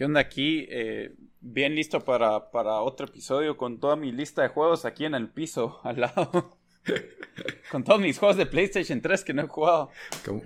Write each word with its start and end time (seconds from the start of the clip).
¿Qué 0.00 0.06
onda 0.06 0.20
aquí? 0.20 0.66
Eh, 0.70 1.14
bien 1.42 1.74
listo 1.74 2.00
para, 2.00 2.50
para 2.50 2.80
otro 2.80 3.04
episodio 3.04 3.58
con 3.58 3.78
toda 3.78 3.96
mi 3.96 4.12
lista 4.12 4.40
de 4.40 4.48
juegos 4.48 4.86
aquí 4.86 5.04
en 5.04 5.14
el 5.14 5.28
piso, 5.28 5.78
al 5.82 6.00
lado. 6.00 6.56
con 7.70 7.84
todos 7.84 8.00
mis 8.00 8.18
juegos 8.18 8.38
de 8.38 8.46
PlayStation 8.46 9.02
3 9.02 9.24
que 9.24 9.34
no 9.34 9.42
he 9.42 9.46
jugado. 9.46 9.90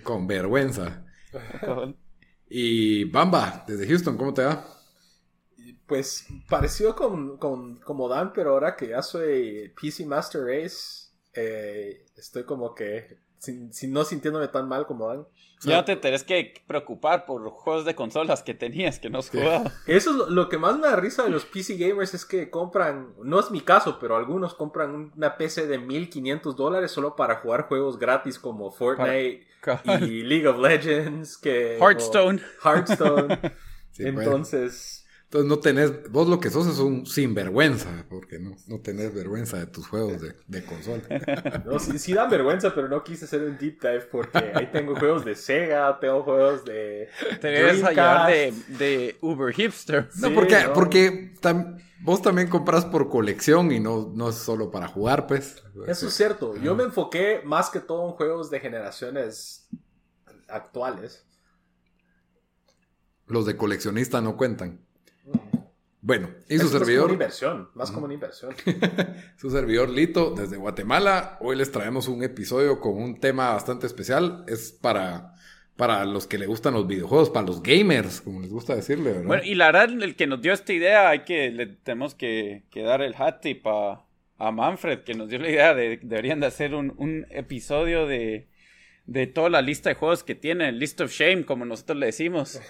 Con, 0.02 0.26
vergüenza. 0.26 1.06
y 2.48 3.04
Bamba, 3.04 3.64
desde 3.64 3.86
Houston, 3.86 4.16
¿cómo 4.16 4.34
te 4.34 4.42
va? 4.42 4.66
Pues 5.86 6.26
parecido 6.48 6.96
con, 6.96 7.38
con, 7.38 7.76
como 7.76 8.08
Dan, 8.08 8.32
pero 8.32 8.54
ahora 8.54 8.74
que 8.74 8.88
ya 8.88 9.02
soy 9.02 9.72
PC 9.80 10.04
Master 10.04 10.46
Race, 10.46 11.12
eh, 11.32 12.06
estoy 12.16 12.42
como 12.42 12.74
que 12.74 13.20
sin, 13.38 13.70
no 13.92 14.02
sintiéndome 14.02 14.48
tan 14.48 14.66
mal 14.66 14.84
como 14.84 15.06
Dan. 15.06 15.28
Ya 15.64 15.76
no 15.76 15.84
te 15.84 15.96
tenés 15.96 16.24
que 16.24 16.62
preocupar 16.66 17.26
por 17.26 17.48
juegos 17.50 17.84
de 17.84 17.94
consolas 17.94 18.42
que 18.42 18.54
tenías 18.54 18.98
que 18.98 19.10
no 19.10 19.18
has 19.18 19.30
jugado. 19.30 19.70
Eso 19.86 20.10
es 20.10 20.30
lo, 20.30 20.48
que 20.48 20.58
más 20.58 20.76
me 20.76 20.86
da 20.86 20.96
risa 20.96 21.24
de 21.24 21.30
los 21.30 21.44
PC 21.44 21.76
gamers 21.76 22.14
es 22.14 22.24
que 22.24 22.50
compran, 22.50 23.14
no 23.22 23.40
es 23.40 23.50
mi 23.50 23.60
caso, 23.60 23.98
pero 23.98 24.16
algunos 24.16 24.54
compran 24.54 25.12
una 25.16 25.36
PC 25.36 25.66
de 25.66 25.78
1500 25.78 26.56
dólares 26.56 26.90
solo 26.90 27.16
para 27.16 27.36
jugar 27.36 27.62
juegos 27.68 27.98
gratis 27.98 28.38
como 28.38 28.70
Fortnite 28.70 29.46
y 30.00 30.22
League 30.22 30.46
of 30.46 30.58
Legends, 30.58 31.38
que 31.38 31.78
Hearthstone. 31.78 32.40
Hearthstone. 32.62 33.38
Entonces, 33.98 35.03
entonces 35.34 35.48
no 35.48 35.58
tenés, 35.58 36.12
vos 36.12 36.28
lo 36.28 36.38
que 36.38 36.48
sos 36.48 36.68
es 36.68 36.78
un 36.78 37.06
sinvergüenza, 37.06 38.06
porque 38.08 38.38
no, 38.38 38.54
no 38.68 38.78
tenés 38.78 39.12
vergüenza 39.12 39.58
de 39.58 39.66
tus 39.66 39.88
juegos 39.88 40.20
de, 40.20 40.36
de 40.46 40.64
consola. 40.64 41.02
No, 41.66 41.80
sí, 41.80 41.98
sí, 41.98 42.14
dan 42.14 42.30
vergüenza, 42.30 42.72
pero 42.72 42.86
no 42.86 43.02
quise 43.02 43.24
hacer 43.24 43.42
un 43.42 43.58
deep 43.58 43.80
dive 43.80 44.02
porque 44.12 44.52
ahí 44.54 44.70
tengo 44.70 44.94
juegos 44.94 45.24
de 45.24 45.34
Sega, 45.34 45.98
tengo 45.98 46.22
juegos 46.22 46.64
de... 46.64 47.08
Te 47.40 47.48
debes 47.48 47.82
hallar 47.82 48.30
de, 48.30 48.54
de, 48.78 49.16
Uber 49.22 49.52
Hipster. 49.52 50.08
No, 50.20 50.32
porque, 50.32 50.68
porque 50.72 51.32
vos 52.00 52.22
también 52.22 52.48
compras 52.48 52.84
por 52.84 53.08
colección 53.08 53.72
y 53.72 53.80
no, 53.80 54.12
no 54.14 54.28
es 54.28 54.36
solo 54.36 54.70
para 54.70 54.86
jugar, 54.86 55.26
pues. 55.26 55.64
Eso 55.88 56.06
es 56.06 56.14
cierto. 56.14 56.54
Yo 56.58 56.76
me 56.76 56.84
enfoqué 56.84 57.40
más 57.44 57.70
que 57.70 57.80
todo 57.80 58.06
en 58.06 58.14
juegos 58.14 58.50
de 58.50 58.60
generaciones 58.60 59.68
actuales. 60.46 61.26
Los 63.26 63.46
de 63.46 63.56
coleccionista 63.56 64.20
no 64.20 64.36
cuentan. 64.36 64.83
Bueno, 66.04 66.28
y 66.50 66.58
su 66.58 66.68
servidor. 66.68 66.84
Más 66.84 66.98
como 67.00 67.04
una 67.04 67.12
inversión, 67.14 67.68
más 67.74 67.90
como 67.90 68.04
una 68.04 68.14
inversión. 68.14 68.54
su 69.38 69.50
servidor 69.50 69.88
Lito 69.88 70.34
desde 70.36 70.58
Guatemala. 70.58 71.38
Hoy 71.40 71.56
les 71.56 71.72
traemos 71.72 72.08
un 72.08 72.22
episodio 72.22 72.78
con 72.78 73.02
un 73.02 73.18
tema 73.18 73.52
bastante 73.54 73.86
especial. 73.86 74.44
Es 74.46 74.70
para, 74.70 75.32
para 75.76 76.04
los 76.04 76.26
que 76.26 76.36
le 76.36 76.44
gustan 76.44 76.74
los 76.74 76.86
videojuegos, 76.86 77.30
para 77.30 77.46
los 77.46 77.62
gamers, 77.62 78.20
como 78.20 78.42
les 78.42 78.50
gusta 78.50 78.74
decirle, 78.74 79.12
¿verdad? 79.12 79.24
Bueno, 79.24 79.44
y 79.44 79.54
la 79.54 79.72
verdad, 79.72 80.02
el 80.02 80.14
que 80.14 80.26
nos 80.26 80.42
dio 80.42 80.52
esta 80.52 80.74
idea, 80.74 81.08
hay 81.08 81.20
que, 81.20 81.50
le 81.50 81.68
tenemos 81.68 82.14
que, 82.14 82.64
dar 82.74 83.00
el 83.00 83.14
hat 83.16 83.40
tip 83.40 83.66
a, 83.66 84.04
a, 84.36 84.52
Manfred, 84.52 85.04
que 85.04 85.14
nos 85.14 85.30
dio 85.30 85.38
la 85.38 85.48
idea 85.48 85.74
de 85.74 86.00
deberían 86.02 86.38
de 86.38 86.48
hacer 86.48 86.74
un, 86.74 86.92
un 86.98 87.26
episodio 87.30 88.06
de, 88.06 88.46
de 89.06 89.26
toda 89.26 89.48
la 89.48 89.62
lista 89.62 89.88
de 89.88 89.94
juegos 89.94 90.22
que 90.22 90.34
tiene, 90.34 90.70
List 90.70 91.00
of 91.00 91.10
Shame, 91.10 91.46
como 91.46 91.64
nosotros 91.64 91.96
le 91.96 92.06
decimos. 92.06 92.60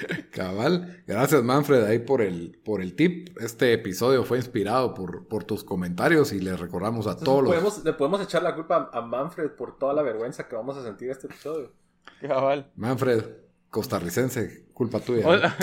Cabal, 0.30 1.02
gracias 1.06 1.42
Manfred 1.42 1.84
ahí 1.84 1.98
por 1.98 2.22
el, 2.22 2.58
por 2.64 2.82
el 2.82 2.94
tip. 2.94 3.36
Este 3.40 3.72
episodio 3.72 4.24
fue 4.24 4.38
inspirado 4.38 4.94
por, 4.94 5.26
por 5.26 5.44
tus 5.44 5.64
comentarios 5.64 6.32
y 6.32 6.40
le 6.40 6.56
recordamos 6.56 7.06
a 7.06 7.16
todos 7.16 7.42
los... 7.42 7.84
Le 7.84 7.92
podemos 7.92 8.20
echar 8.20 8.42
la 8.42 8.54
culpa 8.54 8.90
a 8.92 9.00
Manfred 9.00 9.50
por 9.50 9.78
toda 9.78 9.94
la 9.94 10.02
vergüenza 10.02 10.48
que 10.48 10.56
vamos 10.56 10.76
a 10.76 10.82
sentir 10.82 11.10
este 11.10 11.26
episodio. 11.26 11.72
Cabal. 12.20 12.70
Manfred, 12.76 13.24
costarricense, 13.70 14.66
culpa 14.72 15.00
tuya. 15.00 15.24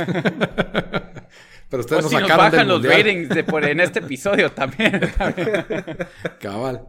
Pero 1.70 1.82
ustedes 1.82 2.04
nos 2.04 2.12
si 2.12 2.18
sacaron 2.18 2.46
nos 2.46 2.52
bajan 2.52 2.68
los 2.68 2.84
ratings 2.84 3.30
de 3.30 3.44
por, 3.44 3.66
en 3.66 3.80
este 3.80 4.00
episodio 4.00 4.52
también. 4.52 5.02
Cabal. 6.40 6.88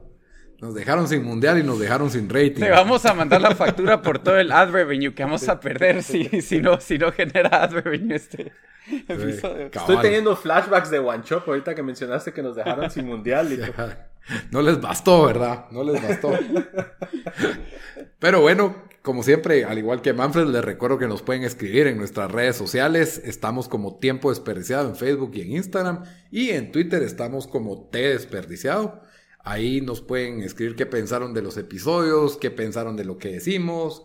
Nos 0.61 0.75
dejaron 0.75 1.09
sin 1.09 1.23
mundial 1.25 1.59
y 1.59 1.63
nos 1.63 1.79
dejaron 1.79 2.11
sin 2.11 2.29
rating. 2.29 2.61
Le 2.61 2.71
vamos 2.71 3.05
a 3.05 3.15
mandar 3.15 3.41
la 3.41 3.55
factura 3.55 4.01
por 4.03 4.19
todo 4.19 4.39
el 4.39 4.51
ad 4.53 4.71
revenue 4.71 5.15
que 5.15 5.25
vamos 5.25 5.49
a 5.49 5.61
perder 5.61 6.03
si, 6.03 6.25
si, 6.41 6.61
no, 6.61 6.81
si 6.81 6.99
no 6.99 7.13
genera 7.13 7.63
ad 7.63 7.73
revenue 7.73 8.15
este 8.15 8.53
episodio. 9.09 9.71
Estoy 9.73 9.99
teniendo 10.01 10.37
flashbacks 10.37 10.91
de 10.91 10.99
One 10.99 11.23
Shop 11.25 11.43
ahorita 11.47 11.75
que 11.75 11.83
mencionaste 11.83 12.33
que 12.33 12.43
nos 12.43 12.57
dejaron 12.57 12.91
sin 12.91 13.07
mundial. 13.07 13.53
Y 13.53 13.61
no 14.51 14.63
les 14.63 14.81
bastó, 14.81 15.27
¿verdad? 15.27 15.67
No 15.71 15.83
les 15.85 16.03
bastó. 16.03 16.33
Pero 18.19 18.41
bueno, 18.41 18.85
como 19.03 19.23
siempre, 19.23 19.67
al 19.67 19.77
igual 19.77 20.01
que 20.01 20.15
Manfred, 20.15 20.47
les 20.47 20.65
recuerdo 20.65 20.99
que 20.99 21.07
nos 21.07 21.21
pueden 21.21 21.45
escribir 21.45 21.87
en 21.89 21.99
nuestras 21.99 22.31
redes 22.31 22.57
sociales. 22.57 23.21
Estamos 23.23 23.69
como 23.69 23.99
Tiempo 23.99 24.31
Desperdiciado 24.31 24.89
en 24.89 24.97
Facebook 24.97 25.33
y 25.35 25.43
en 25.43 25.53
Instagram. 25.53 26.05
Y 26.31 26.51
en 26.51 26.73
Twitter 26.73 27.03
estamos 27.03 27.47
como 27.47 27.89
T 27.91 27.99
Desperdiciado. 27.99 29.03
Ahí 29.45 29.83
nos 29.83 30.01
pueden 30.01 30.41
escribir 30.41 30.75
qué 30.75 30.87
pensaron 30.87 31.35
de 31.35 31.43
los 31.43 31.59
episodios, 31.59 32.39
qué 32.39 32.51
pensaron 32.51 32.97
de 32.97 33.05
lo 33.05 33.19
que 33.19 33.29
decimos, 33.29 34.05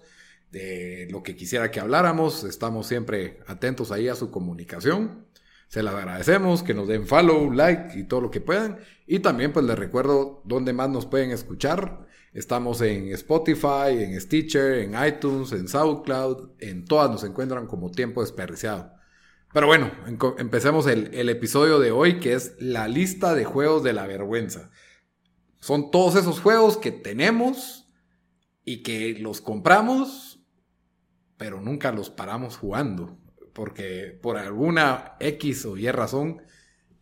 de 0.52 1.08
lo 1.12 1.24
que 1.24 1.38
quisiera 1.38 1.72
que 1.72 1.80
habláramos. 1.80 2.44
Estamos 2.44 2.88
siempre 2.88 3.40
atentos 3.48 3.92
ahí 3.92 4.10
a 4.10 4.16
su 4.16 4.32
comunicación. 4.32 5.26
Se 5.70 5.82
las 5.82 5.96
agradecemos, 5.96 6.62
que 6.62 6.74
nos 6.74 6.90
den 6.90 7.08
follow, 7.08 7.52
like 7.52 7.98
y 7.98 8.04
todo 8.04 8.20
lo 8.20 8.32
que 8.32 8.42
puedan. 8.42 8.80
Y 9.08 9.20
también 9.20 9.54
pues 9.54 9.66
les 9.66 9.80
recuerdo 9.80 10.42
dónde 10.44 10.74
más 10.74 10.90
nos 10.90 11.06
pueden 11.06 11.32
escuchar. 11.32 12.06
Estamos 12.34 12.82
en 12.82 13.08
Spotify, 13.14 13.92
en 14.04 14.20
Stitcher, 14.20 14.80
en 14.80 14.94
iTunes, 15.08 15.54
en 15.54 15.70
SoundCloud. 15.70 16.50
En 16.60 16.84
todas 16.84 17.10
nos 17.10 17.24
encuentran 17.24 17.66
como 17.66 17.92
tiempo 17.92 18.20
desperdiciado. 18.20 18.92
Pero 19.54 19.68
bueno, 19.68 19.90
empecemos 20.38 20.86
el, 20.86 21.14
el 21.14 21.30
episodio 21.30 21.80
de 21.80 21.92
hoy 21.92 22.20
que 22.20 22.34
es 22.34 22.56
la 22.60 22.90
lista 22.90 23.34
de 23.36 23.46
juegos 23.46 23.84
de 23.84 23.94
la 23.94 24.06
vergüenza. 24.06 24.70
Son 25.60 25.92
todos 25.92 26.16
esos 26.16 26.40
juegos 26.40 26.78
que 26.78 26.92
tenemos 26.92 27.88
y 28.64 28.84
que 28.84 29.14
los 29.20 29.42
compramos, 29.42 30.40
pero 31.38 31.62
nunca 31.62 31.92
los 31.92 32.10
paramos 32.10 32.58
jugando. 32.58 33.18
Porque 33.54 34.18
por 34.22 34.38
alguna 34.38 35.16
X 35.20 35.66
o 35.66 35.76
Y 35.76 35.90
razón. 35.92 36.42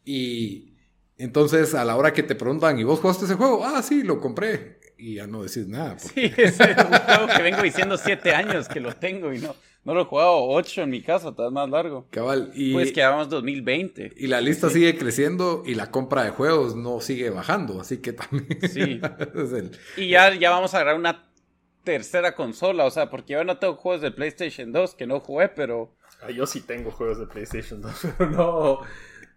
Y 0.03 0.75
entonces 1.17 1.75
a 1.75 1.85
la 1.85 1.95
hora 1.95 2.13
que 2.13 2.23
te 2.23 2.35
preguntan, 2.35 2.79
¿y 2.79 2.83
vos 2.83 2.99
jugaste 2.99 3.25
ese 3.25 3.35
juego? 3.35 3.65
Ah, 3.65 3.83
sí, 3.83 4.03
lo 4.03 4.19
compré. 4.19 4.79
Y 4.97 5.15
ya 5.15 5.27
no 5.27 5.43
decís 5.43 5.67
nada. 5.67 5.99
Sí, 5.99 6.33
es 6.37 6.59
un 6.59 6.65
juego 6.65 7.27
que 7.35 7.43
vengo 7.43 7.61
diciendo 7.61 7.97
siete 7.97 8.33
años 8.33 8.67
que 8.67 8.79
lo 8.79 8.93
tengo 8.93 9.33
y 9.33 9.39
no. 9.39 9.55
No 9.87 9.93
lo 9.93 10.01
he 10.01 10.03
jugado 10.03 10.43
8 10.49 10.81
en 10.81 10.89
mi 10.89 11.01
casa, 11.01 11.29
está 11.29 11.49
más 11.49 11.69
largo. 11.69 12.07
Cabal. 12.09 12.51
Y, 12.53 12.73
pues 12.73 12.91
que 12.91 13.01
2020. 13.01 14.15
Y 14.17 14.27
la 14.27 14.41
lista 14.41 14.69
sigue 14.69 14.97
creciendo 14.97 15.63
y 15.65 15.75
la 15.75 15.91
compra 15.91 16.25
de 16.25 16.31
juegos 16.31 16.75
no 16.75 16.99
sigue 16.99 17.29
bajando, 17.29 17.79
así 17.79 17.99
que 17.99 18.11
también. 18.11 18.47
Sí. 18.67 18.99
Y 19.95 20.09
ya, 20.09 20.35
ya 20.35 20.49
vamos 20.49 20.73
a 20.73 20.79
agarrar 20.79 20.99
una 20.99 21.31
tercera 21.85 22.35
consola, 22.35 22.83
o 22.83 22.91
sea, 22.91 23.09
porque 23.09 23.31
yo 23.31 23.45
no 23.45 23.59
tengo 23.59 23.75
juegos 23.75 24.01
de 24.01 24.11
PlayStation 24.11 24.73
2 24.73 24.93
que 24.95 25.07
no 25.07 25.21
jugué, 25.21 25.47
pero. 25.47 25.95
Ah, 26.21 26.31
yo 26.31 26.45
sí 26.45 26.59
tengo 26.59 26.91
juegos 26.91 27.19
de 27.19 27.27
PlayStation 27.27 27.81
2, 27.81 28.07
pero 28.17 28.29
no. 28.29 28.79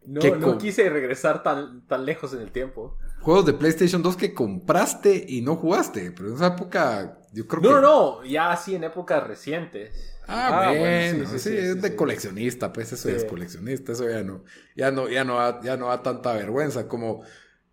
No, 0.05 0.37
no 0.37 0.59
quise 0.59 0.91
regresar 0.91 1.45
tan, 1.45 1.87
tan 1.87 2.05
lejos 2.05 2.33
en 2.33 2.41
el 2.41 2.51
tiempo. 2.51 2.97
juegos 3.21 3.47
de 3.47 3.53
PlayStation 3.53 4.03
2 4.03 4.17
que 4.17 4.35
compraste 4.35 5.27
y 5.29 5.43
no 5.43 5.55
jugaste. 5.55 6.11
Pero 6.11 6.31
en 6.31 6.35
esa 6.35 6.49
época, 6.49 7.19
yo 7.33 7.47
creo 7.47 7.63
no, 7.63 7.69
que. 7.69 7.75
No, 7.75 7.81
no, 7.81 8.25
ya 8.25 8.51
así 8.51 8.75
en 8.75 8.83
épocas 8.83 9.25
recientes. 9.25 10.17
Ah, 10.33 10.69
ah 10.69 10.79
bueno, 10.79 11.27
sí, 11.39 11.51
es 11.57 11.83
de 11.83 11.97
coleccionista, 11.97 12.73
pues 12.73 12.93
eso 12.93 13.09
es 13.09 13.25
coleccionista, 13.25 13.91
eso 13.91 14.09
ya 14.09 14.23
no, 14.23 14.45
ya 14.77 14.93
no, 14.93 15.09
ya 15.09 15.25
no, 15.25 15.61
ya 15.61 15.77
no 15.77 15.89
da 15.89 16.05
tanta 16.05 16.35
vergüenza 16.35 16.87
como, 16.87 17.23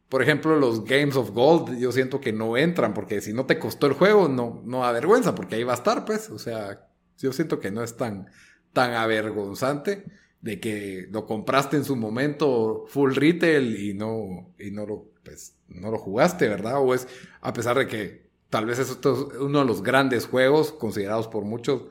por 0.09 0.23
ejemplo, 0.23 0.55
los 0.55 0.83
Games 0.83 1.15
of 1.17 1.29
Gold, 1.29 1.77
yo 1.77 1.91
siento 1.91 2.19
que 2.19 2.33
no 2.33 2.57
entran, 2.57 2.95
porque 2.95 3.21
si 3.21 3.31
no 3.31 3.45
te 3.45 3.59
costó 3.59 3.85
el 3.85 3.93
juego, 3.93 4.27
no, 4.27 4.63
no 4.65 4.79
da 4.79 4.91
vergüenza, 4.91 5.35
porque 5.35 5.53
ahí 5.53 5.63
va 5.63 5.73
a 5.73 5.75
estar, 5.75 6.03
pues, 6.03 6.31
o 6.31 6.39
sea, 6.39 6.87
yo 7.19 7.31
siento 7.31 7.59
que 7.59 7.69
no 7.69 7.83
es 7.83 7.95
tan, 7.95 8.27
tan 8.73 8.95
avergonzante 8.95 10.05
de 10.41 10.59
que 10.59 11.07
lo 11.11 11.27
compraste 11.27 11.77
en 11.77 11.85
su 11.85 11.95
momento 11.95 12.85
full 12.87 13.13
retail 13.13 13.79
y 13.79 13.93
no, 13.93 14.51
y 14.57 14.71
no 14.71 14.87
lo, 14.87 15.11
pues, 15.23 15.53
no 15.67 15.91
lo 15.91 15.99
jugaste, 15.99 16.49
¿verdad? 16.49 16.81
O 16.81 16.95
es, 16.95 17.07
a 17.39 17.53
pesar 17.53 17.77
de 17.77 17.85
que 17.85 18.31
tal 18.49 18.65
vez 18.65 18.79
eso 18.79 18.93
es 18.99 19.35
uno 19.41 19.59
de 19.59 19.65
los 19.65 19.83
grandes 19.83 20.25
juegos 20.25 20.71
considerados 20.71 21.27
por 21.27 21.43
muchos 21.43 21.83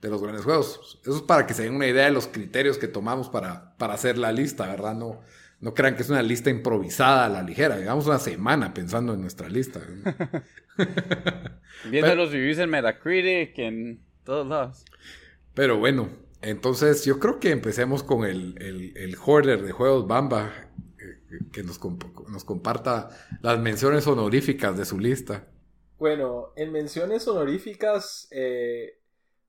de 0.00 0.08
los 0.08 0.22
grandes 0.22 0.44
juegos. 0.44 0.98
Eso 1.02 1.16
es 1.16 1.22
para 1.22 1.46
que 1.46 1.54
se 1.54 1.64
den 1.64 1.74
una 1.74 1.86
idea 1.86 2.06
de 2.06 2.10
los 2.10 2.26
criterios 2.26 2.78
que 2.78 2.88
tomamos 2.88 3.28
para, 3.28 3.76
para 3.76 3.94
hacer 3.94 4.18
la 4.18 4.32
lista, 4.32 4.66
¿verdad? 4.66 4.94
No, 4.94 5.20
no 5.60 5.74
crean 5.74 5.94
que 5.94 6.02
es 6.02 6.10
una 6.10 6.22
lista 6.22 6.50
improvisada 6.50 7.26
a 7.26 7.28
la 7.28 7.42
ligera. 7.42 7.78
Llevamos 7.78 8.06
una 8.06 8.18
semana 8.18 8.72
pensando 8.72 9.14
en 9.14 9.20
nuestra 9.20 9.48
lista. 9.48 9.80
Viendo 11.90 12.14
los 12.14 12.32
reviews 12.32 12.58
en 12.58 12.70
Metacritic, 12.70 13.58
en 13.58 14.02
todos 14.24 14.46
lados. 14.46 14.84
Pero 15.54 15.78
bueno, 15.78 16.08
entonces 16.40 17.04
yo 17.04 17.18
creo 17.18 17.38
que 17.38 17.50
empecemos 17.50 18.02
con 18.02 18.24
el, 18.24 18.56
el, 18.62 18.96
el 18.96 19.16
hoarder 19.16 19.62
de 19.62 19.72
juegos 19.72 20.06
Bamba, 20.06 20.50
eh, 20.98 21.44
que 21.52 21.62
nos, 21.62 21.78
nos 22.28 22.44
comparta 22.44 23.10
las 23.42 23.58
menciones 23.58 24.06
honoríficas 24.06 24.78
de 24.78 24.86
su 24.86 24.98
lista. 24.98 25.46
Bueno, 25.98 26.52
en 26.56 26.72
menciones 26.72 27.28
honoríficas, 27.28 28.26
eh, 28.30 28.99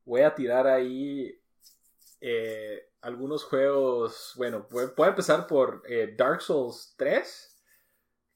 voy 0.05 0.21
a 0.21 0.35
tirar 0.35 0.67
ahí 0.67 1.39
eh, 2.19 2.89
algunos 3.01 3.43
juegos. 3.43 4.33
Bueno, 4.37 4.67
a 4.97 5.07
empezar 5.07 5.47
por 5.47 5.83
eh, 5.87 6.13
Dark 6.17 6.41
Souls 6.41 6.93
3. 6.97 7.47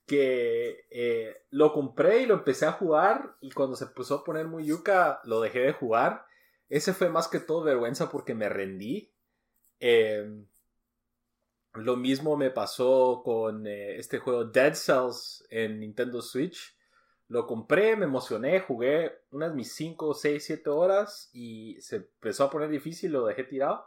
Que 0.05 0.85
eh, 0.91 1.35
lo 1.49 1.73
compré 1.73 2.21
y 2.21 2.25
lo 2.25 2.35
empecé 2.35 2.65
a 2.65 2.73
jugar. 2.73 3.35
Y 3.41 3.51
cuando 3.51 3.75
se 3.75 3.85
empezó 3.85 4.15
a 4.15 4.23
poner 4.23 4.47
muy 4.47 4.65
yuca, 4.65 5.21
lo 5.23 5.41
dejé 5.41 5.59
de 5.59 5.73
jugar. 5.73 6.25
Ese 6.69 6.93
fue 6.93 7.09
más 7.09 7.27
que 7.27 7.39
todo 7.39 7.63
vergüenza 7.63 8.09
porque 8.09 8.35
me 8.35 8.49
rendí. 8.49 9.11
Em, 9.79 10.47
lo 11.73 11.97
mismo 11.97 12.37
me 12.37 12.51
pasó 12.51 13.21
con 13.23 13.67
este 13.67 14.19
juego 14.19 14.45
Dead 14.45 14.73
Cells 14.73 15.45
en 15.49 15.79
Nintendo 15.79 16.21
Switch 16.21 16.74
lo 17.27 17.47
compré, 17.47 17.95
me 17.95 18.05
emocioné, 18.05 18.59
jugué 18.59 19.11
unas 19.31 19.53
mis 19.53 19.73
5, 19.73 20.13
6, 20.13 20.43
7 20.43 20.69
horas 20.69 21.29
y 21.33 21.77
se 21.81 21.97
empezó 21.97 22.43
a 22.43 22.49
poner 22.49 22.69
difícil, 22.69 23.11
lo 23.11 23.25
dejé 23.25 23.43
tirado. 23.43 23.85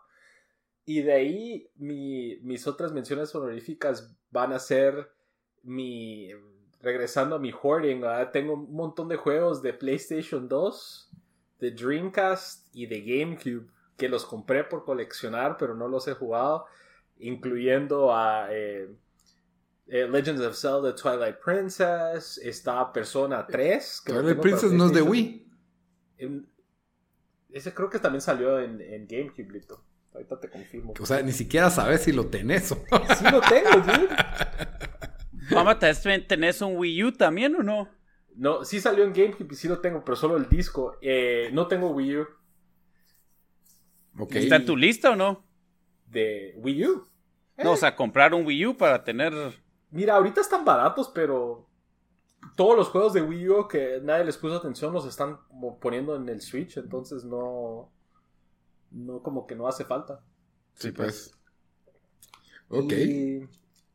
Y 0.84 1.02
de 1.02 1.12
ahí 1.12 1.70
mis 1.76 2.66
otras 2.66 2.92
menciones 2.92 3.34
honoríficas 3.34 4.16
van 4.30 4.52
a 4.52 4.58
ser 4.58 5.10
mi... 5.62 6.30
Regresando 6.80 7.34
a 7.34 7.38
mi 7.40 7.50
hoarding, 7.50 8.02
tengo 8.32 8.54
un 8.54 8.72
montón 8.72 9.08
de 9.08 9.16
juegos 9.16 9.62
de 9.62 9.72
PlayStation 9.72 10.48
2, 10.48 11.10
de 11.58 11.72
Dreamcast 11.72 12.68
y 12.72 12.86
de 12.86 13.00
GameCube 13.00 13.68
que 13.96 14.08
los 14.08 14.24
compré 14.24 14.62
por 14.62 14.84
coleccionar, 14.84 15.56
pero 15.58 15.74
no 15.74 15.88
los 15.88 16.06
he 16.06 16.14
jugado, 16.14 16.66
incluyendo 17.18 18.14
a... 18.14 18.46
Eh, 18.50 18.88
eh, 19.88 20.06
Legends 20.06 20.40
of 20.42 20.56
Zelda 20.56 20.94
Twilight 20.94 21.38
Princess, 21.42 22.38
está 22.38 22.92
Persona 22.92 23.46
3. 23.46 24.02
Twilight 24.04 24.40
Princess 24.40 24.72
no 24.72 24.86
es 24.86 24.92
de 24.92 25.02
Wii. 25.02 25.46
ese 27.50 27.72
creo 27.72 27.88
que 27.88 27.98
también 27.98 28.20
salió 28.20 28.60
en, 28.60 28.80
en 28.80 29.06
GameCube, 29.06 29.50
Lito. 29.50 29.82
Ahorita 30.12 30.40
te 30.40 30.48
confirmo. 30.50 30.94
O 30.98 31.06
sea, 31.06 31.22
ni 31.22 31.32
siquiera 31.32 31.70
sabes 31.70 32.02
si 32.02 32.12
lo 32.12 32.26
tenés. 32.26 32.64
sí 32.68 33.24
lo 33.30 33.40
tengo, 33.40 33.70
dude. 33.80 34.08
Mamá, 35.50 35.78
¿tenés 35.78 36.60
un 36.60 36.76
Wii 36.76 37.04
U 37.04 37.12
también 37.12 37.54
o 37.56 37.62
no? 37.62 37.88
No, 38.34 38.64
sí 38.64 38.80
salió 38.80 39.04
en 39.04 39.12
GameCube 39.12 39.48
y 39.50 39.56
sí 39.56 39.68
lo 39.68 39.80
tengo, 39.80 40.04
pero 40.04 40.16
solo 40.16 40.36
el 40.36 40.48
disco. 40.48 40.96
Eh, 41.00 41.50
no 41.52 41.66
tengo 41.66 41.90
Wii 41.90 42.16
U. 42.18 42.26
¿Está 44.30 44.56
en 44.56 44.66
tu 44.66 44.76
lista 44.76 45.10
o 45.10 45.16
no? 45.16 45.44
De 46.06 46.54
Wii 46.58 46.86
U. 46.86 47.08
No, 47.58 47.72
o 47.72 47.76
sea, 47.76 47.96
comprar 47.96 48.34
un 48.34 48.46
Wii 48.46 48.66
U 48.66 48.76
para 48.76 49.02
tener 49.02 49.32
Mira, 49.90 50.16
ahorita 50.16 50.40
están 50.40 50.64
baratos, 50.64 51.10
pero 51.14 51.66
todos 52.56 52.76
los 52.76 52.88
juegos 52.88 53.12
de 53.12 53.22
Wii 53.22 53.48
U 53.48 53.68
que 53.68 54.00
nadie 54.02 54.24
les 54.24 54.36
puso 54.36 54.56
atención 54.56 54.92
los 54.92 55.06
están 55.06 55.38
poniendo 55.80 56.16
en 56.16 56.28
el 56.28 56.40
Switch, 56.40 56.76
entonces 56.76 57.24
no. 57.24 57.90
No, 58.90 59.22
como 59.22 59.46
que 59.46 59.54
no 59.54 59.68
hace 59.68 59.84
falta. 59.84 60.24
Sí, 60.74 60.92
pues. 60.92 61.34
Ok. 62.70 62.92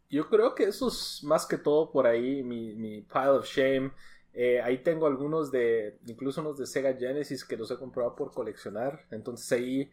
yo 0.09 0.29
creo 0.29 0.55
que 0.55 0.63
eso 0.63 0.87
es 0.87 1.23
más 1.23 1.45
que 1.45 1.57
todo 1.57 1.91
por 1.91 2.07
ahí, 2.07 2.43
mi, 2.43 2.73
mi 2.75 3.01
pile 3.01 3.29
of 3.29 3.45
shame. 3.45 3.91
Eh, 4.33 4.61
ahí 4.61 4.79
tengo 4.83 5.05
algunos 5.05 5.51
de, 5.51 5.99
incluso 6.07 6.41
unos 6.41 6.57
de 6.57 6.65
Sega 6.65 6.95
Genesis 6.95 7.45
que 7.45 7.57
los 7.57 7.69
he 7.71 7.77
comprado 7.77 8.15
por 8.15 8.31
coleccionar. 8.31 9.05
Entonces 9.11 9.51
ahí 9.51 9.91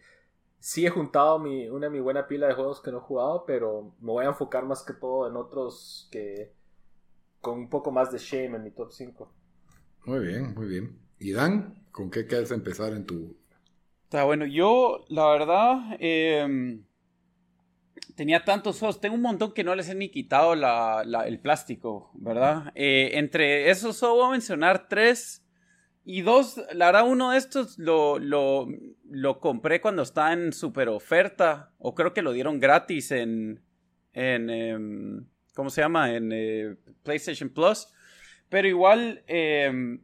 sí 0.61 0.87
he 0.87 0.91
juntado 0.91 1.39
mi, 1.39 1.69
una 1.69 1.91
mi 1.91 2.01
buena 2.01 2.29
pila 2.29 2.47
de 2.47 2.55
juegos 2.55 2.81
que 2.81 2.93
no 2.93 2.99
he 2.99 3.01
jugado, 3.01 3.45
pero 3.47 3.95
me 4.01 4.13
voy 4.13 4.27
a 4.27 4.29
enfocar 4.29 4.65
más 4.67 4.85
que 4.85 4.93
todo 4.93 5.27
en 5.27 5.35
otros 5.37 6.09
que 6.13 6.53
con 7.41 7.59
un 7.59 7.71
poco 7.71 7.91
más 7.91 8.13
de 8.13 8.19
shame 8.19 8.57
en 8.57 8.63
mi 8.63 8.71
top 8.71 8.93
5. 8.93 9.33
Muy 10.05 10.21
bien, 10.21 10.55
muy 10.55 10.67
bien. 10.67 10.99
¿Y 11.19 11.33
Dan, 11.33 11.83
con 11.91 12.11
qué 12.11 12.27
quieres 12.27 12.51
empezar 12.51 12.93
en 12.93 13.07
tu... 13.07 13.37
Está 14.05 14.25
bueno, 14.25 14.45
yo 14.45 15.05
la 15.09 15.31
verdad 15.31 15.97
em, 15.99 16.85
tenía 18.17 18.45
tantos 18.45 18.79
juegos, 18.79 19.01
tengo 19.01 19.15
un 19.15 19.23
montón 19.23 19.53
que 19.53 19.65
no 19.65 19.75
les 19.75 19.89
he 19.89 19.95
ni 19.95 20.11
quitado 20.11 20.55
la, 20.55 21.03
el 21.27 21.41
plástico, 21.41 22.11
¿verdad? 22.15 22.73
Eh, 22.75 23.13
entre 23.15 23.71
esos 23.71 23.97
solo 23.97 24.17
voy 24.17 24.27
a 24.27 24.31
mencionar 24.33 24.89
tres 24.89 25.47
y 26.05 26.23
dos, 26.23 26.61
la 26.73 26.87
verdad, 26.87 27.09
uno 27.09 27.33
de 27.33 27.39
estos 27.39 27.79
lo, 27.79 28.19
lo, 28.19 28.69
lo 29.09 29.39
compré 29.39 29.81
cuando 29.81 30.03
estaba 30.03 30.33
en 30.33 30.53
super 30.53 30.89
oferta. 30.89 31.73
O 31.79 31.95
creo 31.95 32.15
que 32.15 32.23
lo 32.23 32.33
dieron 32.33 32.59
gratis 32.59 33.11
en. 33.11 33.63
en 34.13 34.51
em, 34.51 35.27
¿Cómo 35.55 35.69
se 35.69 35.83
llama? 35.83 36.15
En 36.15 36.31
eh, 36.33 36.77
PlayStation 37.03 37.51
Plus. 37.51 37.89
Pero 38.49 38.67
igual. 38.67 39.23
Em, 39.27 40.03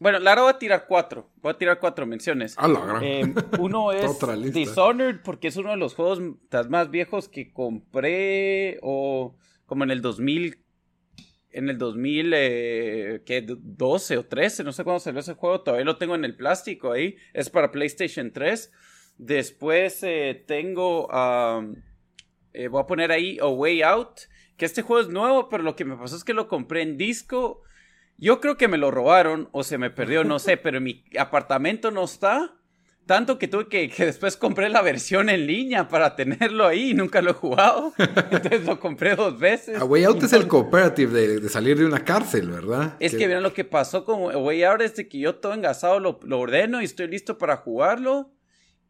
bueno, 0.00 0.18
la 0.18 0.32
verdad 0.32 0.44
voy 0.44 0.52
a 0.52 0.58
tirar 0.58 0.86
cuatro. 0.88 1.30
Voy 1.36 1.52
a 1.52 1.58
tirar 1.58 1.78
cuatro 1.78 2.06
menciones. 2.06 2.56
Em, 3.00 3.34
uno 3.60 3.92
es 3.92 4.52
Dishonored, 4.52 5.20
porque 5.22 5.48
es 5.48 5.56
uno 5.56 5.70
de 5.70 5.76
los 5.76 5.94
juegos 5.94 6.20
más 6.68 6.90
viejos 6.90 7.28
que 7.28 7.52
compré. 7.52 8.78
O 8.82 9.36
como 9.64 9.84
en 9.84 9.92
el 9.92 10.02
2000 10.02 10.65
en 11.56 11.68
el 11.70 11.78
2012 11.78 14.14
eh, 14.14 14.18
o 14.18 14.26
13, 14.26 14.62
no 14.62 14.72
sé 14.72 14.84
cuándo 14.84 15.00
salió 15.00 15.20
ese 15.20 15.32
juego, 15.32 15.62
todavía 15.62 15.86
lo 15.86 15.96
tengo 15.96 16.14
en 16.14 16.26
el 16.26 16.36
plástico 16.36 16.92
ahí, 16.92 17.16
es 17.32 17.48
para 17.48 17.72
PlayStation 17.72 18.30
3. 18.30 18.70
Después 19.16 20.02
eh, 20.02 20.44
tengo, 20.46 21.08
eh, 22.52 22.68
voy 22.68 22.82
a 22.82 22.86
poner 22.86 23.10
ahí 23.10 23.38
A 23.40 23.46
Way 23.46 23.80
Out, 23.80 24.20
que 24.58 24.66
este 24.66 24.82
juego 24.82 25.00
es 25.00 25.08
nuevo, 25.08 25.48
pero 25.48 25.62
lo 25.62 25.76
que 25.76 25.86
me 25.86 25.96
pasó 25.96 26.16
es 26.16 26.24
que 26.24 26.34
lo 26.34 26.46
compré 26.46 26.82
en 26.82 26.98
disco. 26.98 27.62
Yo 28.18 28.42
creo 28.42 28.58
que 28.58 28.68
me 28.68 28.76
lo 28.76 28.90
robaron 28.90 29.48
o 29.52 29.62
se 29.62 29.78
me 29.78 29.88
perdió, 29.88 30.24
no 30.24 30.38
sé, 30.38 30.56
pero 30.58 30.76
en 30.76 30.84
mi 30.84 31.06
apartamento 31.18 31.90
no 31.90 32.04
está. 32.04 32.55
Tanto 33.06 33.38
que 33.38 33.46
tuve 33.46 33.68
que, 33.68 33.88
que, 33.88 34.04
después 34.04 34.36
compré 34.36 34.68
la 34.68 34.82
versión 34.82 35.28
en 35.28 35.46
línea 35.46 35.86
para 35.86 36.16
tenerlo 36.16 36.66
ahí 36.66 36.90
y 36.90 36.94
nunca 36.94 37.22
lo 37.22 37.30
he 37.30 37.34
jugado. 37.34 37.92
Entonces 37.98 38.64
lo 38.64 38.80
compré 38.80 39.14
dos 39.14 39.38
veces. 39.38 39.80
A 39.80 39.84
Way 39.84 40.04
Out 40.04 40.24
es 40.24 40.32
el 40.32 40.48
cooperative 40.48 41.38
de, 41.38 41.48
salir 41.48 41.78
de 41.78 41.86
una 41.86 42.04
cárcel, 42.04 42.50
¿verdad? 42.50 42.96
Es 42.98 43.12
que, 43.12 43.26
vieron 43.26 43.44
lo 43.44 43.54
que 43.54 43.64
pasó 43.64 44.04
con 44.04 44.34
Way 44.34 44.64
Out 44.64 44.80
es 44.80 44.96
de 44.96 45.08
que 45.08 45.20
yo 45.20 45.36
todo 45.36 45.54
engasado 45.54 46.00
lo, 46.00 46.18
lo, 46.24 46.40
ordeno 46.40 46.82
y 46.82 46.84
estoy 46.84 47.06
listo 47.06 47.38
para 47.38 47.58
jugarlo. 47.58 48.32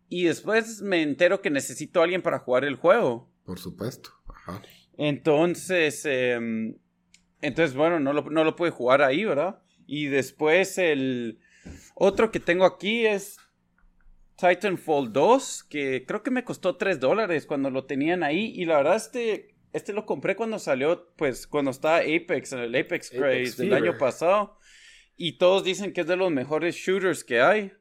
Y 0.08 0.24
después 0.24 0.80
me 0.80 1.02
entero 1.02 1.42
que 1.42 1.50
necesito 1.50 2.00
a 2.00 2.04
alguien 2.04 2.22
para 2.22 2.38
jugar 2.38 2.64
el 2.64 2.76
juego. 2.76 3.30
Por 3.44 3.58
supuesto. 3.58 4.10
Ajá. 4.28 4.62
Entonces, 4.96 6.06
em, 6.06 6.78
entonces 7.42 7.76
bueno, 7.76 8.00
no 8.00 8.12
lo, 8.12 8.22
no 8.30 8.44
lo 8.44 8.56
pude 8.56 8.70
jugar 8.70 9.02
ahí, 9.02 9.24
¿verdad? 9.24 9.60
Y 9.86 10.06
después 10.06 10.78
el 10.78 11.38
otro 11.94 12.30
que 12.30 12.40
tengo 12.40 12.64
aquí 12.64 13.04
es 13.04 13.36
Titanfall 14.36 15.12
2, 15.12 15.64
que 15.64 16.04
creo 16.06 16.22
que 16.22 16.30
me 16.30 16.44
costó 16.44 16.76
3 16.76 17.00
dólares 17.00 17.46
cuando 17.46 17.70
lo 17.70 17.84
tenían 17.86 18.22
ahí. 18.22 18.52
Y 18.54 18.64
la 18.66 18.76
verdad, 18.78 18.96
este, 18.96 19.54
este 19.72 19.92
lo 19.92 20.04
compré 20.06 20.36
cuando 20.36 20.58
salió, 20.58 21.08
pues 21.16 21.46
cuando 21.46 21.70
estaba 21.70 21.98
Apex, 21.98 22.52
en 22.52 22.58
el 22.60 22.74
Apex 22.76 23.10
Craze 23.10 23.62
del 23.62 23.72
año 23.74 23.96
pasado. 23.98 24.58
Y 25.16 25.38
todos 25.38 25.64
dicen 25.64 25.92
que 25.92 26.02
es 26.02 26.06
de 26.06 26.16
los 26.16 26.30
mejores 26.30 26.76
shooters 26.76 27.24
que 27.24 27.40
hay. 27.40 27.72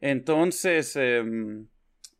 Entonces, 0.00 0.96
em, 0.96 1.68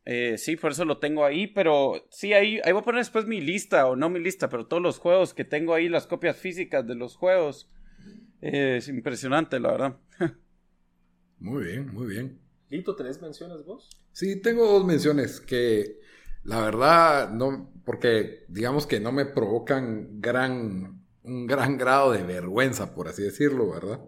Eh, 0.09 0.37
sí, 0.37 0.55
por 0.55 0.71
eso 0.71 0.85
lo 0.85 0.99
tengo 0.99 1.25
ahí, 1.25 1.47
pero 1.47 2.07
sí, 2.11 2.31
ahí, 2.31 2.61
ahí 2.63 2.71
voy 2.71 2.79
a 2.81 2.85
poner 2.85 2.99
después 3.01 3.25
mi 3.27 3.41
lista, 3.41 3.87
o 3.87 3.97
no 3.97 4.09
mi 4.09 4.21
lista, 4.21 4.47
pero 4.47 4.65
todos 4.65 4.81
los 4.81 4.99
juegos 4.99 5.33
que 5.33 5.43
tengo 5.43 5.73
ahí, 5.73 5.89
las 5.89 6.07
copias 6.07 6.37
físicas 6.37 6.87
de 6.87 6.95
los 6.95 7.17
juegos. 7.17 7.69
Eh, 8.41 8.77
es 8.77 8.87
impresionante, 8.87 9.59
la 9.59 9.71
verdad. 9.71 9.97
muy 11.39 11.65
bien, 11.65 11.93
muy 11.93 12.07
bien. 12.07 12.39
Lito, 12.69 12.95
¿tenés 12.95 13.21
menciones 13.21 13.65
vos? 13.65 13.89
Sí, 14.11 14.41
tengo 14.41 14.65
dos 14.65 14.85
menciones 14.85 15.39
que 15.39 15.99
la 16.43 16.61
verdad 16.61 17.29
no, 17.29 17.71
porque 17.85 18.45
digamos 18.47 18.87
que 18.87 18.99
no 18.99 19.11
me 19.11 19.25
provocan 19.25 20.21
gran, 20.21 21.03
un 21.23 21.47
gran 21.47 21.77
grado 21.77 22.11
de 22.11 22.23
vergüenza, 22.23 22.93
por 22.93 23.07
así 23.07 23.23
decirlo, 23.23 23.69
¿verdad? 23.69 24.01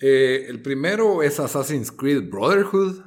Eh, 0.00 0.46
el 0.48 0.62
primero 0.62 1.22
es 1.22 1.40
Assassin's 1.40 1.90
Creed 1.90 2.30
Brotherhood 2.30 3.02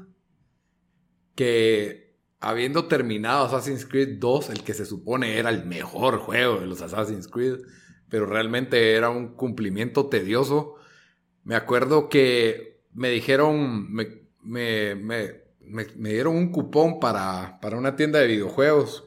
que 1.35 2.17
habiendo 2.39 2.87
terminado 2.87 3.45
Assassin's 3.45 3.85
Creed 3.85 4.17
2, 4.19 4.49
el 4.49 4.63
que 4.63 4.73
se 4.73 4.85
supone 4.85 5.37
era 5.37 5.49
el 5.49 5.65
mejor 5.65 6.17
juego 6.17 6.59
de 6.59 6.65
los 6.65 6.81
Assassin's 6.81 7.27
Creed, 7.27 7.59
pero 8.09 8.25
realmente 8.25 8.93
era 8.93 9.09
un 9.09 9.35
cumplimiento 9.35 10.07
tedioso. 10.07 10.75
Me 11.43 11.55
acuerdo 11.55 12.09
que 12.09 12.83
me 12.93 13.09
dijeron, 13.09 13.93
me, 14.43 14.95
me, 14.95 15.41
me 15.61 16.09
dieron 16.09 16.35
un 16.35 16.51
cupón 16.51 16.99
para, 16.99 17.59
para 17.61 17.77
una 17.77 17.95
tienda 17.95 18.19
de 18.19 18.27
videojuegos 18.27 19.05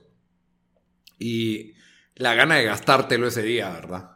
y 1.18 1.74
la 2.16 2.34
gana 2.34 2.56
de 2.56 2.64
gastártelo 2.64 3.26
ese 3.26 3.42
día, 3.42 3.70
¿verdad? 3.70 4.10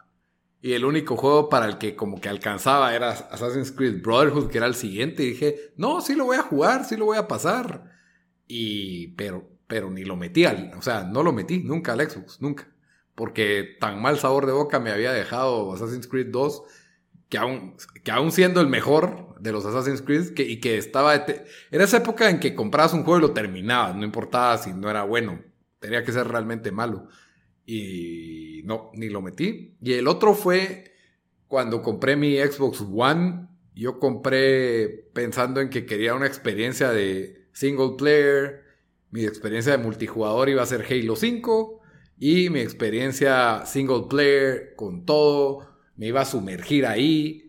Y 0.61 0.73
el 0.73 0.83
único 0.83 1.15
juego 1.15 1.47
para 1.49 1.65
el 1.67 1.77
que 1.77 1.95
como 1.95 2.19
que 2.19 2.29
alcanzaba 2.29 2.93
era 2.93 3.11
Assassin's 3.11 3.71
Creed 3.71 4.01
Brotherhood, 4.01 4.49
que 4.49 4.57
era 4.57 4.67
el 4.67 4.75
siguiente. 4.75 5.23
Y 5.23 5.31
dije, 5.31 5.73
no, 5.77 6.01
sí 6.01 6.15
lo 6.15 6.25
voy 6.25 6.37
a 6.37 6.43
jugar, 6.43 6.85
sí 6.85 6.97
lo 6.97 7.05
voy 7.05 7.17
a 7.17 7.27
pasar. 7.27 7.91
Y, 8.47 9.09
pero, 9.09 9.49
pero 9.67 9.89
ni 9.89 10.03
lo 10.03 10.17
metí 10.17 10.45
al, 10.45 10.73
o 10.77 10.81
sea, 10.81 11.03
no 11.03 11.23
lo 11.23 11.31
metí 11.31 11.59
nunca 11.59 11.93
al 11.93 12.09
Xbox, 12.09 12.41
nunca. 12.41 12.67
Porque 13.15 13.77
tan 13.79 14.01
mal 14.01 14.17
sabor 14.19 14.45
de 14.45 14.51
boca 14.51 14.79
me 14.79 14.91
había 14.91 15.13
dejado 15.13 15.73
Assassin's 15.73 16.07
Creed 16.07 16.27
2, 16.27 16.63
que 17.29 17.37
aún, 17.37 17.77
que 18.03 18.11
aún 18.11 18.31
siendo 18.31 18.59
el 18.59 18.67
mejor 18.67 19.28
de 19.39 19.51
los 19.51 19.65
Assassin's 19.65 20.01
Creed, 20.01 20.33
que, 20.33 20.43
y 20.43 20.59
que 20.59 20.77
estaba, 20.77 21.15
era 21.15 21.83
esa 21.83 21.97
época 21.97 22.29
en 22.29 22.39
que 22.39 22.55
comprabas 22.55 22.93
un 22.93 23.03
juego 23.03 23.19
y 23.19 23.21
lo 23.21 23.33
terminabas, 23.33 23.95
no 23.95 24.03
importaba 24.03 24.57
si 24.57 24.73
no 24.73 24.89
era 24.89 25.03
bueno, 25.03 25.41
tenía 25.79 26.03
que 26.03 26.11
ser 26.11 26.27
realmente 26.27 26.71
malo. 26.71 27.07
Y 27.65 28.61
no, 28.65 28.91
ni 28.93 29.09
lo 29.09 29.21
metí. 29.21 29.77
Y 29.81 29.93
el 29.93 30.07
otro 30.07 30.33
fue 30.33 30.93
cuando 31.47 31.81
compré 31.81 32.15
mi 32.15 32.37
Xbox 32.37 32.83
One, 32.91 33.47
yo 33.75 33.99
compré 33.99 35.09
pensando 35.13 35.61
en 35.61 35.69
que 35.69 35.85
quería 35.85 36.13
una 36.13 36.27
experiencia 36.27 36.91
de 36.91 37.47
single 37.53 37.91
player. 37.97 38.63
Mi 39.09 39.23
experiencia 39.23 39.71
de 39.71 39.83
multijugador 39.83 40.49
iba 40.49 40.61
a 40.61 40.65
ser 40.65 40.85
Halo 40.89 41.15
5. 41.15 41.79
Y 42.17 42.49
mi 42.49 42.59
experiencia 42.59 43.65
single 43.65 44.03
player 44.09 44.73
con 44.75 45.05
todo 45.05 45.65
me 45.95 46.07
iba 46.07 46.21
a 46.21 46.25
sumergir 46.25 46.85
ahí 46.85 47.48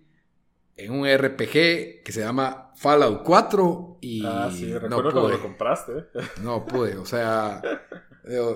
en 0.81 0.93
un 0.93 1.07
RPG 1.07 2.03
que 2.03 2.13
se 2.13 2.21
llama 2.21 2.73
Fallout 2.77 3.23
4 3.23 3.99
y 4.01 4.25
ah, 4.25 4.51
sí, 4.53 4.73
no 4.89 5.03
pude. 5.03 5.13
lo 5.13 5.43
compraste. 5.43 5.93
No 6.43 6.67
pude, 6.67 6.97
o 6.97 7.05
sea, 7.05 7.61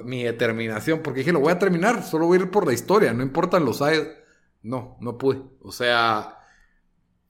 mi 0.04 0.24
determinación, 0.24 1.00
porque 1.02 1.20
dije, 1.20 1.32
lo 1.32 1.40
voy 1.40 1.52
a 1.52 1.58
terminar, 1.58 2.02
solo 2.02 2.26
voy 2.26 2.38
a 2.38 2.42
ir 2.42 2.50
por 2.50 2.66
la 2.66 2.72
historia, 2.72 3.12
no 3.12 3.22
importan 3.22 3.64
los 3.64 3.78
side. 3.78 4.24
No, 4.62 4.96
no 5.00 5.18
pude. 5.18 5.42
O 5.60 5.72
sea, 5.72 6.38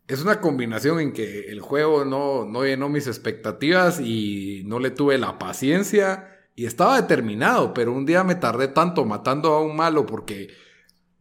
es 0.06 0.22
una 0.22 0.40
combinación 0.40 1.00
en 1.00 1.12
que 1.12 1.50
el 1.50 1.60
juego 1.60 2.04
no, 2.04 2.44
no 2.44 2.64
llenó 2.64 2.88
mis 2.88 3.06
expectativas 3.06 4.00
y 4.00 4.62
no 4.66 4.78
le 4.78 4.90
tuve 4.90 5.18
la 5.18 5.38
paciencia 5.38 6.30
y 6.54 6.66
estaba 6.66 7.00
determinado, 7.00 7.74
pero 7.74 7.92
un 7.92 8.06
día 8.06 8.22
me 8.22 8.36
tardé 8.36 8.68
tanto 8.68 9.04
matando 9.04 9.52
a 9.54 9.62
un 9.62 9.74
malo 9.74 10.06
porque 10.06 10.48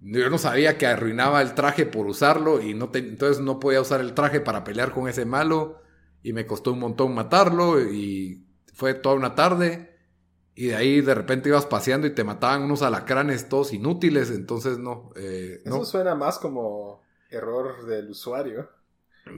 yo 0.04 0.30
no 0.30 0.38
sabía 0.38 0.78
que 0.78 0.88
arruinaba 0.88 1.42
el 1.42 1.56
traje 1.56 1.86
por 1.86 2.08
usarlo 2.08 2.62
y 2.62 2.74
no 2.74 2.90
entonces 2.94 3.42
no 3.44 3.60
podía 3.60 3.82
usar 3.82 4.02
el 4.02 4.14
traje 4.14 4.42
para 4.42 4.64
pelear 4.64 4.92
con 4.94 5.08
ese 5.08 5.26
malo 5.26 5.82
y 6.22 6.34
me 6.34 6.46
costó 6.46 6.74
un 6.74 6.80
montón 6.80 7.14
matarlo 7.16 7.82
y 7.82 8.46
fue 8.74 8.94
toda 8.94 9.16
una 9.16 9.36
tarde 9.36 9.98
y 10.56 10.68
de 10.68 10.76
ahí 10.76 11.02
de 11.02 11.16
repente 11.16 11.50
ibas 11.50 11.66
paseando 11.66 12.08
y 12.08 12.16
te 12.16 12.24
mataban 12.24 12.64
unos 12.64 12.82
alacranes 12.84 13.50
todos 13.50 13.74
inútiles, 13.74 14.30
entonces 14.32 14.78
no. 14.80 15.12
Eh, 15.16 15.64
Eso 15.66 15.84
suena 15.86 16.16
más 16.16 16.40
como 16.40 17.02
error 17.30 17.86
del 17.86 18.12
usuario. 18.12 18.70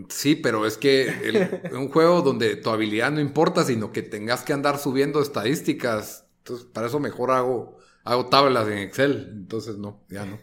Sí, 0.10 0.36
pero 0.36 0.65
es 0.65 0.77
que 0.77 1.67
un 1.72 1.89
juego 1.91 2.22
donde 2.22 2.55
tu 2.55 2.69
habilidad 2.72 3.12
no 3.12 3.19
importa, 3.22 3.63
sino 3.63 3.91
que 3.91 4.01
tengas 4.01 4.43
que 4.43 4.53
andar 4.53 4.79
subiendo 4.79 5.22
estadísticas. 5.22 6.27
Entonces, 6.39 6.65
para 6.67 6.88
eso 6.88 7.00
mejor 7.00 7.31
hago, 7.31 7.75
hago 8.05 8.27
tablas 8.27 8.67
en 8.69 8.77
Excel. 8.77 9.29
Entonces, 9.33 9.77
no, 9.77 10.05
ya 10.09 10.25
no. 10.25 10.39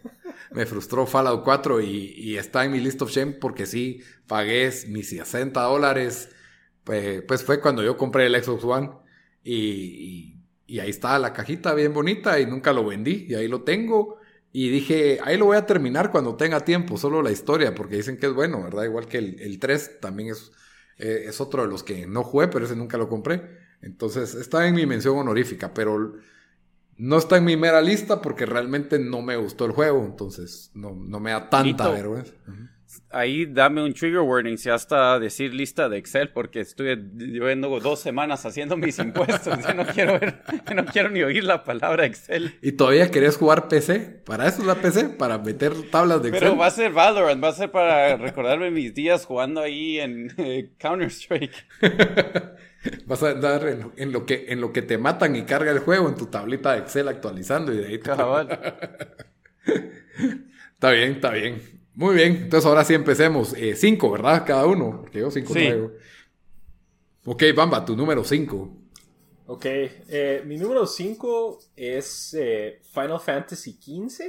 Me 0.51 0.67
frustró 0.67 1.07
Fallout 1.07 1.45
4 1.45 1.81
y, 1.81 2.37
está 2.37 2.65
en 2.65 2.73
mi 2.73 2.81
list 2.81 3.01
of 3.01 3.11
shame 3.11 3.33
porque 3.33 3.65
sí, 3.65 4.03
pagué 4.27 4.71
mis 4.89 5.09
60 5.09 5.61
dólares. 5.63 6.29
Pues, 6.85 7.23
pues, 7.23 7.43
fue 7.45 7.61
cuando 7.61 7.83
yo 7.83 7.97
compré 7.97 8.27
el 8.27 8.43
Xbox 8.43 8.65
One 8.65 8.91
y, 9.45 10.37
y 10.67 10.79
ahí 10.81 10.91
está 10.91 11.19
la 11.19 11.33
cajita 11.33 11.75
bien 11.75 11.95
bonita 11.95 12.39
y 12.41 12.47
nunca 12.47 12.73
lo 12.73 12.85
vendí 12.85 13.27
y 13.29 13.35
ahí 13.35 13.49
lo 13.49 13.63
tengo. 13.63 14.19
Y 14.53 14.69
dije, 14.69 15.19
ahí 15.25 15.39
lo 15.39 15.47
voy 15.47 15.57
a 15.57 15.65
terminar 15.65 16.11
cuando 16.11 16.37
tenga 16.37 16.61
tiempo, 16.61 16.99
solo 16.99 17.23
la 17.23 17.31
historia, 17.31 17.75
porque 17.75 17.97
dicen 17.97 18.19
que 18.19 18.27
es 18.27 18.35
bueno, 18.35 18.63
¿verdad? 18.63 18.85
Igual 18.85 19.07
que 19.07 19.17
el, 19.17 19.41
el 19.41 19.59
3 19.59 20.01
también 20.01 20.31
es, 20.31 20.53
eh, 20.99 21.25
es 21.27 21.41
otro 21.41 21.63
de 21.63 21.69
los 21.69 21.83
que 21.83 22.07
no 22.07 22.23
jugué, 22.23 22.49
pero 22.49 22.67
ese 22.67 22.77
nunca 22.77 22.99
lo 22.99 23.09
compré. 23.09 23.43
Entonces 23.81 24.35
está 24.35 24.69
en 24.69 24.75
mi 24.75 24.85
mención 24.85 25.17
honorífica, 25.17 25.73
pero 25.73 26.17
no 26.97 27.19
está 27.19 27.37
en 27.37 27.45
mi 27.45 27.57
mera 27.57 27.81
lista 27.81 28.21
porque 28.21 28.47
realmente 28.47 28.99
no 28.99 29.23
me 29.23 29.37
gustó 29.37 29.65
el 29.65 29.73
juego, 29.73 30.05
entonces 30.05 30.71
no, 30.75 30.95
no 30.95 31.21
me 31.21 31.31
da 31.31 31.49
tanta 31.49 31.89
vergüenza 31.89 32.35
ahí 33.11 33.47
dame 33.47 33.83
un 33.83 33.93
trigger 33.93 34.21
warning 34.21 34.59
si 34.59 34.71
hasta 34.71 35.19
decir 35.19 35.55
lista 35.55 35.89
de 35.89 35.99
Excel 35.99 36.31
porque 36.31 36.61
estuve 36.61 36.97
llevando 36.97 37.79
dos 37.81 38.01
semanas 38.01 38.45
haciendo 38.47 38.77
mis 38.77 38.99
impuestos. 38.99 39.59
Yo 39.67 39.75
no 39.75 39.87
quiero 39.87 40.19
ver, 40.19 40.43
no 40.75 40.85
quiero 40.87 41.11
ni 41.11 41.23
oír 41.23 41.45
la 41.45 41.65
palabra 41.65 42.07
Excel. 42.07 42.55
¿Y 42.63 42.73
todavía 42.73 43.11
querés 43.11 43.37
jugar 43.37 43.69
PC? 43.69 44.23
¿Para 44.25 44.49
eso 44.49 44.63
es 44.63 44.67
la 44.67 44.77
PC? 44.77 45.11
¿Para 45.11 45.39
meter 45.39 45.73
tablas 45.91 46.23
de 46.23 46.31
Excel? 46.31 46.43
Pero 46.43 46.57
va 46.57 46.67
a 46.67 46.71
ser 46.71 46.93
Valorant, 46.93 47.43
va 47.43 47.49
a 47.49 47.53
ser 47.53 47.71
para 47.71 48.17
recordarme 48.17 48.71
mis 48.71 48.95
días 48.95 49.25
jugando 49.25 49.61
ahí 49.61 49.99
en 49.99 50.33
eh, 50.39 50.71
Counter-Strike. 50.79 51.67
Vas 53.07 53.23
a 53.23 53.31
andar 53.31 53.93
en, 53.97 54.13
lo 54.13 54.27
que, 54.27 54.47
en 54.49 54.61
lo 54.61 54.73
que 54.73 54.83
te 54.83 54.99
matan 54.99 55.37
y 55.37 55.43
carga 55.43 55.71
el 55.71 55.79
juego 55.81 56.09
en 56.09 56.17
tu 56.17 56.27
tablita 56.27 56.73
de 56.73 56.81
Excel 56.81 57.09
actualizando 57.09 57.73
y 57.73 57.79
de 57.79 57.87
ahí 57.87 57.99
te... 57.99 58.11
está 60.75 60.91
bien, 60.91 61.13
está 61.13 61.31
bien. 61.31 61.63
Muy 61.95 62.17
bien, 62.17 62.37
entonces 62.43 62.67
ahora 62.67 62.85
sí 62.85 62.95
empecemos. 62.95 63.55
Eh, 63.55 63.77
cinco, 63.77 64.11
¿verdad? 64.11 64.45
Cada 64.47 64.67
uno, 64.67 65.03
porque 65.03 65.21
yo 65.21 65.31
cinco 65.31 65.53
traigo. 65.53 65.93
Ok, 67.25 67.45
Bamba, 67.55 67.85
tu 67.85 67.97
número 67.97 68.25
cinco. 68.25 68.79
Ok, 69.47 69.67
eh, 69.67 70.43
mi 70.47 70.57
número 70.57 70.87
cinco 70.87 71.61
es 71.77 72.35
eh, 72.39 72.81
Final 72.93 73.21
Fantasy 73.21 73.73
XV. 73.73 74.25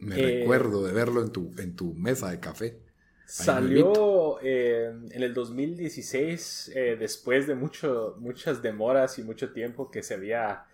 Me 0.00 0.16
recuerdo 0.16 0.84
de 0.84 0.92
verlo 0.92 1.22
en 1.22 1.30
tu, 1.30 1.52
en 1.58 1.76
tu 1.76 1.94
mesa 1.94 2.30
de 2.30 2.40
café. 2.40 2.82
Salió 3.26 4.40
en 4.42 5.10
el 5.12 5.32
2016, 5.32 6.72
después 6.98 7.46
de 7.46 7.54
mucho, 7.54 8.16
muchas 8.18 8.62
demoras 8.62 9.18
y 9.18 9.22
mucho 9.22 9.52
tiempo 9.52 9.90
que 9.90 10.02
se 10.02 10.14
había, 10.14 10.66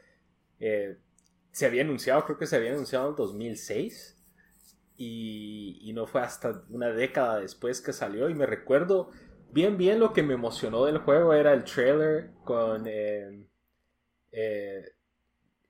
se 0.59 1.67
había 1.67 1.83
anunciado, 1.83 2.25
creo 2.25 2.39
que 2.39 2.47
se 2.47 2.57
había 2.57 2.73
anunciado 2.73 3.07
en 3.07 3.11
el 3.11 3.17
2006 3.17 4.19
y, 5.01 5.93
no 5.95 6.07
fue 6.07 6.21
hasta 6.21 6.65
una 6.71 6.93
década 6.93 7.41
después 7.41 7.81
que 7.81 7.93
salió 7.93 8.29
y 8.29 8.35
me 8.35 8.47
recuerdo 8.47 9.11
bien 9.51 9.79
bien 9.79 10.01
lo 10.01 10.13
que 10.13 10.23
me 10.23 10.35
emocionó 10.35 10.85
del 10.85 10.99
juego 10.99 11.33
era 11.35 11.55
el 11.55 11.65
trailer 11.65 12.33
con 12.45 12.85
eh, 12.87 13.47
eh, 14.33 14.83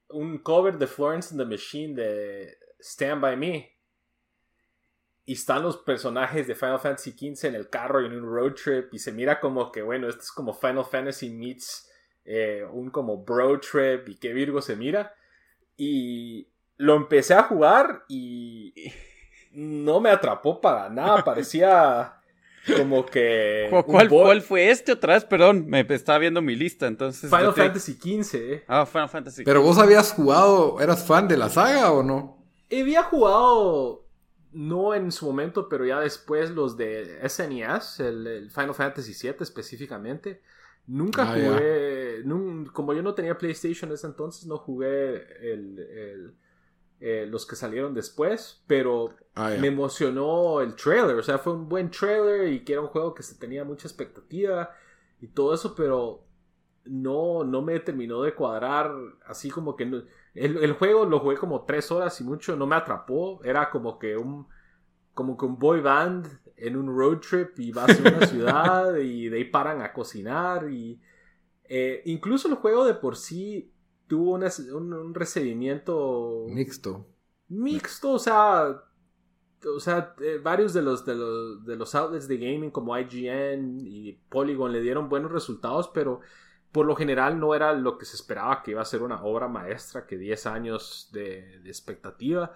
un 0.09 0.39
cover 0.39 0.79
de 0.79 0.87
Florence 0.87 1.31
and 1.33 1.41
the 1.41 1.47
Machine 1.47 1.95
de 1.95 2.59
Stand 2.81 3.21
By 3.21 3.37
Me 3.37 3.78
y 5.29 5.35
están 5.35 5.63
los 5.63 5.77
personajes 5.77 6.47
de 6.47 6.55
Final 6.55 6.81
Fantasy 6.81 7.11
XV 7.11 7.49
en 7.49 7.55
el 7.55 7.69
carro 7.69 8.01
y 8.01 8.07
en 8.07 8.15
un 8.15 8.25
road 8.25 8.55
trip 8.55 8.95
y 8.95 8.99
se 8.99 9.13
mira 9.13 9.39
como 9.39 9.71
que 9.71 9.83
bueno 9.83 10.09
esto 10.09 10.23
es 10.23 10.33
como 10.33 10.55
Final 10.55 10.87
Fantasy 10.87 11.29
meets 11.29 11.87
eh, 12.25 12.65
un 12.73 12.89
como 12.91 13.19
bro 13.19 13.61
trip 13.61 14.09
y 14.09 14.15
qué 14.17 14.33
Virgo 14.33 14.63
se 14.63 14.75
mira 14.75 15.15
y 15.77 16.49
lo 16.79 16.97
empecé 16.97 17.35
a 17.35 17.43
jugar 17.43 18.05
y 18.09 18.73
no 19.53 20.01
me 20.01 20.09
atrapó 20.09 20.63
para 20.63 20.89
nada, 20.89 21.23
parecía 21.25 22.15
como 22.77 23.05
que... 23.05 23.69
¿Cuál, 23.87 24.43
fue 24.43 24.71
este 24.71 24.93
otra 24.93 25.15
vez? 25.15 25.25
Perdón, 25.25 25.67
me 25.67 25.81
estaba 25.89 26.19
viendo 26.19 26.43
mi 26.43 26.55
lista, 26.55 26.87
entonces... 26.87 27.31
Final 27.31 27.55
Fantasy 27.55 27.95
XV. 27.95 28.35
Eh. 28.35 28.65
Ah, 28.67 28.85
Final 28.85 29.09
Fantasy 29.09 29.45
Pero 29.45 29.63
vos 29.63 29.79
habías 29.79 30.13
jugado, 30.13 30.81
¿eras 30.81 31.05
fan 31.05 31.29
de 31.29 31.37
la 31.37 31.49
saga 31.49 31.93
o 31.93 32.03
no? 32.03 32.47
Había 32.71 33.03
jugado, 33.05 34.08
no 34.53 34.95
en 34.95 35.13
su 35.13 35.27
momento, 35.27 35.69
pero 35.69 35.85
ya 35.85 36.01
después 36.01 36.51
los 36.51 36.77
de 36.77 37.19
SNES, 37.29 38.01
e 38.01 38.09
el, 38.09 38.51
Final 38.51 38.75
Fantasy 38.75 39.15
VII 39.21 39.37
específicamente. 39.41 40.43
Nunca 40.87 41.23
ah, 41.23 41.35
jugué, 41.35 42.25
como 42.73 42.95
yo 42.95 43.03
no 43.03 43.15
tenía 43.15 43.37
PlayStation 43.37 43.91
en 43.91 43.95
ese 43.95 44.07
entonces, 44.07 44.47
no 44.47 44.57
jugué 44.57 45.17
el, 45.53 46.35
eh, 47.01 47.27
los 47.29 47.45
que 47.45 47.57
salieron 47.57 47.93
después, 47.93 48.63
pero 48.67 49.15
ah, 49.35 49.51
me 49.61 49.69
emocionó 49.69 50.63
el 50.63 50.75
trailer, 50.75 51.17
o 51.17 51.23
sea, 51.23 51.37
fue 51.39 51.53
un 51.53 51.69
buen 51.69 51.91
trailer 51.91 52.49
y 52.49 52.65
que 52.65 52.73
era 52.73 52.81
un 52.81 52.89
juego 52.89 53.15
que 53.15 53.23
se 53.23 53.35
tenía 53.35 53.65
mucha 53.65 53.87
expectativa 53.87 54.75
y 55.21 55.29
todo 55.29 55.53
eso, 55.53 55.75
pero 55.75 56.25
no, 56.87 57.45
no 57.45 57.61
me 57.61 57.79
terminó 57.81 58.23
de 58.23 58.35
cuadrar, 58.35 58.91
así 59.27 59.51
como 59.51 59.77
que 59.77 60.05
el, 60.45 60.57
el, 60.59 60.73
juego 60.73 61.05
lo 61.05 61.21
jugué 61.21 61.37
como 61.37 61.65
tres 61.65 61.91
horas 61.91 62.21
y 62.21 62.25
mucho, 62.25 62.57
no 62.57 62.67
me 62.67 62.77
atrapó, 62.77 63.43
era 63.45 63.71
como 63.71 63.99
que 63.99 64.17
un 64.17 64.47
como 65.19 65.37
que 65.37 65.47
un 65.47 65.59
boy 65.59 65.81
band 65.81 66.29
en 66.57 66.77
un 66.77 66.97
road 66.97 67.19
trip 67.19 67.59
y 67.59 67.73
vas 67.73 67.91
a 67.91 68.01
una 68.01 68.27
ciudad 68.27 68.97
y 68.99 69.29
de 69.29 69.39
ahí 69.39 69.45
paran 69.47 69.83
a 69.83 69.93
cocinar 69.93 70.71
y 70.71 71.01
eh, 71.65 72.03
incluso 72.05 72.47
el 72.47 72.55
juego 72.55 72.85
de 72.85 72.95
por 72.95 73.17
sí 73.17 73.73
tuvo 74.07 74.35
un, 74.35 75.15
recibimiento 75.15 76.47
mixto. 76.49 77.07
Mixto 77.49 78.13
o 78.13 78.19
sea 78.21 78.81
o 79.67 79.81
sea 79.81 80.15
eh, 80.21 80.39
varios 80.41 80.73
de 80.73 80.83
los, 80.83 81.05
de 81.05 81.17
los 81.17 81.65
de 81.65 81.75
los 81.75 81.95
outlets 81.97 82.29
de 82.29 82.39
gaming 82.39 82.71
como 82.71 82.97
IGN 82.97 83.81
y 83.81 84.13
Polygon 84.29 84.73
le 84.73 84.81
dieron 84.81 85.09
buenos 85.09 85.33
resultados 85.33 85.91
pero 85.93 86.21
por 86.73 86.87
lo 86.87 86.95
general 86.97 87.41
no 87.41 87.55
era 87.55 87.73
lo 87.73 87.99
que 87.99 88.05
se 88.05 88.17
esperaba 88.17 88.63
que 88.63 88.73
iba 88.73 88.83
a 88.83 88.87
ser 88.87 89.03
una 89.03 89.23
obra 89.23 89.49
maestra 89.49 90.07
que 90.07 90.19
10 90.19 90.47
años 90.47 91.09
de, 91.13 91.57
expectativa 91.65 92.53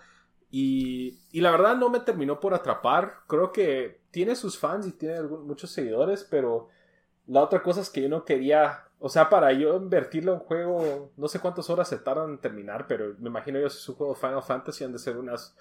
y, 0.51 1.19
la 1.33 1.51
verdad 1.51 1.77
no 1.77 1.89
me 1.89 2.01
terminó 2.01 2.39
por 2.39 2.53
atrapar. 2.53 3.21
Creo 3.27 3.53
que 3.53 4.03
tiene 4.11 4.37
sus 4.37 4.59
fans 4.59 4.87
y 4.87 4.93
tiene 4.93 5.23
muchos 5.23 5.71
seguidores, 5.71 6.27
pero 6.31 6.69
la 7.27 7.43
otra 7.43 7.63
cosa 7.63 7.81
es 7.81 7.89
que 7.89 8.03
yo 8.03 8.09
no 8.11 8.27
quería, 8.27 8.85
o 8.99 9.09
sea, 9.09 9.31
para 9.31 9.53
yo 9.55 9.77
invertirle 9.77 10.31
un 10.31 10.41
juego, 10.41 11.11
no 11.17 11.29
sé 11.29 11.41
cuántas 11.41 11.71
horas 11.71 11.89
se 11.89 11.97
tardan 11.97 12.31
en 12.31 12.39
terminar, 12.39 12.87
pero 12.87 13.15
me 13.19 13.31
imagino 13.31 13.59
yo 13.59 13.71
si 13.71 13.79
es 13.79 13.89
un 13.89 13.95
juego 13.95 14.15
Final 14.15 14.43
Fantasy 14.43 14.85
han 14.85 14.93
de 14.93 14.99
ser 14.99 15.17
unas, 15.17 15.57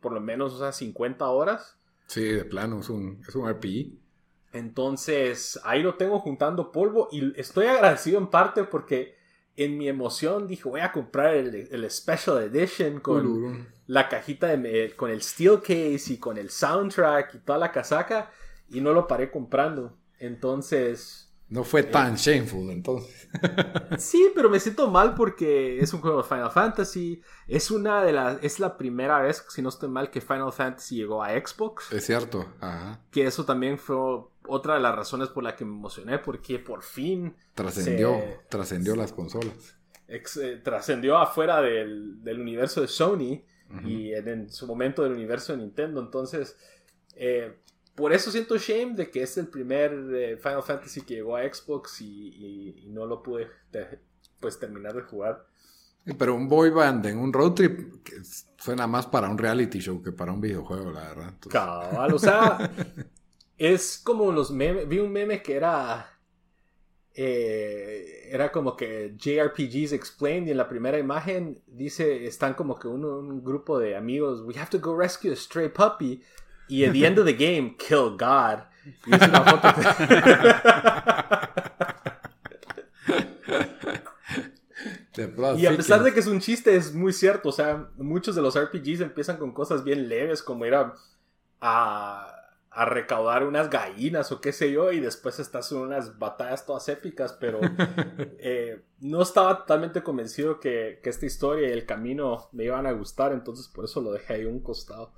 por 0.00 0.12
lo 0.12 0.20
menos, 0.20 0.58
sea, 0.58 0.72
50 0.72 1.26
horas. 1.26 1.78
Sí, 2.06 2.24
de 2.24 2.44
plano, 2.44 2.80
es 2.80 2.90
un, 2.90 3.22
es 3.26 3.34
un 3.34 3.48
RPG. 3.48 4.03
Entonces, 4.54 5.60
ahí 5.64 5.82
lo 5.82 5.96
tengo 5.96 6.20
juntando 6.20 6.70
polvo 6.70 7.08
y 7.10 7.38
estoy 7.38 7.66
agradecido 7.66 8.18
en 8.18 8.28
parte 8.28 8.62
porque 8.62 9.16
en 9.56 9.76
mi 9.76 9.88
emoción 9.88 10.46
dije, 10.46 10.68
voy 10.68 10.80
a 10.80 10.92
comprar 10.92 11.34
el, 11.34 11.90
Special 11.90 12.40
Edition 12.40 13.00
con 13.00 13.66
la 13.88 14.08
cajita 14.08 14.46
de, 14.46 14.94
con 14.94 15.10
el 15.10 15.22
steel 15.22 15.60
case 15.60 16.14
y 16.14 16.18
con 16.18 16.38
el 16.38 16.50
soundtrack 16.50 17.34
y 17.34 17.38
toda 17.38 17.58
la 17.58 17.72
casaca 17.72 18.30
y 18.68 18.80
no 18.80 18.92
lo 18.92 19.08
paré 19.08 19.28
comprando. 19.32 19.98
Entonces... 20.20 21.32
No 21.48 21.64
fue 21.64 21.80
eh, 21.80 21.84
tan 21.84 22.14
shameful 22.14 22.70
entonces. 22.70 23.28
sí, 23.98 24.30
pero 24.36 24.48
me 24.48 24.60
siento 24.60 24.88
mal 24.88 25.16
porque 25.16 25.80
es 25.80 25.92
un 25.92 26.00
juego 26.00 26.18
de 26.18 26.28
Final 26.28 26.52
Fantasy. 26.52 27.20
Es 27.46 27.70
una 27.70 28.02
de 28.02 28.12
las. 28.12 28.42
Es 28.42 28.58
la 28.58 28.78
primera 28.78 29.20
vez, 29.20 29.44
si 29.50 29.60
no 29.60 29.68
estoy 29.68 29.90
mal, 29.90 30.10
que 30.10 30.22
Final 30.22 30.52
Fantasy 30.52 30.96
llegó 30.96 31.22
a 31.22 31.30
Xbox. 31.32 31.92
Es 31.92 32.06
cierto. 32.06 32.46
Ajá. 32.60 32.98
Que 33.10 33.26
eso 33.26 33.44
también 33.44 33.78
fue 33.78 33.94
otra 34.46 34.74
de 34.74 34.80
las 34.80 34.94
razones 34.94 35.28
por 35.28 35.42
la 35.44 35.56
que 35.56 35.64
me 35.64 35.72
emocioné, 35.72 36.18
porque 36.18 36.58
por 36.58 36.82
fin... 36.82 37.34
Trascendió, 37.54 38.20
trascendió 38.48 38.96
las 38.96 39.12
consolas. 39.12 39.76
Eh, 40.06 40.60
trascendió 40.62 41.16
afuera 41.16 41.62
del, 41.62 42.20
universo 42.38 42.82
de 42.82 42.88
Sony 42.88 43.42
y 43.84 44.12
en, 44.12 44.50
su 44.50 44.66
momento 44.66 45.02
del 45.02 45.12
universo 45.12 45.52
de 45.52 45.58
Nintendo. 45.58 46.00
Entonces, 46.00 46.56
eh, 47.16 47.56
por 47.94 48.12
eso 48.12 48.30
siento 48.30 48.56
shame 48.58 48.94
de 48.94 49.10
que 49.10 49.22
es 49.22 49.36
el 49.38 49.48
primer 49.48 49.92
eh, 50.12 50.36
Final 50.36 50.62
Fantasy 50.62 51.02
que 51.02 51.14
llegó 51.14 51.36
a 51.36 51.42
Xbox 51.42 52.00
y, 52.00 52.84
no 52.88 53.06
lo 53.06 53.22
pude 53.22 53.48
pues 54.40 54.58
terminar 54.58 54.94
de 54.94 55.02
jugar. 55.02 55.46
Pero 56.18 56.34
un 56.34 56.48
boy 56.48 56.68
band 56.68 57.06
en 57.06 57.18
un 57.18 57.32
road 57.32 57.52
trip 57.52 58.06
suena 58.58 58.86
más 58.86 59.06
para 59.06 59.28
un 59.30 59.38
reality 59.38 59.78
show 59.80 60.02
que 60.02 60.12
para 60.12 60.32
un 60.32 60.40
videojuego, 60.40 60.90
la 60.90 61.00
verdad. 61.00 61.34
Cabal, 61.48 62.12
o 62.12 62.18
sea, 62.18 62.70
es 63.58 64.00
como 64.02 64.32
los 64.32 64.50
memes. 64.50 64.88
Vi 64.88 64.98
un 64.98 65.12
meme 65.12 65.42
que 65.42 65.56
era. 65.56 66.10
Eh, 67.16 68.28
era 68.32 68.50
como 68.50 68.76
que 68.76 69.14
JRPGs 69.16 69.92
Explained 69.92 70.48
y 70.48 70.50
en 70.50 70.56
la 70.56 70.68
primera 70.68 70.98
imagen 70.98 71.62
dice, 71.68 72.26
están 72.26 72.54
como 72.54 72.76
que 72.76 72.88
un, 72.88 73.44
grupo 73.44 73.78
de 73.78 73.94
amigos, 73.94 74.40
we 74.40 74.58
have 74.58 74.68
to 74.68 74.80
go 74.80 74.96
rescue 74.96 75.30
a 75.30 75.36
stray 75.36 75.68
puppy 75.68 76.24
y 76.66 76.84
at 76.84 76.92
the 76.92 77.06
end 77.06 77.20
of 77.20 77.24
the 77.24 77.32
game, 77.32 77.76
kill 77.78 78.16
God. 78.18 78.64
Y 79.06 79.14
es 79.14 79.28
una 79.28 79.44
foto 79.44 79.68
y 85.56 85.66
a 85.66 85.76
pesar 85.76 86.02
de 86.02 86.12
que 86.12 86.18
es 86.18 86.26
un 86.26 86.40
chiste, 86.40 86.74
es 86.74 86.92
muy 86.92 87.12
cierto. 87.12 87.50
O 87.50 87.52
sea, 87.52 87.90
muchos 87.96 88.34
de 88.34 88.42
los 88.42 88.58
RPGs 88.58 89.00
empiezan 89.00 89.36
con 89.36 89.52
cosas 89.52 89.84
bien 89.84 90.08
leves, 90.08 90.42
como 90.42 90.66
ir 90.66 90.74
a 90.74 90.94
a 91.60 92.43
recaudar 92.74 93.46
unas 93.46 93.70
gallinas 93.70 94.32
o 94.32 94.40
qué 94.40 94.52
sé 94.52 94.72
yo, 94.72 94.90
y 94.90 94.98
después 94.98 95.38
estás 95.38 95.70
en 95.70 95.78
unas 95.78 96.18
batallas 96.18 96.66
todas 96.66 96.88
épicas, 96.88 97.32
pero 97.38 97.60
eh, 98.38 98.82
no 99.00 99.22
estaba 99.22 99.58
totalmente 99.58 100.02
convencido 100.02 100.58
que, 100.58 101.00
esta 101.04 101.26
historia 101.26 101.68
y 101.68 101.72
el 101.72 101.86
camino 101.86 102.48
me 102.52 102.64
iban 102.64 102.86
a 102.86 102.92
gustar, 102.92 103.32
entonces 103.32 103.68
por 103.68 103.84
eso 103.84 104.00
lo 104.00 104.12
dejé 104.12 104.34
ahí 104.34 104.44
un 104.44 104.60
costado. 104.60 105.12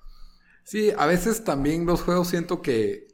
Sí, 0.65 0.93
a 0.97 1.07
veces 1.07 1.45
también 1.45 1.87
los 1.87 2.03
juegos 2.03 2.29
siento 2.29 2.61
que 2.61 3.09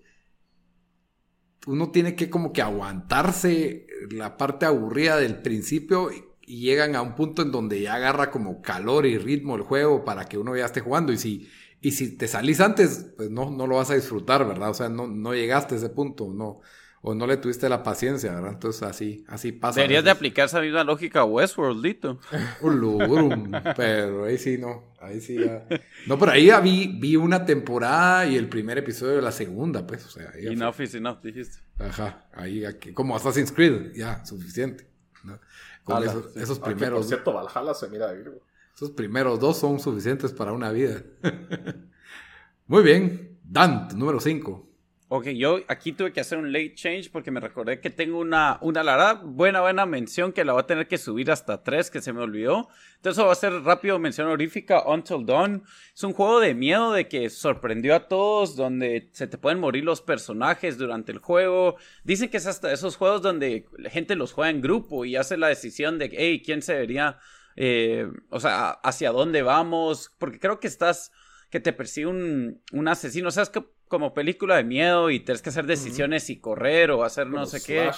uno 1.66 1.92
tiene 1.92 2.16
que 2.16 2.28
como 2.28 2.52
que 2.52 2.62
aguantarse 2.62 3.86
la 4.10 4.36
parte 4.36 4.66
aburrida 4.66 5.16
del 5.16 5.42
principio 5.42 6.10
y, 6.10 6.24
y 6.44 6.60
llegan 6.62 6.96
a 6.96 7.02
un 7.02 7.14
punto 7.14 7.42
en 7.42 7.52
donde 7.52 7.80
ya 7.80 7.94
agarra 7.94 8.30
como 8.30 8.62
calor 8.62 9.06
y 9.06 9.18
ritmo 9.18 9.54
el 9.54 9.62
juego 9.62 10.04
para 10.04 10.24
que 10.24 10.38
uno 10.38 10.56
ya 10.56 10.66
esté 10.66 10.80
jugando 10.80 11.12
y 11.12 11.18
si 11.18 11.48
y 11.82 11.90
si 11.90 12.16
te 12.16 12.28
salís 12.28 12.60
antes, 12.60 13.10
pues 13.16 13.28
no, 13.28 13.50
no 13.50 13.66
lo 13.66 13.76
vas 13.76 13.90
a 13.90 13.96
disfrutar, 13.96 14.46
¿verdad? 14.46 14.70
O 14.70 14.74
sea, 14.74 14.88
no, 14.88 15.08
no 15.08 15.34
llegaste 15.34 15.74
a 15.74 15.78
ese 15.78 15.88
punto, 15.88 16.32
no, 16.32 16.60
o 17.00 17.12
no 17.12 17.26
le 17.26 17.36
tuviste 17.38 17.68
la 17.68 17.82
paciencia, 17.82 18.32
¿verdad? 18.32 18.52
Entonces 18.52 18.84
así, 18.84 19.24
así 19.26 19.50
pasa. 19.50 19.80
Deberías 19.80 20.04
de 20.04 20.12
aplicar 20.12 20.46
esa 20.46 20.60
misma 20.60 20.84
lógica 20.84 21.20
a 21.20 21.24
Westworld, 21.24 21.84
Lito. 21.84 22.20
pero 23.76 24.24
ahí 24.24 24.38
sí 24.38 24.58
no, 24.58 24.94
ahí 25.00 25.20
sí 25.20 25.40
ya. 25.44 25.66
No, 26.06 26.16
pero 26.20 26.30
ahí 26.30 26.46
ya 26.46 26.60
vi, 26.60 26.86
vi 27.00 27.16
una 27.16 27.44
temporada 27.44 28.26
y 28.26 28.36
el 28.36 28.48
primer 28.48 28.78
episodio 28.78 29.16
de 29.16 29.22
la 29.22 29.32
segunda, 29.32 29.84
pues, 29.84 30.06
o 30.06 30.10
sea. 30.10 30.30
Enough 30.36 30.80
is 30.82 30.94
enough, 30.94 31.20
dijiste. 31.20 31.58
Ajá, 31.80 32.28
ahí, 32.32 32.64
aquí, 32.64 32.92
como 32.92 33.16
Assassin's 33.16 33.50
Creed, 33.50 33.92
ya, 33.96 34.24
suficiente. 34.24 34.86
¿no? 35.24 35.40
Con 35.82 36.00
esos, 36.04 36.36
esos 36.36 36.60
primeros. 36.60 37.00
por 37.00 37.08
cierto, 37.08 37.32
Valhalla 37.32 37.74
se 37.74 37.88
mira 37.88 38.12
Virgo. 38.12 38.40
Esos 38.74 38.90
primeros 38.90 39.38
dos 39.38 39.58
son 39.58 39.80
suficientes 39.80 40.32
para 40.32 40.52
una 40.52 40.70
vida. 40.72 41.02
Muy 42.66 42.82
bien. 42.82 43.38
Dan, 43.44 43.88
número 43.96 44.18
5. 44.18 44.72
Ok, 45.14 45.26
yo 45.26 45.58
aquí 45.68 45.92
tuve 45.92 46.10
que 46.10 46.20
hacer 46.20 46.38
un 46.38 46.54
late 46.54 46.74
change 46.74 47.10
porque 47.10 47.30
me 47.30 47.38
recordé 47.38 47.80
que 47.80 47.90
tengo 47.90 48.18
una, 48.18 48.56
una 48.62 49.12
buena, 49.16 49.60
buena 49.60 49.84
mención 49.84 50.32
que 50.32 50.42
la 50.42 50.54
voy 50.54 50.62
a 50.62 50.66
tener 50.66 50.88
que 50.88 50.96
subir 50.96 51.30
hasta 51.30 51.62
3, 51.62 51.90
que 51.90 52.00
se 52.00 52.14
me 52.14 52.22
olvidó. 52.22 52.68
Entonces 52.96 53.22
va 53.22 53.30
a 53.30 53.34
ser 53.34 53.52
rápido 53.62 53.98
mención 53.98 54.28
honorífica, 54.28 54.84
Until 54.86 55.26
Dawn. 55.26 55.64
Es 55.94 56.02
un 56.02 56.14
juego 56.14 56.40
de 56.40 56.54
miedo 56.54 56.92
de 56.92 57.08
que 57.08 57.28
sorprendió 57.28 57.94
a 57.94 58.08
todos, 58.08 58.56
donde 58.56 59.10
se 59.12 59.26
te 59.26 59.36
pueden 59.36 59.60
morir 59.60 59.84
los 59.84 60.00
personajes 60.00 60.78
durante 60.78 61.12
el 61.12 61.18
juego. 61.18 61.76
Dicen 62.04 62.30
que 62.30 62.38
es 62.38 62.46
hasta 62.46 62.72
esos 62.72 62.96
juegos 62.96 63.20
donde 63.20 63.66
la 63.76 63.90
gente 63.90 64.16
los 64.16 64.32
juega 64.32 64.48
en 64.48 64.62
grupo 64.62 65.04
y 65.04 65.16
hace 65.16 65.36
la 65.36 65.48
decisión 65.48 65.98
de, 65.98 66.10
hey, 66.10 66.40
¿quién 66.42 66.62
se 66.62 66.72
debería 66.72 67.18
eh, 67.56 68.08
o 68.30 68.40
sea, 68.40 68.70
hacia 68.70 69.12
dónde 69.12 69.42
vamos, 69.42 70.12
porque 70.18 70.38
creo 70.38 70.60
que 70.60 70.68
estás, 70.68 71.12
que 71.50 71.60
te 71.60 71.72
persigue 71.72 72.06
un, 72.06 72.62
un 72.72 72.88
asesino, 72.88 73.28
o 73.28 73.30
sea, 73.30 73.42
es 73.42 73.50
que 73.50 73.64
como 73.88 74.14
película 74.14 74.56
de 74.56 74.64
miedo 74.64 75.10
y 75.10 75.20
tienes 75.20 75.42
que 75.42 75.50
hacer 75.50 75.66
decisiones 75.66 76.30
y 76.30 76.40
correr 76.40 76.90
o 76.90 77.04
hacer 77.04 77.26
no 77.26 77.44
sé 77.44 77.62
qué. 77.62 77.90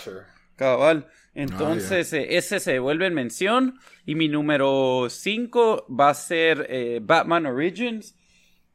Cabal. 0.57 1.09
Entonces, 1.35 2.13
ah, 2.13 2.17
eh, 2.19 2.37
ese 2.37 2.59
se 2.61 2.79
vuelve 2.79 3.07
en 3.07 3.15
mención. 3.15 3.79
Y 4.05 4.17
mi 4.17 4.29
número 4.29 5.07
5 5.09 5.87
va 5.89 6.11
a 6.11 6.15
ser 6.15 6.67
eh, 6.69 7.01
Batman 7.03 7.47
Origins. 7.47 8.17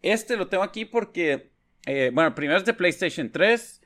Este 0.01 0.37
lo 0.37 0.47
tengo 0.47 0.63
aquí 0.63 0.85
porque, 0.85 1.51
bueno, 2.13 2.33
primero 2.35 2.57
es 2.57 2.65
de 2.65 2.73
PlayStation 2.73 3.31
3. 3.31 3.81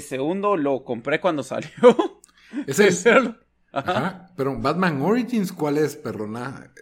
segundo, 0.00 0.56
lo 0.56 0.84
compré 0.84 1.20
cuando 1.20 1.42
salió. 1.42 2.20
Ese 2.66 2.88
es, 2.88 3.04
Ajá. 3.78 4.30
Pero 4.36 4.58
Batman 4.58 5.00
Origins, 5.02 5.52
¿cuál 5.52 5.78
es, 5.78 5.96
perdona? 5.96 6.72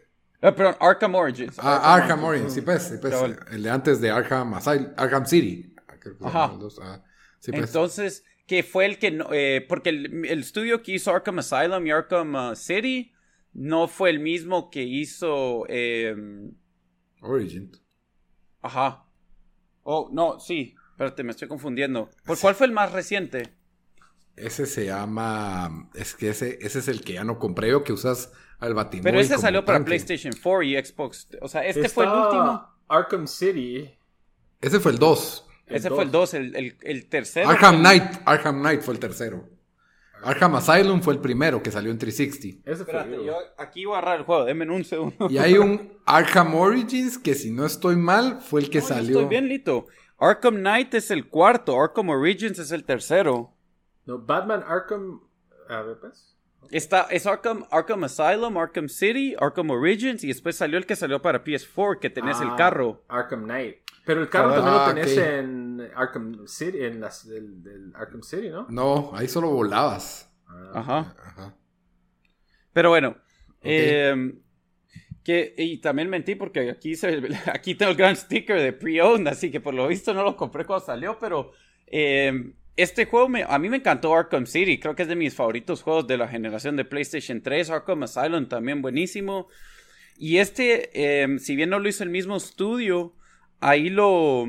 Ah, 0.40 0.54
perdón, 0.54 0.76
Arkham 0.80 1.14
Origins. 1.14 1.59
Ah, 1.59 1.94
Arkham, 1.94 2.22
Origins, 2.24 2.52
sí, 2.52 2.61
pues, 2.61 2.82
sí, 2.82 2.96
pues. 3.00 3.14
El 3.50 3.62
de 3.62 3.70
antes 3.70 4.00
de 4.00 4.11
Arkham, 4.11 4.54
Arkham 4.54 5.26
City. 5.26 5.74
Ajá. 6.22 6.52
Sí, 7.40 7.52
pues. 7.52 7.64
Entonces, 7.64 8.24
que 8.46 8.62
fue 8.62 8.87
el 8.87 8.98
que 8.98 9.11
no, 9.11 9.26
eh, 9.32 9.64
porque 9.68 9.90
el, 9.90 10.24
estudio 10.40 10.82
que 10.82 10.92
hizo 10.92 11.11
Arkham 11.11 11.40
Asylum 11.40 11.87
y 11.87 11.90
Arkham 11.90 12.35
uh, 12.35 12.54
City 12.54 13.12
no 13.52 13.88
fue 13.88 14.11
el 14.11 14.20
mismo 14.20 14.70
que 14.70 14.82
hizo 14.82 15.64
eh, 15.68 16.14
Origins. 17.20 17.82
Ajá. 18.62 19.04
Oh, 19.82 20.09
no, 20.12 20.38
sí. 20.38 20.74
Espérate, 20.90 21.22
me 21.24 21.32
estoy 21.32 21.48
confundiendo. 21.48 22.11
¿Por 22.24 22.38
cuál 22.38 22.54
fue 22.54 22.66
el 22.66 22.72
más 22.72 22.92
reciente? 22.92 23.55
Ese 24.37 24.66
se 24.66 24.87
llama. 24.87 25.88
Es 25.94 26.14
que 26.14 26.31
ese, 26.31 26.59
ese 26.61 26.79
es 26.79 26.88
el 26.88 27.03
que 27.03 27.14
ya 27.14 27.25
no 27.25 27.38
compré 27.38 27.70
yo, 27.70 27.85
que 27.85 27.92
usas 27.92 28.33
al 28.59 28.75
batimóvil. 28.75 29.05
Pero 29.05 29.20
ese 29.20 29.38
salió 29.38 29.64
para 29.64 29.85
PlayStation 29.85 30.33
4 30.33 30.62
y 30.62 30.75
Xbox. 30.77 31.29
O 31.40 31.49
sea, 31.49 31.64
este 31.64 31.88
fue 31.88 32.05
el 32.05 32.12
último. 32.12 32.68
Arkham 32.88 33.27
City. 33.27 33.90
Ese 34.61 34.81
fue 34.81 34.92
el 34.92 34.99
2. 34.99 35.46
Ese 35.66 35.90
fue 35.90 36.05
el 36.05 36.11
2, 36.11 36.35
el, 36.35 36.77
el, 36.81 37.09
tercero. 37.09 37.49
Arkham 37.49 37.81
Knight. 37.81 38.05
Arkham 38.25 38.61
Knight 38.61 38.83
fue 38.83 38.94
el 38.94 39.01
tercero. 39.01 39.49
Arkham 40.22 40.57
Asylum 40.57 41.03
fue 41.03 41.14
el 41.14 41.20
primero 41.20 41.62
que 41.62 41.70
salió 41.70 41.90
en 41.90 41.99
360. 41.99 42.70
Espérate, 42.70 43.25
yo 43.25 43.37
aquí 43.59 43.85
voy 43.85 43.94
a 43.94 43.99
agarrar 43.99 44.20
el 44.20 44.25
juego, 44.25 44.44
denme 44.44 44.68
un 44.70 44.85
segundo. 44.85 45.29
Y 45.31 45.38
hay 45.38 45.59
un 45.59 45.92
Arkham 46.07 46.55
Origins 46.55 47.18
que 47.18 47.35
si 47.35 47.51
no 47.51 47.66
estoy 47.66 47.96
mal 47.96 48.40
fue 48.40 48.61
el 48.61 48.70
que 48.70 48.81
salió. 48.81 49.20
Estoy 49.20 49.29
bien, 49.29 49.49
Lito. 49.49 49.87
Arkham 50.18 50.57
Knight 50.57 50.94
es 50.94 51.11
el 51.11 51.29
cuarto, 51.29 51.81
Arkham 51.81 52.09
Origins 52.09 52.59
es 52.59 52.70
el 52.72 52.85
tercero. 52.85 53.55
No, 54.06 54.18
Batman 54.18 54.64
Arkham. 54.66 55.20
A 55.68 55.82
ver, 55.82 55.98
pues. 56.00 56.36
Está, 56.70 57.02
es 57.10 57.26
Arkham, 57.26 57.64
Arkham 57.70 58.04
Asylum, 58.04 58.56
Arkham 58.56 58.88
City, 58.88 59.36
Arkham 59.38 59.70
Origins 59.70 60.24
y 60.24 60.28
después 60.28 60.56
salió 60.56 60.78
el 60.78 60.86
que 60.86 60.96
salió 60.96 61.22
para 61.22 61.44
PS4 61.44 62.00
que 62.00 62.10
tenés 62.10 62.40
el 62.40 62.48
ah, 62.50 62.56
carro. 62.56 63.04
Arkham 63.08 63.44
Knight. 63.44 63.76
Pero 64.04 64.20
el 64.22 64.28
carro 64.28 64.54
también 64.54 64.74
lo 64.74 64.80
ah, 64.80 64.94
tenés 64.94 65.16
en 65.16 65.90
Arkham 65.94 66.46
City, 66.46 66.84
en 66.84 67.00
las, 67.00 67.26
del, 67.26 67.92
Arkham 67.94 68.22
City, 68.22 68.48
¿no? 68.48 68.66
No, 68.68 69.10
ahí 69.14 69.28
solo 69.28 69.50
volabas. 69.50 70.32
Ah, 70.48 70.72
Ajá. 70.74 71.56
Pero 72.72 72.90
bueno. 72.90 73.16
Em, 73.62 74.40
que, 75.24 75.54
y 75.56 75.78
también 75.78 76.08
mentí 76.08 76.36
porque 76.36 76.70
aquí, 76.70 76.94
se, 76.94 77.20
aquí 77.52 77.74
tengo 77.74 77.90
el 77.90 77.96
gran 77.96 78.16
sticker 78.16 78.60
de 78.60 78.72
pre-owned, 78.72 79.26
así 79.26 79.50
que 79.50 79.60
por 79.60 79.74
lo 79.74 79.88
visto 79.88 80.14
no 80.14 80.22
lo 80.22 80.36
compré 80.36 80.64
cuando 80.64 80.86
salió, 80.86 81.18
pero 81.18 81.52
eh, 81.86 82.54
este 82.76 83.06
juego 83.06 83.28
a 83.48 83.58
mí 83.58 83.68
me 83.68 83.78
encantó 83.78 84.14
Arkham 84.14 84.46
City, 84.46 84.78
creo 84.78 84.94
que 84.94 85.02
es 85.02 85.08
de 85.08 85.16
mis 85.16 85.34
favoritos 85.34 85.82
juegos 85.82 86.06
de 86.06 86.18
la 86.18 86.28
generación 86.28 86.76
de 86.76 86.84
PlayStation 86.84 87.40
3, 87.40 87.70
Arkham 87.70 88.02
Asylum 88.02 88.46
también 88.46 88.82
buenísimo. 88.82 89.48
Y 90.18 90.38
este, 90.38 91.22
em, 91.22 91.38
si 91.38 91.56
bien 91.56 91.70
no 91.70 91.78
lo 91.78 91.88
hizo 91.88 92.04
el 92.04 92.10
mismo 92.10 92.36
estudio, 92.36 93.14
ahí 93.60 93.90
lo, 93.90 94.46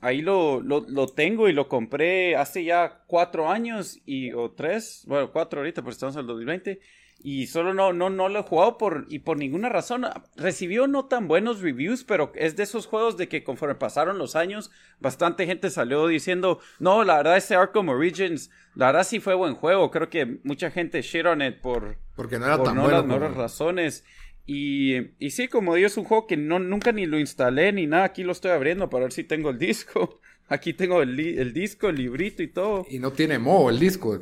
ahí 0.00 0.22
lo, 0.22 0.60
lo, 0.60 1.06
tengo 1.08 1.48
y 1.48 1.52
lo 1.52 1.68
compré 1.68 2.36
hace 2.36 2.64
ya 2.64 3.02
cuatro 3.06 3.50
años 3.50 4.00
y, 4.06 4.32
o 4.32 4.52
tres, 4.52 5.04
bueno, 5.06 5.32
cuatro 5.32 5.60
ahorita, 5.60 5.82
porque 5.82 5.94
estamos 5.94 6.16
en 6.16 6.20
el 6.20 6.26
2020. 6.26 6.80
Y 7.26 7.46
solo 7.46 7.72
no, 7.72 7.94
no, 7.94 8.10
no 8.10 8.28
lo 8.28 8.40
he 8.40 8.42
jugado 8.42 8.76
por, 8.76 9.06
y 9.08 9.20
por 9.20 9.38
ninguna 9.38 9.70
razón. 9.70 10.04
Recibió 10.36 10.86
no 10.86 11.06
tan 11.06 11.26
buenos 11.26 11.62
reviews, 11.62 12.04
pero 12.04 12.30
es 12.34 12.54
de 12.54 12.64
esos 12.64 12.86
juegos 12.86 13.16
de 13.16 13.28
que 13.28 13.42
conforme 13.42 13.76
pasaron 13.76 14.18
los 14.18 14.36
años, 14.36 14.70
bastante 15.00 15.46
gente 15.46 15.70
salió 15.70 16.06
diciendo, 16.06 16.60
no, 16.80 17.02
la 17.02 17.16
verdad 17.16 17.38
este 17.38 17.54
Arkham 17.54 17.88
Origins, 17.88 18.50
la 18.74 18.88
verdad 18.88 19.04
sí 19.04 19.20
fue 19.20 19.34
buen 19.34 19.54
juego. 19.54 19.90
Creo 19.90 20.10
que 20.10 20.38
mucha 20.44 20.70
gente 20.70 21.00
shit 21.00 21.24
on 21.24 21.40
it 21.40 21.62
por, 21.62 21.96
Porque 22.14 22.38
no 22.38 22.44
era 22.44 22.62
tan 22.62 22.76
no 22.76 22.82
bueno 22.82 23.18
las 23.18 23.34
razones. 23.34 24.04
Y, 24.44 25.14
y 25.18 25.30
sí, 25.30 25.48
como 25.48 25.76
digo, 25.76 25.86
es 25.86 25.96
un 25.96 26.04
juego 26.04 26.26
que 26.26 26.36
no, 26.36 26.58
nunca 26.58 26.92
ni 26.92 27.06
lo 27.06 27.18
instalé 27.18 27.72
ni 27.72 27.86
nada. 27.86 28.04
Aquí 28.04 28.22
lo 28.22 28.32
estoy 28.32 28.50
abriendo 28.50 28.90
para 28.90 29.04
ver 29.04 29.12
si 29.12 29.24
tengo 29.24 29.48
el 29.48 29.58
disco. 29.58 30.20
Aquí 30.48 30.74
tengo 30.74 31.00
el, 31.00 31.18
el, 31.18 31.52
disco, 31.54 31.88
el 31.88 31.96
librito 31.96 32.42
y 32.42 32.48
todo. 32.48 32.86
Y 32.90 32.98
no 32.98 33.12
tiene 33.12 33.38
mo 33.38 33.70
el 33.70 33.78
disco. 33.78 34.18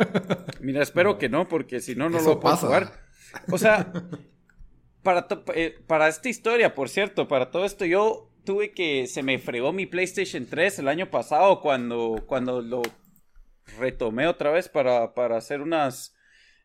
Mira, 0.60 0.82
espero 0.82 1.18
que 1.18 1.28
no, 1.28 1.48
porque 1.48 1.80
si 1.80 1.94
no, 1.94 2.08
no 2.08 2.20
lo 2.20 2.38
puedo 2.40 2.56
jugar. 2.56 3.04
O 3.50 3.58
sea, 3.58 3.92
para, 5.02 5.26
eh, 5.54 5.78
para 5.86 6.08
esta 6.08 6.28
historia, 6.28 6.74
por 6.74 6.88
cierto, 6.88 7.26
para 7.26 7.50
todo 7.50 7.64
esto, 7.64 7.84
yo 7.84 8.30
tuve 8.44 8.72
que. 8.72 9.06
Se 9.06 9.22
me 9.22 9.38
fregó 9.38 9.72
mi 9.72 9.86
PlayStation 9.86 10.46
3 10.46 10.78
el 10.78 10.88
año 10.88 11.10
pasado 11.10 11.60
cuando, 11.60 12.24
cuando 12.26 12.62
lo 12.62 12.82
retomé 13.78 14.28
otra 14.28 14.50
vez 14.50 14.68
para, 14.68 15.14
para 15.14 15.36
hacer 15.36 15.60
unas 15.60 16.15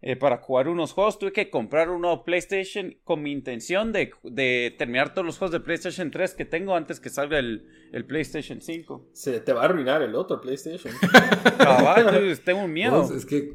eh, 0.02 0.16
para 0.16 0.38
jugar 0.38 0.68
unos 0.68 0.94
juegos. 0.94 1.20
Tuve 1.20 1.32
que 1.32 1.50
comprar 1.50 1.90
un 1.90 2.02
nuevo 2.02 2.24
PlayStation 2.24 2.96
con 3.04 3.22
mi 3.22 3.32
intención 3.32 3.92
de, 3.92 4.12
de, 4.24 4.76
terminar 4.78 5.14
todos 5.14 5.26
los 5.26 5.38
juegos 5.38 5.52
de 5.52 5.60
PlayStation 5.60 6.10
3 6.10 6.34
que 6.34 6.46
tengo 6.46 6.76
antes 6.76 7.00
que 7.00 7.10
salga 7.10 7.38
el, 7.38 7.68
el 7.92 8.06
PlayStation 8.06 8.62
5. 8.62 9.10
Se 9.14 9.40
te 9.40 9.54
va 9.54 9.62
a 9.62 9.66
arruinar 9.66 10.02
el 10.02 10.16
otro 10.16 10.42
PlayStation. 10.42 10.94
tengo 12.44 12.64
un 12.64 12.74
miedo. 12.74 13.08
Pues, 13.08 13.12
es 13.12 13.26
que 13.26 13.54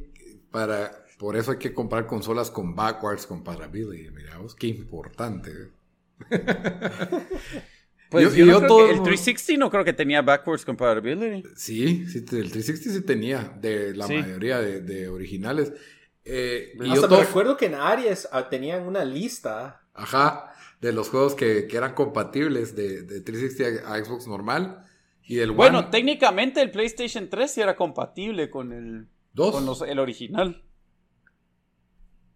para, 0.51 0.93
por 1.19 1.37
eso 1.37 1.53
hay 1.53 1.59
que 1.59 1.73
comprar 1.73 2.07
consolas 2.07 2.51
con 2.51 2.75
backwards 2.75 3.27
compatibility. 3.27 4.11
Mira, 4.11 4.39
qué 4.59 4.69
importante. 4.69 5.51
Pues 8.09 8.35
yo, 8.37 8.47
el 8.89 9.03
360 9.03 9.59
no 9.59 9.69
creo 9.69 9.85
que 9.85 9.93
tenía 9.93 10.23
backwards 10.23 10.65
compatibility. 10.65 11.43
Sí, 11.57 12.07
sí, 12.07 12.19
el 12.19 12.53
360 12.53 12.91
sí 12.91 13.01
tenía, 13.05 13.53
de 13.61 13.95
la 13.97 14.07
mayoría 14.07 14.61
de, 14.61 14.81
de, 14.81 15.09
originales. 15.09 15.73
Eh, 16.29 16.73
y 16.75 16.91
Hasta 16.91 17.09
yo 17.09 17.19
me 17.19 17.25
recuerdo 17.25 17.57
que 17.57 17.67
en 17.67 17.77
Aries 17.77 18.29
ah, 18.33 18.49
tenían 18.49 18.83
una 18.83 19.05
lista. 19.05 19.83
Ajá, 19.95 20.53
de 20.81 20.93
los 20.93 21.09
juegos 21.09 21.37
que, 21.37 21.69
eran 21.71 21.95
compatibles 21.95 22.75
de, 22.75 23.03
de 23.03 23.21
360 23.21 23.91
a, 23.91 24.05
Xbox 24.05 24.27
normal. 24.27 24.85
Y 25.23 25.37
del 25.37 25.53
bueno, 25.53 25.89
técnicamente 25.89 26.61
el 26.61 26.71
PlayStation 26.71 27.29
3 27.29 27.51
sí 27.51 27.61
era 27.61 27.77
compatible 27.77 28.51
con 28.51 28.73
el, 28.73 29.09
¿Dos? 29.33 29.83
el 29.83 29.99
original. 30.01 30.63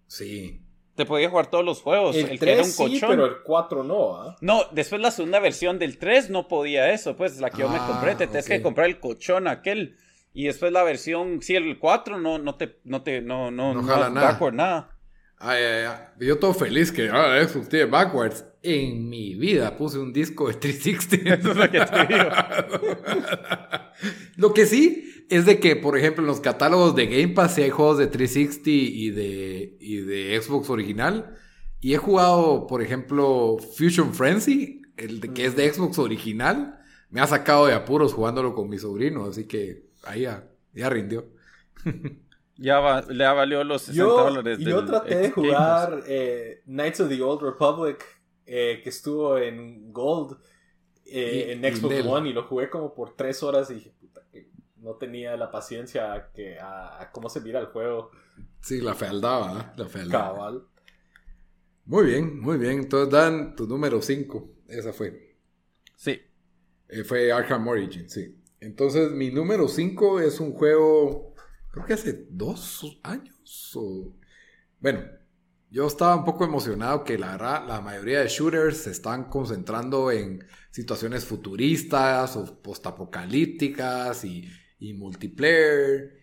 Sí. 0.06 0.62
Te 0.94 1.06
podía 1.06 1.30
jugar 1.30 1.50
todos 1.50 1.64
los 1.64 1.80
juegos. 1.82 2.14
El, 2.14 2.38
3 2.38 2.42
era 2.42 2.62
un 2.62 2.70
sí, 2.70 3.00
pero 3.00 3.26
el 3.26 3.42
4 3.42 3.84
no. 3.84 4.16
¿ah? 4.16 4.36
No, 4.40 4.64
después 4.72 5.00
la 5.00 5.10
segunda 5.10 5.40
versión 5.40 5.78
del 5.78 5.98
3 5.98 6.30
no 6.30 6.46
podía 6.46 6.92
eso. 6.92 7.16
Pues 7.16 7.40
la 7.40 7.50
que 7.50 7.58
yo 7.58 7.68
me 7.68 7.78
ah, 7.78 7.86
compré. 7.86 8.14
Te 8.16 8.26
tienes 8.26 8.46
que 8.46 8.60
comprar 8.60 8.86
el 8.86 9.00
colchón 9.00 9.48
aquel. 9.48 9.96
Y 10.32 10.44
después 10.44 10.72
la 10.72 10.84
versión, 10.84 11.42
sí, 11.42 11.56
el 11.56 11.78
4 11.78 12.18
no, 12.18 12.38
no 12.38 12.54
te, 12.54 12.78
no 12.84 13.02
te, 13.02 13.20
no, 13.20 13.50
no, 13.50 13.74
no, 13.74 13.82
jala 13.82 14.10
nada. 14.10 14.32
Backward, 14.32 14.54
nada. 14.54 14.96
Ay, 15.42 15.62
ay, 15.64 15.84
ay. 15.86 16.26
Yo 16.26 16.38
todo 16.38 16.52
feliz 16.52 16.92
que 16.92 17.08
ahora 17.08 17.42
Xbox 17.46 17.68
tiene 17.68 17.86
backwards. 17.86 18.44
En 18.62 19.08
mi 19.08 19.34
vida 19.34 19.74
puse 19.76 19.98
un 19.98 20.12
disco 20.12 20.48
de 20.48 20.54
360. 20.54 21.34
Eso 21.34 21.50
es 21.52 21.56
lo 21.56 21.70
que 21.70 21.80
te 21.80 22.14
digo. 22.14 22.30
lo 24.36 24.54
que 24.54 24.66
sí 24.66 25.26
es 25.30 25.46
de 25.46 25.58
que, 25.58 25.76
por 25.76 25.96
ejemplo, 25.96 26.22
en 26.22 26.28
los 26.28 26.40
catálogos 26.40 26.94
de 26.94 27.06
Game 27.06 27.34
Pass 27.34 27.54
sí 27.54 27.62
hay 27.62 27.70
juegos 27.70 27.96
de 27.96 28.06
360 28.06 28.70
y 28.70 29.10
de, 29.10 29.76
y 29.80 29.96
de 29.96 30.40
Xbox 30.40 30.68
original. 30.68 31.36
Y 31.80 31.94
he 31.94 31.96
jugado, 31.96 32.66
por 32.66 32.82
ejemplo, 32.82 33.56
Fusion 33.78 34.12
Frenzy, 34.12 34.82
el 34.98 35.20
de, 35.20 35.32
que 35.32 35.46
es 35.46 35.56
de 35.56 35.72
Xbox 35.72 35.98
original. 35.98 36.78
Me 37.08 37.22
ha 37.22 37.26
sacado 37.26 37.66
de 37.66 37.72
apuros 37.72 38.12
jugándolo 38.12 38.54
con 38.54 38.68
mi 38.68 38.76
sobrino, 38.76 39.24
así 39.24 39.46
que 39.46 39.89
ahí 40.04 40.22
ya, 40.22 40.88
rindió. 40.88 41.26
ya 42.56 43.02
le 43.08 43.24
ha 43.24 43.32
valido 43.32 43.64
los 43.64 43.82
60 43.82 44.04
dólares. 44.04 44.58
Yo 44.58 44.84
traté 44.84 45.16
de 45.16 45.30
jugar 45.30 46.02
eh, 46.06 46.62
Knights 46.66 47.00
of 47.00 47.08
the 47.08 47.22
Old 47.22 47.42
Republic, 47.42 48.04
eh, 48.46 48.80
que 48.82 48.88
estuvo 48.88 49.38
en 49.38 49.92
Gold, 49.92 50.36
eh, 51.06 51.52
en 51.52 51.74
Xbox 51.74 52.04
One, 52.04 52.30
y 52.30 52.32
lo 52.32 52.44
jugué 52.44 52.70
como 52.70 52.94
por 52.94 53.16
3 53.16 53.42
horas 53.42 53.70
y 53.70 53.74
dije, 53.74 53.92
puta, 54.00 54.22
que 54.30 54.50
no 54.76 54.94
tenía 54.94 55.36
la 55.36 55.50
paciencia 55.50 56.12
a, 56.12 56.32
que, 56.32 56.58
a, 56.60 57.10
cómo 57.12 57.28
se 57.28 57.40
mira 57.40 57.60
el 57.60 57.66
juego. 57.66 58.10
Sí, 58.60 58.80
la 58.80 58.94
fealdaba, 58.94 59.72
la 59.76 59.86
fealdaba. 59.86 60.34
Cabal. 60.34 60.64
Muy 61.86 62.06
bien, 62.06 62.38
muy 62.38 62.58
bien. 62.58 62.80
Entonces 62.80 63.10
dan 63.10 63.56
tu 63.56 63.66
número 63.66 64.00
5. 64.00 64.50
Esa 64.68 64.92
fue. 64.92 65.36
Sí. 65.96 66.20
fue 67.04 67.32
Arkham 67.32 67.66
Origin, 67.66 68.08
sí. 68.08 68.39
Entonces, 68.60 69.10
mi 69.12 69.30
número 69.30 69.68
5 69.68 70.20
es 70.20 70.38
un 70.38 70.52
juego, 70.52 71.34
creo 71.70 71.86
que 71.86 71.94
hace 71.94 72.26
dos 72.30 73.00
años. 73.02 73.72
O... 73.74 74.14
Bueno, 74.78 75.02
yo 75.70 75.86
estaba 75.86 76.14
un 76.16 76.24
poco 76.24 76.44
emocionado 76.44 77.04
que 77.04 77.18
la 77.18 77.36
la 77.66 77.80
mayoría 77.80 78.20
de 78.20 78.28
shooters 78.28 78.76
se 78.76 78.90
están 78.90 79.24
concentrando 79.24 80.10
en 80.10 80.44
situaciones 80.70 81.24
futuristas 81.24 82.36
o 82.36 82.60
postapocalípticas 82.62 84.24
y, 84.24 84.48
y 84.78 84.92
multiplayer. 84.94 86.18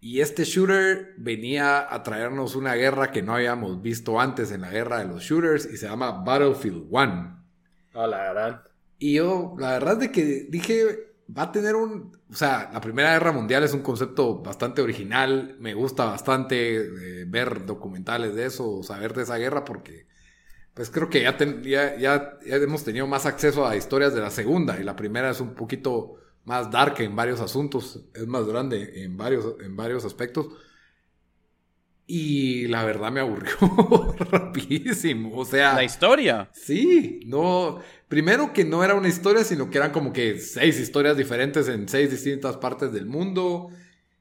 Y 0.00 0.20
este 0.20 0.44
shooter 0.44 1.14
venía 1.16 1.92
a 1.92 2.02
traernos 2.02 2.56
una 2.56 2.74
guerra 2.74 3.10
que 3.10 3.22
no 3.22 3.34
habíamos 3.34 3.80
visto 3.80 4.20
antes 4.20 4.52
en 4.52 4.60
la 4.60 4.70
guerra 4.70 4.98
de 4.98 5.06
los 5.06 5.22
shooters 5.22 5.64
y 5.64 5.76
se 5.76 5.86
llama 5.86 6.22
Battlefield 6.24 6.88
1. 6.90 7.44
Ah, 7.94 8.06
la 8.06 8.18
verdad. 8.18 8.62
Y 8.98 9.14
yo, 9.14 9.54
la 9.58 9.72
verdad 9.72 10.02
es 10.02 10.10
que 10.10 10.46
dije, 10.50 11.13
va 11.36 11.44
a 11.44 11.52
tener 11.52 11.74
un... 11.76 12.16
O 12.30 12.34
sea, 12.34 12.70
la 12.72 12.80
Primera 12.80 13.12
Guerra 13.12 13.32
Mundial 13.32 13.64
es 13.64 13.72
un 13.72 13.82
concepto 13.82 14.38
bastante 14.42 14.82
original. 14.82 15.56
Me 15.60 15.74
gusta 15.74 16.04
bastante 16.04 16.76
eh, 16.76 17.24
ver 17.26 17.66
documentales 17.66 18.34
de 18.34 18.46
eso, 18.46 18.82
saber 18.82 19.14
de 19.14 19.22
esa 19.22 19.36
guerra, 19.36 19.64
porque 19.64 20.06
pues 20.74 20.90
creo 20.90 21.08
que 21.08 21.22
ya, 21.22 21.36
ya, 21.96 21.96
ya, 21.96 22.56
hemos 22.56 22.84
tenido 22.84 23.06
más 23.06 23.26
acceso 23.26 23.66
a 23.66 23.76
historias 23.76 24.12
de 24.12 24.20
la 24.20 24.30
Segunda 24.30 24.78
y 24.80 24.82
la 24.82 24.96
Primera 24.96 25.30
es 25.30 25.40
un 25.40 25.54
poquito 25.54 26.16
más 26.44 26.70
dark 26.70 26.96
en 27.00 27.14
varios 27.14 27.40
asuntos, 27.40 28.04
es 28.12 28.26
más 28.26 28.44
grande 28.44 29.04
en 29.04 29.16
varios, 29.16 29.54
en 29.60 29.76
varios 29.76 30.04
aspectos. 30.04 30.48
Y 32.06 32.66
la 32.66 32.84
verdad 32.84 33.10
me 33.10 33.20
aburrió 33.20 33.56
rapidísimo. 34.30 35.36
O 35.36 35.44
sea. 35.44 35.74
La 35.74 35.84
historia. 35.84 36.50
Sí, 36.52 37.20
no. 37.26 37.80
Primero 38.08 38.52
que 38.52 38.64
no 38.64 38.84
era 38.84 38.94
una 38.94 39.08
historia, 39.08 39.42
sino 39.44 39.70
que 39.70 39.78
eran 39.78 39.92
como 39.92 40.12
que 40.12 40.38
seis 40.38 40.78
historias 40.78 41.16
diferentes 41.16 41.68
en 41.68 41.88
seis 41.88 42.10
distintas 42.10 42.58
partes 42.58 42.92
del 42.92 43.06
mundo. 43.06 43.70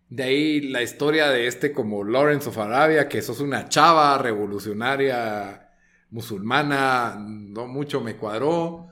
De 0.09 0.23
ahí 0.23 0.61
la 0.61 0.81
historia 0.81 1.29
de 1.29 1.47
este 1.47 1.73
como 1.73 2.03
Lawrence 2.03 2.49
of 2.49 2.57
Arabia, 2.57 3.09
que 3.09 3.21
sos 3.21 3.41
una 3.41 3.67
chava 3.67 4.17
revolucionaria 4.17 5.69
musulmana, 6.09 7.17
no 7.19 7.67
mucho 7.67 7.99
me 7.99 8.15
cuadró. 8.15 8.87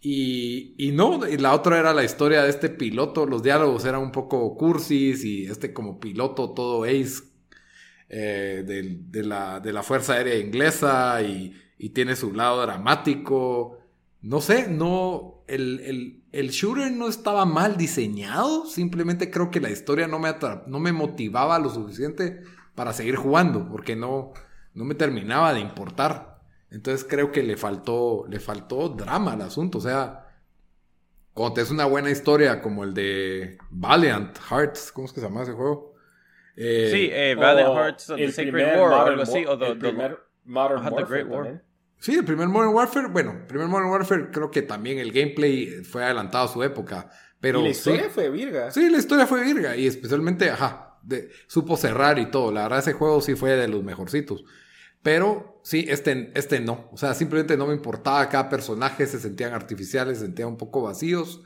Y, 0.00 0.74
y 0.78 0.92
no, 0.92 1.26
y 1.26 1.36
la 1.38 1.52
otra 1.52 1.80
era 1.80 1.92
la 1.92 2.04
historia 2.04 2.42
de 2.42 2.50
este 2.50 2.68
piloto, 2.68 3.26
los 3.26 3.42
diálogos 3.42 3.84
eran 3.86 4.02
un 4.02 4.12
poco 4.12 4.56
cursis 4.56 5.24
y 5.24 5.46
este 5.46 5.72
como 5.72 5.98
piloto 5.98 6.52
todo 6.52 6.84
ace 6.84 7.24
eh, 8.08 8.62
de, 8.64 9.22
la, 9.24 9.60
de, 9.60 9.72
la, 9.72 9.82
Fuerza 9.82 10.14
Aérea 10.14 10.38
Inglesa 10.38 11.22
y, 11.22 11.54
tiene 11.94 12.16
su 12.16 12.32
lado 12.32 12.62
dramático. 12.62 13.78
No 14.22 14.40
sé, 14.40 14.68
no, 14.68 15.42
el, 15.46 15.80
el, 15.80 16.24
el, 16.32 16.50
shooter 16.50 16.90
no 16.92 17.08
estaba 17.08 17.44
mal 17.44 17.76
diseñado, 17.76 18.66
simplemente 18.66 19.30
creo 19.30 19.50
que 19.50 19.60
la 19.60 19.70
historia 19.70 20.08
no 20.08 20.18
me, 20.18 20.34
no 20.66 20.80
me 20.80 20.92
motivaba 20.92 21.58
lo 21.58 21.70
suficiente 21.70 22.42
para 22.74 22.92
seguir 22.92 23.16
jugando, 23.16 23.68
porque 23.68 23.96
no, 23.96 24.32
no 24.74 24.84
me 24.84 24.94
terminaba 24.94 25.52
de 25.52 25.60
importar. 25.60 26.42
Entonces 26.70 27.06
creo 27.08 27.32
que 27.32 27.42
le 27.42 27.56
faltó, 27.56 28.26
le 28.28 28.40
faltó 28.40 28.88
drama 28.90 29.32
al 29.32 29.42
asunto. 29.42 29.78
O 29.78 29.80
sea, 29.80 30.26
cuando 31.32 31.54
te 31.54 31.60
es 31.62 31.70
una 31.70 31.86
buena 31.86 32.10
historia 32.10 32.62
como 32.62 32.84
el 32.84 32.94
de 32.94 33.58
Valiant 33.70 34.38
Hearts, 34.38 34.92
¿cómo 34.92 35.06
es 35.06 35.12
que 35.12 35.20
se 35.20 35.26
llama 35.26 35.42
ese 35.42 35.52
juego? 35.52 35.95
Eh, 36.56 36.88
sí, 36.90 37.10
eh, 37.12 37.34
Valiant 37.34 37.74
Hearts 37.74 38.10
of 38.10 38.16
the 38.16 38.32
Sacred 38.32 38.78
War 38.78 38.92
o 38.92 39.00
algo 39.02 39.22
así. 39.22 39.44
O 39.44 39.52
el 39.62 39.78
primer 39.78 40.18
Modern 40.44 40.82
Warfare. 40.82 41.60
Sí, 41.98 42.14
el 42.14 42.24
primer 42.24 42.48
Modern 42.48 42.74
Warfare, 42.74 43.08
bueno, 43.08 43.32
el 43.32 43.46
primer 43.46 43.68
Modern 43.68 43.90
Warfare 43.90 44.30
creo 44.30 44.50
que 44.50 44.62
también 44.62 44.98
el 44.98 45.12
gameplay 45.12 45.82
fue 45.84 46.04
adelantado 46.04 46.46
a 46.46 46.48
su 46.48 46.62
época. 46.62 47.10
Pero 47.40 47.60
y 47.60 47.64
la 47.64 47.68
historia 47.70 48.10
fue 48.10 48.30
virga. 48.30 48.70
Sí, 48.70 48.88
la 48.88 48.98
historia 48.98 49.26
fue 49.26 49.42
virga. 49.44 49.76
Y 49.76 49.86
especialmente, 49.86 50.50
ajá, 50.50 50.98
supo 51.46 51.76
cerrar 51.76 52.18
y 52.18 52.30
todo. 52.30 52.52
La 52.52 52.64
verdad, 52.64 52.80
ese 52.80 52.92
juego 52.92 53.20
sí 53.20 53.34
fue 53.34 53.50
de 53.50 53.68
los 53.68 53.84
mejorcitos. 53.84 54.44
Pero 55.02 55.60
sí, 55.62 55.86
este, 55.88 56.32
este 56.34 56.60
no. 56.60 56.88
O 56.92 56.96
sea, 56.96 57.14
simplemente 57.14 57.56
no 57.56 57.66
me 57.66 57.74
importaba 57.74 58.28
cada 58.28 58.48
personaje, 58.48 59.06
se 59.06 59.20
sentían 59.20 59.52
artificiales, 59.52 60.18
se 60.18 60.24
sentían 60.24 60.48
un 60.48 60.56
poco 60.56 60.82
vacíos. 60.82 61.42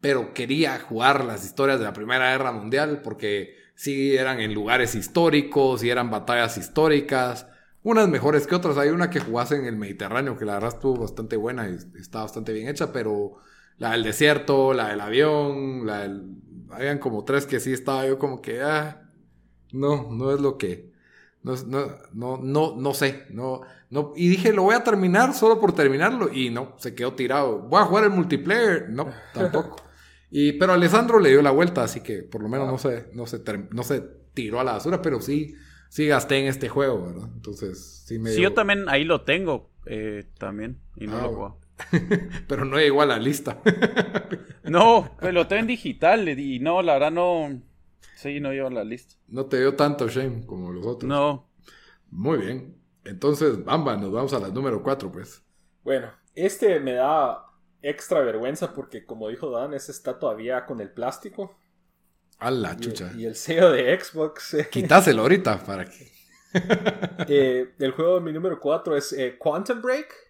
Pero 0.00 0.34
quería 0.34 0.78
jugar 0.78 1.24
las 1.24 1.44
historias 1.44 1.78
de 1.78 1.86
la 1.86 1.92
Primera 1.92 2.30
Guerra 2.30 2.52
Mundial 2.52 3.00
porque 3.02 3.56
sí 3.74 4.16
eran 4.16 4.40
en 4.40 4.54
lugares 4.54 4.94
históricos 4.94 5.82
y 5.84 5.90
eran 5.90 6.10
batallas 6.10 6.58
históricas. 6.58 7.46
Unas 7.82 8.08
mejores 8.08 8.46
que 8.46 8.54
otras. 8.54 8.78
Hay 8.78 8.88
una 8.90 9.10
que 9.10 9.20
jugase 9.20 9.56
en 9.56 9.66
el 9.66 9.76
Mediterráneo 9.76 10.36
que 10.36 10.44
la 10.44 10.54
verdad 10.54 10.74
estuvo 10.74 10.96
bastante 10.96 11.36
buena 11.36 11.68
y 11.68 11.76
está 11.98 12.22
bastante 12.22 12.52
bien 12.52 12.68
hecha, 12.68 12.92
pero 12.92 13.36
la 13.78 13.92
del 13.92 14.04
desierto, 14.04 14.74
la 14.74 14.88
del 14.88 15.00
avión, 15.00 15.86
la 15.86 16.00
del... 16.00 16.22
Habían 16.70 16.98
como 16.98 17.24
tres 17.24 17.46
que 17.46 17.60
sí 17.60 17.72
estaba 17.72 18.06
yo 18.06 18.18
como 18.18 18.42
que, 18.42 18.62
ah, 18.62 19.02
no, 19.72 20.10
no 20.10 20.32
es 20.32 20.40
lo 20.40 20.58
que 20.58 20.94
no, 21.44 21.54
no, 22.14 22.38
no, 22.38 22.74
no, 22.74 22.94
sé. 22.94 23.26
No, 23.28 23.60
no, 23.90 24.14
y 24.16 24.28
dije, 24.28 24.52
lo 24.52 24.62
voy 24.62 24.74
a 24.74 24.82
terminar 24.82 25.34
solo 25.34 25.60
por 25.60 25.74
terminarlo. 25.74 26.32
Y 26.32 26.48
no, 26.48 26.72
se 26.78 26.94
quedó 26.94 27.12
tirado. 27.12 27.60
Voy 27.60 27.80
a 27.80 27.84
jugar 27.84 28.04
el 28.04 28.10
multiplayer. 28.10 28.88
No, 28.88 29.10
tampoco. 29.34 29.76
Y, 30.36 30.54
pero 30.54 30.72
Alessandro 30.72 31.20
le 31.20 31.28
dio 31.28 31.42
la 31.42 31.52
vuelta, 31.52 31.84
así 31.84 32.00
que 32.00 32.24
por 32.24 32.42
lo 32.42 32.48
menos 32.48 32.66
no 32.66 32.76
se, 32.76 33.08
no 33.12 33.24
se, 33.24 33.40
no 33.70 33.84
se 33.84 34.00
tiró 34.34 34.58
a 34.58 34.64
la 34.64 34.72
basura, 34.72 35.00
pero 35.00 35.20
sí, 35.20 35.54
sí 35.88 36.08
gasté 36.08 36.40
en 36.40 36.46
este 36.46 36.68
juego, 36.68 37.06
¿verdad? 37.06 37.30
Entonces, 37.32 38.02
sí 38.04 38.18
me. 38.18 38.30
Sí, 38.30 38.42
yo 38.42 38.52
también 38.52 38.88
ahí 38.88 39.04
lo 39.04 39.20
tengo, 39.20 39.70
eh, 39.86 40.24
también, 40.36 40.80
y 40.96 41.06
no 41.06 41.18
lo 41.18 41.24
ah, 41.24 41.28
juego. 41.28 41.60
pero 42.48 42.64
no 42.64 42.78
llegó 42.78 43.02
a 43.02 43.06
la 43.06 43.20
lista. 43.20 43.62
no, 44.64 45.16
pues 45.20 45.32
lo 45.32 45.46
tengo 45.46 45.60
en 45.60 45.66
digital 45.68 46.28
y 46.28 46.58
no, 46.58 46.82
la 46.82 46.94
verdad 46.94 47.12
no. 47.12 47.62
Sí, 48.16 48.40
no 48.40 48.52
lleva 48.52 48.70
la 48.70 48.82
lista. 48.82 49.14
No 49.28 49.46
te 49.46 49.60
dio 49.60 49.76
tanto 49.76 50.08
shame 50.08 50.44
como 50.46 50.72
los 50.72 50.84
otros. 50.84 51.08
No. 51.08 51.48
Muy 52.10 52.38
bien. 52.38 52.74
Entonces, 53.04 53.64
Bamba, 53.64 53.96
nos 53.96 54.10
vamos 54.10 54.32
a 54.32 54.40
la 54.40 54.48
número 54.48 54.82
4, 54.82 55.12
pues. 55.12 55.44
Bueno, 55.84 56.10
este 56.34 56.80
me 56.80 56.94
da 56.94 57.43
extra 57.84 58.20
vergüenza 58.20 58.72
porque, 58.72 59.04
como 59.04 59.28
dijo 59.28 59.50
Dan, 59.50 59.74
ese 59.74 59.92
está 59.92 60.18
todavía 60.18 60.66
con 60.66 60.80
el 60.80 60.90
plástico. 60.90 61.58
A 62.38 62.50
la 62.50 62.76
chucha. 62.76 63.12
Y, 63.16 63.26
el 63.26 63.36
sello 63.36 63.70
de 63.70 63.98
Xbox. 63.98 64.56
Quitáselo 64.70 65.22
ahorita 65.22 65.62
para 65.64 65.84
que. 65.84 66.12
Eh, 67.26 67.74
el 67.80 67.90
juego 67.92 68.16
de 68.16 68.20
mi 68.20 68.32
número 68.32 68.60
4 68.60 68.96
es 68.96 69.12
eh, 69.12 69.36
Quantum 69.38 69.82
Break 69.82 70.23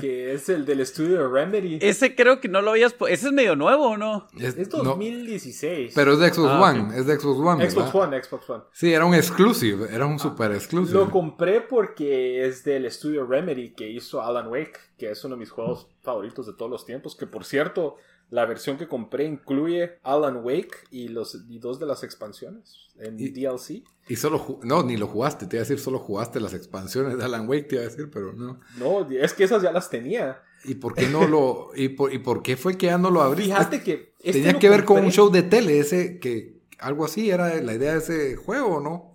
que 0.00 0.32
es 0.34 0.48
el 0.48 0.64
del 0.64 0.80
estudio 0.80 1.30
Remedy. 1.30 1.78
Ese 1.80 2.14
creo 2.14 2.40
que 2.40 2.48
no 2.48 2.60
lo 2.60 2.70
habías. 2.72 2.94
Ese 3.08 3.26
es 3.28 3.32
medio 3.32 3.56
nuevo, 3.56 3.96
¿no? 3.96 4.26
Es, 4.38 4.68
2016. 4.68 5.92
pero 5.94 6.14
es 6.14 6.18
de 6.18 6.32
Xbox 6.32 6.50
ah, 6.50 6.70
One. 6.70 6.98
Es 6.98 7.06
de 7.06 7.18
Xbox 7.18 7.38
One. 7.38 7.70
Xbox 7.70 7.94
One, 7.94 8.22
Xbox 8.22 8.50
One. 8.50 8.64
Sí, 8.72 8.92
era 8.92 9.04
un 9.04 9.14
exclusive. 9.14 9.88
Era 9.92 10.06
un 10.06 10.18
super 10.18 10.52
exclusive. 10.52 10.98
Lo 10.98 11.10
compré 11.10 11.60
porque 11.60 12.46
es 12.46 12.64
del 12.64 12.86
estudio 12.86 13.26
Remedy 13.26 13.74
que 13.74 13.88
hizo 13.88 14.22
Alan 14.22 14.48
Wake, 14.48 14.78
que 14.96 15.10
es 15.10 15.24
uno 15.24 15.36
de 15.36 15.40
mis 15.40 15.50
juegos 15.50 15.88
favoritos 16.02 16.46
de 16.46 16.54
todos 16.54 16.70
los 16.70 16.84
tiempos. 16.84 17.14
Que 17.16 17.26
por 17.26 17.44
cierto, 17.44 17.96
la 18.30 18.44
versión 18.44 18.76
que 18.76 18.86
compré 18.86 19.24
incluye 19.24 19.98
Alan 20.02 20.44
Wake 20.44 20.76
y, 20.90 21.08
los, 21.08 21.48
dos 21.48 21.78
de 21.78 21.86
las 21.86 22.02
expansiones 22.02 22.88
en 22.98 23.16
DLC. 23.16 23.84
Y 24.08 24.16
solo, 24.16 24.60
no, 24.62 24.82
ni 24.82 24.96
lo 24.96 25.06
jugaste, 25.06 25.46
te 25.46 25.56
iba 25.56 25.62
a 25.62 25.64
decir, 25.64 25.78
solo 25.78 25.98
jugaste 25.98 26.40
las 26.40 26.52
expansiones 26.52 27.16
de 27.16 27.24
Alan 27.24 27.48
Wake, 27.48 27.64
te 27.64 27.74
iba 27.76 27.84
a 27.84 27.88
decir, 27.88 28.10
pero 28.10 28.32
no. 28.32 28.60
No, 28.76 29.08
es 29.10 29.32
que 29.32 29.44
esas 29.44 29.62
ya 29.62 29.72
las 29.72 29.88
tenía. 29.88 30.42
¿Y 30.64 30.74
por 30.74 30.94
qué 30.94 31.08
no 31.08 31.26
lo, 31.26 31.70
y 31.74 31.88
por, 31.88 32.12
y 32.12 32.18
por 32.18 32.42
qué 32.42 32.56
fue 32.56 32.76
que 32.76 32.86
ya 32.86 32.98
no 32.98 33.10
lo 33.10 33.22
abrí? 33.22 33.44
Fíjate 33.44 33.82
que... 33.82 34.12
Este 34.18 34.40
tenía 34.42 34.58
que 34.58 34.68
ver 34.68 34.84
con 34.84 35.04
un 35.04 35.12
show 35.12 35.30
de 35.30 35.42
tele, 35.42 35.78
ese, 35.78 36.18
que 36.18 36.58
algo 36.80 37.04
así 37.04 37.30
era 37.30 37.54
la 37.62 37.74
idea 37.74 37.92
de 37.92 37.98
ese 37.98 38.36
juego, 38.36 38.80
¿no? 38.80 39.14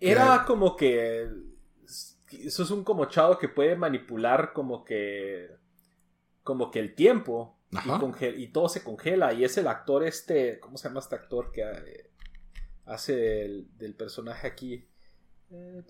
Era 0.00 0.44
como 0.44 0.76
que... 0.76 1.28
Eso 2.30 2.62
es 2.62 2.70
un 2.70 2.82
como 2.82 3.04
chavo 3.06 3.38
que 3.38 3.48
puede 3.48 3.76
manipular 3.76 4.52
como 4.52 4.84
que... 4.84 5.48
Como 6.42 6.72
que 6.72 6.80
el 6.80 6.94
tiempo 6.96 7.56
y, 8.36 8.48
todo 8.48 8.68
se 8.68 8.82
congela. 8.82 9.32
Y 9.32 9.44
es 9.44 9.56
el 9.58 9.66
actor 9.66 10.04
este, 10.04 10.60
¿cómo 10.60 10.76
se 10.76 10.88
llama 10.88 11.00
este 11.00 11.14
actor 11.14 11.50
que 11.52 11.62
eh, 11.62 12.10
hace 12.84 13.44
el, 13.44 13.68
del 13.78 13.94
personaje 13.94 14.46
aquí? 14.46 14.86
Eh, 15.50 15.82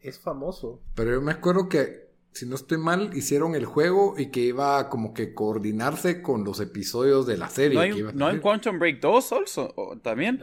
es 0.00 0.18
famoso. 0.18 0.82
Pero 0.94 1.12
yo 1.12 1.20
me 1.20 1.32
acuerdo 1.32 1.68
que, 1.68 2.10
si 2.32 2.46
no 2.46 2.56
estoy 2.56 2.78
mal, 2.78 3.16
hicieron 3.16 3.54
el 3.54 3.64
juego 3.64 4.14
y 4.18 4.30
que 4.30 4.40
iba 4.40 4.88
como 4.88 5.14
que 5.14 5.34
coordinarse 5.34 6.20
con 6.20 6.44
los 6.44 6.60
episodios 6.60 7.26
de 7.26 7.36
la 7.36 7.48
serie. 7.48 8.12
¿No 8.12 8.26
hay, 8.26 8.40
Quantum 8.40 8.78
Break 8.78 9.00
2 9.00 9.32
also, 9.32 10.00
también? 10.02 10.40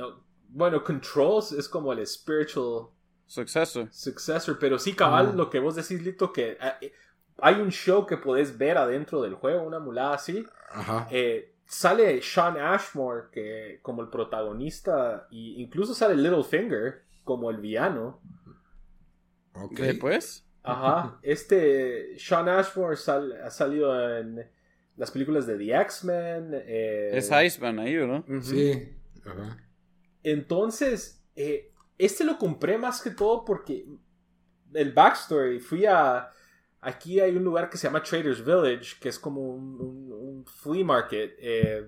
bueno, 0.50 0.84
Controls 0.84 1.52
es 1.54 1.70
como 1.70 1.94
el 1.94 2.06
spiritual... 2.06 2.90
Successor. 3.26 3.88
Successor, 3.94 4.60
pero 4.60 4.78
sí, 4.78 4.94
cabal, 4.94 5.38
lo 5.38 5.50
que 5.50 5.60
vos 5.60 5.76
decís, 5.76 6.02
Lito, 6.02 6.34
que 6.34 6.58
eh, 6.82 6.92
hay 7.42 7.56
un 7.56 7.72
show 7.72 8.06
que 8.06 8.18
podés 8.18 8.58
ver 8.58 8.78
adentro 8.78 9.22
del 9.22 9.34
juego, 9.34 9.64
una 9.64 9.80
mulada 9.80 10.14
así. 10.14 10.46
Eh, 11.10 11.56
sale 11.66 12.22
Sean 12.22 12.58
Ashmore 12.58 13.30
que, 13.32 13.80
como 13.82 14.04
el 14.04 14.10
protagonista, 14.10 15.28
e 15.32 15.60
incluso 15.62 15.94
sale 15.94 16.16
Littlefinger 16.16 17.04
como 17.24 17.50
el 17.50 17.58
villano. 17.58 18.22
Ok. 19.54 19.80
Después. 19.80 20.46
Ajá. 20.64 21.20
Este 21.24 22.18
Sean 22.20 22.48
Ashmore 22.48 22.96
ha 23.44 23.50
salido 23.50 24.18
en 24.18 24.48
las 24.96 25.10
películas 25.10 25.48
de 25.48 25.58
The 25.58 25.82
X-Men. 25.82 26.52
Eh, 26.54 27.10
es 27.14 27.32
Iceman 27.32 27.80
ahí, 27.80 27.96
¿no? 27.96 28.24
Sí. 28.42 28.96
Entonces, 30.24 31.24
eh, 31.36 31.74
este 31.98 32.24
lo 32.24 32.38
compré 32.38 32.78
más 32.78 33.02
que 33.02 33.10
todo 33.10 33.44
porque 33.44 33.86
el 34.74 34.92
backstory. 34.94 35.60
Fui 35.60 35.86
a 35.86 36.30
Aquí 36.82 37.20
hay 37.20 37.36
un 37.38 37.44
lugar 37.44 37.70
que 37.70 37.78
se 37.78 37.88
llama 37.88 38.02
Traders 38.02 38.44
Village, 38.44 39.00
que 39.00 39.10
es 39.10 39.20
como 39.20 39.42
un, 39.42 40.44
flea 40.48 40.84
market. 40.84 41.36
Eh, 41.38 41.88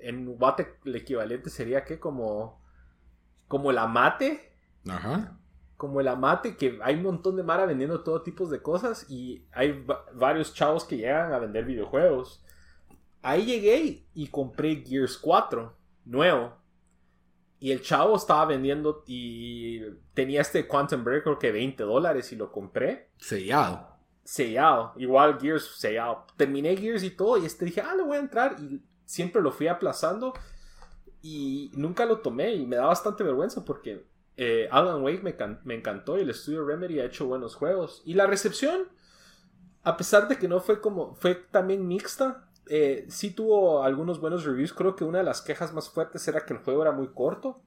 en 0.00 0.26
Guate 0.36 0.78
el 0.84 0.96
equivalente 0.96 1.48
sería 1.48 1.84
que 1.84 2.00
como, 2.00 2.60
como 3.46 3.70
el 3.70 3.78
amate. 3.78 4.52
Ajá. 4.88 5.38
Como 5.76 6.00
el 6.00 6.08
amate, 6.08 6.56
que 6.56 6.80
hay 6.82 6.96
un 6.96 7.04
montón 7.04 7.36
de 7.36 7.44
mara 7.44 7.66
vendiendo 7.66 8.02
todo 8.02 8.22
tipo 8.22 8.48
de 8.48 8.60
cosas 8.60 9.08
y 9.08 9.46
hay 9.52 9.84
varios 10.14 10.52
chavos 10.52 10.84
que 10.84 10.96
llegan 10.96 11.32
a 11.32 11.38
vender 11.38 11.64
videojuegos. 11.64 12.44
Ahí 13.22 13.44
llegué 13.44 14.08
y 14.12 14.26
compré 14.26 14.82
Gears 14.84 15.18
4, 15.18 15.76
nuevo. 16.04 16.56
Y 17.60 17.70
el 17.70 17.80
chavo 17.80 18.16
estaba 18.16 18.44
vendiendo 18.46 19.04
y 19.06 19.82
tenía 20.14 20.40
este 20.40 20.66
Quantum 20.66 21.04
Breaker 21.04 21.38
que 21.38 21.52
20 21.52 21.84
dólares 21.84 22.32
y 22.32 22.36
lo 22.36 22.50
compré. 22.50 23.10
Sellado 23.18 23.91
sellado. 24.24 24.92
Igual 24.96 25.38
Gears 25.40 25.78
sellado. 25.78 26.26
Terminé 26.36 26.76
Gears 26.76 27.02
y 27.02 27.10
todo 27.10 27.38
y 27.38 27.46
este 27.46 27.64
dije, 27.64 27.80
ah, 27.80 27.94
le 27.94 28.02
voy 28.02 28.16
a 28.16 28.20
entrar 28.20 28.56
y 28.60 28.82
siempre 29.04 29.42
lo 29.42 29.52
fui 29.52 29.68
aplazando 29.68 30.32
y 31.20 31.70
nunca 31.74 32.04
lo 32.04 32.18
tomé 32.18 32.54
y 32.54 32.66
me 32.66 32.76
da 32.76 32.86
bastante 32.86 33.22
vergüenza 33.22 33.64
porque 33.64 34.06
eh, 34.36 34.68
Alan 34.70 35.02
Wake 35.02 35.22
me, 35.22 35.36
me, 35.64 35.74
encantó 35.74 36.18
y 36.18 36.22
el 36.22 36.30
estudio 36.30 36.64
Remedy 36.64 37.00
ha 37.00 37.04
hecho 37.04 37.26
buenos 37.26 37.54
juegos. 37.54 38.02
Y 38.04 38.14
la 38.14 38.26
recepción, 38.26 38.88
a 39.82 39.96
pesar 39.96 40.28
de 40.28 40.36
que 40.38 40.48
no 40.48 40.60
fue 40.60 40.80
como, 40.80 41.14
fue 41.14 41.34
también 41.34 41.86
mixta, 41.86 42.48
eh, 42.66 43.06
sí 43.08 43.30
tuvo 43.30 43.82
algunos 43.82 44.20
buenos 44.20 44.44
reviews. 44.44 44.72
Creo 44.72 44.96
que 44.96 45.04
una 45.04 45.18
de 45.18 45.24
las 45.24 45.42
quejas 45.42 45.72
más 45.72 45.90
fuertes 45.90 46.26
era 46.26 46.44
que 46.44 46.54
el 46.54 46.60
juego 46.60 46.82
era 46.82 46.92
muy 46.92 47.08
corto. 47.08 47.62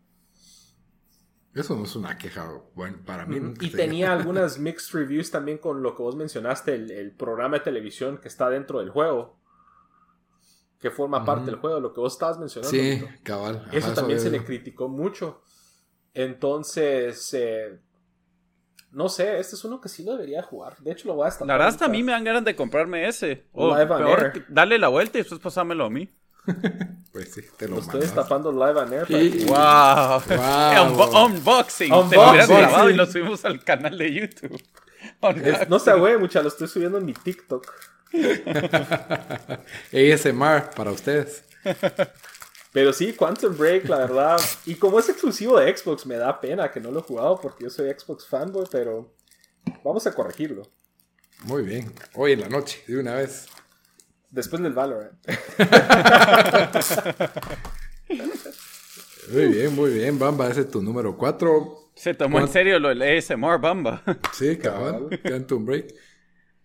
Eso 1.55 1.73
no 1.77 1.85
es 1.85 1.95
una 1.95 2.17
queja, 2.17 2.51
bueno, 2.75 2.97
para 3.05 3.25
mí. 3.25 3.53
y 3.61 3.69
tenía 3.69 4.11
algunas 4.13 4.59
mixed 4.59 4.93
reviews 4.93 5.31
también 5.31 5.57
con 5.57 5.81
lo 5.81 5.95
que 5.95 6.03
vos 6.03 6.15
mencionaste, 6.15 6.75
el, 6.75 7.11
programa 7.13 7.57
de 7.57 7.63
televisión 7.63 8.17
que 8.17 8.27
está 8.27 8.49
dentro 8.49 8.79
del 8.79 8.89
juego. 8.89 9.39
Que 10.79 10.91
forma 10.91 11.23
parte 11.23 11.45
del 11.45 11.55
juego, 11.55 11.79
lo 11.79 11.93
que 11.93 12.01
vos 12.01 12.13
estabas 12.13 12.37
mencionando. 12.37 12.69
Sí, 12.69 13.03
cabal. 13.23 13.67
eso 13.71 13.93
también 13.93 14.19
se 14.19 14.29
le 14.29 14.43
criticó 14.43 14.89
mucho. 14.89 15.41
Entonces, 16.13 17.33
eh, 17.33 17.79
no 18.91 19.09
sé, 19.09 19.39
este 19.39 19.55
es 19.55 19.63
uno 19.63 19.81
que 19.81 19.89
sí 19.89 20.03
lo 20.03 20.11
debería 20.11 20.43
jugar. 20.43 20.77
De 20.79 20.91
hecho, 20.91 21.07
lo 21.07 21.15
voy 21.15 21.25
a 21.25 21.29
estar. 21.29 21.47
La 21.47 21.53
verdad, 21.53 21.69
hasta 21.69 21.85
a 21.85 21.89
mí 21.89 22.03
me 22.03 22.11
dan 22.11 22.25
ganas 22.25 22.43
de 22.43 22.55
comprarme 22.55 23.07
ese. 23.07 23.47
O 23.53 23.73
peor, 23.73 24.33
dale 24.49 24.77
la 24.77 24.89
vuelta 24.89 25.17
y 25.17 25.21
después 25.21 25.39
pasámelo 25.39 25.85
a 25.85 25.89
mí. 25.89 26.09
pues 27.11 27.33
sí, 27.33 27.41
te 27.57 27.67
lo, 27.67 27.75
lo 27.75 27.81
estoy 27.81 28.01
destapando 28.01 28.51
live 28.51 28.79
on 28.79 28.93
air. 28.93 29.07
Wow. 29.45 30.21
wow. 30.27 31.25
unboxing. 31.25 31.89
Te 32.09 32.15
lo 32.15 32.33
grabado 32.33 32.89
y 32.89 32.93
lo 32.93 33.05
subimos 33.05 33.45
al 33.45 33.63
canal 33.63 33.97
de 33.97 34.13
YouTube. 34.13 34.61
no 35.69 35.79
sé, 35.79 35.93
güey, 35.93 36.17
mucha, 36.17 36.41
lo 36.41 36.49
estoy 36.49 36.67
subiendo 36.67 36.97
en 36.97 37.05
mi 37.05 37.13
TikTok. 37.13 37.71
ASMR 39.91 40.69
para 40.75 40.91
ustedes. 40.91 41.43
Pero 42.71 42.91
sí, 42.93 43.13
Quantum 43.13 43.57
Break, 43.57 43.87
la 43.87 43.99
verdad. 43.99 44.41
Y 44.65 44.75
como 44.75 44.99
es 44.99 45.09
exclusivo 45.09 45.59
de 45.59 45.75
Xbox, 45.75 46.05
me 46.05 46.15
da 46.15 46.39
pena 46.39 46.71
que 46.71 46.79
no 46.79 46.91
lo 46.91 46.99
he 46.99 47.03
jugado 47.03 47.39
porque 47.39 47.63
yo 47.63 47.69
soy 47.69 47.89
Xbox 47.89 48.27
fanboy, 48.27 48.65
pero 48.71 49.15
vamos 49.83 50.05
a 50.07 50.13
corregirlo. 50.13 50.63
Muy 51.43 51.63
bien. 51.63 51.93
Hoy 52.15 52.33
en 52.33 52.41
la 52.41 52.49
noche, 52.49 52.83
de 52.87 52.99
una 52.99 53.15
vez. 53.15 53.47
Después 54.35 54.61
del 54.61 54.73
Valorant. 54.73 55.13
muy 59.31 59.45
bien, 59.45 59.73
muy 59.73 59.93
bien. 59.93 60.19
Bamba, 60.19 60.49
ese 60.49 60.61
es 60.61 60.69
tu 60.69 60.81
número 60.81 61.15
4. 61.15 61.91
Se 61.95 62.13
tomó 62.13 62.41
en 62.41 62.49
serio 62.49 62.77
lo 62.79 62.89
del 62.89 63.01
ASMR, 63.01 63.61
Bamba. 63.61 64.03
sí, 64.33 64.57
cabrón. 64.57 65.07
Quantum 65.25 65.65
Break. 65.65 65.95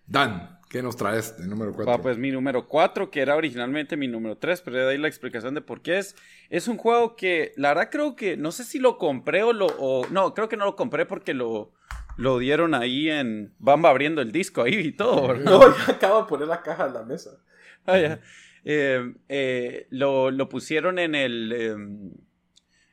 Dan. 0.04 0.58
¿Qué 0.68 0.82
nos 0.82 0.96
traes 0.96 1.38
de 1.38 1.46
número 1.46 1.72
4? 1.72 2.02
pues 2.02 2.18
mi 2.18 2.32
número 2.32 2.66
4, 2.66 3.10
que 3.10 3.20
era 3.20 3.36
originalmente 3.36 3.96
mi 3.96 4.08
número 4.08 4.36
3, 4.36 4.62
pero 4.62 4.76
de 4.76 4.90
ahí 4.90 4.98
la 4.98 5.06
explicación 5.06 5.54
de 5.54 5.60
por 5.60 5.80
qué 5.80 5.98
es. 5.98 6.16
Es 6.48 6.66
un 6.66 6.76
juego 6.76 7.14
que, 7.14 7.52
la 7.56 7.68
verdad, 7.68 7.88
creo 7.92 8.16
que, 8.16 8.36
no 8.36 8.50
sé 8.50 8.64
si 8.64 8.80
lo 8.80 8.98
compré 8.98 9.44
o 9.44 9.52
lo. 9.52 9.66
O, 9.78 10.06
no, 10.10 10.34
creo 10.34 10.48
que 10.48 10.56
no 10.56 10.64
lo 10.64 10.74
compré 10.74 11.06
porque 11.06 11.34
lo, 11.34 11.70
lo 12.16 12.38
dieron 12.38 12.74
ahí 12.74 13.10
en. 13.10 13.54
Bamba 13.60 13.90
abriendo 13.90 14.22
el 14.22 14.32
disco 14.32 14.62
ahí 14.62 14.74
y 14.74 14.92
todo. 14.92 15.34
No, 15.34 15.76
ya 15.76 15.92
acabo 15.92 16.22
de 16.22 16.28
poner 16.28 16.48
la 16.48 16.62
caja 16.62 16.86
en 16.86 16.94
la 16.94 17.04
mesa. 17.04 17.30
Ah, 17.86 17.98
ya. 17.98 18.20
Eh, 18.64 19.14
eh, 19.28 19.86
lo, 19.90 20.30
lo, 20.30 20.48
pusieron 20.48 20.98
en 20.98 21.14
el. 21.14 21.52
Em, 21.52 22.12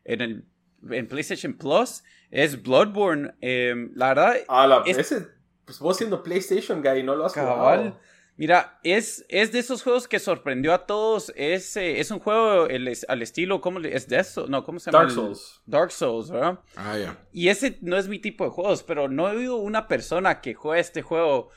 en 0.05 0.21
el. 0.21 0.45
En 0.89 1.07
PlayStation 1.07 1.53
Plus. 1.53 2.03
Es 2.31 2.61
Bloodborne. 2.61 3.33
Em, 3.41 3.91
la 3.95 4.09
verdad. 4.09 4.37
Ah, 4.47 4.67
la, 4.67 4.83
ese 4.85 5.37
pues 5.67 5.79
vos 5.79 5.97
siendo 5.97 6.23
PlayStation 6.23 6.81
Guy 6.81 7.03
no 7.03 7.13
lo 7.13 7.25
has 7.25 7.33
jugado. 7.33 7.99
Mira, 8.37 8.79
es, 8.83 9.25
es 9.27 9.51
de 9.51 9.59
esos 9.59 9.83
juegos 9.83 10.07
que 10.07 10.17
sorprendió 10.19 10.73
a 10.73 10.85
todos. 10.85 11.33
Es, 11.35 11.75
eh, 11.75 11.99
es 11.99 12.09
un 12.09 12.19
juego 12.19 12.67
al 13.07 13.21
estilo, 13.21 13.59
¿cómo 13.59 13.79
es 13.79 14.07
de 14.07 14.19
eso? 14.19 14.47
No, 14.47 14.63
¿cómo 14.63 14.79
se 14.79 14.91
llama? 14.91 15.03
Dark 15.03 15.11
Souls. 15.11 15.61
Dark 15.65 15.91
Souls, 15.91 16.31
¿verdad? 16.31 16.59
Ah, 16.77 16.97
ya. 16.97 17.19
Y 17.33 17.49
ese 17.49 17.79
no 17.81 17.97
es 17.97 18.07
mi 18.07 18.19
tipo 18.19 18.45
de 18.45 18.51
juegos, 18.51 18.83
pero 18.83 19.09
no 19.09 19.27
he 19.27 19.35
oído 19.35 19.57
una 19.57 19.89
persona 19.89 20.39
que 20.39 20.53
juegue 20.53 20.79
este 20.79 21.01
juego 21.01 21.49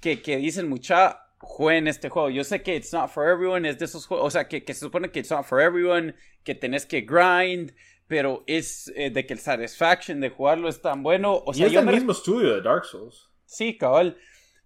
que, 0.00 0.22
que 0.22 0.38
dicen 0.38 0.68
mucha 0.68 1.25
jueguen 1.38 1.88
este 1.88 2.08
juego. 2.08 2.30
Yo 2.30 2.44
sé 2.44 2.62
que 2.62 2.76
it's 2.76 2.92
not 2.92 3.10
for 3.10 3.28
everyone, 3.28 3.68
es 3.68 3.78
de 3.78 3.84
esos 3.84 4.06
juegos, 4.06 4.26
o 4.26 4.30
sea, 4.30 4.48
que, 4.48 4.64
que 4.64 4.74
se 4.74 4.80
supone 4.80 5.10
que 5.10 5.20
it's 5.20 5.30
not 5.30 5.44
for 5.44 5.60
everyone, 5.60 6.14
que 6.44 6.54
tenés 6.54 6.86
que 6.86 7.02
grind, 7.02 7.72
pero 8.06 8.44
es 8.46 8.92
eh, 8.96 9.10
de 9.10 9.26
que 9.26 9.34
el 9.34 9.40
satisfaction 9.40 10.20
de 10.20 10.30
jugarlo 10.30 10.68
es 10.68 10.80
tan 10.80 11.02
bueno. 11.02 11.42
O 11.44 11.52
sea, 11.52 11.66
y 11.66 11.74
es 11.74 11.76
el 11.76 11.86
mismo 11.86 12.12
estudio 12.12 12.54
de 12.54 12.62
Dark 12.62 12.84
Souls. 12.84 13.30
Sí, 13.44 13.76
cabal. 13.76 14.16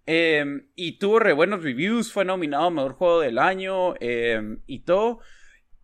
Em, 0.05 0.67
y 0.75 0.97
tuvo 0.97 1.19
re 1.19 1.33
buenos 1.33 1.63
reviews, 1.63 2.11
fue 2.11 2.25
nominado 2.25 2.65
a 2.65 2.69
Mejor 2.71 2.93
Juego 2.93 3.19
del 3.21 3.37
Año 3.37 3.93
em, 3.99 4.61
y 4.65 4.79
todo. 4.79 5.19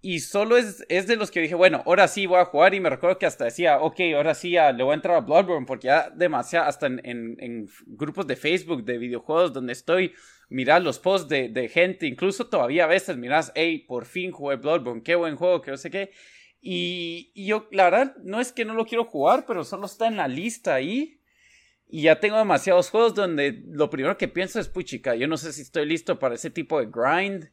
Y 0.02 0.20
solo 0.20 0.58
es, 0.58 0.86
es, 0.90 1.08
de 1.08 1.16
los 1.16 1.32
que 1.32 1.42
dije, 1.42 1.56
bueno, 1.56 1.84
ahora 1.86 2.08
sí 2.08 2.28
voy 2.28 2.40
a 2.40 2.46
jugar. 2.46 2.74
Y 2.74 2.80
me 2.80 2.90
recuerdo 2.90 3.18
que 3.18 3.26
hasta 3.26 3.46
decía, 3.46 3.80
ok, 3.80 4.00
ahora 4.16 4.36
sí 4.36 4.52
ya 4.52 4.72
le 4.72 4.84
voy 4.84 4.92
a 4.92 4.96
entrar 4.96 5.18
a 5.18 5.22
Bloodborne. 5.22 5.66
Porque 5.66 5.88
ya 5.88 6.10
demasiado, 6.10 6.68
hasta 6.68 6.86
en, 6.88 7.02
en, 7.04 7.68
grupos 7.86 8.28
de 8.28 8.36
Facebook 8.36 8.84
de 8.84 8.98
videojuegos 8.98 9.54
donde 9.54 9.74
estoy, 9.74 10.14
mirar 10.50 10.82
los 10.82 11.00
posts 11.00 11.30
de, 11.30 11.70
gente. 11.70 12.08
Incluso 12.08 12.48
todavía 12.48 12.86
a 12.86 12.88
veces 12.88 13.18
miras, 13.18 13.52
hey, 13.56 13.86
por 13.88 14.06
fin 14.06 14.32
jugué 14.32 14.56
Bloodborne, 14.56 15.04
qué 15.04 15.16
buen 15.16 15.36
juego, 15.36 15.62
que 15.62 15.72
no 15.72 15.78
sé 15.78 15.90
qué. 15.90 16.12
Y, 16.62 17.32
y 17.36 17.46
yo, 17.46 17.68
la 17.72 17.86
verdad, 17.86 18.16
no 18.24 18.40
es 18.40 18.52
que 18.52 18.66
no 18.66 18.74
lo 18.74 18.86
quiero 18.86 19.06
jugar, 19.06 19.46
pero 19.46 19.64
solo 19.64 19.86
está 19.86 20.08
en 20.08 20.18
la 20.18 20.28
lista 20.28 20.76
ahí. 20.76 21.22
Y 21.90 22.04
ya 22.04 22.20
tengo 22.20 22.38
demasiados 22.38 22.90
juegos 22.90 23.16
donde 23.16 23.64
lo 23.66 23.90
primero 23.90 24.18
que 24.18 24.28
pienso 24.28 24.60
es, 24.60 24.68
puchica, 24.68 25.16
yo 25.16 25.28
no 25.28 25.38
sé 25.38 25.54
si 25.54 25.62
estoy 25.62 25.86
listo 25.86 26.20
para 26.20 26.36
ese 26.36 26.50
tipo 26.50 26.80
de 26.80 26.88
grind. 26.92 27.50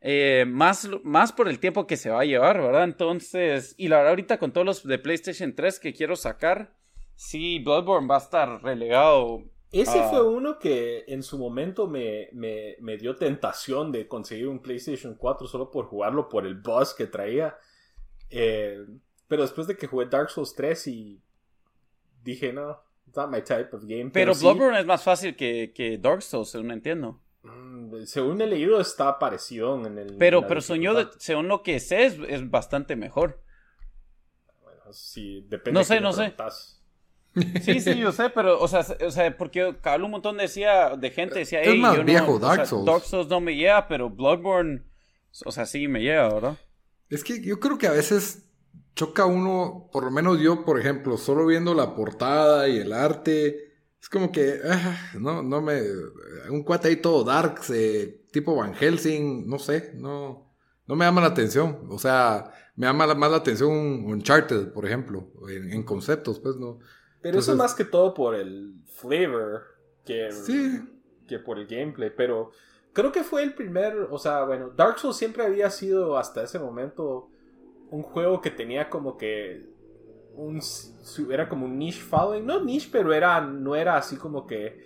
Eh, 0.00 0.44
más, 0.48 0.88
más 1.04 1.32
por 1.32 1.48
el 1.48 1.60
tiempo 1.60 1.86
que 1.86 1.96
se 1.96 2.10
va 2.10 2.22
a 2.22 2.24
llevar, 2.24 2.60
¿verdad? 2.60 2.82
Entonces, 2.82 3.76
y 3.78 3.86
la 3.86 3.98
verdad 3.98 4.10
ahorita 4.10 4.38
con 4.38 4.52
todos 4.52 4.66
los 4.66 4.84
de 4.84 4.98
PlayStation 4.98 5.54
3 5.54 5.78
que 5.78 5.94
quiero 5.94 6.16
sacar, 6.16 6.74
sí, 7.14 7.60
Bloodborne 7.60 8.08
va 8.08 8.16
a 8.16 8.18
estar 8.18 8.62
relegado. 8.64 9.44
Ese 9.72 10.02
fue 10.10 10.22
uno 10.22 10.58
que 10.58 11.04
en 11.08 11.22
su 11.22 11.38
momento 11.38 11.88
me, 11.88 12.28
me, 12.32 12.96
dio 12.98 13.16
tentación 13.16 13.90
de 13.90 14.06
conseguir 14.06 14.48
un 14.48 14.60
PlayStation 14.60 15.14
4 15.14 15.46
solo 15.46 15.70
por 15.70 15.86
jugarlo 15.86 16.28
por 16.28 16.46
el 16.46 16.56
buzz 16.56 16.94
que 16.94 17.06
traía. 17.06 17.56
Eh, 18.28 18.84
pero 19.26 19.42
después 19.42 19.66
de 19.66 19.76
que 19.76 19.86
jugué 19.86 20.06
Dark 20.06 20.30
Souls 20.30 20.54
3 20.54 20.86
y 20.88 21.22
dije, 22.22 22.52
no, 22.52 22.82
pero, 24.12 24.34
Bloodborne 24.34 24.80
es 24.80 24.86
más 24.86 25.02
fácil 25.02 25.36
que, 25.36 25.72
que 25.74 25.98
Dark 25.98 26.22
Souls, 26.22 26.48
según 26.48 26.70
entiendo. 26.70 27.20
Mm, 27.42 28.04
según 28.04 28.40
he 28.40 28.46
leído, 28.46 28.80
está 28.80 29.18
parecido 29.18 29.84
en 29.86 29.98
el. 29.98 30.16
Pero, 30.16 30.46
pero 30.46 30.60
según 30.60 31.48
lo 31.48 31.62
que 31.62 31.80
sé, 31.80 32.06
es, 32.06 32.50
bastante 32.50 32.96
mejor. 32.96 33.42
Bueno, 34.62 34.92
sí, 34.92 35.44
depende. 35.48 35.78
No 35.78 35.84
sé, 35.84 36.00
no 36.00 36.12
sé. 36.12 36.34
Sí, 37.62 37.80
sí, 37.80 37.96
yo 37.96 38.12
sé, 38.12 38.30
pero, 38.30 38.60
o 38.60 38.68
sea, 38.68 38.84
o 39.06 39.10
sea 39.10 39.36
porque 39.36 39.64
un 39.64 40.10
montón 40.10 40.36
decía, 40.36 40.96
de 40.96 41.10
gente 41.10 41.38
decía, 41.38 41.62
es 41.62 41.78
más 41.78 42.04
viejo 42.04 42.38
Dark 42.38 42.66
Souls. 42.66 42.84
Dark 42.84 43.04
Souls 43.04 43.28
no 43.28 43.40
me 43.40 43.56
llega, 43.56 43.88
pero 43.88 44.10
Bloodborne, 44.10 44.82
o 45.44 45.52
sea, 45.52 45.66
sí 45.66 45.88
me 45.88 46.00
llega, 46.00 46.28
¿verdad? 46.28 46.58
Es 47.08 47.24
que 47.24 47.42
yo 47.42 47.58
creo 47.58 47.78
que 47.78 47.86
a 47.86 47.92
veces 47.92 48.48
choca 48.94 49.24
uno, 49.24 49.88
por 49.92 50.04
lo 50.04 50.10
menos 50.10 50.40
yo, 50.40 50.64
por 50.64 50.78
ejemplo, 50.78 51.16
solo 51.16 51.46
viendo 51.46 51.74
la 51.74 51.94
portada 51.94 52.68
y 52.68 52.78
el 52.78 52.92
arte, 52.92 53.72
es 54.00 54.08
como 54.08 54.30
que, 54.30 54.58
ah, 54.68 55.12
no, 55.18 55.42
no 55.42 55.62
me, 55.62 55.80
un 56.50 56.62
cuate 56.64 56.88
ahí 56.88 56.96
todo 56.96 57.24
dark, 57.24 57.60
eh, 57.72 58.26
tipo 58.30 58.56
Van 58.56 58.74
Helsing, 58.74 59.48
no 59.48 59.58
sé, 59.58 59.92
no, 59.94 60.52
no 60.86 60.96
me 60.96 61.04
llama 61.04 61.20
la 61.20 61.28
atención, 61.28 61.86
o 61.88 61.98
sea, 61.98 62.52
me 62.76 62.86
llama 62.86 63.14
más 63.14 63.30
la 63.30 63.36
atención 63.38 63.70
un 63.70 64.04
Uncharted, 64.06 64.72
por 64.72 64.86
ejemplo, 64.86 65.30
en, 65.48 65.82
conceptos, 65.82 66.40
pues, 66.40 66.56
no. 66.56 66.78
Pero 67.22 67.38
eso 67.38 67.52
es 67.52 67.58
más 67.58 67.74
que 67.74 67.84
todo 67.84 68.12
por 68.12 68.34
el 68.34 68.74
flavor 68.86 69.62
que, 70.04 70.28
que 71.28 71.38
por 71.38 71.58
el 71.58 71.66
gameplay, 71.66 72.10
pero 72.14 72.50
creo 72.92 73.12
que 73.12 73.22
fue 73.22 73.42
el 73.42 73.54
primer, 73.54 74.08
o 74.10 74.18
sea, 74.18 74.44
bueno, 74.44 74.70
Dark 74.70 74.98
Souls 74.98 75.16
siempre 75.16 75.44
había 75.44 75.70
sido 75.70 76.18
hasta 76.18 76.42
ese 76.42 76.58
momento 76.58 77.30
un 77.90 78.02
juego 78.02 78.40
que 78.40 78.50
tenía 78.50 78.90
como 78.90 79.16
que 79.16 79.66
un 80.34 80.60
era 81.30 81.48
como 81.48 81.66
un 81.66 81.78
niche 81.78 82.00
following, 82.00 82.44
no 82.44 82.64
niche, 82.64 82.88
pero 82.90 83.12
era 83.12 83.40
no 83.40 83.76
era 83.76 83.96
así 83.96 84.16
como 84.16 84.46
que 84.46 84.80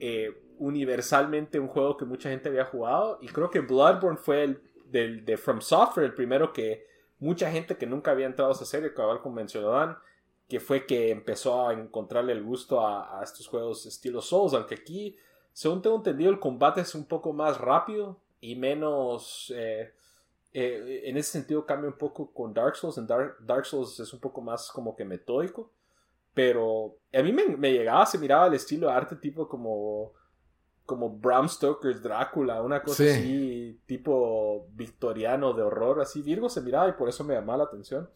eh, 0.00 0.42
universalmente 0.58 1.58
un 1.58 1.68
juego 1.68 1.96
que 1.96 2.04
mucha 2.04 2.30
gente 2.30 2.48
había 2.48 2.64
jugado 2.64 3.18
y 3.20 3.28
creo 3.28 3.50
que 3.50 3.60
Bloodborne 3.60 4.16
fue 4.16 4.44
el 4.44 4.62
del, 4.86 5.24
de 5.24 5.36
From 5.36 5.60
Software 5.60 6.06
el 6.06 6.14
primero 6.14 6.52
que 6.52 6.86
mucha 7.18 7.50
gente 7.50 7.76
que 7.76 7.86
nunca 7.86 8.10
había 8.10 8.26
entrado 8.26 8.50
a 8.50 8.54
esa 8.54 8.64
serie, 8.64 8.94
cabal 8.94 9.20
como 9.20 9.36
mencionaban, 9.36 9.98
que 10.50 10.58
fue 10.58 10.84
que 10.84 11.10
empezó 11.10 11.68
a 11.68 11.72
encontrarle 11.72 12.32
el 12.32 12.42
gusto 12.42 12.84
a, 12.84 13.20
estos 13.22 13.46
juegos 13.46 13.86
estilo 13.86 14.20
Souls, 14.20 14.52
aunque 14.52 14.74
aquí, 14.74 15.16
según 15.52 15.80
tengo 15.80 15.94
entendido, 15.94 16.30
el 16.30 16.40
combate 16.40 16.80
es 16.80 16.94
un 16.96 17.04
poco 17.04 17.32
más 17.32 17.58
rápido 17.58 18.18
y 18.40 18.56
menos 18.56 19.52
eh, 19.56 19.92
eh, 20.52 21.02
en 21.04 21.16
ese 21.16 21.30
sentido 21.30 21.64
cambia 21.64 21.88
un 21.88 21.96
poco 21.96 22.32
con 22.32 22.52
Dark 22.52 22.74
Souls. 22.74 22.98
En 22.98 23.06
Dark, 23.06 23.36
Dark, 23.40 23.64
Souls 23.64 24.00
es 24.00 24.12
un 24.12 24.18
poco 24.18 24.40
más 24.40 24.72
como 24.72 24.96
que 24.96 25.04
metódico. 25.04 25.70
Pero 26.34 26.96
a 27.12 27.22
mí 27.22 27.32
me, 27.32 27.72
llegaba, 27.72 28.04
se 28.04 28.18
miraba 28.18 28.48
el 28.48 28.54
estilo 28.54 28.88
de 28.88 28.92
arte 28.92 29.16
tipo 29.16 29.48
como, 29.48 30.12
como 30.84 31.10
Bram 31.10 31.48
Stoker's 31.48 32.02
Drácula, 32.02 32.60
una 32.62 32.82
cosa 32.82 33.04
así, 33.04 33.80
tipo 33.86 34.66
victoriano 34.72 35.52
de 35.52 35.62
horror, 35.62 36.00
así. 36.00 36.22
Virgo 36.22 36.48
se 36.48 36.60
miraba 36.60 36.88
y 36.88 36.92
por 36.92 37.08
eso 37.08 37.22
me 37.22 37.34
llamaba 37.34 37.58
la 37.58 37.64
atención. 37.64 38.08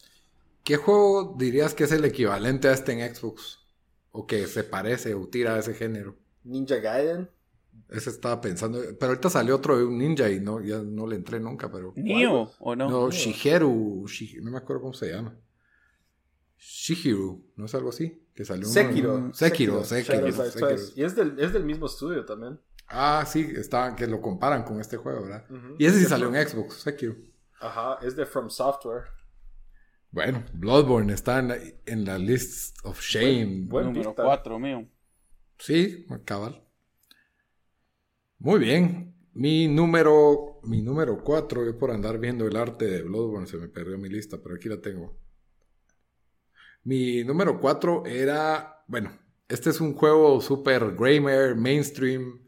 ¿Qué 0.64 0.76
juego 0.76 1.36
dirías 1.38 1.74
que 1.74 1.84
es 1.84 1.92
el 1.92 2.04
equivalente 2.04 2.68
a 2.68 2.72
este 2.72 2.92
en 2.92 3.14
Xbox? 3.14 3.60
O 4.12 4.26
que 4.26 4.46
se 4.46 4.64
parece 4.64 5.14
o 5.14 5.28
tira 5.28 5.54
a 5.54 5.58
ese 5.58 5.74
género. 5.74 6.16
Ninja 6.42 6.76
Gaiden. 6.76 7.30
Ese 7.90 8.10
estaba 8.10 8.40
pensando. 8.40 8.80
Pero 8.98 9.10
ahorita 9.10 9.28
salió 9.28 9.56
otro 9.56 9.76
de 9.76 9.84
un 9.84 9.98
ninja 9.98 10.30
y 10.30 10.40
no, 10.40 10.60
ya 10.60 10.78
no 10.78 11.06
le 11.06 11.16
entré 11.16 11.38
nunca, 11.38 11.70
pero. 11.70 11.92
¿Nio 11.96 12.50
o 12.58 12.76
no? 12.76 12.88
No, 12.88 13.10
Shigeru. 13.10 14.06
no 14.40 14.50
me 14.50 14.58
acuerdo 14.58 14.82
cómo 14.82 14.94
se 14.94 15.12
llama. 15.12 15.36
Shigeru, 16.56 17.44
¿no 17.56 17.66
es 17.66 17.74
algo 17.74 17.90
así? 17.90 18.26
Que 18.34 18.44
salió 18.44 18.66
Sekiro. 18.66 19.34
Sekiro, 19.34 19.84
Sekiro. 19.84 20.28
Y 20.96 21.02
es 21.02 21.14
del, 21.14 21.38
es 21.38 21.52
del 21.52 21.64
mismo 21.64 21.86
estudio 21.86 22.24
también. 22.24 22.58
Ah, 22.88 23.24
sí, 23.26 23.52
está, 23.54 23.94
que 23.94 24.06
lo 24.06 24.20
comparan 24.20 24.64
con 24.64 24.80
este 24.80 24.96
juego, 24.96 25.22
¿verdad? 25.22 25.44
Y 25.78 25.84
ese 25.86 25.98
sí 26.00 26.06
salió 26.06 26.34
en 26.34 26.48
Xbox, 26.48 26.76
Sekiro. 26.76 27.16
Ajá, 27.60 27.98
es 28.02 28.16
de 28.16 28.24
From 28.24 28.48
Software. 28.48 29.04
Bueno, 30.14 30.44
Bloodborne 30.52 31.12
está 31.12 31.40
en 31.40 32.04
la, 32.04 32.18
list 32.18 32.78
of 32.84 33.00
shame. 33.00 33.64
Buen, 33.66 33.86
número 33.86 34.14
4, 34.14 34.60
mío. 34.60 34.86
Sí, 35.58 36.06
cabal. 36.24 36.62
Muy 38.38 38.60
bien. 38.60 39.12
Mi 39.32 39.66
número, 39.66 40.60
mi 40.62 40.82
número 40.82 41.20
4, 41.20 41.66
yo 41.66 41.76
por 41.76 41.90
andar 41.90 42.20
viendo 42.20 42.46
el 42.46 42.54
arte 42.54 42.86
de 42.86 43.02
Bloodborne 43.02 43.48
se 43.48 43.56
me 43.56 43.66
perdió 43.66 43.98
mi 43.98 44.08
lista, 44.08 44.38
pero 44.40 44.54
aquí 44.54 44.68
la 44.68 44.80
tengo. 44.80 45.18
Mi 46.84 47.24
número 47.24 47.58
4 47.58 48.06
era, 48.06 48.84
bueno, 48.86 49.18
este 49.48 49.70
es 49.70 49.80
un 49.80 49.94
juego 49.94 50.40
super 50.40 50.94
gamer, 50.94 51.56
mainstream, 51.56 52.46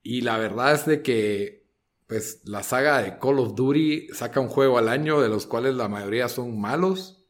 y 0.00 0.20
la 0.20 0.38
verdad 0.38 0.74
es 0.74 0.86
de 0.86 1.02
que, 1.02 1.63
pues, 2.06 2.42
la 2.44 2.62
saga 2.62 3.02
de 3.02 3.18
Call 3.18 3.38
of 3.38 3.54
Duty 3.54 4.08
saca 4.12 4.40
un 4.40 4.48
juego 4.48 4.78
al 4.78 4.88
año, 4.88 5.20
de 5.20 5.28
los 5.28 5.46
cuales 5.46 5.74
la 5.74 5.88
mayoría 5.88 6.28
son 6.28 6.60
malos. 6.60 7.24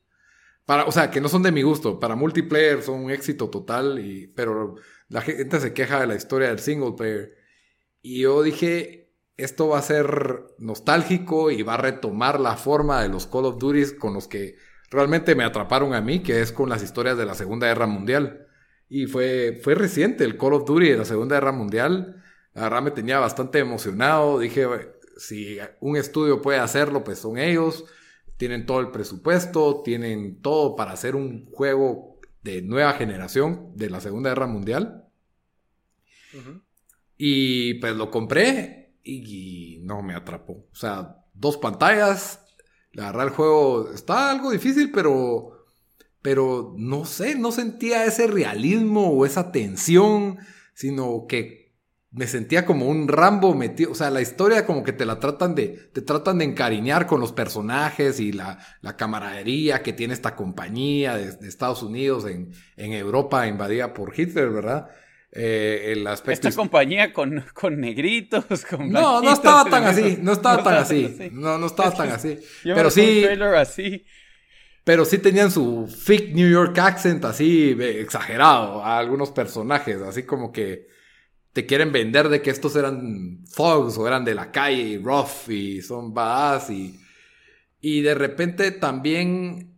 Para, 0.64 0.84
o 0.84 0.92
sea, 0.92 1.10
que 1.10 1.20
no 1.20 1.28
son 1.28 1.42
de 1.42 1.52
mi 1.52 1.62
gusto. 1.62 2.00
Para 2.00 2.16
multiplayer 2.16 2.82
son 2.82 3.04
un 3.04 3.10
éxito 3.10 3.50
total, 3.50 3.98
y, 3.98 4.28
pero 4.28 4.76
la 5.08 5.20
gente 5.20 5.60
se 5.60 5.72
queja 5.72 6.00
de 6.00 6.06
la 6.06 6.14
historia 6.14 6.48
del 6.48 6.58
single 6.58 6.94
player. 6.96 7.34
Y 8.02 8.22
yo 8.22 8.42
dije, 8.42 9.04
esto 9.36 9.68
va 9.68 9.78
a 9.78 9.82
ser 9.82 10.44
nostálgico 10.58 11.50
y 11.50 11.62
va 11.62 11.74
a 11.74 11.78
retomar 11.78 12.40
la 12.40 12.56
forma 12.56 13.02
de 13.02 13.08
los 13.08 13.26
Call 13.26 13.46
of 13.46 13.58
Duty 13.58 13.96
con 13.98 14.14
los 14.14 14.28
que 14.28 14.56
realmente 14.90 15.34
me 15.34 15.44
atraparon 15.44 15.94
a 15.94 16.00
mí, 16.00 16.22
que 16.22 16.40
es 16.40 16.52
con 16.52 16.68
las 16.68 16.82
historias 16.82 17.16
de 17.18 17.26
la 17.26 17.34
Segunda 17.34 17.66
Guerra 17.66 17.86
Mundial. 17.86 18.46
Y 18.88 19.06
fue, 19.06 19.60
fue 19.62 19.74
reciente 19.74 20.24
el 20.24 20.36
Call 20.36 20.54
of 20.54 20.66
Duty 20.66 20.90
de 20.90 20.98
la 20.98 21.04
Segunda 21.04 21.36
Guerra 21.36 21.52
Mundial. 21.52 22.22
La 22.54 22.62
verdad 22.62 22.82
me 22.82 22.90
tenía 22.92 23.18
bastante 23.18 23.58
emocionado. 23.58 24.38
Dije, 24.38 24.66
si 25.16 25.58
un 25.80 25.96
estudio 25.96 26.40
puede 26.40 26.58
hacerlo, 26.60 27.04
pues 27.04 27.18
son 27.18 27.36
ellos. 27.36 27.84
Tienen 28.36 28.64
todo 28.66 28.80
el 28.80 28.90
presupuesto, 28.90 29.82
tienen 29.84 30.40
todo 30.40 30.76
para 30.76 30.92
hacer 30.92 31.16
un 31.16 31.46
juego 31.46 32.20
de 32.42 32.62
nueva 32.62 32.92
generación 32.92 33.72
de 33.74 33.90
la 33.90 34.00
Segunda 34.00 34.30
Guerra 34.30 34.46
Mundial. 34.46 35.04
Y 37.16 37.74
pues 37.74 37.94
lo 37.96 38.10
compré 38.10 38.96
y, 39.02 39.80
no 39.82 40.02
me 40.02 40.14
atrapó. 40.14 40.66
O 40.72 40.74
sea, 40.74 41.24
dos 41.32 41.56
pantallas. 41.56 42.40
La 42.92 43.06
verdad, 43.06 43.26
el 43.26 43.32
juego 43.32 43.90
está 43.92 44.30
algo 44.30 44.50
difícil, 44.50 44.90
pero, 44.92 45.66
pero 46.22 46.74
no 46.76 47.04
sé, 47.04 47.34
no 47.34 47.50
sentía 47.50 48.04
ese 48.04 48.26
realismo 48.26 49.10
o 49.10 49.26
esa 49.26 49.50
tensión, 49.52 50.38
sino 50.74 51.26
que 51.28 51.63
me 52.14 52.28
sentía 52.28 52.64
como 52.64 52.86
un 52.86 53.08
Rambo 53.08 53.54
metido, 53.54 53.90
o 53.90 53.94
sea, 53.94 54.08
la 54.08 54.20
historia 54.20 54.64
como 54.64 54.84
que 54.84 54.92
te 54.92 55.04
la 55.04 55.18
tratan 55.18 55.56
de, 55.56 55.68
te 55.92 56.00
tratan 56.00 56.38
de 56.38 56.44
encariñar 56.44 57.06
con 57.06 57.20
los 57.20 57.32
personajes 57.32 58.20
y 58.20 58.30
la, 58.30 58.58
la 58.82 58.96
camaradería 58.96 59.82
que 59.82 59.92
tiene 59.92 60.14
esta 60.14 60.36
compañía 60.36 61.16
de, 61.16 61.48
Estados 61.48 61.82
Unidos 61.82 62.24
en, 62.26 62.52
en, 62.76 62.92
Europa 62.92 63.48
invadida 63.48 63.92
por 63.92 64.18
Hitler, 64.18 64.50
¿verdad? 64.50 64.88
Eh, 65.32 65.92
el 65.92 66.06
aspecto... 66.06 66.46
Esta 66.46 66.56
compañía 66.56 67.12
con, 67.12 67.44
con 67.52 67.80
negritos, 67.80 68.44
con... 68.70 68.90
No, 68.90 69.20
no 69.20 69.32
estaba 69.32 69.68
tan 69.68 69.82
así, 69.82 70.18
no 70.22 70.32
estaba 70.32 70.62
tan 70.62 70.74
así, 70.74 71.30
no, 71.32 71.58
no 71.58 71.66
estaba 71.66 71.90
tan 71.92 72.10
así, 72.10 72.38
pero 72.62 72.90
sí... 72.90 73.24
así. 73.56 74.04
Pero 74.84 75.04
sí 75.06 75.18
tenían 75.18 75.50
su 75.50 75.88
fake 75.88 76.34
New 76.34 76.48
York 76.48 76.78
accent 76.78 77.24
así 77.24 77.74
exagerado 77.80 78.84
a 78.84 78.98
algunos 78.98 79.30
personajes, 79.30 80.00
así 80.02 80.24
como 80.24 80.52
que 80.52 80.93
te 81.54 81.66
quieren 81.66 81.92
vender 81.92 82.28
de 82.28 82.42
que 82.42 82.50
estos 82.50 82.74
eran 82.74 83.44
thugs 83.56 83.96
o 83.96 84.06
eran 84.08 84.24
de 84.24 84.34
la 84.34 84.50
calle 84.50 84.82
y 84.82 84.98
rough 84.98 85.48
y 85.48 85.82
son 85.82 86.12
badass 86.12 86.70
y, 86.70 87.00
y 87.80 88.02
de 88.02 88.14
repente 88.14 88.72
también, 88.72 89.72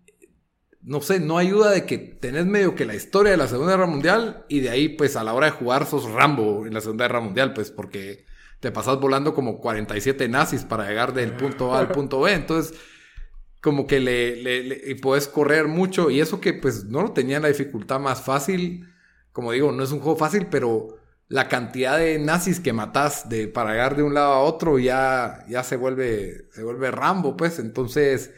no 0.81 1.03
sé, 1.03 1.21
no 1.21 1.37
ayuda 1.37 1.71
de 1.71 1.85
que 1.85 1.99
tenés 1.99 2.47
medio 2.47 2.75
que 2.75 2.87
la 2.87 2.95
historia 2.95 3.33
de 3.33 3.37
la 3.37 3.47
Segunda 3.47 3.73
Guerra 3.73 3.87
Mundial 3.87 4.47
y 4.49 4.61
de 4.61 4.71
ahí 4.71 4.89
pues 4.89 5.17
a 5.17 5.23
la 5.23 5.35
hora 5.35 5.47
de 5.47 5.53
jugar 5.53 5.85
sos 5.85 6.11
Rambo 6.11 6.67
en 6.67 6.73
la 6.73 6.81
Segunda 6.81 7.07
Guerra 7.09 7.21
Mundial 7.21 7.53
pues 7.53 7.71
porque 7.71 8.25
te 8.61 8.73
pasas 8.73 8.99
volando 8.99 9.35
como 9.35 9.61
47 9.61 10.31
nazis 10.31 10.65
para 10.65 10.89
llegar 10.89 11.13
del 11.13 11.33
punto 11.33 11.75
A 11.75 11.81
al 11.81 11.89
punto 11.89 12.21
B, 12.23 12.33
entonces 12.33 12.75
como 13.61 13.87
que 13.87 14.01
le, 14.01 14.81
y 14.87 14.95
puedes 14.95 15.29
correr 15.29 15.69
mucho 15.69 16.09
y 16.09 16.21
eso 16.21 16.41
que 16.41 16.55
pues 16.55 16.85
no 16.85 17.03
lo 17.03 17.13
tenía 17.13 17.39
la 17.39 17.49
dificultad 17.49 18.01
más 18.01 18.23
fácil, 18.23 18.89
como 19.33 19.53
digo, 19.53 19.73
no 19.73 19.85
es 19.85 19.93
un 19.93 20.01
juego 20.01 20.17
fácil, 20.17 20.47
pero 20.51 20.96
la 21.29 21.49
cantidad 21.49 21.99
de 21.99 22.19
nazis 22.19 22.61
que 22.61 22.73
matas 22.73 23.29
de, 23.29 23.49
para 23.49 23.73
llegar 23.73 23.97
de 23.97 24.03
un 24.03 24.15
lado 24.15 24.33
a 24.33 24.41
otro 24.41 24.79
ya, 24.79 25.45
ya 25.49 25.63
se 25.63 25.77
vuelve, 25.77 26.49
se 26.53 26.63
vuelve 26.63 26.91
Rambo, 26.91 27.37
pues. 27.37 27.59
Entonces, 27.59 28.33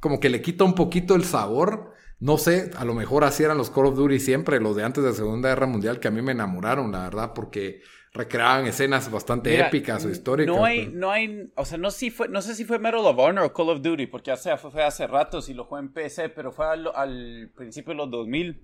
como 0.00 0.18
que 0.18 0.28
le 0.28 0.42
quita 0.42 0.64
un 0.64 0.74
poquito 0.74 1.14
el 1.14 1.24
sabor. 1.24 1.94
No 2.18 2.38
sé, 2.38 2.70
a 2.76 2.84
lo 2.86 2.94
mejor 2.94 3.24
así 3.24 3.44
eran 3.44 3.58
los 3.58 3.68
Call 3.68 3.86
of 3.86 3.96
Duty 3.96 4.18
siempre, 4.18 4.58
los 4.58 4.74
de 4.74 4.84
antes 4.84 5.04
de 5.04 5.10
la 5.10 5.16
Segunda 5.16 5.50
Guerra 5.50 5.66
Mundial, 5.66 6.00
que 6.00 6.08
a 6.08 6.10
mí 6.10 6.22
me 6.22 6.32
enamoraron, 6.32 6.90
la 6.90 7.00
verdad, 7.00 7.32
porque 7.34 7.82
recreaban 8.14 8.66
escenas 8.66 9.10
bastante 9.10 9.60
épicas 9.60 10.02
o 10.06 10.08
históricas. 10.08 10.56
No 10.56 10.64
hay, 10.64 10.86
no 10.86 11.10
hay, 11.10 11.52
o 11.54 11.66
sea, 11.66 11.76
no, 11.76 11.90
si 11.90 12.10
fue, 12.10 12.28
no 12.28 12.40
sé 12.40 12.54
si 12.54 12.64
fue 12.64 12.78
Medal 12.78 13.04
of 13.04 13.18
Honor 13.18 13.44
o 13.44 13.52
Call 13.52 13.68
of 13.68 13.82
Duty, 13.82 14.06
porque 14.06 14.30
hace, 14.30 14.56
fue, 14.56 14.82
hace 14.82 15.06
rato 15.06 15.42
si 15.42 15.52
lo 15.52 15.66
jugué 15.66 15.82
en 15.82 15.92
PC, 15.92 16.30
pero 16.30 16.52
fue 16.52 16.66
al, 16.66 16.90
al 16.94 17.50
principio 17.54 17.92
de 17.92 17.98
los 17.98 18.10
2000 18.10 18.62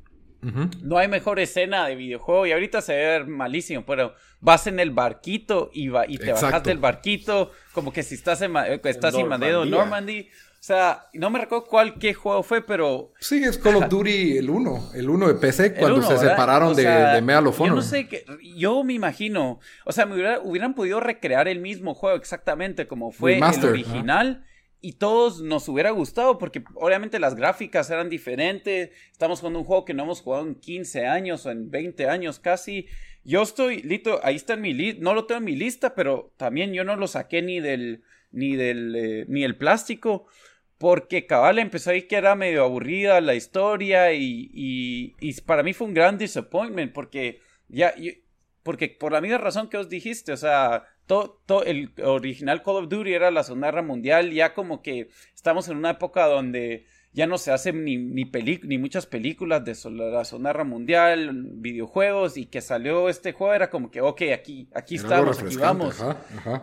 no 0.83 0.99
hay 0.99 1.09
mejor 1.09 1.39
escena 1.39 1.87
de 1.87 1.95
videojuego 1.95 2.47
y 2.47 2.53
ahorita 2.53 2.81
se 2.81 2.95
ve 2.95 3.25
malísimo, 3.25 3.85
pero 3.87 4.15
vas 4.41 4.67
en 4.67 4.81
el 4.81 4.91
barquito 4.91 5.71
y, 5.73 5.89
va, 5.89 6.05
y 6.07 6.19
te 6.19 6.33
bajas 6.33 6.65
del 6.65 6.79
barquito 6.79 7.53
como 7.73 7.93
que 7.93 8.03
si 8.03 8.17
estás 8.17 8.43
en, 8.43 8.57
eh, 8.57 8.81
estás 8.85 9.15
invadiendo 9.15 9.65
Normandy. 9.65 10.29
O 10.63 10.65
sea, 10.65 11.07
no 11.13 11.29
me 11.29 11.41
recuerdo 11.41 11.67
cuál 11.67 11.99
qué 11.99 12.15
juego 12.15 12.45
fue, 12.45 12.65
pero... 12.65 13.13
Sí, 13.19 13.43
es 13.43 13.59
Call 13.59 13.77
of 13.77 13.89
Duty 13.89 14.37
el 14.37 14.49
1, 14.49 14.91
el 14.95 15.11
1 15.11 15.29
de 15.29 15.35
PC, 15.35 15.75
cuando 15.75 16.03
se 16.03 16.17
separaron 16.19 16.77
de, 16.77 16.85
de 16.85 17.21
Medal 17.21 17.49
of 17.49 17.61
Honor. 17.61 17.71
Yo 17.71 17.75
no 17.75 17.83
sé, 17.83 18.07
qué, 18.07 18.25
yo 18.55 18.85
me 18.85 18.93
imagino, 18.93 19.59
o 19.85 19.91
sea, 19.91 20.07
me 20.07 20.15
hubieran 20.39 20.75
podido 20.75 21.01
recrear 21.01 21.49
el 21.49 21.59
mismo 21.59 21.95
juego 21.95 22.17
exactamente 22.17 22.87
como 22.87 23.11
fue 23.11 23.39
el 23.39 23.65
original 23.65 24.45
y 24.83 24.95
todos 24.95 25.41
nos 25.41 25.69
hubiera 25.69 25.91
gustado 25.93 26.39
porque 26.39 26.65
obviamente 26.75 27.21
las 27.21 27.37
gráficas 27.37 27.89
eran 27.89 28.11
diferentes. 28.11 28.91
Estamos 29.13 29.39
jugando 29.39 29.61
un 29.61 29.65
juego 29.65 29.85
que 29.85 29.95
no 29.95 30.03
hemos 30.03 30.21
jugado 30.21 30.45
en 30.45 30.57
15 30.57 31.07
años 31.07 31.47
o 31.47 31.53
en 31.53 31.71
20 31.71 32.09
años 32.09 32.41
casi. 32.41 32.89
Yo 33.23 33.43
estoy, 33.43 33.81
Lito, 33.83 34.21
ahí 34.25 34.35
está 34.35 34.55
en 34.55 34.61
mi 34.61 34.75
lista, 34.75 35.01
no 35.01 35.15
lo 35.15 35.27
tengo 35.27 35.39
en 35.39 35.45
mi 35.45 35.55
lista, 35.55 35.95
pero 35.95 36.35
también 36.37 36.73
yo 36.73 36.83
no 36.83 36.97
lo 36.97 37.07
saqué 37.07 37.41
ni 37.41 37.61
del, 37.61 38.03
ni 38.33 38.57
del, 38.57 38.97
eh, 38.97 39.25
ni 39.29 39.45
el 39.45 39.57
plástico. 39.57 40.27
Porque 40.79 41.27
cabal 41.27 41.61
empezó 41.61 41.91
ahí 41.91 42.03
que 42.03 42.17
era 42.17 42.35
medio 42.35 42.65
aburrida 42.65 43.21
la 43.21 43.37
historia 43.37 44.13
y, 44.15 44.51
y, 44.53 45.15
y 45.21 45.41
para 45.43 45.63
mí 45.63 45.75
fue 45.75 45.87
un 45.87 45.95
gran 45.95 46.19
disappointment 46.19 46.93
porque 46.93 47.39
ya, 47.69 47.95
porque 48.65 48.89
por 48.89 49.13
la 49.13 49.21
misma 49.21 49.39
razón 49.39 49.69
que 49.69 49.77
os 49.77 49.89
dijiste, 49.89 50.33
o 50.33 50.37
sea, 50.37 50.89
todo, 51.07 51.65
el 51.65 51.93
original 52.03 52.63
Call 52.63 52.77
of 52.77 52.89
Duty 52.89 53.13
era 53.13 53.31
la 53.31 53.45
Segunda 53.45 53.69
Guerra 53.69 53.83
Mundial, 53.83 54.31
ya 54.33 54.55
como 54.55 54.83
que 54.83 55.09
estamos 55.35 55.69
en 55.69 55.77
una 55.77 55.91
época 55.91 56.27
donde 56.27 56.87
ya 57.13 57.27
no 57.27 57.37
se 57.37 57.53
hacen 57.53 57.85
ni, 57.85 57.99
ni, 57.99 58.31
ni 58.63 58.79
muchas 58.79 59.07
películas 59.07 59.65
de 59.65 59.77
la 59.91 60.25
Segunda 60.25 60.51
Guerra 60.51 60.65
Mundial, 60.65 61.31
videojuegos, 61.55 62.37
y 62.37 62.47
que 62.47 62.61
salió 62.61 63.09
este 63.09 63.33
juego 63.33 63.55
era 63.55 63.69
como 63.69 63.91
que, 63.91 64.01
ok, 64.01 64.23
aquí, 64.35 64.69
aquí 64.75 64.95
estamos, 64.97 65.43
aquí 65.43 65.57
vamos. 65.57 66.03